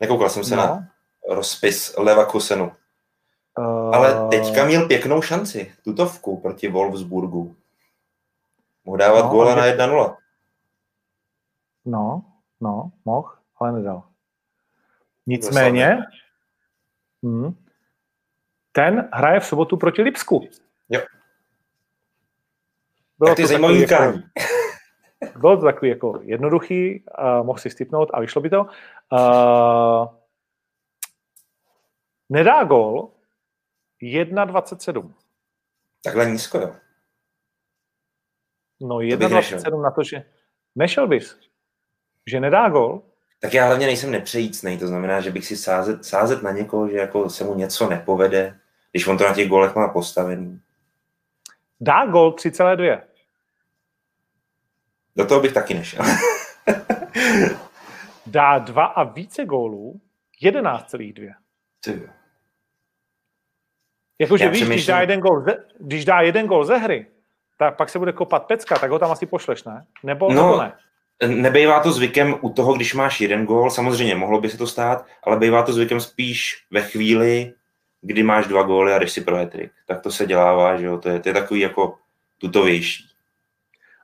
Nekoukal 0.00 0.28
jsem 0.28 0.44
se 0.44 0.56
no. 0.56 0.62
na 0.62 0.88
rozpis 1.28 1.94
Leverkusenu. 1.98 2.72
Uh... 3.58 3.94
Ale 3.94 4.28
teďka 4.28 4.64
měl 4.64 4.88
pěknou 4.88 5.22
šanci, 5.22 5.74
tutovku 5.84 6.40
proti 6.40 6.68
Wolfsburgu. 6.68 7.56
Mohl 8.84 8.98
dávat 8.98 9.22
no, 9.22 9.28
góla 9.28 9.54
na 9.54 9.66
1-0. 9.66 10.16
No, 11.84 12.24
no, 12.60 12.92
mohl, 13.04 13.32
ale 13.60 13.72
nedal. 13.72 14.02
Nicméně, 15.26 15.98
hmm, 17.22 17.56
ten 18.72 19.08
hraje 19.12 19.40
v 19.40 19.46
sobotu 19.46 19.76
proti 19.76 20.02
Lipsku. 20.02 20.48
Jo. 20.88 21.00
Bylo 23.22 23.34
ty 23.34 23.46
zajímavý 23.46 23.80
jako, 23.80 24.18
Bylo 25.38 25.56
to 25.56 25.62
takový 25.62 25.90
jako 25.90 26.20
jednoduchý, 26.22 27.04
uh, 27.18 27.46
mohl 27.46 27.58
si 27.58 27.70
stipnout 27.70 28.10
a 28.14 28.20
vyšlo 28.20 28.40
by 28.40 28.50
to. 28.50 28.66
Uh, 29.12 30.06
nedá 32.28 32.64
gol 32.64 33.08
1,27. 34.02 35.12
Takhle 36.04 36.30
nízko, 36.30 36.58
jo. 36.58 36.74
No 38.80 38.96
1,27 38.96 39.82
na 39.82 39.90
to, 39.90 40.02
že 40.02 40.24
nešel 40.74 41.08
bys, 41.08 41.36
že 42.26 42.40
nedá 42.40 42.68
gol. 42.68 43.02
Tak 43.40 43.54
já 43.54 43.66
hlavně 43.66 43.86
nejsem 43.86 44.10
nepřejícnej, 44.10 44.78
to 44.78 44.86
znamená, 44.86 45.20
že 45.20 45.30
bych 45.30 45.46
si 45.46 45.56
sázet, 45.56 46.04
sázet 46.04 46.42
na 46.42 46.50
někoho, 46.50 46.88
že 46.88 46.96
jako 46.96 47.30
se 47.30 47.44
mu 47.44 47.54
něco 47.54 47.88
nepovede, 47.88 48.58
když 48.90 49.06
on 49.06 49.18
to 49.18 49.24
na 49.24 49.34
těch 49.34 49.48
golech 49.48 49.74
má 49.74 49.88
postavený. 49.88 50.60
Dá 51.80 52.06
gol 52.06 52.30
3,2. 52.30 53.11
Do 55.16 55.26
toho 55.26 55.40
bych 55.40 55.52
taky 55.52 55.74
nešel. 55.74 56.04
Dá 58.26 58.58
dva 58.58 58.84
a 58.84 59.02
více 59.02 59.44
gólů 59.44 60.00
11,2. 60.42 61.34
Jakože 64.18 64.48
víš, 64.48 64.68
když 64.68 64.86
dá, 64.86 65.00
jeden 65.00 65.20
gol 65.20 65.42
ze, 65.44 65.64
když 65.78 66.04
dá 66.04 66.20
jeden 66.20 66.46
gol 66.46 66.64
ze 66.64 66.76
hry, 66.76 67.06
tak 67.58 67.76
pak 67.76 67.88
se 67.88 67.98
bude 67.98 68.12
kopat 68.12 68.46
pecka, 68.46 68.78
tak 68.78 68.90
ho 68.90 68.98
tam 68.98 69.10
asi 69.10 69.26
pošleš, 69.26 69.64
ne? 69.64 69.86
Nebo, 70.02 70.32
no, 70.32 70.42
nebo 70.42 70.62
ne? 70.62 70.72
Nebejvá 71.26 71.80
to 71.80 71.92
zvykem 71.92 72.34
u 72.40 72.50
toho, 72.50 72.74
když 72.74 72.94
máš 72.94 73.20
jeden 73.20 73.46
gól, 73.46 73.70
samozřejmě 73.70 74.14
mohlo 74.14 74.40
by 74.40 74.48
se 74.50 74.58
to 74.58 74.66
stát, 74.66 75.06
ale 75.22 75.36
bývá 75.36 75.62
to 75.62 75.72
zvykem 75.72 76.00
spíš 76.00 76.64
ve 76.70 76.82
chvíli, 76.82 77.52
kdy 78.00 78.22
máš 78.22 78.46
dva 78.46 78.62
góly 78.62 78.92
a 78.92 78.98
jdeš 78.98 79.12
si 79.12 79.20
pro 79.20 79.36
hetrik. 79.36 79.72
Tak 79.86 80.00
to 80.00 80.10
se 80.10 80.26
dělává, 80.26 80.76
že 80.76 80.86
jo, 80.86 80.98
to 80.98 81.08
je, 81.08 81.20
to 81.20 81.28
je 81.28 81.32
takový 81.32 81.60
jako 81.60 81.98
tutovější. 82.38 83.11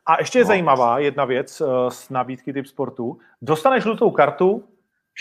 A 0.08 0.16
ještě 0.18 0.38
je 0.38 0.44
no. 0.44 0.48
zajímavá 0.48 0.98
jedna 0.98 1.24
věc 1.24 1.60
uh, 1.60 1.88
z 1.88 2.10
nabídky 2.10 2.52
typ 2.52 2.66
sportu. 2.66 3.18
Dostaneš 3.42 3.82
žlutou 3.82 4.10
kartu 4.10 4.64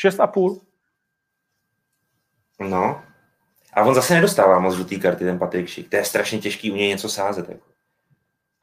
6,5. 0.06 0.60
No. 2.60 3.02
A 3.74 3.84
on 3.84 3.96
zase 3.96 4.14
nedostává 4.14 4.60
moc 4.60 4.76
žlutý 4.76 5.00
karty, 5.00 5.26
ten 5.26 5.40
Patrik 5.40 5.68
Šik. 5.68 5.90
To 5.90 5.96
je 5.96 6.06
strašně 6.06 6.40
těžký 6.40 6.72
u 6.72 6.76
něj 6.76 6.88
něco 6.88 7.10
sázet. 7.10 7.50
Jako. 7.50 7.66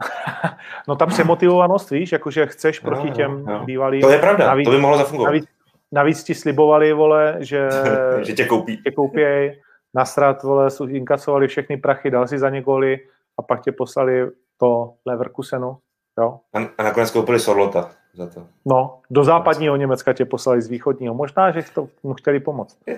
no 0.88 0.96
ta 0.96 1.06
přemotivovanost, 1.06 1.90
víš, 1.90 2.12
jakože 2.12 2.46
chceš 2.46 2.82
no, 2.82 2.90
proti 2.90 3.10
těm 3.10 3.44
no. 3.44 3.64
bývalým. 3.64 4.00
To 4.00 4.10
je 4.10 4.18
pravda, 4.18 4.46
navíc, 4.46 4.64
to 4.64 4.70
by 4.70 4.78
mohlo 4.78 4.98
zafungovat. 4.98 5.28
Navíc, 5.28 5.44
navíc 5.92 6.24
ti 6.24 6.34
slibovali, 6.34 6.92
vole, 6.92 7.36
že, 7.38 7.68
že 8.22 8.32
tě 8.32 8.44
koupí. 8.44 8.82
Tě 8.82 8.90
koupěj, 8.90 9.60
nasrat, 9.94 10.42
vole, 10.42 10.68
inkasovali 10.88 11.48
všechny 11.48 11.76
prachy, 11.76 12.10
dal 12.10 12.28
si 12.28 12.38
za 12.38 12.50
ně 12.50 12.64
a 13.38 13.42
pak 13.42 13.62
tě 13.62 13.72
poslali 13.72 14.30
to 14.56 14.94
Leverkusenu. 15.06 15.78
Jo? 16.18 16.40
A, 16.54 16.58
a 16.78 16.82
nakonec 16.82 17.10
koupili 17.10 17.40
Sorlota 17.40 17.90
za 18.14 18.26
to. 18.26 18.46
No, 18.64 19.00
do 19.10 19.24
západního 19.24 19.76
Německa 19.76 20.12
tě 20.12 20.24
poslali 20.24 20.62
z 20.62 20.68
východního. 20.68 21.14
Možná, 21.14 21.50
že 21.50 21.62
to 21.74 21.88
mu 22.02 22.14
chtěli 22.14 22.40
pomoct. 22.40 22.78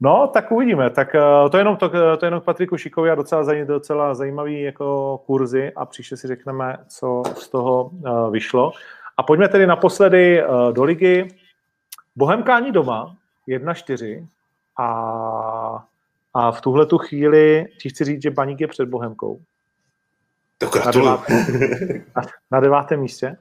no, 0.00 0.26
tak 0.26 0.52
uvidíme. 0.52 0.90
Tak 0.90 1.14
uh, 1.14 1.50
to 1.50 1.56
je 1.56 1.60
jenom, 1.60 1.76
to, 1.76 1.88
to 1.88 1.96
je 1.96 2.26
jenom 2.26 2.40
k 2.40 2.44
Patriku 2.44 2.76
Šikovi 2.76 3.10
a 3.10 3.14
docela, 3.14 3.44
docela 3.64 4.14
zajímavý 4.14 4.62
jako 4.62 5.18
kurzy 5.26 5.72
a 5.76 5.86
příště 5.86 6.16
si 6.16 6.28
řekneme, 6.28 6.76
co 6.88 7.22
z 7.34 7.48
toho 7.48 7.84
uh, 7.84 8.32
vyšlo. 8.32 8.72
A 9.16 9.22
pojďme 9.22 9.48
tedy 9.48 9.66
naposledy 9.66 10.42
do 10.72 10.84
ligy. 10.84 11.28
Bohemkáni 12.16 12.72
doma 12.72 13.16
1-4 13.48 14.26
a 14.78 14.86
a 16.34 16.52
v 16.52 16.60
tuhle 16.60 16.86
tu 16.86 16.98
chvíli 16.98 17.66
ti 17.80 17.88
chci 17.88 18.04
říct, 18.04 18.22
že 18.22 18.30
Baník 18.30 18.60
je 18.60 18.68
před 18.68 18.88
Bohemkou. 18.88 19.40
To 20.58 20.70
na 20.84 20.90
devátém, 20.90 21.46
na, 22.16 22.22
na 22.50 22.60
devátém 22.60 23.00
místě. 23.00 23.36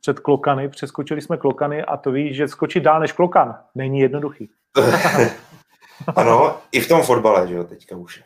Před 0.00 0.20
Klokany, 0.20 0.68
přeskočili 0.68 1.20
jsme 1.20 1.36
Klokany 1.36 1.84
a 1.84 1.96
to 1.96 2.12
víš, 2.12 2.36
že 2.36 2.48
skočit 2.48 2.82
dál 2.82 3.00
než 3.00 3.12
Klokan 3.12 3.58
není 3.74 4.00
jednoduchý. 4.00 4.50
ano, 6.16 6.58
i 6.72 6.80
v 6.80 6.88
tom 6.88 7.02
fotbale, 7.02 7.48
že 7.48 7.54
jo, 7.54 7.64
teďka 7.64 7.96
už. 7.96 8.24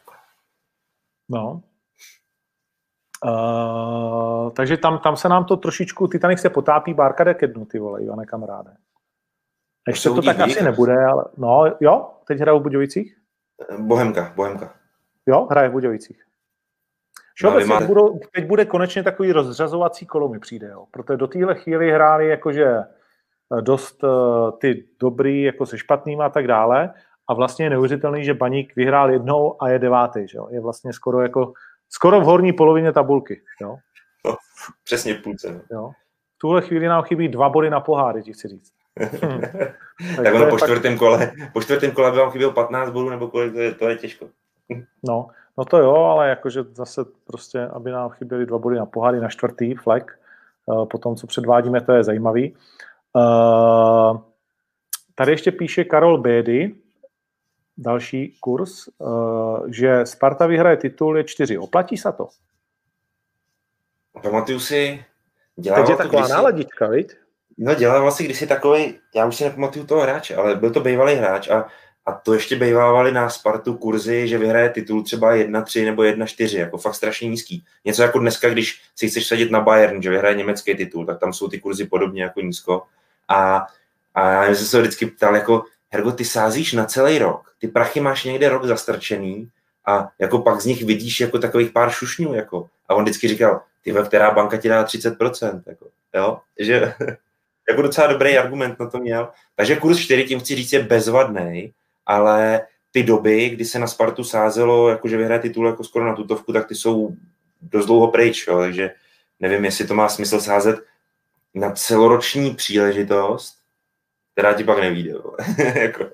No. 1.29 1.63
Uh, 3.25 4.51
takže 4.51 4.77
tam, 4.77 4.99
tam 4.99 5.17
se 5.17 5.29
nám 5.29 5.45
to 5.45 5.57
trošičku, 5.57 6.09
Titanic 6.09 6.41
se 6.41 6.51
potápí, 6.51 6.95
Bárka 6.95 7.25
jde 7.25 7.35
ke 7.35 7.47
dnu, 7.47 7.65
ty 7.65 7.79
vole, 7.79 8.03
Ivane 8.03 8.27
kamaráde. 8.27 8.77
Ještě 9.89 10.09
to 10.09 10.23
tak 10.23 10.41
asi 10.41 10.65
nebude, 10.65 11.05
ale 11.05 11.25
no 11.37 11.65
jo, 11.81 12.11
teď 12.27 12.39
hrajou 12.39 12.61
v 12.61 12.63
Budějovicích. 12.63 13.24
Bohemka, 13.79 14.33
Bohemka. 14.37 14.75
Jo, 15.27 15.47
hraje 15.51 15.69
v 15.69 15.73
Budějovicích. 15.73 16.25
Všeobecně 17.35 17.69
no, 17.69 17.75
máte... 17.75 17.87
budou, 17.87 18.19
teď 18.35 18.47
bude 18.47 18.65
konečně 18.65 19.03
takový 19.03 19.33
rozřazovací 19.33 20.07
kolo 20.07 20.29
mi 20.29 20.39
přijde, 20.39 20.69
jo. 20.69 20.87
protože 20.91 21.17
do 21.17 21.27
téhle 21.27 21.55
chvíli 21.55 21.91
hráli 21.91 22.29
jakože 22.29 22.67
eh, 22.67 23.63
dost 23.63 24.05
uh, 24.05 24.59
ty 24.59 24.85
dobrý 25.01 25.43
jako 25.43 25.67
se 25.67 25.79
špatnýma 25.79 26.27
a 26.27 26.29
tak 26.29 26.47
dále 26.47 26.95
a 27.29 27.35
vlastně 27.35 27.65
je 27.65 27.71
neuvěřitelný, 27.71 28.25
že 28.25 28.35
Baník 28.35 28.77
vyhrál 28.77 29.11
jednou 29.11 29.63
a 29.63 29.69
je 29.69 29.79
devátý, 29.79 30.29
že 30.29 30.39
jo. 30.39 30.49
je 30.51 30.61
vlastně 30.61 30.93
skoro 30.93 31.23
jako 31.23 31.53
skoro 31.89 32.21
v 32.21 32.25
horní 32.25 32.53
polovině 32.53 32.93
tabulky. 32.93 33.43
Jo. 33.61 33.77
No, 34.27 34.37
přesně 34.85 35.15
v 35.15 35.23
půlce. 35.23 35.53
No. 35.53 35.61
Jo. 35.71 35.91
V 36.37 36.39
tuhle 36.39 36.63
chvíli 36.63 36.87
nám 36.87 37.03
chybí 37.03 37.29
dva 37.29 37.49
body 37.49 37.71
na 37.71 37.81
poháry, 37.81 38.23
ti 38.23 38.33
chci 38.33 38.49
říct. 38.49 38.73
Hmm. 40.01 40.25
tak 40.25 40.35
ono 40.35 40.51
po 40.51 40.59
čtvrtém 40.59 40.99
kole, 40.99 41.33
po 41.53 41.63
čtvrtém 41.63 41.91
kole 41.91 42.11
by 42.11 42.19
vám 42.19 42.31
chybělo 42.31 42.53
15 42.53 42.91
bodů, 42.91 43.11
nebo 43.11 43.29
kolik, 43.29 43.53
to 43.53 43.61
je, 43.61 43.75
to 43.75 43.89
je 43.89 43.97
těžko. 43.97 44.29
no, 45.03 45.29
no 45.59 45.65
to 45.65 45.79
jo, 45.79 45.95
ale 45.95 46.29
jakože 46.29 46.63
zase 46.73 47.05
prostě, 47.27 47.61
aby 47.61 47.91
nám 47.91 48.11
chyběly 48.11 48.47
dva 48.47 48.59
body 48.59 48.77
na 48.77 48.87
poháry 48.87 49.21
na 49.21 49.29
čtvrtý 49.29 49.75
flek, 49.75 50.19
uh, 50.67 50.89
po 50.89 50.99
tom, 50.99 51.17
co 51.17 51.27
předvádíme, 51.27 51.81
to 51.81 51.93
je 51.93 52.05
zajímavý. 52.05 52.57
Uh, 53.13 54.21
tady 55.15 55.33
ještě 55.33 55.53
píše 55.53 55.85
Karol 55.85 56.19
Bédy, 56.19 56.75
další 57.77 58.37
kurz, 58.41 58.89
uh, 58.99 59.67
že 59.71 60.07
Sparta 60.07 60.47
vyhraje 60.47 60.77
titul 60.77 61.17
je 61.17 61.25
čtyři. 61.25 61.59
Oplatí 61.59 61.97
se 61.97 62.13
to? 62.13 62.29
Pamatuju 64.23 64.61
si, 64.61 65.05
Teď 65.57 65.89
je 65.89 65.97
taková 65.97 66.29
náladička, 66.29 66.87
viď? 66.87 67.24
No 67.59 67.75
dělal 67.75 68.03
vlastně 68.03 68.27
kdysi 68.27 68.47
takový, 68.47 68.99
já 69.15 69.27
už 69.27 69.37
si 69.37 69.45
nepamatuju 69.45 69.87
toho 69.87 70.01
hráče, 70.01 70.37
ale 70.37 70.57
byl 70.57 70.71
to 70.71 70.81
bývalý 70.81 71.15
hráč 71.15 71.49
a 71.49 71.67
a 72.07 72.13
to 72.13 72.35
ještě 72.35 72.57
bývávali 72.57 73.13
na 73.13 73.31
Spartu 73.31 73.75
kurzy, 73.75 74.29
že 74.29 74.39
vyhraje 74.39 74.71
titul 74.71 75.03
třeba 75.03 75.35
1-3 75.35 75.85
nebo 75.85 76.03
1-4, 76.03 76.59
jako 76.59 76.79
fakt 76.79 76.95
strašně 76.95 77.29
nízký. 77.29 77.65
Něco 77.85 78.03
jako 78.03 78.19
dneska, 78.19 78.49
když 78.49 78.83
si 78.97 79.09
chceš 79.09 79.27
sadit 79.27 79.51
na 79.51 79.61
Bayern, 79.61 80.03
že 80.03 80.11
vyhraje 80.11 80.35
německý 80.35 80.75
titul, 80.75 81.07
tak 81.07 81.21
tam 81.21 81.33
jsou 81.33 81.49
ty 81.49 81.61
kurzy 81.61 81.87
podobně 81.87 82.23
jako 82.23 82.41
nízko. 82.41 82.83
A, 83.29 83.67
a 84.15 84.45
já 84.45 84.55
jsem 84.55 84.67
se 84.67 84.81
vždycky 84.81 85.07
ptal, 85.07 85.35
jako, 85.35 85.65
Hergo, 85.91 86.13
ty 86.13 86.25
sázíš 86.25 86.73
na 86.73 86.85
celý 86.85 87.19
rok, 87.19 87.53
ty 87.59 87.69
prachy 87.69 88.01
máš 88.01 88.25
někde 88.25 88.49
rok 88.49 88.65
zastrčený 88.65 89.49
a 89.87 90.09
jako 90.19 90.39
pak 90.39 90.61
z 90.61 90.67
nich 90.67 90.85
vidíš 90.85 91.21
jako 91.21 91.39
takových 91.39 91.71
pár 91.71 91.91
šušňů, 91.91 92.35
jako. 92.35 92.69
A 92.89 92.95
on 92.95 93.03
vždycky 93.03 93.29
říkal, 93.29 93.63
ty 93.83 93.95
která 94.07 94.31
banka 94.31 94.57
ti 94.57 94.69
dá 94.69 94.85
30%, 94.85 95.63
jako, 95.67 95.87
jo, 96.15 96.39
že 96.59 96.95
jako 97.69 97.83
docela 97.83 98.07
dobrý 98.07 98.39
argument 98.39 98.81
na 98.81 98.91
to 98.91 98.99
měl. 98.99 99.29
Takže 99.57 99.77
kurz 99.77 99.99
4, 99.99 100.25
tím 100.25 100.41
chci 100.41 100.55
říct, 100.55 100.73
je 100.73 100.83
bezvadný, 100.83 101.73
ale 102.07 102.67
ty 102.91 103.03
doby, 103.03 103.49
kdy 103.49 103.65
se 103.65 103.79
na 103.79 103.87
Spartu 103.87 104.25
sázelo, 104.25 104.89
jakože 104.89 105.17
vyhraje 105.17 105.41
titul 105.41 105.67
jako 105.67 105.85
skoro 105.85 106.05
na 106.05 106.15
tutovku, 106.15 106.53
tak 106.53 106.69
ty 106.69 106.75
jsou 106.75 107.17
dost 107.63 107.87
dlouho 107.87 108.09
pryč, 108.09 108.47
jo, 108.47 108.59
takže 108.59 108.95
nevím, 109.41 109.65
jestli 109.65 109.87
to 109.87 109.95
má 109.95 110.09
smysl 110.09 110.41
sázet 110.41 110.85
na 111.55 111.71
celoroční 111.71 112.55
příležitost, 112.55 113.59
která 114.33 114.55
ti 114.55 114.65
pak 114.65 114.79
nevíde. 114.79 115.13
jako. 115.75 116.11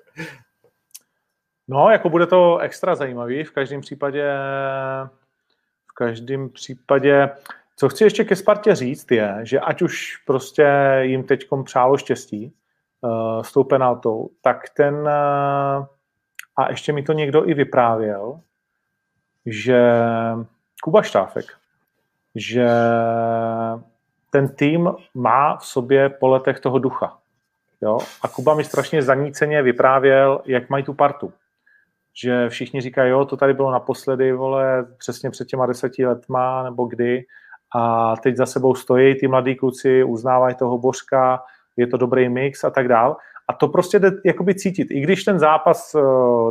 No, 1.68 1.90
jako 1.90 2.08
bude 2.08 2.26
to 2.26 2.58
extra 2.58 2.94
zajímavý, 2.94 3.44
v 3.44 3.50
každém 3.50 3.80
případě 3.80 4.24
v 5.90 5.94
každém 5.94 6.50
případě 6.50 7.30
co 7.80 7.88
chci 7.88 8.04
ještě 8.04 8.24
ke 8.24 8.36
Spartě 8.36 8.74
říct 8.74 9.10
je, 9.10 9.38
že 9.42 9.60
ať 9.60 9.82
už 9.82 10.16
prostě 10.26 10.98
jim 11.00 11.24
teď 11.24 11.48
přálo 11.64 11.96
štěstí 11.96 12.54
uh, 13.00 13.42
s 13.42 13.52
tou 13.52 13.64
penaltou, 13.64 14.30
tak 14.40 14.68
ten, 14.76 14.94
uh, 14.94 15.86
a 16.56 16.70
ještě 16.70 16.92
mi 16.92 17.02
to 17.02 17.12
někdo 17.12 17.48
i 17.48 17.54
vyprávěl, 17.54 18.40
že 19.46 19.92
Kuba 20.82 21.02
Štáfek, 21.02 21.44
že 22.34 22.68
ten 24.30 24.48
tým 24.48 24.90
má 25.14 25.56
v 25.56 25.66
sobě 25.66 26.08
po 26.08 26.28
letech 26.28 26.60
toho 26.60 26.78
ducha. 26.78 27.18
Jo? 27.82 27.98
A 28.22 28.28
Kuba 28.28 28.54
mi 28.54 28.64
strašně 28.64 29.02
zaníceně 29.02 29.62
vyprávěl, 29.62 30.42
jak 30.46 30.70
mají 30.70 30.84
tu 30.84 30.94
partu. 30.94 31.32
Že 32.22 32.48
všichni 32.48 32.80
říkají, 32.80 33.10
jo, 33.10 33.24
to 33.24 33.36
tady 33.36 33.54
bylo 33.54 33.70
naposledy, 33.70 34.32
vole, 34.32 34.86
přesně 34.98 35.30
před 35.30 35.48
těma 35.48 35.66
deseti 35.66 36.06
letma, 36.06 36.62
nebo 36.62 36.84
kdy, 36.84 37.24
a 37.76 38.14
teď 38.16 38.36
za 38.36 38.46
sebou 38.46 38.74
stojí 38.74 39.14
ty 39.14 39.28
mladí 39.28 39.56
kluci, 39.56 40.04
uznávají 40.04 40.54
toho 40.54 40.78
Božka, 40.78 41.42
je 41.76 41.86
to 41.86 41.96
dobrý 41.96 42.28
mix 42.28 42.64
a 42.64 42.70
tak 42.70 42.88
dál. 42.88 43.16
A 43.48 43.52
to 43.52 43.68
prostě 43.68 43.98
jde 43.98 44.10
jakoby 44.24 44.54
cítit. 44.54 44.90
I 44.90 45.00
když 45.00 45.24
ten 45.24 45.38
zápas 45.38 45.94
eh, 45.94 46.00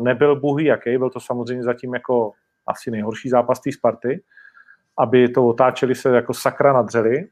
nebyl 0.01 0.35
buhý 0.35 0.65
jaký, 0.65 0.97
byl 0.97 1.09
to 1.09 1.19
samozřejmě 1.19 1.63
zatím 1.63 1.93
jako 1.93 2.31
asi 2.67 2.91
nejhorší 2.91 3.29
zápas 3.29 3.59
té 3.59 3.71
Sparty, 3.71 4.21
aby 4.97 5.29
to 5.29 5.47
otáčeli 5.47 5.95
se 5.95 6.15
jako 6.15 6.33
sakra 6.33 6.73
nadřeli, 6.73 7.27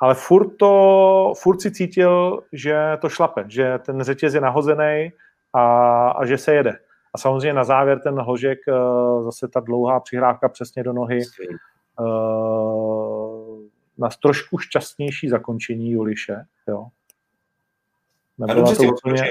ale 0.00 0.14
furt, 0.14 0.56
to, 0.56 1.32
furt 1.36 1.60
si 1.60 1.70
cítil, 1.70 2.42
že 2.52 2.98
to 3.00 3.08
šlape, 3.08 3.44
že 3.48 3.78
ten 3.78 4.02
řetěz 4.02 4.34
je 4.34 4.40
nahozený 4.40 5.12
a, 5.52 6.08
a 6.08 6.26
že 6.26 6.38
se 6.38 6.54
jede. 6.54 6.72
A 7.14 7.18
samozřejmě 7.18 7.52
na 7.52 7.64
závěr 7.64 8.00
ten 8.00 8.20
hložek, 8.20 8.58
eh, 8.68 8.72
zase 9.22 9.48
ta 9.48 9.60
dlouhá 9.60 10.00
přihrávka 10.00 10.48
přesně 10.48 10.82
do 10.82 10.92
nohy, 10.92 11.20
na 14.00 14.08
trošku 14.22 14.58
šťastnější 14.58 15.28
zakončení 15.28 15.90
Juliše. 15.90 16.44
Jo. 16.68 16.86
Nebylo 18.38 18.76
to 18.76 18.82
úplně... 18.82 19.22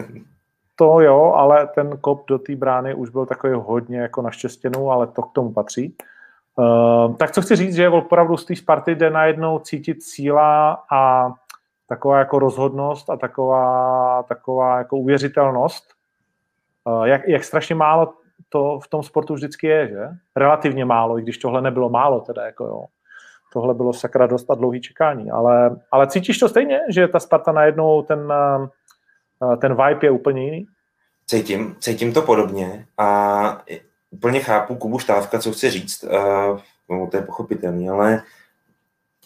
to 0.76 1.00
jo, 1.00 1.32
ale 1.36 1.66
ten 1.66 1.98
kop 2.00 2.28
do 2.28 2.38
té 2.38 2.56
brány 2.56 2.94
už 2.94 3.10
byl 3.10 3.26
takový 3.26 3.52
hodně 3.56 3.98
jako 3.98 4.22
naštěstěnou, 4.22 4.90
ale 4.90 5.06
to 5.06 5.22
k 5.22 5.32
tomu 5.32 5.52
patří. 5.52 5.96
Uh, 6.56 7.16
tak 7.16 7.30
co 7.30 7.42
chci 7.42 7.56
říct, 7.56 7.74
že 7.74 7.88
opravdu 7.88 8.36
z 8.36 8.44
té 8.44 8.56
Sparty 8.56 8.94
jde 8.94 9.10
najednou 9.10 9.58
cítit 9.58 10.02
síla 10.02 10.84
a 10.92 11.32
taková 11.86 12.18
jako 12.18 12.38
rozhodnost 12.38 13.10
a 13.10 13.16
taková, 13.16 14.22
taková 14.22 14.78
jako 14.78 14.96
uvěřitelnost, 14.96 15.94
uh, 16.84 17.04
jak, 17.04 17.28
jak 17.28 17.44
strašně 17.44 17.74
málo 17.74 18.14
to 18.48 18.80
v 18.80 18.88
tom 18.88 19.02
sportu 19.02 19.34
vždycky 19.34 19.66
je, 19.66 19.88
že? 19.88 20.08
Relativně 20.36 20.84
málo, 20.84 21.18
i 21.18 21.22
když 21.22 21.38
tohle 21.38 21.62
nebylo 21.62 21.90
málo 21.90 22.20
teda, 22.20 22.46
jako 22.46 22.64
jo. 22.64 22.84
Tohle 23.52 23.74
bylo 23.74 23.92
sakra 23.92 24.26
dost 24.26 24.50
a 24.50 24.54
dlouhý 24.54 24.80
čekání, 24.80 25.30
ale, 25.30 25.76
ale 25.92 26.06
cítíš 26.06 26.38
to 26.38 26.48
stejně, 26.48 26.80
že 26.88 27.08
ta 27.08 27.20
Sparta 27.20 27.52
najednou 27.52 28.02
ten, 28.02 28.32
eh, 29.52 29.56
ten 29.56 29.76
vibe 29.76 30.06
je 30.06 30.10
úplně 30.10 30.44
jiný? 30.44 30.66
Cítím, 31.26 31.76
cítím 31.80 32.12
to 32.12 32.22
podobně 32.22 32.86
a 32.98 33.62
úplně 34.10 34.40
chápu 34.40 34.74
Kubu 34.74 34.98
Štávka, 34.98 35.38
co 35.38 35.52
chce 35.52 35.70
říct, 35.70 36.04
uh, 36.04 36.60
no, 36.88 37.06
to 37.10 37.16
je 37.16 37.22
pochopitelný, 37.22 37.90
ale 37.90 38.22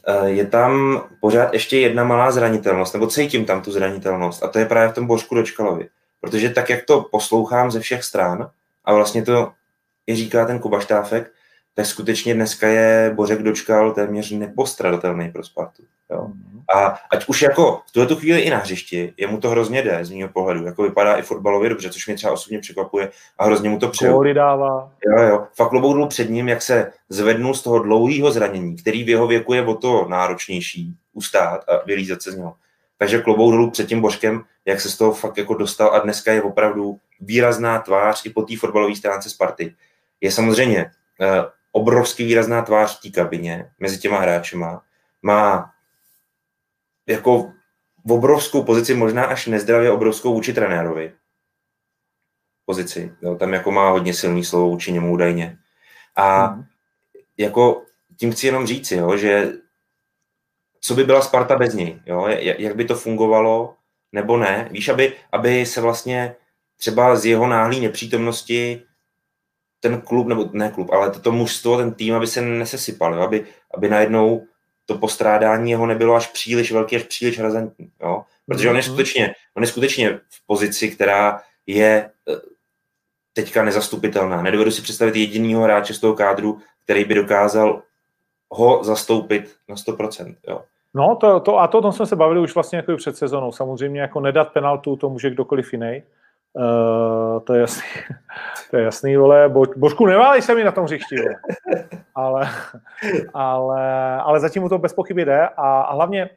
uh, 0.09 0.24
je 0.24 0.47
tam 0.47 1.03
pořád 1.20 1.53
ještě 1.53 1.78
jedna 1.78 2.05
malá 2.05 2.31
zranitelnost, 2.31 2.94
nebo 2.94 3.07
cítím 3.07 3.44
tam 3.44 3.62
tu 3.62 3.73
zranitelnost 3.73 4.43
a 4.43 4.49
to 4.49 4.59
je 4.59 4.66
právě 4.66 4.89
v 4.89 4.94
tom 4.94 5.07
Božku 5.07 5.35
Dočkalovi. 5.35 5.89
Protože 6.20 6.51
tak, 6.51 6.70
jak 6.70 6.85
to 6.85 7.03
poslouchám 7.11 7.70
ze 7.70 7.81
všech 7.81 8.05
stran, 8.05 8.51
a 8.85 8.94
vlastně 8.94 9.23
to 9.23 9.53
i 10.07 10.15
říká 10.15 10.47
ten 10.47 10.59
Kuba 10.59 10.81
Štáfek, 10.81 11.32
tak 11.74 11.86
skutečně 11.86 12.35
dneska 12.35 12.69
je 12.69 13.12
Bořek 13.15 13.43
Dočkal 13.43 13.93
téměř 13.93 14.31
nepostradatelný 14.31 15.32
pro 15.32 15.44
Spartu. 15.44 15.82
Jo. 16.11 16.27
Mhm. 16.27 16.62
A 16.74 16.99
ať 17.12 17.28
už 17.28 17.43
jako 17.43 17.82
v 17.86 17.93
tuhle 17.93 18.16
chvíli 18.16 18.40
i 18.40 18.51
na 18.51 18.57
hřišti, 18.57 19.15
jemu 19.16 19.40
to 19.40 19.51
hrozně 19.51 19.82
jde 19.82 20.05
z 20.05 20.11
mého 20.11 20.28
pohledu. 20.28 20.66
Jako 20.66 20.82
vypadá 20.82 21.16
i 21.16 21.23
fotbalově 21.23 21.69
dobře, 21.70 21.90
což 21.90 22.07
mě 22.07 22.16
třeba 22.16 22.32
osobně 22.32 22.59
překvapuje 22.59 23.11
a 23.39 23.44
hrozně 23.44 23.70
mu 23.70 23.78
to 23.78 23.89
přeju. 23.89 24.12
Góly 24.12 24.35
dává. 24.35 24.90
Jo, 25.07 25.23
jo. 25.23 25.47
Fakt 25.55 25.69
klobouk 25.69 26.11
před 26.11 26.31
ním, 26.31 26.49
jak 26.49 26.62
se 26.62 26.93
zvednul 27.09 27.55
z 27.55 27.62
toho 27.62 27.78
dlouhého 27.78 28.31
zranění, 28.31 28.77
který 28.77 29.05
v 29.05 29.09
jeho 29.09 29.27
věku 29.27 29.53
je 29.53 29.66
o 29.66 29.74
to 29.74 30.07
náročnější 30.09 30.97
ustát 31.12 31.69
a 31.69 31.85
vylízat 31.86 32.23
se 32.23 32.32
z 32.32 32.36
něho. 32.36 32.55
Takže 32.99 33.19
klobouk 33.19 33.53
dolů 33.53 33.70
před 33.70 33.89
tím 33.89 34.01
Božkem, 34.01 34.44
jak 34.65 34.81
se 34.81 34.90
z 34.90 34.97
toho 34.97 35.12
fakt 35.12 35.39
jako 35.39 35.55
dostal 35.55 35.94
a 35.94 35.99
dneska 35.99 36.32
je 36.32 36.43
opravdu 36.43 36.99
výrazná 37.20 37.78
tvář 37.78 38.27
i 38.27 38.31
po 38.31 38.43
té 38.43 38.57
fotbalové 38.57 38.97
stránce 38.97 39.31
Sparty. 39.31 39.74
Je 40.20 40.32
samozřejmě 40.32 40.90
obrovský 41.73 42.24
výrazná 42.24 42.62
tvář 42.62 42.99
v 42.99 43.03
té 43.03 43.11
kabině 43.11 43.70
mezi 43.78 43.99
těma 43.99 44.19
hráčema. 44.19 44.82
Má 45.23 45.73
jako 47.07 47.53
v 48.05 48.12
obrovskou 48.12 48.62
pozici, 48.62 48.94
možná 48.94 49.24
až 49.24 49.47
nezdravě 49.47 49.90
obrovskou 49.90 50.35
vůči 50.35 50.53
trenérovi. 50.53 51.12
Pozici. 52.66 53.15
Jo, 53.23 53.35
tam 53.35 53.53
jako 53.53 53.70
má 53.70 53.90
hodně 53.90 54.15
silný 54.15 54.44
slovo 54.44 54.69
vůči 54.69 54.93
němu 54.93 55.12
údajně. 55.12 55.59
A 56.16 56.47
mm. 56.47 56.65
jako 57.39 57.82
tím 58.16 58.32
chci 58.32 58.47
jenom 58.47 58.66
říct, 58.66 58.93
jo, 58.93 59.16
že 59.16 59.53
co 60.81 60.94
by 60.94 61.05
byla 61.05 61.23
Sparta 61.23 61.57
bez 61.57 61.74
něj, 61.74 62.03
jo? 62.07 62.27
jak 62.39 62.77
by 62.77 62.85
to 62.85 62.94
fungovalo, 62.94 63.74
nebo 64.12 64.36
ne. 64.36 64.69
Víš, 64.70 64.89
aby, 64.89 65.12
aby 65.32 65.66
se 65.66 65.81
vlastně 65.81 66.36
třeba 66.77 67.16
z 67.16 67.27
jeho 67.27 67.47
náhlé 67.47 67.81
nepřítomnosti 67.81 68.82
ten 69.83 70.01
klub, 70.01 70.27
nebo 70.27 70.51
ne 70.53 70.71
klub, 70.71 70.91
ale 70.93 71.11
toto 71.11 71.33
mužstvo, 71.33 71.77
ten 71.77 71.95
tým, 71.95 72.15
aby 72.15 72.27
se 72.27 72.41
nesesypal, 72.43 73.15
jo? 73.15 73.21
Aby, 73.21 73.45
aby 73.75 73.89
najednou 73.89 74.47
to 74.87 74.99
postrádání 74.99 75.71
jeho 75.71 75.87
nebylo 75.87 76.15
až 76.15 76.27
příliš 76.27 76.73
velké, 76.73 76.97
až 76.97 77.03
příliš 77.03 77.39
razantní. 77.39 77.91
Jo? 78.03 78.25
Protože 78.47 78.71
on 78.71 78.77
je, 78.77 78.83
mhm. 78.83 78.91
skutečně, 78.91 79.35
on 79.55 79.63
je 79.63 79.67
skutečně 79.67 80.21
v 80.29 80.47
pozici, 80.47 80.91
která 80.91 81.41
je 81.67 82.11
eh, 82.29 82.41
teďka 83.33 83.65
nezastupitelná. 83.65 84.43
Nedovedu 84.43 84.71
si 84.71 84.83
představit 84.83 85.17
jedinýho 85.17 85.63
hráče 85.63 85.95
z 85.95 86.01
toho 86.01 86.15
kádru, 86.15 86.59
který 86.85 87.05
by 87.05 87.15
dokázal 87.15 87.83
ho 88.51 88.85
zastoupit 88.85 89.57
na 89.69 89.75
100%. 89.75 90.37
Jo. 90.49 90.63
No, 90.95 91.17
to, 91.17 91.41
to, 91.41 91.59
a 91.59 91.69
to, 91.69 91.79
o 91.79 91.83
tom 91.83 91.93
jsme 91.93 92.07
se 92.07 92.17
bavili 92.17 92.41
už 92.41 92.55
vlastně 92.55 92.77
jako 92.77 92.97
před 92.97 93.17
sezónou. 93.17 93.53
Samozřejmě 93.53 94.01
jako 94.01 94.21
nedat 94.21 94.53
penaltu, 94.53 94.97
to 94.97 95.09
může 95.09 95.31
kdokoliv 95.31 95.73
jiný. 95.73 96.03
Uh, 96.55 97.41
to 97.45 97.55
je 97.55 97.61
jasný, 97.61 97.83
to 98.70 98.77
je 98.77 98.85
jasný, 98.85 99.16
vole, 99.16 99.49
Bo, 99.49 99.65
Božku, 99.77 100.07
neválej 100.07 100.43
se 100.43 100.55
mi 100.55 100.65
na 100.65 100.73
tom 100.73 100.85
hřišti, 100.85 101.16
vole. 101.16 101.35
Ale, 102.15 102.49
ale, 103.35 104.16
ale 104.20 104.41
zatím 104.41 104.62
mu 104.62 104.69
to 104.69 104.79
bez 104.79 104.93
pochyby 104.93 105.24
jde 105.24 105.49
a, 105.49 105.81
a 105.81 105.95
hlavně, 105.95 106.31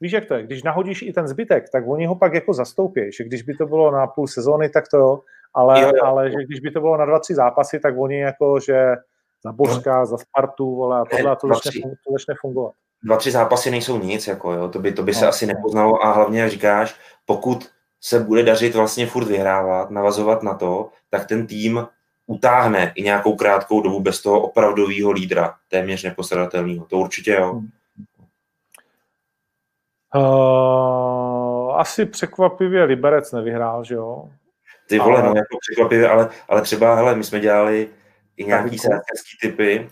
víš, 0.00 0.12
jak 0.12 0.24
to 0.24 0.34
je, 0.34 0.42
když 0.42 0.62
nahodíš 0.62 1.02
i 1.02 1.12
ten 1.12 1.28
zbytek, 1.28 1.70
tak 1.72 1.84
oni 1.88 2.06
ho 2.06 2.14
pak 2.14 2.34
jako 2.34 2.54
zastoupí, 2.54 3.00
že 3.18 3.24
když 3.24 3.42
by 3.42 3.54
to 3.54 3.66
bylo 3.66 3.90
na 3.90 4.06
půl 4.06 4.26
sezóny, 4.26 4.68
tak 4.68 4.84
to 4.88 4.96
jo, 4.96 5.20
ale, 5.54 5.82
jo, 5.82 5.92
jo. 5.96 6.04
ale 6.04 6.30
že 6.30 6.36
když 6.46 6.60
by 6.60 6.70
to 6.70 6.80
bylo 6.80 6.96
na 6.96 7.04
dva, 7.04 7.18
tři 7.18 7.34
zápasy, 7.34 7.80
tak 7.80 7.98
oni 7.98 8.20
jako, 8.20 8.60
že 8.60 8.94
za 9.44 9.52
Božka, 9.52 10.06
za 10.06 10.16
Spartu, 10.18 10.76
vole, 10.76 11.00
a 11.00 11.04
tohle, 11.04 11.36
to 11.36 11.48
začne, 11.48 11.80
to 11.82 12.12
začne 12.12 12.34
fungovat 12.40 12.72
dva, 13.02 13.16
tři 13.16 13.30
zápasy 13.30 13.70
nejsou 13.70 13.98
nic, 13.98 14.26
jako 14.26 14.52
jo, 14.52 14.68
to 14.68 14.78
by, 14.78 14.92
to 14.92 15.02
by 15.02 15.14
se 15.14 15.24
no, 15.24 15.28
asi 15.28 15.46
nepoznalo 15.46 16.04
a 16.04 16.12
hlavně, 16.12 16.40
jak 16.40 16.50
říkáš, 16.50 16.96
pokud 17.26 17.70
se 18.00 18.20
bude 18.20 18.42
dařit 18.42 18.74
vlastně 18.74 19.06
furt 19.06 19.24
vyhrávat, 19.24 19.90
navazovat 19.90 20.42
na 20.42 20.54
to, 20.54 20.90
tak 21.10 21.26
ten 21.26 21.46
tým 21.46 21.86
utáhne 22.26 22.92
i 22.94 23.02
nějakou 23.02 23.36
krátkou 23.36 23.80
dobu 23.80 24.00
bez 24.00 24.22
toho 24.22 24.40
opravdového 24.40 25.10
lídra, 25.10 25.54
téměř 25.68 26.02
nepostradatelného. 26.02 26.84
To 26.84 26.98
určitě 26.98 27.32
jo. 27.32 27.62
Uh, 30.14 31.80
asi 31.80 32.06
překvapivě 32.06 32.84
Liberec 32.84 33.32
nevyhrál, 33.32 33.84
že 33.84 33.94
jo? 33.94 34.28
Ty 34.88 34.98
vole, 34.98 35.18
ale... 35.18 35.28
no, 35.28 35.34
jako 35.36 35.58
překvapivě, 35.60 36.08
ale, 36.08 36.28
ale 36.48 36.62
třeba, 36.62 36.94
hele, 36.94 37.14
my 37.14 37.24
jsme 37.24 37.40
dělali 37.40 37.88
i 38.36 38.44
nějaký 38.44 38.78
sádkařský 38.78 39.38
typy, 39.40 39.90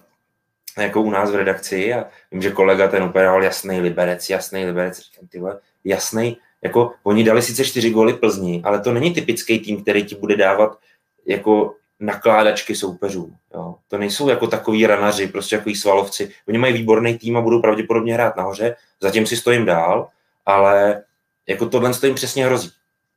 jako 0.78 1.02
u 1.02 1.10
nás 1.10 1.30
v 1.30 1.34
redakci 1.34 1.94
a 1.94 2.04
vím, 2.32 2.42
že 2.42 2.50
kolega 2.50 2.88
ten 2.88 3.02
úplně 3.02 3.24
jasný 3.24 3.80
liberec, 3.80 4.30
jasný 4.30 4.64
liberec, 4.64 5.00
říkám, 5.00 5.28
ty 5.28 5.40
vole, 5.40 5.58
jasný, 5.84 6.38
jako 6.66 6.92
oni 7.02 7.24
dali 7.24 7.42
sice 7.42 7.64
čtyři 7.64 7.90
góly 7.90 8.14
Plzni, 8.14 8.62
ale 8.64 8.80
to 8.80 8.92
není 8.92 9.14
typický 9.14 9.58
tým, 9.58 9.82
který 9.82 10.04
ti 10.04 10.14
bude 10.14 10.36
dávat 10.36 10.78
jako 11.26 11.74
nakládačky 12.00 12.74
soupeřů. 12.74 13.32
Jo. 13.54 13.74
To 13.88 13.98
nejsou 13.98 14.28
jako 14.28 14.46
takový 14.46 14.86
ranaři, 14.86 15.28
prostě 15.28 15.56
jako 15.56 15.70
svalovci. 15.74 16.32
Oni 16.48 16.58
mají 16.58 16.72
výborný 16.72 17.18
tým 17.18 17.36
a 17.36 17.40
budou 17.40 17.60
pravděpodobně 17.60 18.14
hrát 18.14 18.36
nahoře, 18.36 18.76
zatím 19.00 19.26
si 19.26 19.36
stojím 19.36 19.64
dál, 19.64 20.08
ale 20.46 21.02
jako 21.46 21.68
tohle 21.68 21.92
jim 22.02 22.14
přesně 22.14 22.46
hrozí. 22.46 22.70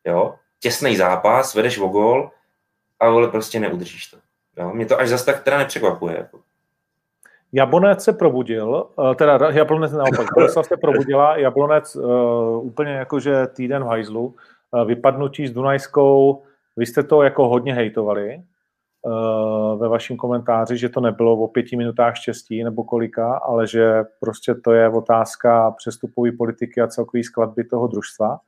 Jo. 0.06 0.36
Těsný 0.60 0.96
zápas, 0.96 1.56
vedeš 1.56 1.78
o 1.78 1.88
gol, 1.88 2.32
ale 3.00 3.28
prostě 3.28 3.60
neudržíš 3.60 4.08
to. 4.08 4.18
Jo. 4.58 4.74
Mě 4.74 4.86
to 4.86 5.00
až 5.00 5.10
zase 5.10 5.26
tak 5.26 5.44
teda 5.44 5.58
nepřekvapuje. 5.58 6.18
Jako. 6.18 6.40
Jablonec 7.54 8.04
se 8.04 8.14
probudil, 8.14 8.86
eh, 9.12 9.16
teda 9.16 9.40
Jablonec 9.52 9.92
naopak, 9.92 10.28
Boleslav 10.36 10.66
se 10.66 10.78
probudila, 10.78 11.38
Jablonec 11.38 11.96
uh, 11.96 12.66
úplně 12.66 12.92
jakože 12.92 13.48
týden 13.48 13.84
v 13.84 13.88
hajzlu, 13.88 14.36
uh, 14.72 14.84
vypadnutí 14.88 15.48
s 15.48 15.52
Dunajskou, 15.52 16.44
vy 16.78 16.86
jste 16.86 17.04
to 17.04 17.24
jako 17.24 17.48
hodně 17.48 17.74
hejtovali 17.74 18.42
uh, 19.02 19.80
ve 19.80 19.88
vašem 19.88 20.18
komentáři, 20.18 20.78
že 20.78 20.90
to 20.90 21.02
nebylo 21.02 21.34
o 21.34 21.48
pěti 21.48 21.76
minutách 21.76 22.16
štěstí 22.16 22.64
nebo 22.64 22.84
kolika, 22.84 23.34
ale 23.34 23.68
že 23.68 24.04
prostě 24.20 24.56
to 24.56 24.72
je 24.72 24.90
otázka 24.90 25.72
přestupové 25.72 26.32
politiky 26.32 26.82
a 26.82 26.88
celkový 26.88 27.24
skladby 27.24 27.64
toho 27.64 27.88
družstva. 27.88 28.40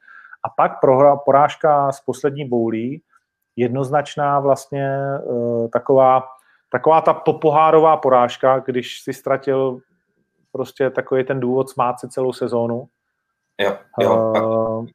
A 0.44 0.49
pak 0.57 0.80
prohra, 0.80 1.15
porážka 1.15 1.91
z 1.91 2.02
poslední 2.02 2.49
boulí, 2.49 3.02
jednoznačná 3.56 4.40
vlastně 4.40 4.98
uh, 5.26 5.69
taková 5.69 6.23
taková 6.72 7.02
ta 7.02 7.14
popohárová 7.14 7.98
porážka, 7.98 8.60
když 8.60 9.02
si 9.02 9.14
ztratil 9.14 9.80
prostě 10.52 10.89
takový 10.89 11.23
ten 11.23 11.39
důvod 11.39 11.69
smát 11.69 11.99
si 11.99 12.10
celou 12.10 12.34
sezónu. 12.34 12.88
Jo, 13.61 13.77
jo. 13.99 14.15
Uh, 14.15 14.88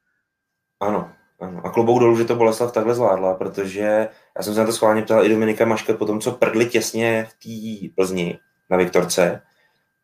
ano, 0.79 1.09
ano. 1.39 1.61
A 1.63 1.69
klobouk 1.69 1.99
dolů, 1.99 2.17
že 2.17 2.25
to 2.25 2.35
Boleslav 2.35 2.71
takhle 2.71 2.95
zvládla, 2.95 3.33
protože 3.33 4.09
já 4.37 4.43
jsem 4.43 4.53
se 4.53 4.59
na 4.59 4.65
to 4.65 4.71
schválně 4.71 5.01
ptal 5.01 5.25
i 5.25 5.29
Dominika 5.29 5.65
Maška 5.65 5.93
po 5.93 6.05
tom, 6.05 6.19
co 6.19 6.31
prdli 6.31 6.65
těsně 6.65 7.27
v 7.29 7.33
té 7.33 7.95
Plzni 7.95 8.39
na 8.69 8.77
Viktorce, 8.77 9.41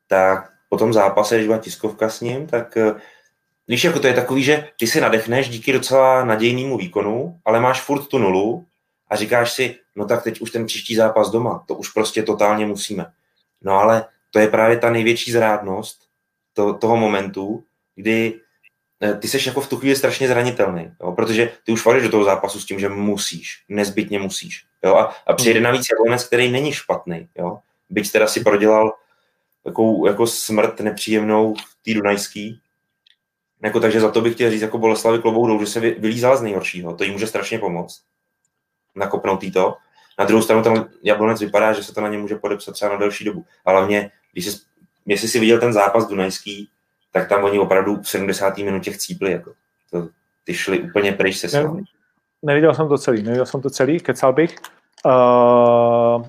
tak 0.08 0.52
po 0.70 0.78
tom 0.78 0.94
zápase, 0.94 1.36
když 1.36 1.48
byla 1.48 1.60
tiskovka 1.60 2.10
s 2.10 2.22
ním, 2.22 2.48
tak 2.48 2.78
eh, 2.78 2.96
Víš, 3.68 3.84
jako 3.84 4.00
to 4.00 4.08
je 4.08 4.14
takový, 4.14 4.44
že 4.44 4.70
ty 4.80 4.88
si 4.88 5.02
nadechneš 5.02 5.50
díky 5.50 5.74
docela 5.74 6.26
nadějnému 6.26 6.78
výkonu, 6.78 7.40
ale 7.46 7.60
máš 7.60 7.82
furt 7.82 8.08
tu 8.08 8.18
nulu 8.18 8.66
a 9.08 9.16
říkáš 9.16 9.52
si, 9.52 9.80
no 9.96 10.06
tak 10.06 10.24
teď 10.24 10.42
už 10.42 10.52
ten 10.52 10.66
příští 10.66 10.96
zápas 10.96 11.30
doma, 11.30 11.64
to 11.68 11.76
už 11.76 11.90
prostě 11.90 12.24
totálně 12.24 12.66
musíme. 12.66 13.06
No 13.62 13.74
ale 13.74 14.06
to 14.32 14.40
je 14.40 14.48
právě 14.48 14.78
ta 14.78 14.90
největší 14.90 15.32
zrádnost 15.32 16.08
to, 16.54 16.74
toho 16.74 16.98
momentu, 16.98 17.64
kdy 17.96 18.40
eh, 19.02 19.14
ty 19.14 19.28
seš 19.28 19.46
jako 19.46 19.62
v 19.62 19.70
tu 19.70 19.78
chvíli 19.78 19.96
strašně 19.96 20.28
zranitelný, 20.28 20.92
jo? 21.02 21.12
protože 21.12 21.52
ty 21.66 21.72
už 21.72 21.86
vadíš 21.86 22.04
do 22.04 22.10
toho 22.10 22.24
zápasu 22.24 22.60
s 22.60 22.66
tím, 22.66 22.80
že 22.80 22.90
musíš, 22.90 23.64
nezbytně 23.70 24.20
musíš. 24.20 24.66
Jo? 24.84 24.96
A, 24.96 25.16
a 25.28 25.34
přijde 25.34 25.60
hmm. 25.60 25.64
navíc 25.64 25.88
Jablonec, 25.92 26.24
který 26.24 26.52
není 26.52 26.74
špatný. 26.74 27.28
Jo? 27.38 27.60
Byť 27.90 28.12
teda 28.12 28.28
si 28.28 28.40
prodělal 28.44 28.94
takovou 29.64 30.08
jako 30.08 30.28
smrt 30.28 30.80
nepříjemnou 30.80 31.56
v 31.56 31.84
té 31.86 31.94
Dunajský, 31.94 32.60
jako, 33.64 33.80
takže 33.80 34.00
za 34.02 34.12
to 34.12 34.22
bych 34.22 34.34
chtěl 34.34 34.52
říct 34.52 34.62
jako 34.62 34.78
Boleslavy 34.78 35.20
klobou 35.20 35.48
dolů, 35.48 35.60
že 35.60 35.72
se 35.72 35.80
vylízal 35.80 36.38
z 36.38 36.42
nejhoršího. 36.42 36.96
To 36.96 37.04
jí 37.04 37.12
může 37.12 37.28
strašně 37.28 37.60
pomoct 37.60 38.04
nakopnout 38.96 39.54
to. 39.54 39.78
Na 40.20 40.26
druhou 40.26 40.44
stranu 40.44 40.64
ten 40.64 40.90
Jablonec 41.04 41.40
vypadá, 41.40 41.74
že 41.74 41.84
se 41.84 41.94
to 41.94 42.02
na 42.02 42.10
ně 42.10 42.18
může 42.18 42.36
podepsat 42.36 42.72
třeba 42.72 42.92
na 42.92 42.98
delší 42.98 43.26
dobu. 43.26 43.46
Ale 43.66 43.78
hlavně, 43.78 44.12
když 44.32 44.46
jsi, 44.46 44.60
jestli 45.06 45.28
si 45.28 45.40
viděl 45.40 45.60
ten 45.60 45.74
zápas 45.74 46.08
Dunajský, 46.08 46.70
tak 47.12 47.30
tam 47.30 47.44
oni 47.44 47.60
opravdu 47.60 48.02
v 48.02 48.10
70. 48.10 48.58
minutě 48.58 48.92
chcípli. 48.92 49.32
Jako. 49.32 49.54
To, 49.92 50.08
ty 50.44 50.54
šli 50.54 50.80
úplně 50.80 51.12
pryč 51.12 51.38
se 51.38 51.64
ne, 51.64 51.84
Neviděl 52.42 52.74
jsem 52.74 52.88
to 52.88 52.98
celý, 52.98 53.24
neviděl 53.24 53.46
jsem 53.46 53.62
to 53.62 53.70
celý, 53.70 54.00
kecal 54.00 54.34
bych. 54.34 54.56
Uh, 55.06 56.26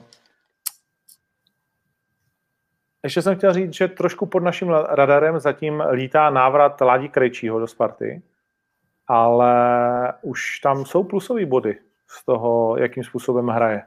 ještě 3.04 3.22
jsem 3.22 3.36
chtěl 3.36 3.52
říct, 3.52 3.74
že 3.74 3.88
trošku 3.88 4.26
pod 4.26 4.42
naším 4.42 4.68
radarem 4.68 5.38
zatím 5.38 5.82
lítá 5.90 6.30
návrat 6.30 6.80
Ládí 6.80 7.08
Krejčího 7.08 7.60
do 7.60 7.66
Sparty, 7.66 8.22
ale 9.06 9.54
už 10.22 10.58
tam 10.58 10.84
jsou 10.84 11.04
plusové 11.04 11.46
body 11.46 11.78
z 12.14 12.24
toho, 12.24 12.76
jakým 12.76 13.04
způsobem 13.04 13.46
hraje. 13.46 13.82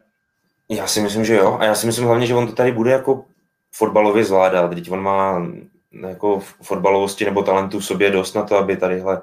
Já 0.69 0.87
si 0.87 1.01
myslím, 1.01 1.25
že 1.25 1.35
jo. 1.35 1.57
A 1.59 1.65
já 1.65 1.75
si 1.75 1.85
myslím 1.85 2.05
hlavně, 2.05 2.27
že 2.27 2.35
on 2.35 2.47
to 2.47 2.53
tady 2.53 2.71
bude 2.71 2.91
jako 2.91 3.25
fotbalově 3.71 4.23
zvládat. 4.23 4.69
Teď 4.69 4.91
on 4.91 5.01
má 5.01 5.47
jako 6.07 6.39
fotbalovosti 6.39 7.25
nebo 7.25 7.43
talentu 7.43 7.79
v 7.79 7.85
sobě 7.85 8.11
dost 8.11 8.33
na 8.33 8.43
to, 8.43 8.57
aby 8.57 8.77
tadyhle 8.77 9.21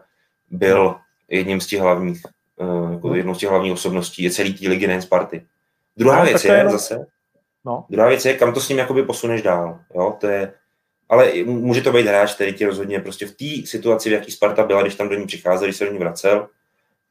byl 0.51 0.97
jedním 1.29 1.61
z 1.61 1.67
těch 1.67 1.81
hlavních, 1.81 2.23
eh, 2.61 2.93
jako 2.93 3.09
no. 3.09 3.15
jednou 3.15 3.35
z 3.35 3.39
těch 3.39 3.49
hlavních 3.49 3.73
osobností 3.73 4.23
je 4.23 4.31
celý 4.31 4.55
tý 4.55 4.69
ligy, 4.69 4.87
nejen 4.87 5.03
Sparty. 5.03 5.47
Druhá 5.97 6.19
no, 6.19 6.25
věc 6.25 6.45
je 6.45 6.53
jenom... 6.53 6.73
zase, 6.73 7.07
no. 7.65 7.85
druhá 7.91 8.09
věc 8.09 8.25
je, 8.25 8.35
kam 8.35 8.55
to 8.55 8.61
s 8.61 8.69
ním 8.69 8.79
jakoby 8.79 9.03
posuneš 9.03 9.43
dál. 9.43 9.81
Jo? 9.95 10.17
To 10.21 10.27
je, 10.27 10.53
ale 11.09 11.33
může 11.45 11.81
to 11.81 11.93
být 11.93 12.07
hráč, 12.07 12.35
který 12.35 12.55
ti 12.55 12.67
rozhodně 12.67 13.01
prostě 13.01 13.27
v 13.27 13.33
té 13.33 13.67
situaci, 13.67 14.11
v 14.11 14.13
jaký 14.13 14.33
Sparta 14.33 14.65
byla, 14.65 14.83
když 14.83 14.95
tam 14.95 15.09
do 15.09 15.15
ní 15.15 15.27
přicházel, 15.27 15.67
když 15.67 15.77
se 15.77 15.85
do 15.85 15.93
ní 15.93 15.99
vracel, 15.99 16.49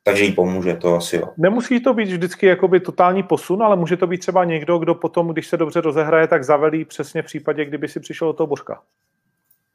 takže 0.03 0.23
jí 0.23 0.31
pomůže, 0.31 0.75
to 0.75 0.95
asi 0.95 1.15
jo. 1.15 1.29
Nemusí 1.37 1.79
to 1.79 1.93
být 1.93 2.07
vždycky 2.07 2.45
jakoby 2.45 2.79
totální 2.79 3.23
posun, 3.23 3.63
ale 3.63 3.75
může 3.75 3.97
to 3.97 4.07
být 4.07 4.17
třeba 4.17 4.43
někdo, 4.43 4.77
kdo 4.77 4.95
potom, 4.95 5.27
když 5.27 5.47
se 5.47 5.57
dobře 5.57 5.81
rozehraje, 5.81 6.27
tak 6.27 6.43
zavelí 6.43 6.85
přesně 6.85 7.21
v 7.21 7.25
případě, 7.25 7.65
kdyby 7.65 7.87
si 7.87 7.99
přišel 7.99 8.27
do 8.27 8.33
toho 8.33 8.47
Božka. 8.47 8.81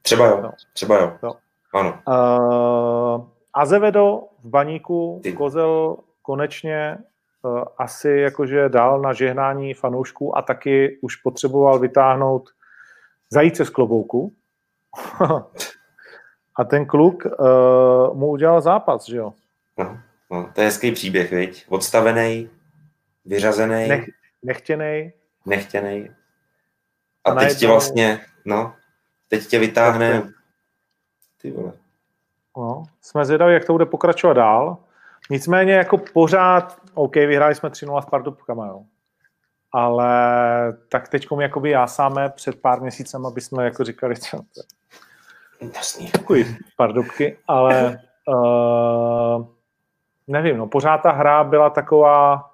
Třeba 0.03 0.27
jo, 0.27 0.41
no. 0.43 0.53
třeba 0.73 0.99
jo. 0.99 1.13
jo. 1.23 1.33
Ano. 1.75 1.99
Uh, 2.09 3.27
Azevedo 3.55 4.21
v 4.45 4.49
baníku, 4.49 5.21
Ty. 5.23 5.33
Kozel 5.33 5.97
konečně 6.23 6.99
uh, 7.43 7.65
asi 7.79 8.11
jakože 8.11 8.69
dal 8.69 9.01
na 9.01 9.13
žehnání 9.13 9.75
fanoušků 9.75 10.39
a 10.39 10.43
taky 10.43 10.99
už 11.03 11.17
potřeboval 11.17 11.79
vytáhnout 11.79 12.51
zajíce 13.31 13.65
z 13.65 13.71
klobouku. 13.71 14.33
a 16.57 16.65
ten 16.65 16.87
kluk 16.87 17.25
uh, 17.25 18.17
mu 18.17 18.27
udělal 18.27 18.61
zápas, 18.61 19.07
že 19.07 19.17
jo? 19.17 19.33
No. 19.79 19.99
No, 20.31 20.51
to 20.55 20.61
je 20.61 20.67
hezký 20.67 20.93
příběh, 20.93 21.31
viď? 21.31 21.67
Odstavený, 21.69 22.51
vyřazený. 23.25 23.89
Nech, 23.89 24.05
nechtěný. 24.43 25.13
Nechtěný. 25.47 26.11
A, 27.25 27.31
a 27.33 27.35
teď 27.35 27.59
tě 27.59 27.67
vlastně, 27.67 28.21
no, 28.45 28.75
teď 29.29 29.47
tě 29.47 29.59
vytáhne. 29.59 30.33
Ty 31.41 31.51
vole. 31.51 31.73
No, 32.57 32.85
jsme 33.01 33.25
zvědaví, 33.25 33.55
jak 33.55 33.65
to 33.65 33.73
bude 33.73 33.87
pokračovat 33.87 34.33
dál. 34.33 34.77
Nicméně 35.31 35.73
jako 35.73 35.99
pořád, 35.99 36.81
OK, 36.95 37.15
vyhráli 37.15 37.55
jsme 37.55 37.69
3-0 37.69 38.03
s 38.03 38.05
Pardubkama, 38.05 38.67
jo. 38.67 38.83
Ale 39.73 40.09
tak 40.89 41.09
teď 41.09 41.27
jakoby 41.41 41.71
jásáme 41.71 42.29
před 42.29 42.61
pár 42.61 42.81
měsícem, 42.81 43.27
aby 43.27 43.41
jsme 43.41 43.65
jako 43.65 43.85
říkali, 43.85 44.17
co 44.17 44.41
Jasný. 45.75 46.11
Takový 46.11 46.57
Pardubky, 46.77 47.39
ale 47.49 48.01
uh, 48.29 49.47
nevím, 50.29 50.57
no 50.57 50.67
pořád 50.67 50.99
ta 50.99 51.13
hra 51.13 51.45
byla 51.45 51.71
taková, 51.71 52.51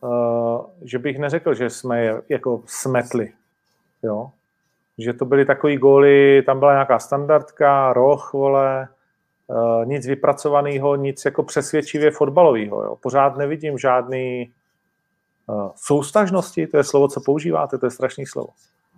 uh, 0.00 0.64
že 0.82 0.98
bych 0.98 1.18
neřekl, 1.18 1.54
že 1.54 1.70
jsme 1.70 2.00
je 2.00 2.22
jako 2.28 2.62
smetli, 2.66 3.32
jo. 4.02 4.30
Že 4.98 5.12
to 5.12 5.24
byly 5.24 5.44
takový 5.44 5.76
góly, 5.76 6.42
tam 6.46 6.58
byla 6.58 6.72
nějaká 6.72 6.98
standardka, 6.98 7.92
roh, 7.92 8.32
vole, 8.32 8.88
uh, 9.46 9.86
nic 9.86 10.06
vypracovaného, 10.06 10.96
nic 10.96 11.24
jako 11.24 11.42
přesvědčivě 11.42 12.10
fotbalového, 12.10 12.82
jo. 12.82 12.96
Pořád 12.96 13.36
nevidím 13.36 13.78
žádný 13.78 14.52
uh, 15.46 15.70
soustažnosti, 15.76 16.66
to 16.66 16.76
je 16.76 16.84
slovo, 16.84 17.08
co 17.08 17.20
používáte, 17.20 17.78
to 17.78 17.86
je 17.86 17.90
strašný 17.90 18.26
slovo. 18.26 18.48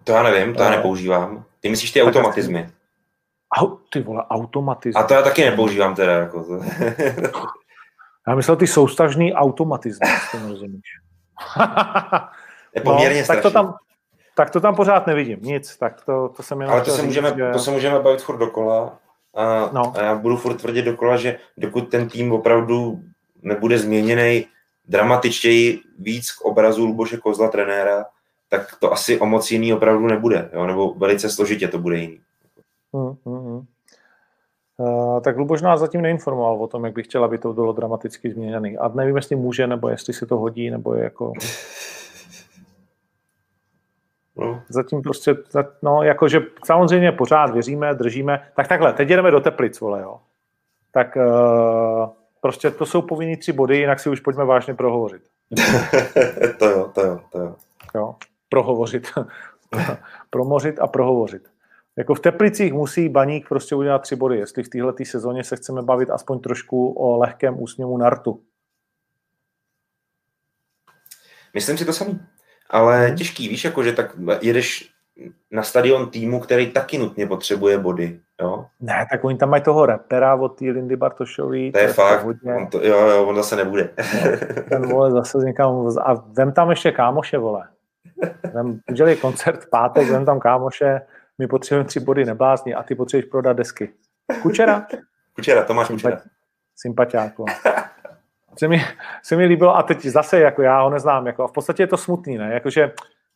To 0.05 0.13
já 0.13 0.23
nevím, 0.23 0.55
to 0.55 0.63
já 0.63 0.71
nepoužívám. 0.71 1.45
Ty 1.61 1.69
myslíš 1.69 1.91
ty 1.91 2.03
automatizmy? 2.03 2.69
Au, 3.57 3.77
ty 3.93 4.01
vole, 4.01 4.25
automatizmy. 4.31 5.01
A 5.01 5.07
to 5.07 5.15
já 5.15 5.23
taky 5.23 5.45
nepoužívám 5.45 5.95
teda. 5.95 6.13
Jako 6.13 6.45
to. 6.45 6.61
Já 8.29 8.35
myslel 8.35 8.57
ty 8.57 8.67
soustažný 8.67 9.35
automatizmy, 9.35 10.07
to 10.33 10.39
nerozumíš. 10.39 11.01
je 12.75 12.81
poměrně 12.81 13.21
no, 13.21 13.27
tak 13.27 13.43
to 13.43 13.51
tam, 13.51 13.75
tak 14.37 14.51
to 14.51 14.61
tam 14.61 14.75
pořád 14.75 15.07
nevidím, 15.07 15.39
nic, 15.43 15.77
tak 15.77 16.05
to, 16.05 16.29
to 16.37 16.43
jsem 16.43 16.61
jenom 16.61 16.75
Ale 16.75 16.85
to 16.85 16.91
se, 16.91 17.03
můžeme, 17.03 17.35
že... 17.37 17.51
to 17.53 17.59
se 17.59 17.71
můžeme 17.71 18.01
bavit 18.01 18.23
furt 18.23 18.39
dokola 18.39 18.99
a, 19.35 19.71
no. 19.73 19.93
a 19.97 20.03
já 20.03 20.15
budu 20.15 20.37
furt 20.37 20.55
tvrdit 20.55 20.85
dokola, 20.85 21.17
že 21.17 21.39
dokud 21.57 21.91
ten 21.91 22.09
tým 22.09 22.33
opravdu 22.33 23.01
nebude 23.43 23.79
změněný 23.79 24.47
dramatičtěji 24.89 25.81
víc 25.99 26.33
k 26.33 26.41
obrazu 26.41 26.87
Luboše 26.87 27.17
Kozla 27.17 27.49
trenéra, 27.49 28.05
tak 28.49 28.77
to 28.81 28.93
asi 28.93 29.21
o 29.21 29.27
moc 29.27 29.51
jiný 29.51 29.73
opravdu 29.73 30.07
nebude, 30.07 30.51
jo? 30.53 30.67
nebo 30.67 30.95
velice 30.95 31.31
složitě 31.31 31.69
to 31.69 31.79
bude 31.79 31.97
jiný. 31.97 32.21
Hmm. 32.95 33.15
Uh, 33.25 33.44
tak 35.21 35.37
Luboš 35.37 35.63
nás 35.63 35.81
zatím 35.81 36.03
neinformoval 36.03 36.63
o 36.63 36.67
tom, 36.67 36.85
jak 36.85 36.95
by 36.95 37.03
chtěla, 37.03 37.25
aby 37.25 37.39
to 37.39 37.53
bylo 37.53 37.73
dramaticky 37.73 38.31
změněný. 38.31 38.79
A 38.79 38.89
nevím, 38.89 39.17
jestli 39.17 39.37
může, 39.37 39.67
nebo 39.67 39.89
jestli 39.89 40.13
se 40.13 40.27
to 40.27 40.37
hodí, 40.37 40.71
nebo 40.71 40.95
je 40.95 41.05
jako... 41.05 41.33
No. 44.37 44.63
Zatím 44.69 45.03
prostě, 45.03 45.37
no, 45.83 46.03
jakože 46.03 46.41
samozřejmě 46.65 47.13
pořád 47.13 47.51
věříme, 47.51 47.95
držíme. 47.95 48.49
Tak 48.57 48.69
takhle, 48.69 48.93
teď 48.93 49.09
jdeme 49.09 49.31
do 49.31 49.41
Teplic, 49.41 49.81
vole, 49.81 50.03
jo. 50.03 50.21
Tak 50.93 51.17
uh, 51.17 52.09
prostě 52.41 52.71
to 52.71 52.87
jsou 52.87 53.03
povinný 53.03 53.37
tři 53.37 53.53
body, 53.53 53.79
jinak 53.79 54.01
si 54.01 54.11
už 54.11 54.21
pojďme 54.21 54.45
vážně 54.45 54.75
prohovořit. 54.75 55.23
to 56.59 56.71
jo, 56.71 56.91
to 56.95 57.01
jo, 57.01 57.21
to 57.33 57.39
jo. 57.39 57.55
Jo, 57.95 58.15
prohovořit. 58.49 59.13
Promořit 60.31 60.79
a 60.81 60.87
prohovořit. 60.87 61.54
Jako 61.99 62.15
v 62.15 62.21
Teplicích 62.21 62.73
musí 62.73 63.09
baník 63.09 63.49
prostě 63.49 63.75
udělat 63.75 64.03
tři 64.03 64.17
body, 64.17 64.39
jestli 64.39 64.63
v 64.63 64.69
téhle 64.69 64.93
sezóně 65.05 65.45
se 65.45 65.57
chceme 65.57 65.83
bavit 65.83 66.11
aspoň 66.11 66.41
trošku 66.41 66.93
o 66.93 67.19
lehkém 67.19 67.63
úsměvu 67.63 67.97
nartu. 67.97 68.43
Myslím 71.55 71.79
si 71.79 71.85
to 71.85 71.93
samý. 71.93 72.21
Ale 72.71 73.07
hmm. 73.07 73.17
těžký, 73.17 73.49
víš, 73.49 73.65
jako, 73.65 73.83
že 73.83 73.93
tak 73.93 74.17
jedeš 74.43 74.91
na 75.51 75.63
stadion 75.63 76.11
týmu, 76.11 76.41
který 76.41 76.71
taky 76.71 76.99
nutně 76.99 77.27
potřebuje 77.27 77.79
body, 77.79 78.21
jo? 78.41 78.67
Ne, 78.81 79.07
tak 79.11 79.25
oni 79.25 79.39
tam 79.39 79.51
mají 79.51 79.63
toho 79.63 79.87
repera 79.87 80.35
od 80.35 80.49
té 80.49 80.65
Lindy 80.65 80.97
Bartošový. 80.97 81.73
To 81.73 81.79
je 81.79 81.89
fakt, 81.89 82.27
on 82.57 82.67
to, 82.67 82.87
jo, 82.87 82.99
jo, 82.99 83.27
on 83.27 83.37
zase 83.37 83.57
nebude. 83.57 83.91
Ten 84.69 84.89
vole 84.89 85.11
zase 85.11 85.39
někam, 85.39 85.89
a 86.03 86.15
vem 86.15 86.53
tam 86.53 86.71
ještě 86.71 86.93
kámoše, 86.93 87.39
vole. 87.39 87.69
Vem, 88.55 88.81
udělej 88.91 89.17
koncert 89.17 89.61
v 89.61 89.71
pátek, 89.71 90.09
vem 90.09 90.25
tam 90.25 90.41
kámoše, 90.41 91.01
my 91.39 91.47
potřebujeme 91.47 91.89
tři 91.89 92.01
body 92.01 92.25
neblázni 92.25 92.75
a 92.75 92.83
ty 92.83 92.95
potřebuješ 92.95 93.31
prodat 93.31 93.53
desky. 93.53 93.93
Kučera? 94.43 94.87
Kučera, 95.35 95.65
Tomáš 95.65 95.89
Kučera. 95.89 96.21
Sympatiáku. 96.77 97.45
Se 98.59 98.69
mi, 98.69 98.85
se 99.23 99.37
mi 99.37 99.45
líbilo, 99.45 99.77
a 99.77 99.83
teď 99.83 100.07
zase, 100.07 100.41
jako 100.41 100.63
já 100.63 100.83
ho 100.83 100.91
neznám, 100.91 101.27
jako, 101.27 101.45
a 101.45 101.49
v 101.49 101.53
podstatě 101.53 101.83
je 101.83 101.87
to 101.87 101.97
smutný, 101.97 102.39
ne? 102.39 102.55
Jakože 102.55 102.93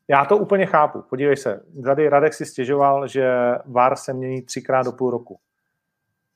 já 0.08 0.24
to 0.24 0.36
úplně 0.36 0.66
chápu. 0.66 1.02
Podívej 1.02 1.36
se, 1.36 1.60
tady 1.84 2.08
Radek 2.08 2.34
si 2.34 2.46
stěžoval, 2.46 3.08
že 3.08 3.30
VAR 3.66 3.96
se 3.96 4.12
mění 4.12 4.42
třikrát 4.42 4.82
do 4.82 4.92
půl 4.92 5.10
roku. 5.10 5.38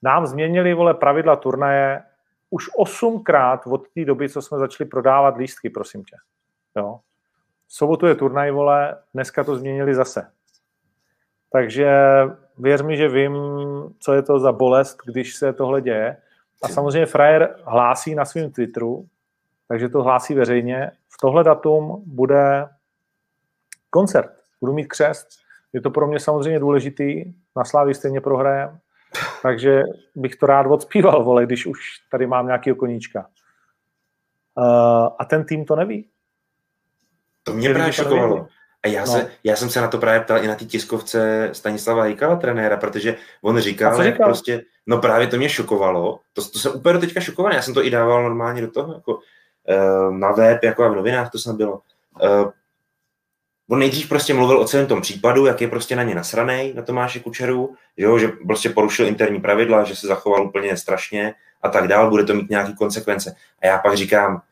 Nám 0.03 0.27
změnili, 0.27 0.75
vole, 0.75 0.95
pravidla 0.95 1.37
turnaje 1.37 2.03
už 2.51 2.71
osmkrát 2.77 3.67
od 3.67 3.89
té 3.89 4.05
doby, 4.05 4.29
co 4.29 4.43
jsme 4.43 4.59
začali 4.59 4.89
prodávat 4.89 5.37
lístky, 5.37 5.71
prosím 5.71 6.05
tě. 6.05 6.17
Jo? 6.77 7.01
sobotu 7.69 8.07
je 8.07 8.15
turnaj, 8.15 8.51
vole, 8.51 8.99
dneska 9.15 9.45
to 9.45 9.57
změnili 9.57 9.95
zase. 9.95 10.31
Takže 11.53 11.91
věř 12.59 12.83
mi, 12.83 12.97
že 12.97 13.09
vím, 13.09 13.37
co 13.99 14.13
je 14.13 14.23
to 14.23 14.39
za 14.39 14.53
bolest, 14.53 14.99
když 15.07 15.35
se 15.35 15.53
tohle 15.53 15.81
děje. 15.81 16.17
A 16.63 16.69
samozřejmě 16.69 17.07
Frajer 17.07 17.57
hlásí 17.65 18.15
na 18.15 18.25
svém 18.25 18.53
Twitteru, 18.53 19.07
takže 19.69 19.89
to 19.89 20.03
hlásí 20.03 20.35
veřejně. 20.35 20.91
V 21.09 21.17
tohle 21.21 21.45
datum 21.45 22.03
bude 22.07 22.69
koncert. 23.91 24.33
Budu 24.61 24.73
mít 24.73 24.87
křest. 24.87 25.29
Je 25.73 25.81
to 25.81 25.91
pro 25.91 26.07
mě 26.07 26.21
samozřejmě 26.21 26.59
důležitý. 26.59 27.25
Na 27.57 27.65
Slávii 27.65 27.95
stejně 27.95 28.21
prohrajem. 28.21 28.79
Takže 29.43 29.83
bych 30.15 30.37
to 30.37 30.47
rád 30.47 30.67
odspíval, 30.67 31.25
vole, 31.25 31.47
když 31.47 31.67
už 31.67 31.79
tady 32.11 32.27
mám 32.27 32.47
nějaký 32.47 32.75
koníčka. 32.75 33.27
Uh, 34.55 35.09
a 35.19 35.25
ten 35.31 35.45
tým 35.45 35.65
to 35.65 35.77
neví. 35.77 36.09
To 37.43 37.53
mě 37.53 37.75
právě 37.75 37.93
šokovalo. 37.93 38.47
A 38.83 38.89
já, 38.89 39.01
no. 39.01 39.13
se, 39.13 39.31
já 39.45 39.57
jsem 39.57 39.71
se 39.71 39.81
na 39.81 39.89
to 39.89 39.99
právě 39.99 40.21
ptal 40.21 40.45
i 40.45 40.49
na 40.49 40.55
té 40.55 40.65
tiskovce 40.65 41.51
Stanislava 41.53 42.03
Hejkala, 42.03 42.37
trenéra, 42.37 42.77
protože 42.77 43.17
on 43.43 43.59
říkal, 43.59 44.03
říkal? 44.03 44.27
prostě, 44.27 44.63
no 44.87 44.99
právě 44.99 45.27
to 45.27 45.37
mě 45.37 45.49
šokovalo, 45.49 46.21
to, 46.33 46.49
to 46.49 46.59
jsem 46.59 46.73
úplně 46.75 46.99
teďka 46.99 47.21
šokovaný, 47.21 47.57
já 47.57 47.63
jsem 47.63 47.75
to 47.75 47.85
i 47.85 47.91
dával 47.91 48.23
normálně 48.23 48.61
do 48.61 48.71
toho, 48.71 48.95
jako 48.95 49.15
uh, 49.15 50.19
na 50.19 50.33
web, 50.33 50.65
jako 50.65 50.85
a 50.85 50.89
v 50.89 50.97
novinách 50.97 51.31
to 51.31 51.39
snad 51.39 51.57
bylo. 51.57 51.81
Uh, 52.23 52.51
on 53.71 53.79
nejdřív 53.79 54.09
prostě 54.09 54.35
mluvil 54.35 54.59
o 54.59 54.65
celém 54.65 54.87
tom 54.87 55.01
případu, 55.01 55.47
jak 55.47 55.61
je 55.61 55.69
prostě 55.69 55.97
na 55.97 56.03
ně 56.03 56.15
nasranej, 56.15 56.75
na 56.75 56.83
Tomáše 56.83 57.21
Kučeru, 57.21 57.75
jo, 57.97 58.19
že 58.19 58.29
prostě 58.29 58.71
porušil 58.71 59.07
interní 59.07 59.41
pravidla, 59.41 59.85
že 59.85 59.97
se 59.97 60.07
zachoval 60.07 60.47
úplně 60.47 60.77
strašně 60.77 61.35
a 61.63 61.69
tak 61.69 61.89
dál, 61.89 62.11
bude 62.11 62.25
to 62.25 62.35
mít 62.35 62.51
nějaké 62.51 62.73
konsekvence. 62.73 63.35
A 63.63 63.67
já 63.67 63.79
pak 63.79 63.97
říkám, 63.97 64.43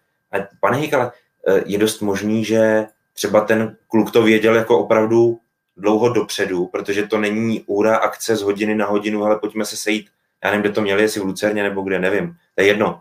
pane 0.60 0.76
Hejkale, 0.76 1.12
Eh, 1.48 1.62
je 1.66 1.78
dost 1.78 2.00
možný, 2.00 2.44
že 2.44 2.86
třeba 3.20 3.40
ten 3.40 3.76
kluk 3.88 4.10
to 4.10 4.22
věděl 4.22 4.56
jako 4.56 4.78
opravdu 4.78 5.40
dlouho 5.76 6.08
dopředu, 6.08 6.66
protože 6.66 7.06
to 7.06 7.18
není 7.18 7.64
úra 7.66 7.96
akce 7.96 8.36
z 8.36 8.42
hodiny 8.42 8.74
na 8.74 8.86
hodinu, 8.86 9.24
ale 9.24 9.38
pojďme 9.38 9.64
se 9.64 9.76
sejít, 9.76 10.10
já 10.44 10.50
nevím, 10.50 10.62
kde 10.62 10.72
to 10.72 10.82
měli, 10.82 11.02
jestli 11.02 11.20
v 11.20 11.24
Lucerně 11.24 11.62
nebo 11.62 11.82
kde, 11.82 11.98
nevím, 11.98 12.36
to 12.54 12.62
je 12.62 12.66
jedno. 12.66 13.00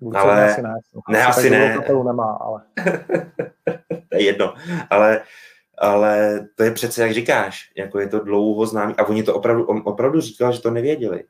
Lucerně 0.00 0.30
ale, 0.30 0.52
asi 0.52 0.62
ne, 0.62 0.74
ne 1.08 1.24
asi 1.24 1.50
ne. 1.50 1.78
Nemá, 2.06 2.38
ale. 2.40 2.62
to 4.08 4.16
je 4.16 4.22
jedno, 4.22 4.54
ale, 4.90 5.20
ale 5.78 6.40
to 6.54 6.62
je 6.62 6.70
přece, 6.70 7.02
jak 7.02 7.12
říkáš, 7.12 7.72
jako 7.76 8.00
je 8.00 8.08
to 8.08 8.20
dlouho 8.20 8.66
známý 8.66 8.94
a 8.94 9.04
oni 9.04 9.22
to 9.22 9.34
opravdu, 9.34 9.64
on 9.64 9.82
opravdu 9.84 10.20
říkal, 10.20 10.52
že 10.52 10.62
to 10.62 10.70
nevěděli. 10.70 11.24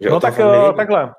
Že 0.00 0.10
no 0.10 0.20
tak 0.20 0.40
eh, 0.40 0.72
takhle, 0.76 1.14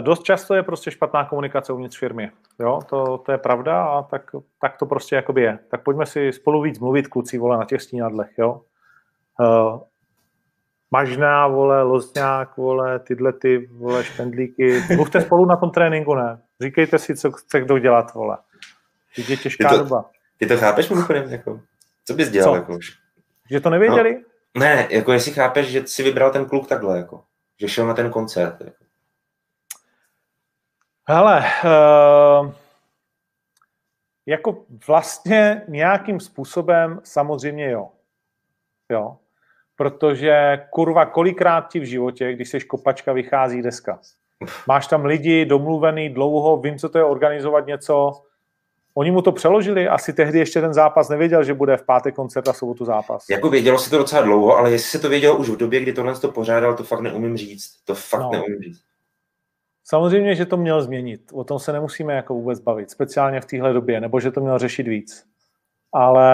dost 0.00 0.22
často 0.22 0.54
je 0.54 0.62
prostě 0.62 0.90
špatná 0.90 1.24
komunikace 1.24 1.72
uvnitř 1.72 1.98
firmy. 1.98 2.30
Jo, 2.60 2.80
to, 2.88 3.18
to 3.18 3.32
je 3.32 3.38
pravda 3.38 3.82
a 3.82 4.02
tak, 4.02 4.30
tak 4.60 4.76
to 4.76 4.86
prostě 4.86 5.16
jakoby 5.16 5.42
je. 5.42 5.58
Tak 5.70 5.82
pojďme 5.82 6.06
si 6.06 6.32
spolu 6.32 6.62
víc 6.62 6.78
mluvit, 6.78 7.08
kluci, 7.08 7.38
vole, 7.38 7.58
na 7.58 7.64
těch 7.64 7.82
stínadlech, 7.82 8.30
jo. 8.38 8.60
Uh, 9.40 9.80
Mažná, 10.90 11.46
vole, 11.46 11.82
Lozňák, 11.82 12.56
vole, 12.56 12.98
tyhle 12.98 13.32
ty, 13.32 13.66
vole, 13.72 14.04
špendlíky. 14.04 14.82
Mluvte 14.94 15.20
spolu 15.20 15.46
na 15.46 15.56
tom 15.56 15.70
tréninku, 15.70 16.14
ne? 16.14 16.42
Říkejte 16.60 16.98
si, 16.98 17.16
co 17.16 17.32
chce 17.32 17.60
kdo 17.60 17.78
dělat, 17.78 18.14
vole. 18.14 18.38
Teď 19.16 19.30
je 19.30 19.36
těžká 19.36 19.68
ty 19.68 19.74
to, 19.74 19.84
doba. 19.84 20.04
Ty 20.38 20.46
to 20.46 20.56
chápeš, 20.56 20.90
mimochodem, 20.90 21.30
jako, 21.30 21.60
co 22.04 22.14
bys 22.14 22.30
dělal, 22.30 22.50
co? 22.50 22.56
jako? 22.56 22.78
Že 23.50 23.60
to 23.60 23.70
nevěděli? 23.70 24.16
No, 24.56 24.60
ne, 24.60 24.86
jako 24.90 25.12
jestli 25.12 25.32
chápeš, 25.32 25.66
že 25.66 25.86
si 25.86 26.02
vybral 26.02 26.30
ten 26.30 26.44
kluk 26.44 26.68
takhle, 26.68 26.98
jako, 26.98 27.22
že 27.60 27.68
šel 27.68 27.86
na 27.86 27.94
ten 27.94 28.10
koncert, 28.10 28.60
jako. 28.60 28.84
Hele, 31.10 31.44
uh, 31.64 32.52
jako 34.26 34.64
vlastně 34.86 35.62
nějakým 35.68 36.20
způsobem 36.20 37.00
samozřejmě 37.04 37.70
jo. 37.70 37.88
Jo. 38.92 39.16
Protože 39.76 40.62
kurva, 40.70 41.06
kolikrát 41.06 41.68
ti 41.72 41.80
v 41.80 41.84
životě, 41.84 42.32
když 42.32 42.48
jsi 42.48 42.60
kopačka, 42.60 43.12
vychází 43.12 43.62
deska. 43.62 44.00
Máš 44.66 44.86
tam 44.86 45.04
lidi 45.04 45.44
domluvený 45.44 46.08
dlouho, 46.08 46.56
vím, 46.56 46.78
co 46.78 46.88
to 46.88 46.98
je 46.98 47.04
organizovat 47.04 47.66
něco. 47.66 48.22
Oni 48.94 49.10
mu 49.10 49.22
to 49.22 49.32
přeložili, 49.32 49.88
asi 49.88 50.12
tehdy 50.12 50.38
ještě 50.38 50.60
ten 50.60 50.74
zápas 50.74 51.08
nevěděl, 51.08 51.44
že 51.44 51.54
bude 51.54 51.76
v 51.76 51.84
pátek 51.84 52.14
koncert 52.14 52.48
a 52.48 52.52
sobotu 52.52 52.84
zápas. 52.84 53.24
Jako 53.30 53.50
vědělo 53.50 53.78
si 53.78 53.90
to 53.90 53.98
docela 53.98 54.22
dlouho, 54.22 54.56
ale 54.56 54.70
jestli 54.70 54.90
se 54.90 54.98
to 54.98 55.08
vědělo 55.08 55.36
už 55.36 55.48
v 55.48 55.56
době, 55.56 55.80
kdy 55.80 55.92
tohle 55.92 56.14
to 56.14 56.32
pořádal, 56.32 56.76
to 56.76 56.84
fakt 56.84 57.00
neumím 57.00 57.36
říct. 57.36 57.84
To 57.84 57.94
fakt 57.94 58.22
no. 58.22 58.30
neumím 58.30 58.62
říct. 58.62 58.87
Samozřejmě, 59.88 60.34
že 60.34 60.46
to 60.46 60.56
měl 60.56 60.82
změnit. 60.82 61.20
O 61.32 61.44
tom 61.44 61.58
se 61.58 61.72
nemusíme 61.72 62.14
jako 62.14 62.34
vůbec 62.34 62.60
bavit, 62.60 62.90
speciálně 62.90 63.40
v 63.40 63.44
téhle 63.44 63.72
době, 63.72 64.00
nebo 64.00 64.20
že 64.20 64.30
to 64.30 64.40
měl 64.40 64.58
řešit 64.58 64.88
víc. 64.88 65.24
Ale 65.92 66.28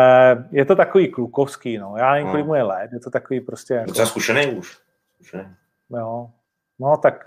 je 0.51 0.65
to 0.65 0.77
takový 0.77 1.09
klukovský, 1.09 1.79
no. 1.79 1.95
Já 1.97 2.13
nevím, 2.13 2.31
kolik 2.31 2.45
no. 2.45 2.47
mu 2.47 2.55
je 2.55 2.63
let, 2.63 2.91
je 2.93 3.01
to 3.01 3.11
takový 3.11 3.41
prostě... 3.41 3.75
Jako... 3.75 3.87
Docela 3.87 4.07
zkušený 4.07 4.47
už. 4.47 4.79
Zkušený. 5.15 5.45
Jo. 5.91 6.31
No, 6.79 6.97
tak, 6.97 7.27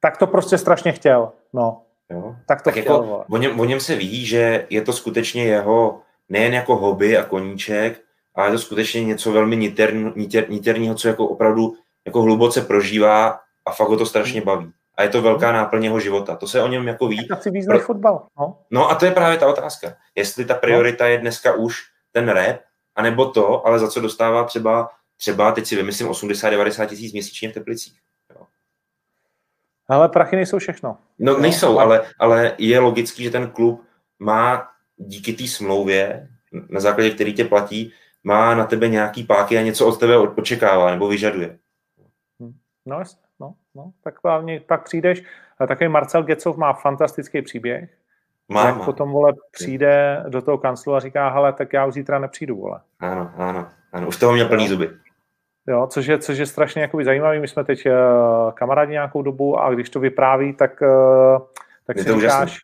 tak 0.00 0.16
to 0.16 0.26
prostě 0.26 0.58
strašně 0.58 0.92
chtěl, 0.92 1.32
no. 1.52 1.82
Jo. 2.10 2.36
Tak 2.46 2.62
to 2.62 2.64
tak 2.64 2.74
chtěl, 2.74 2.94
jako, 2.94 3.24
o, 3.30 3.36
něm, 3.36 3.60
o 3.60 3.64
něm 3.64 3.80
se 3.80 3.96
ví, 3.96 4.26
že 4.26 4.66
je 4.70 4.82
to 4.82 4.92
skutečně 4.92 5.44
jeho 5.44 6.02
nejen 6.28 6.54
jako 6.54 6.76
hobby 6.76 7.18
a 7.18 7.24
koníček, 7.24 8.00
ale 8.34 8.48
je 8.48 8.52
to 8.52 8.58
skutečně 8.58 9.04
něco 9.04 9.32
velmi 9.32 9.56
niter, 9.56 9.94
niter, 10.16 10.50
niterního, 10.50 10.94
co 10.94 11.08
jako 11.08 11.28
opravdu 11.28 11.74
jako 12.04 12.22
hluboce 12.22 12.60
prožívá 12.60 13.40
a 13.66 13.72
fakt 13.72 13.88
ho 13.88 13.96
to 13.96 14.06
strašně 14.06 14.40
baví 14.40 14.72
a 15.00 15.02
je 15.02 15.08
to 15.08 15.22
velká 15.22 15.52
náplň 15.52 15.84
jeho 15.84 16.00
života. 16.00 16.36
To 16.36 16.46
se 16.46 16.62
o 16.62 16.68
něm 16.68 16.88
jako 16.88 17.08
ví. 17.08 17.28
Tak 17.28 17.42
si 17.42 17.50
význam 17.50 17.78
Pro... 17.78 17.86
fotbal. 17.86 18.26
No. 18.38 18.58
no 18.70 18.90
a 18.90 18.94
to 18.94 19.04
je 19.04 19.10
právě 19.10 19.38
ta 19.38 19.46
otázka. 19.46 19.96
Jestli 20.14 20.44
ta 20.44 20.54
priorita 20.54 21.04
no. 21.04 21.10
je 21.10 21.18
dneska 21.18 21.54
už 21.54 21.76
ten 22.12 22.28
rap, 22.28 22.60
anebo 22.96 23.30
to, 23.30 23.66
ale 23.66 23.78
za 23.78 23.88
co 23.88 24.00
dostává 24.00 24.44
třeba, 24.44 24.90
třeba 25.16 25.52
teď 25.52 25.66
si 25.66 25.76
vymyslím 25.76 26.08
80-90 26.08 26.86
tisíc 26.86 27.12
měsíčně 27.12 27.48
v 27.48 27.52
Teplicích. 27.52 27.98
Jo. 28.34 28.46
Ale 29.88 30.08
prachy 30.08 30.36
nejsou 30.36 30.58
všechno. 30.58 30.96
No 31.18 31.38
nejsou, 31.38 31.78
ale, 31.78 32.06
ale 32.18 32.54
je 32.58 32.78
logický, 32.78 33.24
že 33.24 33.30
ten 33.30 33.50
klub 33.50 33.84
má 34.18 34.68
díky 34.96 35.32
té 35.32 35.46
smlouvě, 35.46 36.28
na 36.68 36.80
základě 36.80 37.10
který 37.10 37.34
tě 37.34 37.44
platí, 37.44 37.92
má 38.24 38.54
na 38.54 38.64
tebe 38.64 38.88
nějaký 38.88 39.24
páky 39.24 39.58
a 39.58 39.62
něco 39.62 39.86
od 39.86 40.00
tebe 40.00 40.18
očekává 40.18 40.90
nebo 40.90 41.08
vyžaduje. 41.08 41.58
Hm. 42.42 42.52
No 42.86 42.98
jasně 42.98 43.29
no, 43.40 43.54
no, 43.74 43.90
tak 44.04 44.14
hlavně 44.24 44.60
pak 44.66 44.84
přijdeš, 44.84 45.22
takový 45.68 45.88
Marcel 45.88 46.22
Gecov 46.22 46.56
má 46.56 46.72
fantastický 46.72 47.42
příběh, 47.42 47.90
má, 48.48 48.66
jak 48.66 48.76
má. 48.76 48.84
potom, 48.84 49.10
vole, 49.10 49.32
přijde 49.50 50.24
do 50.28 50.42
toho 50.42 50.58
kanclu 50.58 50.94
a 50.94 51.00
říká, 51.00 51.28
hele, 51.28 51.52
tak 51.52 51.72
já 51.72 51.86
už 51.86 51.94
zítra 51.94 52.18
nepřijdu, 52.18 52.56
vole. 52.56 52.80
Ano, 53.00 53.30
ano, 53.36 53.68
ano, 53.92 54.08
už 54.08 54.16
toho 54.16 54.32
měl 54.32 54.48
plný 54.48 54.68
zuby. 54.68 54.90
Jo, 55.66 55.86
což, 55.90 56.06
je, 56.06 56.18
což 56.18 56.38
je 56.38 56.46
strašně 56.46 56.82
jakoby 56.82 57.04
zajímavý. 57.04 57.38
My 57.40 57.48
jsme 57.48 57.64
teď 57.64 57.86
uh, 57.86 57.92
kamarádi 58.52 58.92
nějakou 58.92 59.22
dobu 59.22 59.58
a 59.60 59.70
když 59.74 59.90
to 59.90 60.00
vypráví, 60.00 60.52
tak, 60.52 60.80
uh, 60.82 61.38
tak 61.86 61.96
Je 61.96 62.02
si 62.02 62.08
to 62.08 62.16
úžasný. 62.16 62.46
říkáš, 62.46 62.60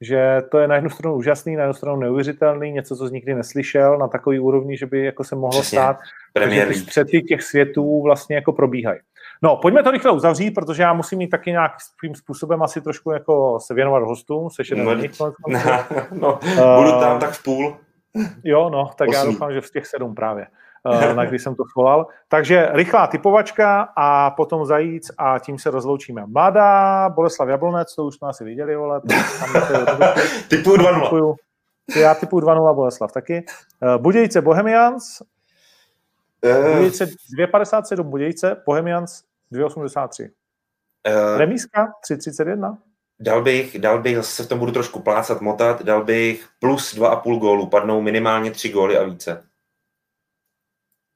že 0.00 0.42
to 0.50 0.58
je 0.58 0.68
na 0.68 0.74
jednu 0.74 0.90
stranu 0.90 1.14
úžasný, 1.16 1.56
na 1.56 1.62
jednu 1.62 1.74
stranu 1.74 1.96
neuvěřitelný, 2.00 2.72
něco, 2.72 2.96
co 2.96 3.08
jsi 3.08 3.14
nikdy 3.14 3.34
neslyšel 3.34 3.98
na 3.98 4.08
takový 4.08 4.38
úrovni, 4.40 4.76
že 4.76 4.86
by 4.86 5.04
jako 5.04 5.24
se 5.24 5.36
mohlo 5.36 5.60
Přesně. 5.60 5.78
stát, 5.78 5.98
takže 6.32 6.66
ty 6.66 6.74
střety 6.74 7.22
těch 7.22 7.42
světů 7.42 8.02
vlastně 8.02 8.36
jako 8.36 8.52
probíhají. 8.52 9.00
No, 9.42 9.56
pojďme 9.56 9.82
to 9.82 9.90
rychle 9.90 10.10
uzavřít, 10.10 10.50
protože 10.50 10.82
já 10.82 10.92
musím 10.92 11.18
mít 11.18 11.28
taky 11.28 11.50
nějakým 11.50 12.14
způsobem 12.14 12.62
asi 12.62 12.80
trošku 12.80 13.10
jako 13.10 13.58
se 13.60 13.74
věnovat 13.74 14.02
hostům, 14.02 14.48
jeden 14.70 14.86
No, 14.86 14.94
nich, 14.94 15.10
no, 16.12 16.38
Eh, 16.42 16.76
budu 16.76 16.90
tam 17.00 17.18
tak 17.20 17.30
v 17.30 17.42
půl. 17.42 17.76
Jo, 18.44 18.70
no, 18.70 18.90
tak 18.96 19.08
já 19.12 19.20
Osm. 19.22 19.32
doufám, 19.32 19.52
že 19.52 19.60
v 19.60 19.70
těch 19.70 19.86
sedm 19.86 20.14
právě, 20.14 20.46
eh, 20.92 21.14
na 21.14 21.24
kdy 21.24 21.38
jsem 21.38 21.54
to 21.54 21.62
svolal. 21.72 22.06
Takže 22.28 22.68
rychlá 22.72 23.06
typovačka 23.06 23.88
a 23.96 24.30
potom 24.30 24.64
zajíc 24.66 25.10
a 25.18 25.38
tím 25.38 25.58
se 25.58 25.70
rozloučíme. 25.70 26.22
Mladá, 26.26 27.08
Boleslav 27.08 27.48
Jablonec, 27.48 27.94
to 27.94 28.04
už 28.04 28.14
jsme 28.14 28.28
asi 28.28 28.44
viděli, 28.44 28.76
vole. 28.76 29.00
Typu 30.48 30.70
2-0. 30.76 31.02
Typuju. 31.02 31.34
Já 32.00 32.14
typu 32.14 32.40
2-0 32.40 32.74
Boleslav 32.74 33.12
taky. 33.12 33.44
Eh, 33.82 33.98
Budějce 33.98 34.40
Bohemians, 34.42 35.04
Budějce 36.76 37.04
2,57 37.38 38.02
Budějce, 38.02 38.56
Bohemians 38.66 39.22
2,83. 39.52 40.30
eh, 41.06 41.38
Remíska 41.38 41.92
3,31. 42.10 42.78
Dal 43.20 43.42
bych, 43.42 43.78
dal 43.78 44.02
bych, 44.02 44.16
zase 44.16 44.32
se 44.32 44.42
v 44.42 44.48
tom 44.48 44.58
budu 44.58 44.72
trošku 44.72 45.00
plácat, 45.00 45.40
motat, 45.40 45.82
dal 45.82 46.04
bych 46.04 46.48
plus 46.60 46.94
2,5 46.94 47.38
gólu, 47.38 47.66
padnou 47.66 48.00
minimálně 48.00 48.50
3 48.50 48.68
góly 48.68 48.98
a 48.98 49.02
více. 49.04 49.44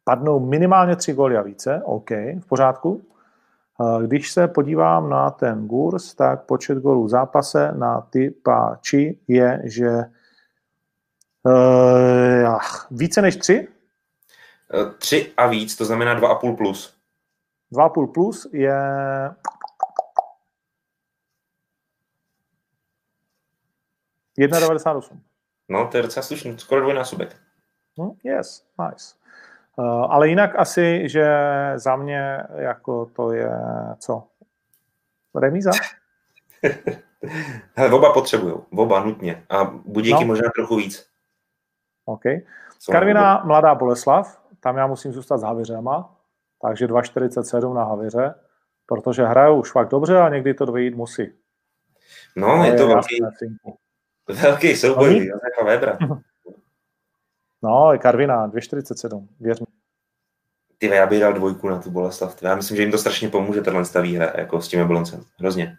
padnou 0.04 0.40
minimálně 0.40 0.96
tři 0.96 1.12
góly 1.12 1.36
a 1.36 1.42
více, 1.42 1.82
OK, 1.84 2.10
v 2.10 2.46
pořádku. 2.48 3.02
Eh, 3.80 4.06
Když 4.06 4.32
se 4.32 4.48
podívám 4.48 5.10
na 5.10 5.30
ten 5.30 5.66
Gurs, 5.66 6.14
tak 6.14 6.42
počet 6.42 6.78
gólů 6.78 7.04
v 7.04 7.08
zápase 7.08 7.72
na 7.72 8.00
ty 8.00 8.30
páči 8.30 9.18
je, 9.28 9.62
že 9.64 9.90
uh, 11.42 12.58
více 12.90 13.22
než 13.22 13.36
tři, 14.98 15.20
3 15.20 15.32
a 15.36 15.46
víc, 15.46 15.76
to 15.76 15.84
znamená 15.84 16.20
2,5 16.20 16.56
plus. 16.56 16.98
2,5 17.72 18.12
plus 18.12 18.46
je 18.52 18.80
jedna 24.38 24.60
98. 24.60 25.22
No, 25.68 25.88
to 25.88 25.96
je 25.96 26.02
docela 26.02 26.22
slušný, 26.22 26.58
skoro 26.58 26.80
dvojnásobek. 26.80 27.36
Hm, 28.00 28.10
yes, 28.24 28.64
nice. 28.90 29.14
Uh, 29.76 29.84
ale 29.86 30.28
jinak 30.28 30.58
asi, 30.58 31.08
že 31.08 31.26
za 31.76 31.96
mě 31.96 32.42
jako 32.56 33.06
to 33.06 33.32
je 33.32 33.50
co? 33.98 34.26
Remíza? 35.34 35.70
Hele, 37.74 37.92
oba 37.92 38.12
potřebují, 38.12 38.54
oba 38.70 39.04
nutně. 39.04 39.44
A 39.50 39.64
budíky 39.64 40.14
No. 40.14 40.20
no. 40.20 40.26
možná 40.26 40.50
trochu 40.56 40.76
víc. 40.76 41.08
OK. 42.04 42.22
Co 42.78 42.92
Karviná 42.92 43.42
Mladá 43.44 43.74
Boleslav, 43.74 44.42
tam 44.60 44.76
já 44.76 44.86
musím 44.86 45.12
zůstat 45.12 45.38
s 45.38 45.42
Havěřema, 45.42 46.16
takže 46.62 46.86
2,47 46.86 47.74
na 47.74 47.84
Havěře, 47.84 48.34
protože 48.86 49.22
hrajou 49.24 49.60
už 49.60 49.72
fakt 49.72 49.88
dobře 49.88 50.18
a 50.18 50.28
někdy 50.28 50.54
to 50.54 50.64
dvojít 50.64 50.94
musí. 50.94 51.32
No, 52.36 52.64
je 52.64 52.74
to 52.74 52.86
velký, 52.88 53.22
velký 54.42 54.76
souboj, 54.76 55.08
Oni- 55.08 55.26
Josefa 55.26 55.64
Webra. 55.64 55.98
No, 57.62 57.92
je 57.92 57.98
Karviná, 57.98 58.48
2,47, 58.48 59.26
věř 59.40 59.60
mi. 59.60 59.66
Ty 60.78 60.86
já 60.86 61.06
bych 61.06 61.20
dal 61.20 61.32
dvojku 61.32 61.68
na 61.68 61.78
tu 61.82 61.90
Boleslav. 61.90 62.42
Já 62.42 62.54
myslím, 62.56 62.76
že 62.76 62.82
jim 62.82 62.90
to 62.92 62.98
strašně 62.98 63.28
pomůže, 63.28 63.60
tenhle 63.60 63.84
ta 63.86 64.00
výhra, 64.00 64.32
jako 64.36 64.60
s 64.60 64.68
tím 64.68 64.80
Jabloncem. 64.80 65.24
Hrozně. 65.38 65.76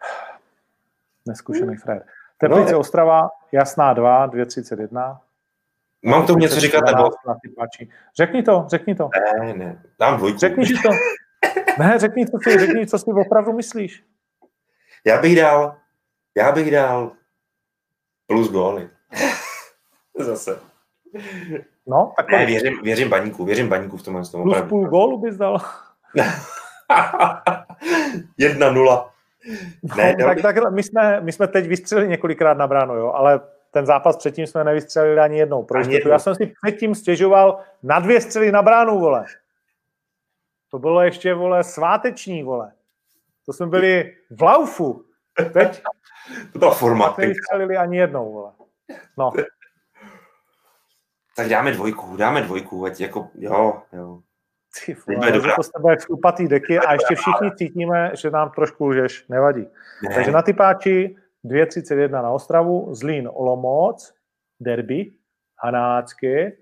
Neskušený 1.28 1.76
Fred. 1.76 2.06
Teplice 2.38 2.72
No. 2.72 2.78
Ostrava, 2.78 3.30
jasná 3.52 3.92
2, 3.92 4.28
2,31. 4.28 5.18
Mám 6.06 6.24
k 6.24 6.26
tomu 6.26 6.38
něco 6.38 6.60
říkat, 6.60 6.84
nebo? 6.86 7.08
Řekni 8.16 8.42
to, 8.42 8.64
řekni 8.68 8.94
to. 8.94 9.08
Ne, 9.40 9.54
ne, 9.54 9.82
dám 10.00 10.16
dvojku. 10.16 10.38
Řekni 10.38 10.66
si 10.66 10.74
to. 10.82 10.88
Ne, 11.78 11.98
řekni, 11.98 12.26
co 12.26 12.38
si, 12.42 12.58
řekni, 12.58 12.86
co 12.86 12.98
si 12.98 13.10
opravdu 13.10 13.52
myslíš. 13.52 14.04
Já 15.06 15.20
bych 15.20 15.36
dal, 15.36 15.76
já 16.36 16.52
bych 16.52 16.70
dal 16.70 17.12
plus 18.26 18.50
góly. 18.52 18.90
Zase. 20.18 20.58
No, 21.86 22.12
tak 22.16 22.30
Ne, 22.30 22.46
věřím, 22.46 22.82
věřím 22.82 23.08
baníku, 23.10 23.44
věřím 23.44 23.68
baníku 23.68 23.96
v 23.96 24.02
tomhle 24.02 24.22
tom. 24.22 24.42
plus 24.42 24.52
opravdu. 24.52 24.68
půl 24.68 24.88
gólu 24.88 25.18
bys 25.18 25.36
dal. 25.36 25.58
Jedna 28.38 28.70
nula. 28.70 29.12
Ne, 29.96 30.16
No, 30.18 30.26
tak, 30.26 30.42
tak 30.42 30.70
my, 30.72 30.82
jsme, 30.82 31.20
my 31.20 31.32
jsme 31.32 31.48
teď 31.48 31.68
vystřelili 31.68 32.08
několikrát 32.08 32.58
na 32.58 32.66
bránu, 32.66 32.94
jo, 32.94 33.12
ale 33.12 33.40
ten 33.76 33.86
zápas 33.86 34.16
předtím 34.16 34.46
jsme 34.46 34.64
nevystřelili 34.64 35.20
ani 35.20 35.38
jednou. 35.38 35.62
Pro 35.62 35.78
Ani 35.80 35.94
jednou. 35.94 36.10
Já 36.10 36.18
jsem 36.18 36.34
si 36.34 36.52
předtím 36.62 36.94
stěžoval 36.94 37.60
na 37.82 37.98
dvě 37.98 38.20
střely 38.20 38.52
na 38.52 38.62
bránu, 38.62 38.98
vole. 39.00 39.24
To 40.70 40.78
bylo 40.78 41.02
ještě, 41.02 41.34
vole, 41.34 41.64
sváteční, 41.64 42.42
vole. 42.42 42.72
To 43.46 43.52
jsme 43.52 43.66
byli 43.66 44.16
v 44.30 44.42
laufu. 44.42 45.04
Teď 45.52 45.82
To 46.52 46.58
byla 46.58 46.74
forma. 46.74 47.14
nevystřelili 47.18 47.76
ani 47.76 47.96
jednou, 47.96 48.32
vole. 48.32 48.52
No, 49.18 49.32
Tak 51.36 51.48
dáme 51.48 51.72
dvojku, 51.72 52.16
dáme 52.16 52.42
dvojku, 52.42 52.84
ať 52.84 53.00
jako, 53.00 53.28
jo, 53.34 53.82
jo. 53.92 54.20
ty 54.84 54.96
vole, 55.06 55.32
dobrá. 55.32 55.56
to 55.56 55.62
s 55.62 55.70
tebe 55.70 55.90
jak 55.90 56.48
deky 56.48 56.78
a 56.78 56.92
ještě 56.92 57.14
všichni 57.14 57.50
cítíme, 57.56 58.10
že 58.14 58.30
nám 58.30 58.50
trošku 58.50 58.86
lžeš, 58.86 59.24
nevadí. 59.28 59.68
Ne, 60.08 60.14
Takže 60.14 60.30
na 60.30 60.42
typáči 60.42 61.16
2.31 61.46 62.10
na 62.22 62.30
Ostravu, 62.30 62.94
Zlín, 62.94 63.28
Olomouc, 63.32 64.14
derby, 64.60 65.12
Hanácky, 65.64 66.56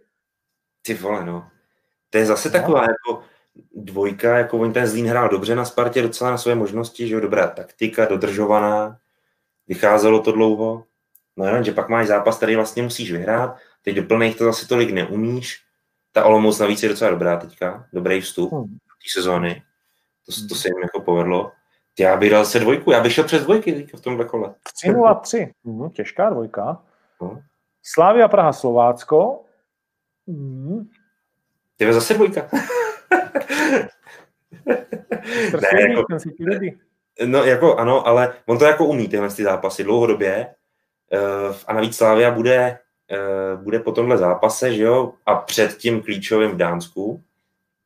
ty 0.82 0.94
vole, 0.94 1.24
no. 1.24 1.48
To 2.10 2.18
je 2.18 2.26
zase 2.26 2.48
No. 2.48 2.52
taková 2.52 2.80
jako 2.82 3.22
dvojka, 3.74 4.38
jako 4.38 4.58
oni 4.58 4.72
ten 4.72 4.86
Zlín 4.86 5.06
hrál 5.06 5.28
dobře 5.28 5.54
na 5.54 5.64
Spartě, 5.64 6.02
docela 6.02 6.30
na 6.30 6.38
své 6.38 6.54
možnosti, 6.54 7.08
že 7.08 7.14
jo, 7.14 7.20
dobrá 7.20 7.46
taktika, 7.48 8.04
dodržovaná, 8.04 8.98
vycházelo 9.68 10.22
to 10.22 10.32
dlouho, 10.32 10.84
no 11.36 11.46
jenom, 11.46 11.64
že 11.64 11.72
pak 11.72 11.88
máš 11.88 12.06
zápas, 12.06 12.36
který 12.36 12.56
vlastně 12.56 12.82
musíš 12.82 13.12
vyhrát, 13.12 13.56
teď 13.82 13.96
do 13.96 14.02
plných 14.02 14.36
to 14.38 14.44
zase 14.44 14.68
tolik 14.68 14.90
neumíš, 14.90 15.60
ta 16.12 16.24
Olomouc 16.24 16.58
navíc 16.58 16.82
je 16.82 16.88
docela 16.88 17.10
dobrá 17.10 17.36
teďka, 17.36 17.88
dobrý 17.92 18.20
vstup 18.20 18.52
Hmm. 18.52 18.64
té 18.64 19.08
sezóny, 19.14 19.62
to, 20.26 20.32
to 20.48 20.54
se 20.54 20.68
jim 20.68 20.78
jako 20.82 21.00
povedlo. 21.00 21.52
Já 21.98 22.16
bych 22.16 22.30
dal 22.30 22.44
se 22.44 22.58
dvojku, 22.58 22.90
já 22.90 23.00
bych 23.02 23.12
šel 23.12 23.24
přes 23.24 23.42
dvojky 23.44 23.72
teďka 23.72 23.96
v 23.96 24.00
tomhle 24.00 24.24
kole. 24.24 24.54
3.03. 24.86 25.52
Hm, 25.64 25.90
těžká 25.90 26.30
dvojka. 26.30 26.82
No. 27.22 27.42
Slávia 27.82 28.28
Praha 28.28 28.52
Slovácko. 28.52 29.44
Hm, 30.28 30.88
Ty 31.76 31.92
zase 31.92 32.14
dvojka. 32.14 32.48
trestný, 35.50 35.80
jako- 35.90 36.04
ten 36.10 36.20
si 36.20 36.30
ti 36.32 36.44
líbí. 36.44 36.78
No 37.26 37.44
jako 37.44 37.76
ano, 37.76 38.06
ale 38.06 38.34
on 38.46 38.58
to 38.58 38.64
jako 38.64 38.84
umí 38.86 39.08
tyhle 39.08 39.28
ty 39.30 39.42
zápasy 39.44 39.84
dlouhodobě 39.84 40.54
Eh, 41.12 41.54
a 41.66 41.72
navíc 41.72 41.96
Slávia 41.96 42.30
bude, 42.30 42.78
eh, 43.10 43.56
bude 43.56 43.78
po 43.78 43.92
tomhle 43.92 44.18
zápase, 44.18 44.74
že 44.74 44.82
jo, 44.82 45.12
a 45.26 45.34
před 45.34 45.76
tím 45.76 46.02
klíčovým 46.02 46.50
v 46.50 46.56
Dánsku, 46.56 47.22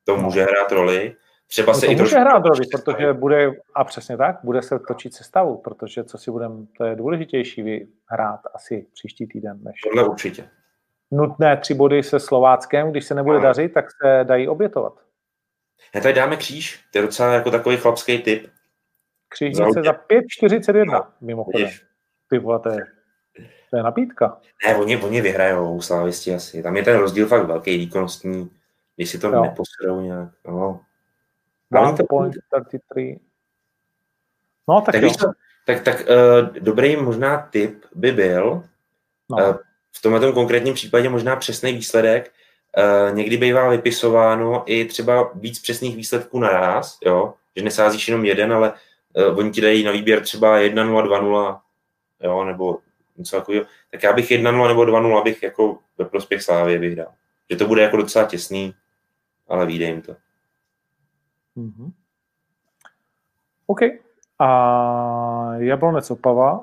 to 0.04 0.16
No. 0.16 0.22
může 0.22 0.42
hrát 0.42 0.72
roli. 0.72 1.16
Třeba 1.48 1.72
No 1.72 1.78
se 1.78 1.86
to 1.86 1.92
i 1.92 1.94
může 1.94 1.98
trošku... 2.02 2.20
hrát 2.20 2.44
roli, 2.44 2.60
protože 2.72 3.12
bude, 3.12 3.50
a 3.74 3.84
přesně 3.84 4.16
tak, 4.16 4.36
bude 4.44 4.62
se 4.62 4.78
točit 4.78 5.14
sestavu, 5.14 5.56
protože 5.56 6.04
co 6.04 6.18
si 6.18 6.30
budeme, 6.30 6.54
to 6.78 6.84
je 6.84 6.96
důležitější 6.96 7.62
vyhrát 7.62 8.40
asi 8.54 8.86
příští 8.92 9.26
týden, 9.26 9.58
než 9.62 9.74
Tohle 9.84 10.08
určitě. 10.08 10.48
nutné 11.10 11.56
tři 11.56 11.74
body 11.74 12.02
se 12.02 12.20
Slováckem, 12.20 12.90
když 12.90 13.04
se 13.04 13.14
nebude 13.14 13.36
Ano. 13.36 13.44
dařit, 13.46 13.68
tak 13.74 13.84
se 14.02 14.24
dají 14.24 14.48
obětovat. 14.48 14.92
Já 15.94 16.00
tady 16.00 16.14
dáme 16.14 16.36
kříž, 16.36 16.84
to 16.92 16.98
je 16.98 17.02
docela 17.02 17.32
jako 17.32 17.50
takový 17.50 17.76
chlapský 17.76 18.18
typ. 18.18 18.46
Křížnice 19.28 19.58
Zahodně. 19.62 19.82
za 19.82 19.92
5,41 19.92 21.06
mimochodem. 21.20 21.60
Vidíš? 21.62 21.84
Ty 22.30 22.38
vole, 22.38 22.58
to 22.60 22.68
je, 22.68 22.78
to 23.70 23.76
je 23.76 23.82
napítka. 23.82 24.40
Ne, 24.66 24.76
oni, 24.76 24.96
oni 24.96 25.20
vyhrajou, 25.20 25.80
slávisti 25.80 26.34
asi. 26.34 26.62
Tam 26.62 26.76
je 26.76 26.82
ten 26.84 26.96
rozdíl 26.98 27.26
fakt 27.26 27.46
velký, 27.46 27.78
výkonnostní, 27.78 28.50
když 28.96 29.10
si 29.10 29.18
to 29.18 29.30
neposerou 29.42 30.00
nějak. 30.00 30.28
No. 30.48 30.80
Ale 31.72 31.88
One 31.88 31.96
to- 31.96 32.04
point 32.08 32.34
33. 32.68 33.20
No 34.68 34.80
tak, 34.80 34.94
Tak, 34.94 35.02
jo. 35.02 35.10
tak, 35.66 35.82
tak 35.82 36.00
uh, 36.00 36.56
dobrý 36.58 36.96
možná 36.96 37.48
tip 37.50 37.84
by 37.94 38.12
byl, 38.12 38.62
No. 39.30 39.38
Eh, 39.40 39.54
v 39.92 40.02
tomhle 40.02 40.20
tom 40.20 40.32
konkrétním 40.32 40.74
případě 40.74 41.08
možná 41.08 41.36
přesný 41.36 41.72
výsledek. 41.72 42.32
Uh, 43.10 43.16
někdy 43.16 43.36
bývá 43.36 43.68
vypisováno 43.68 44.62
i 44.66 44.84
třeba 44.84 45.30
víc 45.34 45.58
přesných 45.58 45.96
výsledků 45.96 46.38
naraz, 46.40 46.98
jo? 47.04 47.34
že 47.56 47.62
nesázíš 47.64 48.08
jenom 48.08 48.24
jeden, 48.24 48.52
ale 48.52 48.72
uh, 49.12 49.38
oni 49.38 49.50
ti 49.50 49.60
dají 49.60 49.84
na 49.84 49.92
výběr 49.92 50.20
třeba 50.22 50.58
1-0, 50.58 51.02
2-0, 51.08 51.60
jo? 52.22 52.44
nebo 52.44 52.78
něco 53.16 53.36
takového. 53.36 53.64
Tak 53.90 54.02
já 54.02 54.12
bych 54.12 54.30
1-0 54.30 54.68
nebo 54.68 54.82
2-0 54.82 55.24
bych 55.24 55.42
jako 55.42 55.78
ve 55.98 56.04
prospěch 56.04 56.42
Slávy 56.42 56.94
dal. 56.94 57.12
že 57.50 57.56
to 57.56 57.66
bude 57.66 57.82
jako 57.82 57.96
docela 57.96 58.24
těsný, 58.24 58.74
ale 59.48 59.66
vyjde 59.66 59.86
jim 59.86 60.02
to. 60.02 60.16
Mm-hmm. 61.58 61.92
OK. 63.66 63.80
A 64.38 64.48
Jablonec 65.56 66.10
Opava? 66.10 66.60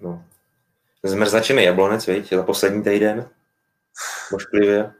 no. 0.00 0.24
Zmrzačený 1.02 1.64
Jablonec, 1.64 2.06
viď, 2.06 2.32
za 2.32 2.42
poslední 2.42 2.82
týden. 2.82 3.28
Bošklivě. 4.30 4.92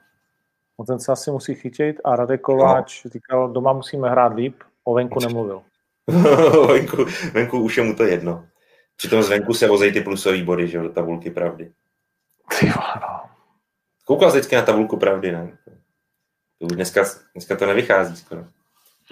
No 0.79 0.85
ten 0.85 1.01
se 1.01 1.13
asi 1.13 1.31
musí 1.31 1.55
chytit 1.55 2.01
a 2.05 2.17
Radek 2.17 2.41
Kováč 2.41 3.05
no. 3.05 3.11
říkal, 3.11 3.49
doma 3.53 3.73
musíme 3.73 4.11
hrát 4.11 4.35
líp, 4.35 4.63
o 4.85 4.95
venku 4.95 5.21
nemluvil. 5.21 5.63
venku, 6.69 7.05
venku 7.33 7.61
už 7.61 7.77
je 7.77 7.83
mu 7.83 7.95
to 7.95 8.05
jedno. 8.05 8.47
Přitom 8.97 9.23
zvenku 9.23 9.55
se 9.55 9.69
vozej 9.69 9.93
ty 9.93 10.01
plusové 10.01 10.43
body, 10.43 10.69
že 10.69 10.79
do 10.79 10.93
tabulky 10.93 11.31
pravdy. 11.31 11.73
Ty 12.59 12.67
no. 12.67 12.75
Koukal 14.05 14.31
jsi 14.31 14.37
vždycky 14.37 14.57
na 14.57 14.63
tabulku 14.63 14.97
pravdy, 14.97 15.33
ne? 15.33 15.59
To 16.59 16.67
už 16.67 16.73
dneska, 16.73 17.05
dneska 17.35 17.57
to 17.57 17.67
nevychází 17.67 18.17
skoro. 18.17 18.45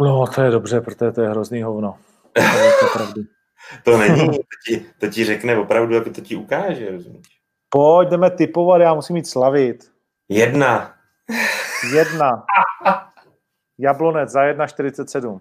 No, 0.01 0.27
to 0.27 0.43
je 0.43 0.51
dobře, 0.51 0.81
protože 0.81 1.11
to 1.13 1.21
je 1.21 1.29
hrozný 1.29 1.63
hovno. 1.63 1.99
To, 2.33 3.15
to 3.85 3.99
není, 3.99 4.31
to 4.31 4.45
ti, 4.67 4.87
to 4.99 5.09
ti 5.09 5.25
řekne 5.25 5.59
opravdu, 5.59 5.95
jako 5.95 6.11
to 6.11 6.21
ti 6.21 6.37
ukáže, 6.37 6.91
rozumíš? 6.91 7.27
Pojď, 7.69 8.09
jdeme 8.09 8.31
typovat, 8.31 8.81
já 8.81 8.95
musím 8.95 9.17
jít 9.17 9.27
slavit. 9.27 9.93
Jedna. 10.29 10.95
Jedna. 11.95 12.45
Jablonec 13.79 14.31
za 14.31 14.41
1,47. 14.41 15.41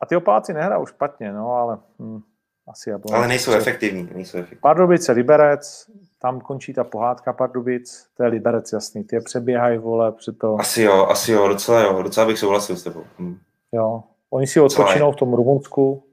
A 0.00 0.06
ty 0.06 0.16
opáci 0.16 0.52
nehrajou 0.52 0.86
špatně, 0.86 1.32
no, 1.32 1.52
ale 1.52 1.78
hm, 1.98 2.20
asi 2.68 2.90
Jablonec. 2.90 3.18
Ale 3.18 3.28
nejsou 3.28 3.52
efektivní. 3.52 4.08
Nejsou 4.14 4.38
efektivní. 4.38 4.60
Pardubice, 4.60 5.12
Liberec, 5.12 5.90
tam 6.22 6.40
končí 6.40 6.72
ta 6.72 6.84
pohádka 6.84 7.32
Pardubic, 7.32 8.06
to 8.16 8.22
je 8.22 8.28
Liberec 8.28 8.72
jasný, 8.72 9.04
ty 9.04 9.16
je 9.16 9.20
přeběhají, 9.20 9.78
vole, 9.78 10.14
to. 10.40 10.56
Asi 10.60 10.82
jo, 10.82 11.06
asi 11.06 11.32
jo, 11.32 11.48
docela 11.48 11.80
jo, 11.80 12.02
docela 12.02 12.26
bych 12.26 12.38
souhlasil 12.38 12.76
s 12.76 12.82
tebou. 12.82 13.04
Hm. 13.18 13.38
Jo, 13.72 14.02
oni 14.30 14.46
si 14.46 14.60
odpočinou 14.60 15.12
v 15.12 15.16
tom 15.16 15.34
Rumunsku 15.34 16.04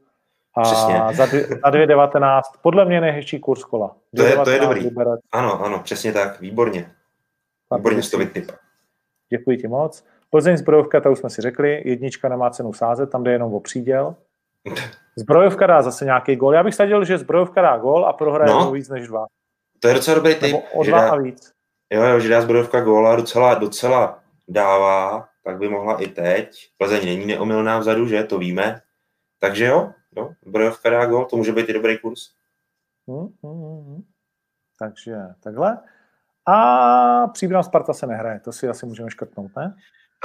a 0.57 0.61
Přesně. 0.61 0.94
za, 0.94 1.26
za 1.26 1.26
2,19, 1.26 2.41
podle 2.61 2.86
mě 2.86 3.02
nejhezčí 3.02 3.40
kurz 3.40 3.64
kola. 3.64 3.95
To 4.15 4.23
je, 4.23 4.38
to 4.38 4.49
je 4.49 4.60
dobrý. 4.60 4.81
Liberec. 4.81 5.19
Ano, 5.31 5.65
ano, 5.65 5.80
přesně 5.84 6.14
tak, 6.14 6.41
výborně. 6.41 6.91
Výborně 7.76 8.02
to 8.11 8.18
vytyp. 8.18 8.52
Děkuji 9.30 9.57
ti 9.57 9.68
moc. 9.68 10.06
Plzeň 10.30 10.57
zbrojovka, 10.57 11.02
to 11.02 11.11
už 11.11 11.19
jsme 11.19 11.30
si 11.30 11.41
řekli, 11.41 11.81
jednička 11.86 12.30
nemá 12.30 12.49
cenu 12.49 12.73
sázet, 12.73 13.10
tam 13.10 13.23
jde 13.23 13.31
jenom 13.31 13.53
o 13.53 13.60
příděl. 13.60 14.15
Zbrojovka 15.15 15.68
dá 15.68 15.81
zase 15.81 16.06
nějaký 16.06 16.36
gol. 16.36 16.53
Já 16.53 16.64
bych 16.64 16.76
sadil, 16.76 17.06
že 17.06 17.18
zbrojovka 17.18 17.61
dá 17.61 17.77
gol 17.77 18.06
a 18.06 18.14
prohraje 18.14 18.52
no, 18.52 18.72
víc 18.72 18.90
než 18.90 19.07
dva. 19.07 19.26
To 19.80 19.88
je 19.88 19.93
docela 19.93 20.15
dobrý 20.15 20.35
typ. 20.35 20.56
o 20.73 20.84
dva 20.84 21.01
dá, 21.01 21.11
a 21.11 21.15
víc. 21.15 21.53
Jo, 21.93 22.03
jo, 22.03 22.19
že 22.19 22.30
dá 22.30 22.41
zbrojovka 22.41 22.81
góla 22.81 23.15
docela, 23.15 23.53
docela 23.53 24.19
dává, 24.47 25.30
tak 25.43 25.57
by 25.57 25.69
mohla 25.69 26.01
i 26.01 26.07
teď. 26.07 26.69
Plzeň 26.77 27.06
není 27.06 27.26
neomylná 27.26 27.80
vzadu, 27.80 28.07
že? 28.07 28.23
To 28.23 28.38
víme. 28.38 28.81
Takže 29.39 29.65
jo, 29.65 29.91
jo 30.18 30.30
zbrojovka 30.45 30.89
dá 30.89 31.06
gól, 31.06 31.26
to 31.26 31.35
může 31.35 31.51
být 31.51 31.69
i 31.69 31.73
dobrý 31.73 31.97
kurz. 31.97 32.22
Hmm, 33.07 33.27
hmm, 33.43 33.85
hmm. 33.85 34.03
Takže 34.80 35.15
takhle. 35.39 35.77
A 36.45 37.27
příbram 37.27 37.64
Sparta 37.64 37.93
se 37.93 38.07
nehraje, 38.07 38.39
to 38.39 38.51
si 38.51 38.68
asi 38.68 38.85
můžeme 38.85 39.10
škrtnout, 39.10 39.51
ne? 39.56 39.76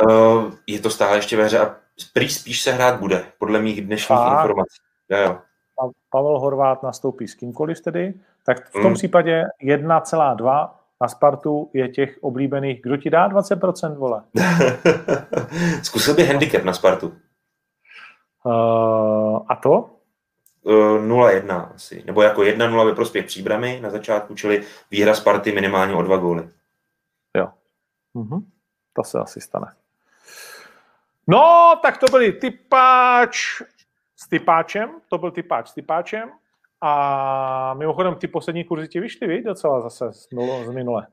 Uh, 0.03 0.53
je 0.67 0.81
to 0.81 0.91
stále 0.91 1.17
ještě 1.17 1.37
ve 1.37 1.45
hře 1.45 1.59
a 1.59 1.77
prý 2.13 2.29
spíš 2.29 2.63
se 2.63 2.73
hrát 2.73 3.01
bude, 3.01 3.25
podle 3.39 3.63
mých 3.63 3.87
dnešních 3.87 4.19
a, 4.19 4.41
informací. 4.41 4.77
Jo, 5.09 5.19
jo. 5.19 5.39
A 5.83 5.91
Pavel 6.11 6.39
Horvát 6.39 6.83
nastoupí 6.83 7.29
s 7.29 7.35
kýmkoliv 7.35 7.81
tedy, 7.81 8.15
tak 8.47 8.69
v 8.69 8.73
tom 8.73 8.87
mm. 8.87 8.95
případě 8.95 9.45
1,2 9.63 10.71
na 11.01 11.09
Spartu 11.09 11.71
je 11.73 11.89
těch 11.89 12.19
oblíbených. 12.21 12.83
Kdo 12.83 12.97
ti 12.97 13.11
dá 13.11 13.29
20%, 13.29 13.95
vole? 13.95 14.23
Zkusil 15.83 16.15
by 16.15 16.25
handicap 16.25 16.65
na 16.65 16.73
Spartu. 16.73 17.15
Uh, 18.45 19.41
a 19.49 19.57
to? 19.63 19.91
0-1 20.65 21.71
asi, 21.75 22.03
nebo 22.07 22.23
jako 22.23 22.41
1-0 22.41 22.87
ve 22.87 22.95
prospěch 22.95 23.27
příbramy 23.27 23.81
na 23.83 23.91
začátku, 23.91 24.35
čili 24.35 24.63
výhra 24.91 25.15
Sparty 25.15 25.53
minimálně 25.53 25.95
o 25.95 26.03
dva 26.03 26.17
góly. 26.17 26.49
Jo. 27.37 27.49
Mhm. 28.15 28.47
To 28.93 29.05
se 29.05 29.19
asi 29.19 29.41
stane. 29.41 29.73
No, 31.27 31.75
tak 31.83 31.99
to 31.99 32.07
byli 32.07 32.33
typáč 32.33 33.63
s 34.17 34.29
typáčem, 34.29 34.91
to 35.09 35.19
byl 35.19 35.31
typáč 35.31 35.69
s 35.69 35.75
typáčem 35.75 36.31
a 36.87 37.75
mimochodem 37.75 38.15
ty 38.15 38.29
poslední 38.29 38.65
kurzy 38.65 38.89
ti 38.89 39.01
vyšly, 39.01 39.27
víš, 39.27 39.45
docela 39.45 39.81
zase 39.81 40.13
z, 40.13 40.29
z 40.65 40.71
minule. 40.71 41.07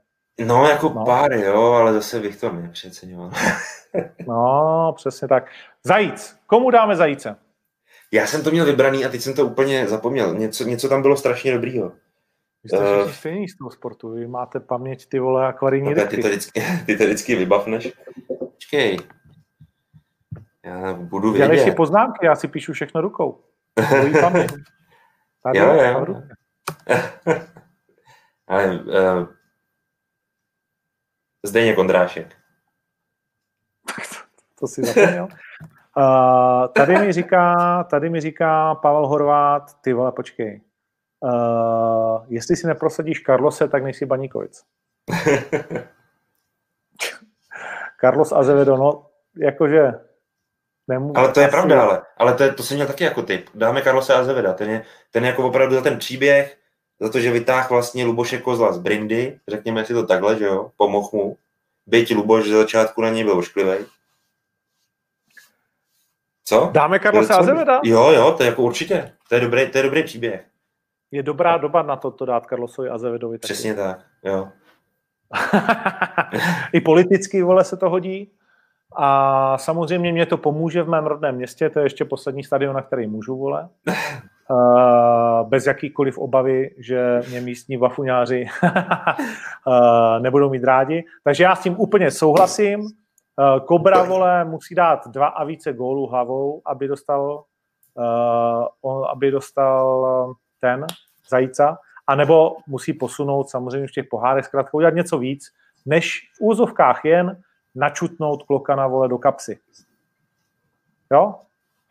No, 0.46 0.66
jako 0.66 0.90
no. 0.96 1.06
pár, 1.06 1.34
jo, 1.34 1.62
ale 1.62 1.94
zase 1.94 2.20
bych 2.20 2.40
to 2.40 2.52
nepřeceňoval. 2.52 3.32
no, 4.28 4.94
přesně 4.96 5.28
tak. 5.28 5.50
Zajíc. 5.84 6.38
Komu 6.48 6.72
dáme 6.72 6.96
zajíce? 6.96 7.36
Já 8.12 8.28
jsem 8.28 8.44
to 8.44 8.52
měl 8.52 8.66
vybraný 8.66 9.06
a 9.06 9.10
teď 9.10 9.22
jsem 9.22 9.34
to 9.34 9.46
úplně 9.46 9.88
zapomněl. 9.88 10.36
Něco, 10.36 10.64
něco 10.64 10.90
tam 10.90 11.02
bylo 11.02 11.18
strašně 11.18 11.54
dobrýho. 11.54 11.92
Vy 12.64 12.70
jste 12.70 13.04
uh, 13.04 13.12
stejný 13.12 13.50
z 13.50 13.58
toho 13.58 13.72
sportu, 13.72 14.10
vy 14.10 14.28
máte 14.28 14.60
paměť 14.60 15.10
ty 15.10 15.20
vole 15.20 15.48
akvarijní 15.48 15.96
ty 15.96 16.18
to, 16.18 16.28
vždycky, 16.28 16.64
ty 16.86 16.98
to 16.98 17.04
vždycky 17.04 17.36
vybavneš. 17.36 17.94
Počkej. 18.40 18.98
Já 20.66 20.94
budu 20.94 21.32
vědět. 21.32 21.46
Dělej 21.46 21.60
si 21.60 21.72
poznámky, 21.72 22.26
já 22.26 22.36
si 22.36 22.48
píšu 22.48 22.74
všechno 22.74 23.02
rukou. 23.02 23.40
Tady 25.44 25.60
jo, 25.60 25.74
jo. 25.74 26.22
Ale 28.48 28.80
uh, 28.80 29.28
Zdeněk 31.46 31.78
Ondrášek. 31.78 32.36
to, 33.86 34.18
to 34.60 34.68
si 34.68 34.84
zapomněl. 34.84 35.28
Uh, 35.98 36.68
tady 36.68 36.98
mi 36.98 37.14
říká, 37.14 37.84
tady 37.84 38.10
mi 38.10 38.22
říká 38.22 38.76
Pavel 38.76 39.08
Horvát, 39.08 39.82
ty 39.82 39.94
vole, 39.94 40.12
počkej. 40.12 40.62
Uh, 41.20 42.26
jestli 42.28 42.56
si 42.56 42.68
neprosadíš 42.68 43.20
Karlose, 43.20 43.68
tak 43.68 43.84
nejsi 43.84 44.06
Baníkovic. 44.06 44.64
Carlos 48.02 48.32
Azevedo, 48.32 48.78
no, 48.78 49.10
jakože 49.38 49.92
nemůžu. 50.92 51.18
Ale 51.18 51.32
to 51.32 51.40
je 51.40 51.46
asi... 51.46 51.52
pravda, 51.52 51.84
ale, 51.84 52.02
ale 52.18 52.34
to, 52.34 52.44
je, 52.44 52.54
to 52.54 52.64
jsem 52.64 52.78
měl 52.78 52.88
taky 52.88 53.04
jako 53.04 53.22
typ. 53.22 53.50
Dáme 53.56 53.82
Carlose 53.82 54.14
Azeveda, 54.14 54.54
ten 54.54 54.70
je, 54.70 54.86
ten 55.12 55.24
je 55.24 55.30
jako 55.30 55.48
opravdu 55.48 55.76
za 55.76 55.82
ten 55.82 55.98
příběh, 55.98 56.58
za 57.00 57.10
to, 57.10 57.20
že 57.20 57.32
vytáhl 57.32 57.70
vlastně 57.70 58.06
Luboše 58.06 58.38
Kozla 58.38 58.74
z 58.74 58.78
Brindy, 58.78 59.40
řekněme 59.48 59.86
si 59.86 59.94
to 59.94 60.06
takhle, 60.06 60.38
že 60.38 60.46
jo, 60.46 60.72
pomohl 60.78 61.10
mu. 61.14 61.38
Byť 61.88 62.16
Luboš 62.16 62.48
ze 62.48 62.58
začátku 62.58 63.02
na 63.02 63.10
něj 63.10 63.24
byl 63.24 63.38
ošklivý. 63.38 63.86
Co? 66.44 66.70
Dáme 66.74 67.00
Karlose 67.00 67.34
Azeveda? 67.34 67.82
Jo, 67.84 68.12
jo, 68.12 68.32
to 68.38 68.44
je 68.44 68.50
jako 68.50 68.62
určitě. 68.62 69.14
To 69.30 69.36
je 69.36 69.42
dobrý, 69.42 69.72
to 69.72 69.78
je 69.78 69.84
dobrý 69.84 70.04
příběh. 70.04 70.46
Je 71.12 71.24
dobrá 71.24 71.58
doba 71.58 71.82
na 71.82 71.96
to, 71.96 72.12
to 72.12 72.26
dát 72.26 72.46
Carlosovi 72.46 72.90
Azevedovi. 72.90 73.38
Taky. 73.38 73.54
Přesně 73.54 73.76
tak, 73.76 74.00
jo. 74.24 74.50
I 76.74 76.82
politicky, 76.82 77.44
vole, 77.44 77.64
se 77.64 77.78
to 77.78 77.90
hodí. 77.90 78.32
A 78.96 79.58
samozřejmě 79.58 80.12
mě 80.12 80.26
to 80.26 80.38
pomůže 80.38 80.84
v 80.84 80.90
mém 80.90 81.06
rodném 81.06 81.36
městě, 81.36 81.70
to 81.70 81.80
je 81.80 81.86
ještě 81.86 82.06
poslední 82.06 82.44
stadion, 82.44 82.76
na 82.76 82.82
který 82.82 83.08
můžu, 83.08 83.38
vole. 83.38 83.70
Bez 85.44 85.68
jakýkoliv 85.68 86.18
obavy, 86.18 86.76
že 86.78 87.22
mě 87.30 87.42
místní 87.42 87.78
vafuňáři 87.78 88.46
nebudou 90.20 90.50
mít 90.50 90.64
rádi. 90.64 91.04
Takže 91.24 91.44
já 91.44 91.56
s 91.56 91.64
tím 91.64 91.76
úplně 91.80 92.12
souhlasím. 92.12 92.88
Kobra, 93.66 94.04
vole, 94.04 94.46
musí 94.46 94.76
dát 94.76 95.08
dva 95.08 95.28
a 95.28 95.44
více 95.44 95.74
gólů 95.74 96.08
hlavou, 96.08 96.62
aby 96.66 96.88
dostal, 96.88 97.44
aby 99.12 99.32
dostal 99.32 100.36
ten 100.62 100.86
zajíca, 101.30 101.78
anebo 102.08 102.56
musí 102.68 102.94
posunout 102.94 103.50
samozřejmě 103.50 103.88
v 103.88 103.92
těch 103.92 104.06
pohárech, 104.10 104.46
zkrátka 104.46 104.74
udělat 104.74 104.94
něco 104.94 105.18
víc, 105.18 105.52
než 105.86 106.20
v 106.38 106.42
úzovkách 106.42 107.06
jen 107.06 107.38
načutnout 107.76 108.44
klokana 108.44 108.88
vole 108.88 109.08
do 109.08 109.18
kapsy. 109.18 109.60
Jo? 111.12 111.36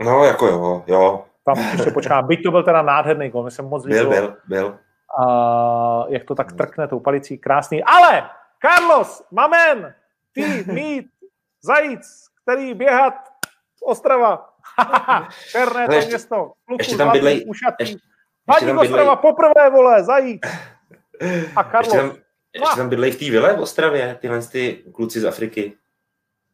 No, 0.04 0.24
jako 0.24 0.46
jo, 0.46 0.84
jo. 0.86 1.24
Tam 1.44 1.58
ještě 1.72 1.90
počká. 1.90 2.22
Byť 2.22 2.42
to 2.42 2.50
byl 2.50 2.62
teda 2.62 2.82
nádherný 2.82 3.28
gol, 3.28 3.44
mi 3.44 3.50
se 3.50 3.62
moc 3.62 3.84
líbil. 3.84 4.10
Byl, 4.10 4.20
byl, 4.20 4.36
byl. 4.48 4.78
A 5.24 6.04
jak 6.08 6.24
to 6.24 6.34
tak 6.34 6.52
trkne 6.52 6.88
tou 6.88 7.00
palicí, 7.00 7.38
krásný. 7.38 7.84
Ale, 7.84 8.30
Carlos, 8.66 9.22
mamen, 9.30 9.94
ty 10.32 10.64
mít 10.72 11.06
zajíc, 11.62 12.06
který 12.42 12.74
běhat 12.74 13.14
Ostrava. 13.82 14.48
Černé 15.50 15.86
to 15.86 15.92
ještě, 15.92 16.08
město. 16.08 16.36
Kluku, 16.66 16.76
ještě 16.78 16.96
tam 16.96 17.12
bydlej, 17.12 17.44
ještě, 17.78 17.96
Vadí 18.46 18.72
Ostrava 18.72 19.16
poprvé, 19.16 19.70
vole, 19.70 20.04
zajíc. 20.04 20.42
A 21.56 21.64
Carlos. 21.64 21.94
Ještě 21.94 22.08
tam, 22.08 22.12
ještě 22.54 22.76
tam 22.76 22.88
bydlej 22.88 23.10
v 23.10 23.18
té 23.18 23.24
vile 23.24 23.56
v 23.56 23.60
Ostravě, 23.60 24.18
tyhle 24.20 24.42
ty 24.42 24.84
kluci 24.92 25.20
z 25.20 25.24
Afriky. 25.24 25.72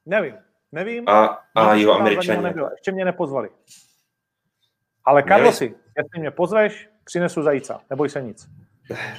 Nevím, 0.07 0.35
nevím. 0.73 1.09
A, 1.09 1.27
a 1.55 1.75
jo, 1.75 1.93
američani. 1.93 2.55
Ještě 2.71 2.93
mě 2.93 3.05
nepozvali. 3.05 3.49
Ale 5.05 5.23
Karlosi, 5.23 5.75
jestli 5.97 6.21
mě 6.21 6.31
pozveš, 6.31 6.89
přinesu 7.05 7.43
zajíca, 7.43 7.81
neboj 7.91 8.09
se 8.09 8.23
nic. 8.23 8.49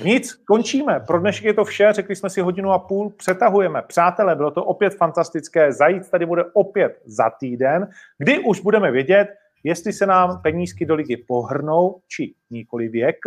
Nic, 0.03 0.33
končíme. 0.33 0.99
Pro 0.99 1.19
dnešek 1.19 1.45
je 1.45 1.53
to 1.53 1.65
vše, 1.65 1.93
řekli 1.93 2.15
jsme 2.15 2.29
si 2.29 2.41
hodinu 2.41 2.71
a 2.71 2.79
půl, 2.79 3.09
přetahujeme. 3.09 3.81
Přátelé, 3.81 4.35
bylo 4.35 4.51
to 4.51 4.65
opět 4.65 4.95
fantastické. 4.95 5.73
Zajít 5.73 6.09
tady 6.09 6.25
bude 6.25 6.43
opět 6.53 7.01
za 7.05 7.29
týden, 7.29 7.89
kdy 8.17 8.39
už 8.39 8.59
budeme 8.59 8.91
vědět, 8.91 9.27
jestli 9.63 9.93
se 9.93 10.05
nám 10.05 10.41
penízky 10.41 10.85
do 10.85 10.95
ligy 10.95 11.17
pohrnou, 11.17 12.01
či 12.07 12.33
nikoli 12.49 12.87
věk. 12.87 13.17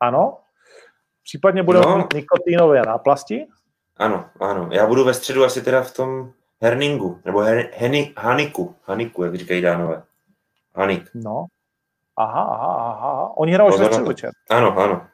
Ano. 0.00 0.38
Případně 1.24 1.62
budeme 1.62 1.86
no. 1.86 1.96
mít 1.96 2.14
nikotínové 2.14 2.82
náplasti. 2.82 3.46
Ano, 3.96 4.24
ano. 4.40 4.68
Já 4.72 4.86
budu 4.86 5.04
ve 5.04 5.14
středu 5.14 5.44
asi 5.44 5.62
teda 5.62 5.82
v 5.82 5.94
tom 5.94 6.32
Herningu, 6.62 7.20
nebo 7.24 7.38
her, 7.38 7.68
heni, 7.76 8.14
Haniku, 8.18 8.74
Haniku, 8.84 9.24
jak 9.24 9.34
říkají 9.34 9.62
dánové. 9.62 10.02
Hanik. 10.74 11.10
No. 11.14 11.46
Aha, 12.16 12.42
aha, 12.42 12.74
aha. 12.74 13.32
Oni 13.36 13.52
hrajou 13.52 13.78
ve 13.78 13.84
středu 13.84 14.06
večer. 14.06 14.30
Ano, 14.50 14.78
ano. 14.78 15.06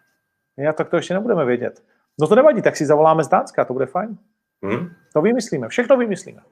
Já 0.57 0.73
tak 0.73 0.89
to 0.89 0.97
ještě 0.97 1.15
nebudeme 1.15 1.45
vědět. 1.45 1.83
No 2.21 2.27
to 2.27 2.35
nevadí, 2.35 2.63
tak 2.63 2.77
si 2.77 2.87
zavoláme 2.87 3.25
z 3.25 3.29
Dánska, 3.29 3.65
to 3.65 3.73
bude 3.73 3.87
fajn. 3.87 4.19
Hmm? 4.63 4.91
To 5.13 5.23
vymyslíme, 5.23 5.69
všechno 5.69 5.97
vymyslíme. 5.97 6.43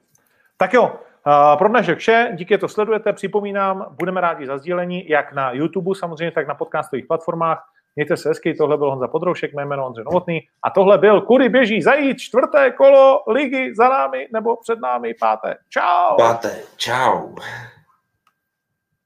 Tak 0.57 0.73
jo, 0.73 0.83
uh, 0.83 1.57
pro 1.57 1.69
dnešek 1.69 1.97
vše, 1.97 2.31
díky, 2.35 2.53
že 2.53 2.57
to 2.57 2.67
sledujete, 2.67 3.13
připomínám, 3.13 3.95
budeme 3.99 4.21
rádi 4.21 4.47
za 4.47 4.57
sdílení, 4.57 5.09
jak 5.09 5.33
na 5.33 5.51
YouTube 5.51 5.95
samozřejmě, 5.95 6.31
tak 6.31 6.47
na 6.47 6.55
podcastových 6.55 7.05
platformách. 7.05 7.63
Mějte 7.95 8.17
se 8.17 8.29
hezky, 8.29 8.53
tohle 8.53 8.77
byl 8.77 8.89
Honza 8.89 9.07
Podroušek, 9.07 9.53
mé 9.53 9.65
jméno 9.65 9.85
Ondřej 9.85 10.03
Novotný 10.05 10.41
a 10.63 10.69
tohle 10.69 10.97
byl 10.97 11.21
Kudy 11.21 11.49
běží 11.49 11.81
zajít 11.81 12.19
čtvrté 12.19 12.71
kolo 12.71 13.23
ligy 13.27 13.75
za 13.75 13.89
námi 13.89 14.27
nebo 14.33 14.55
před 14.55 14.79
námi 14.79 15.13
páté. 15.19 15.55
Čau! 15.69 16.15
Páté, 16.17 16.61
čau. 16.77 17.35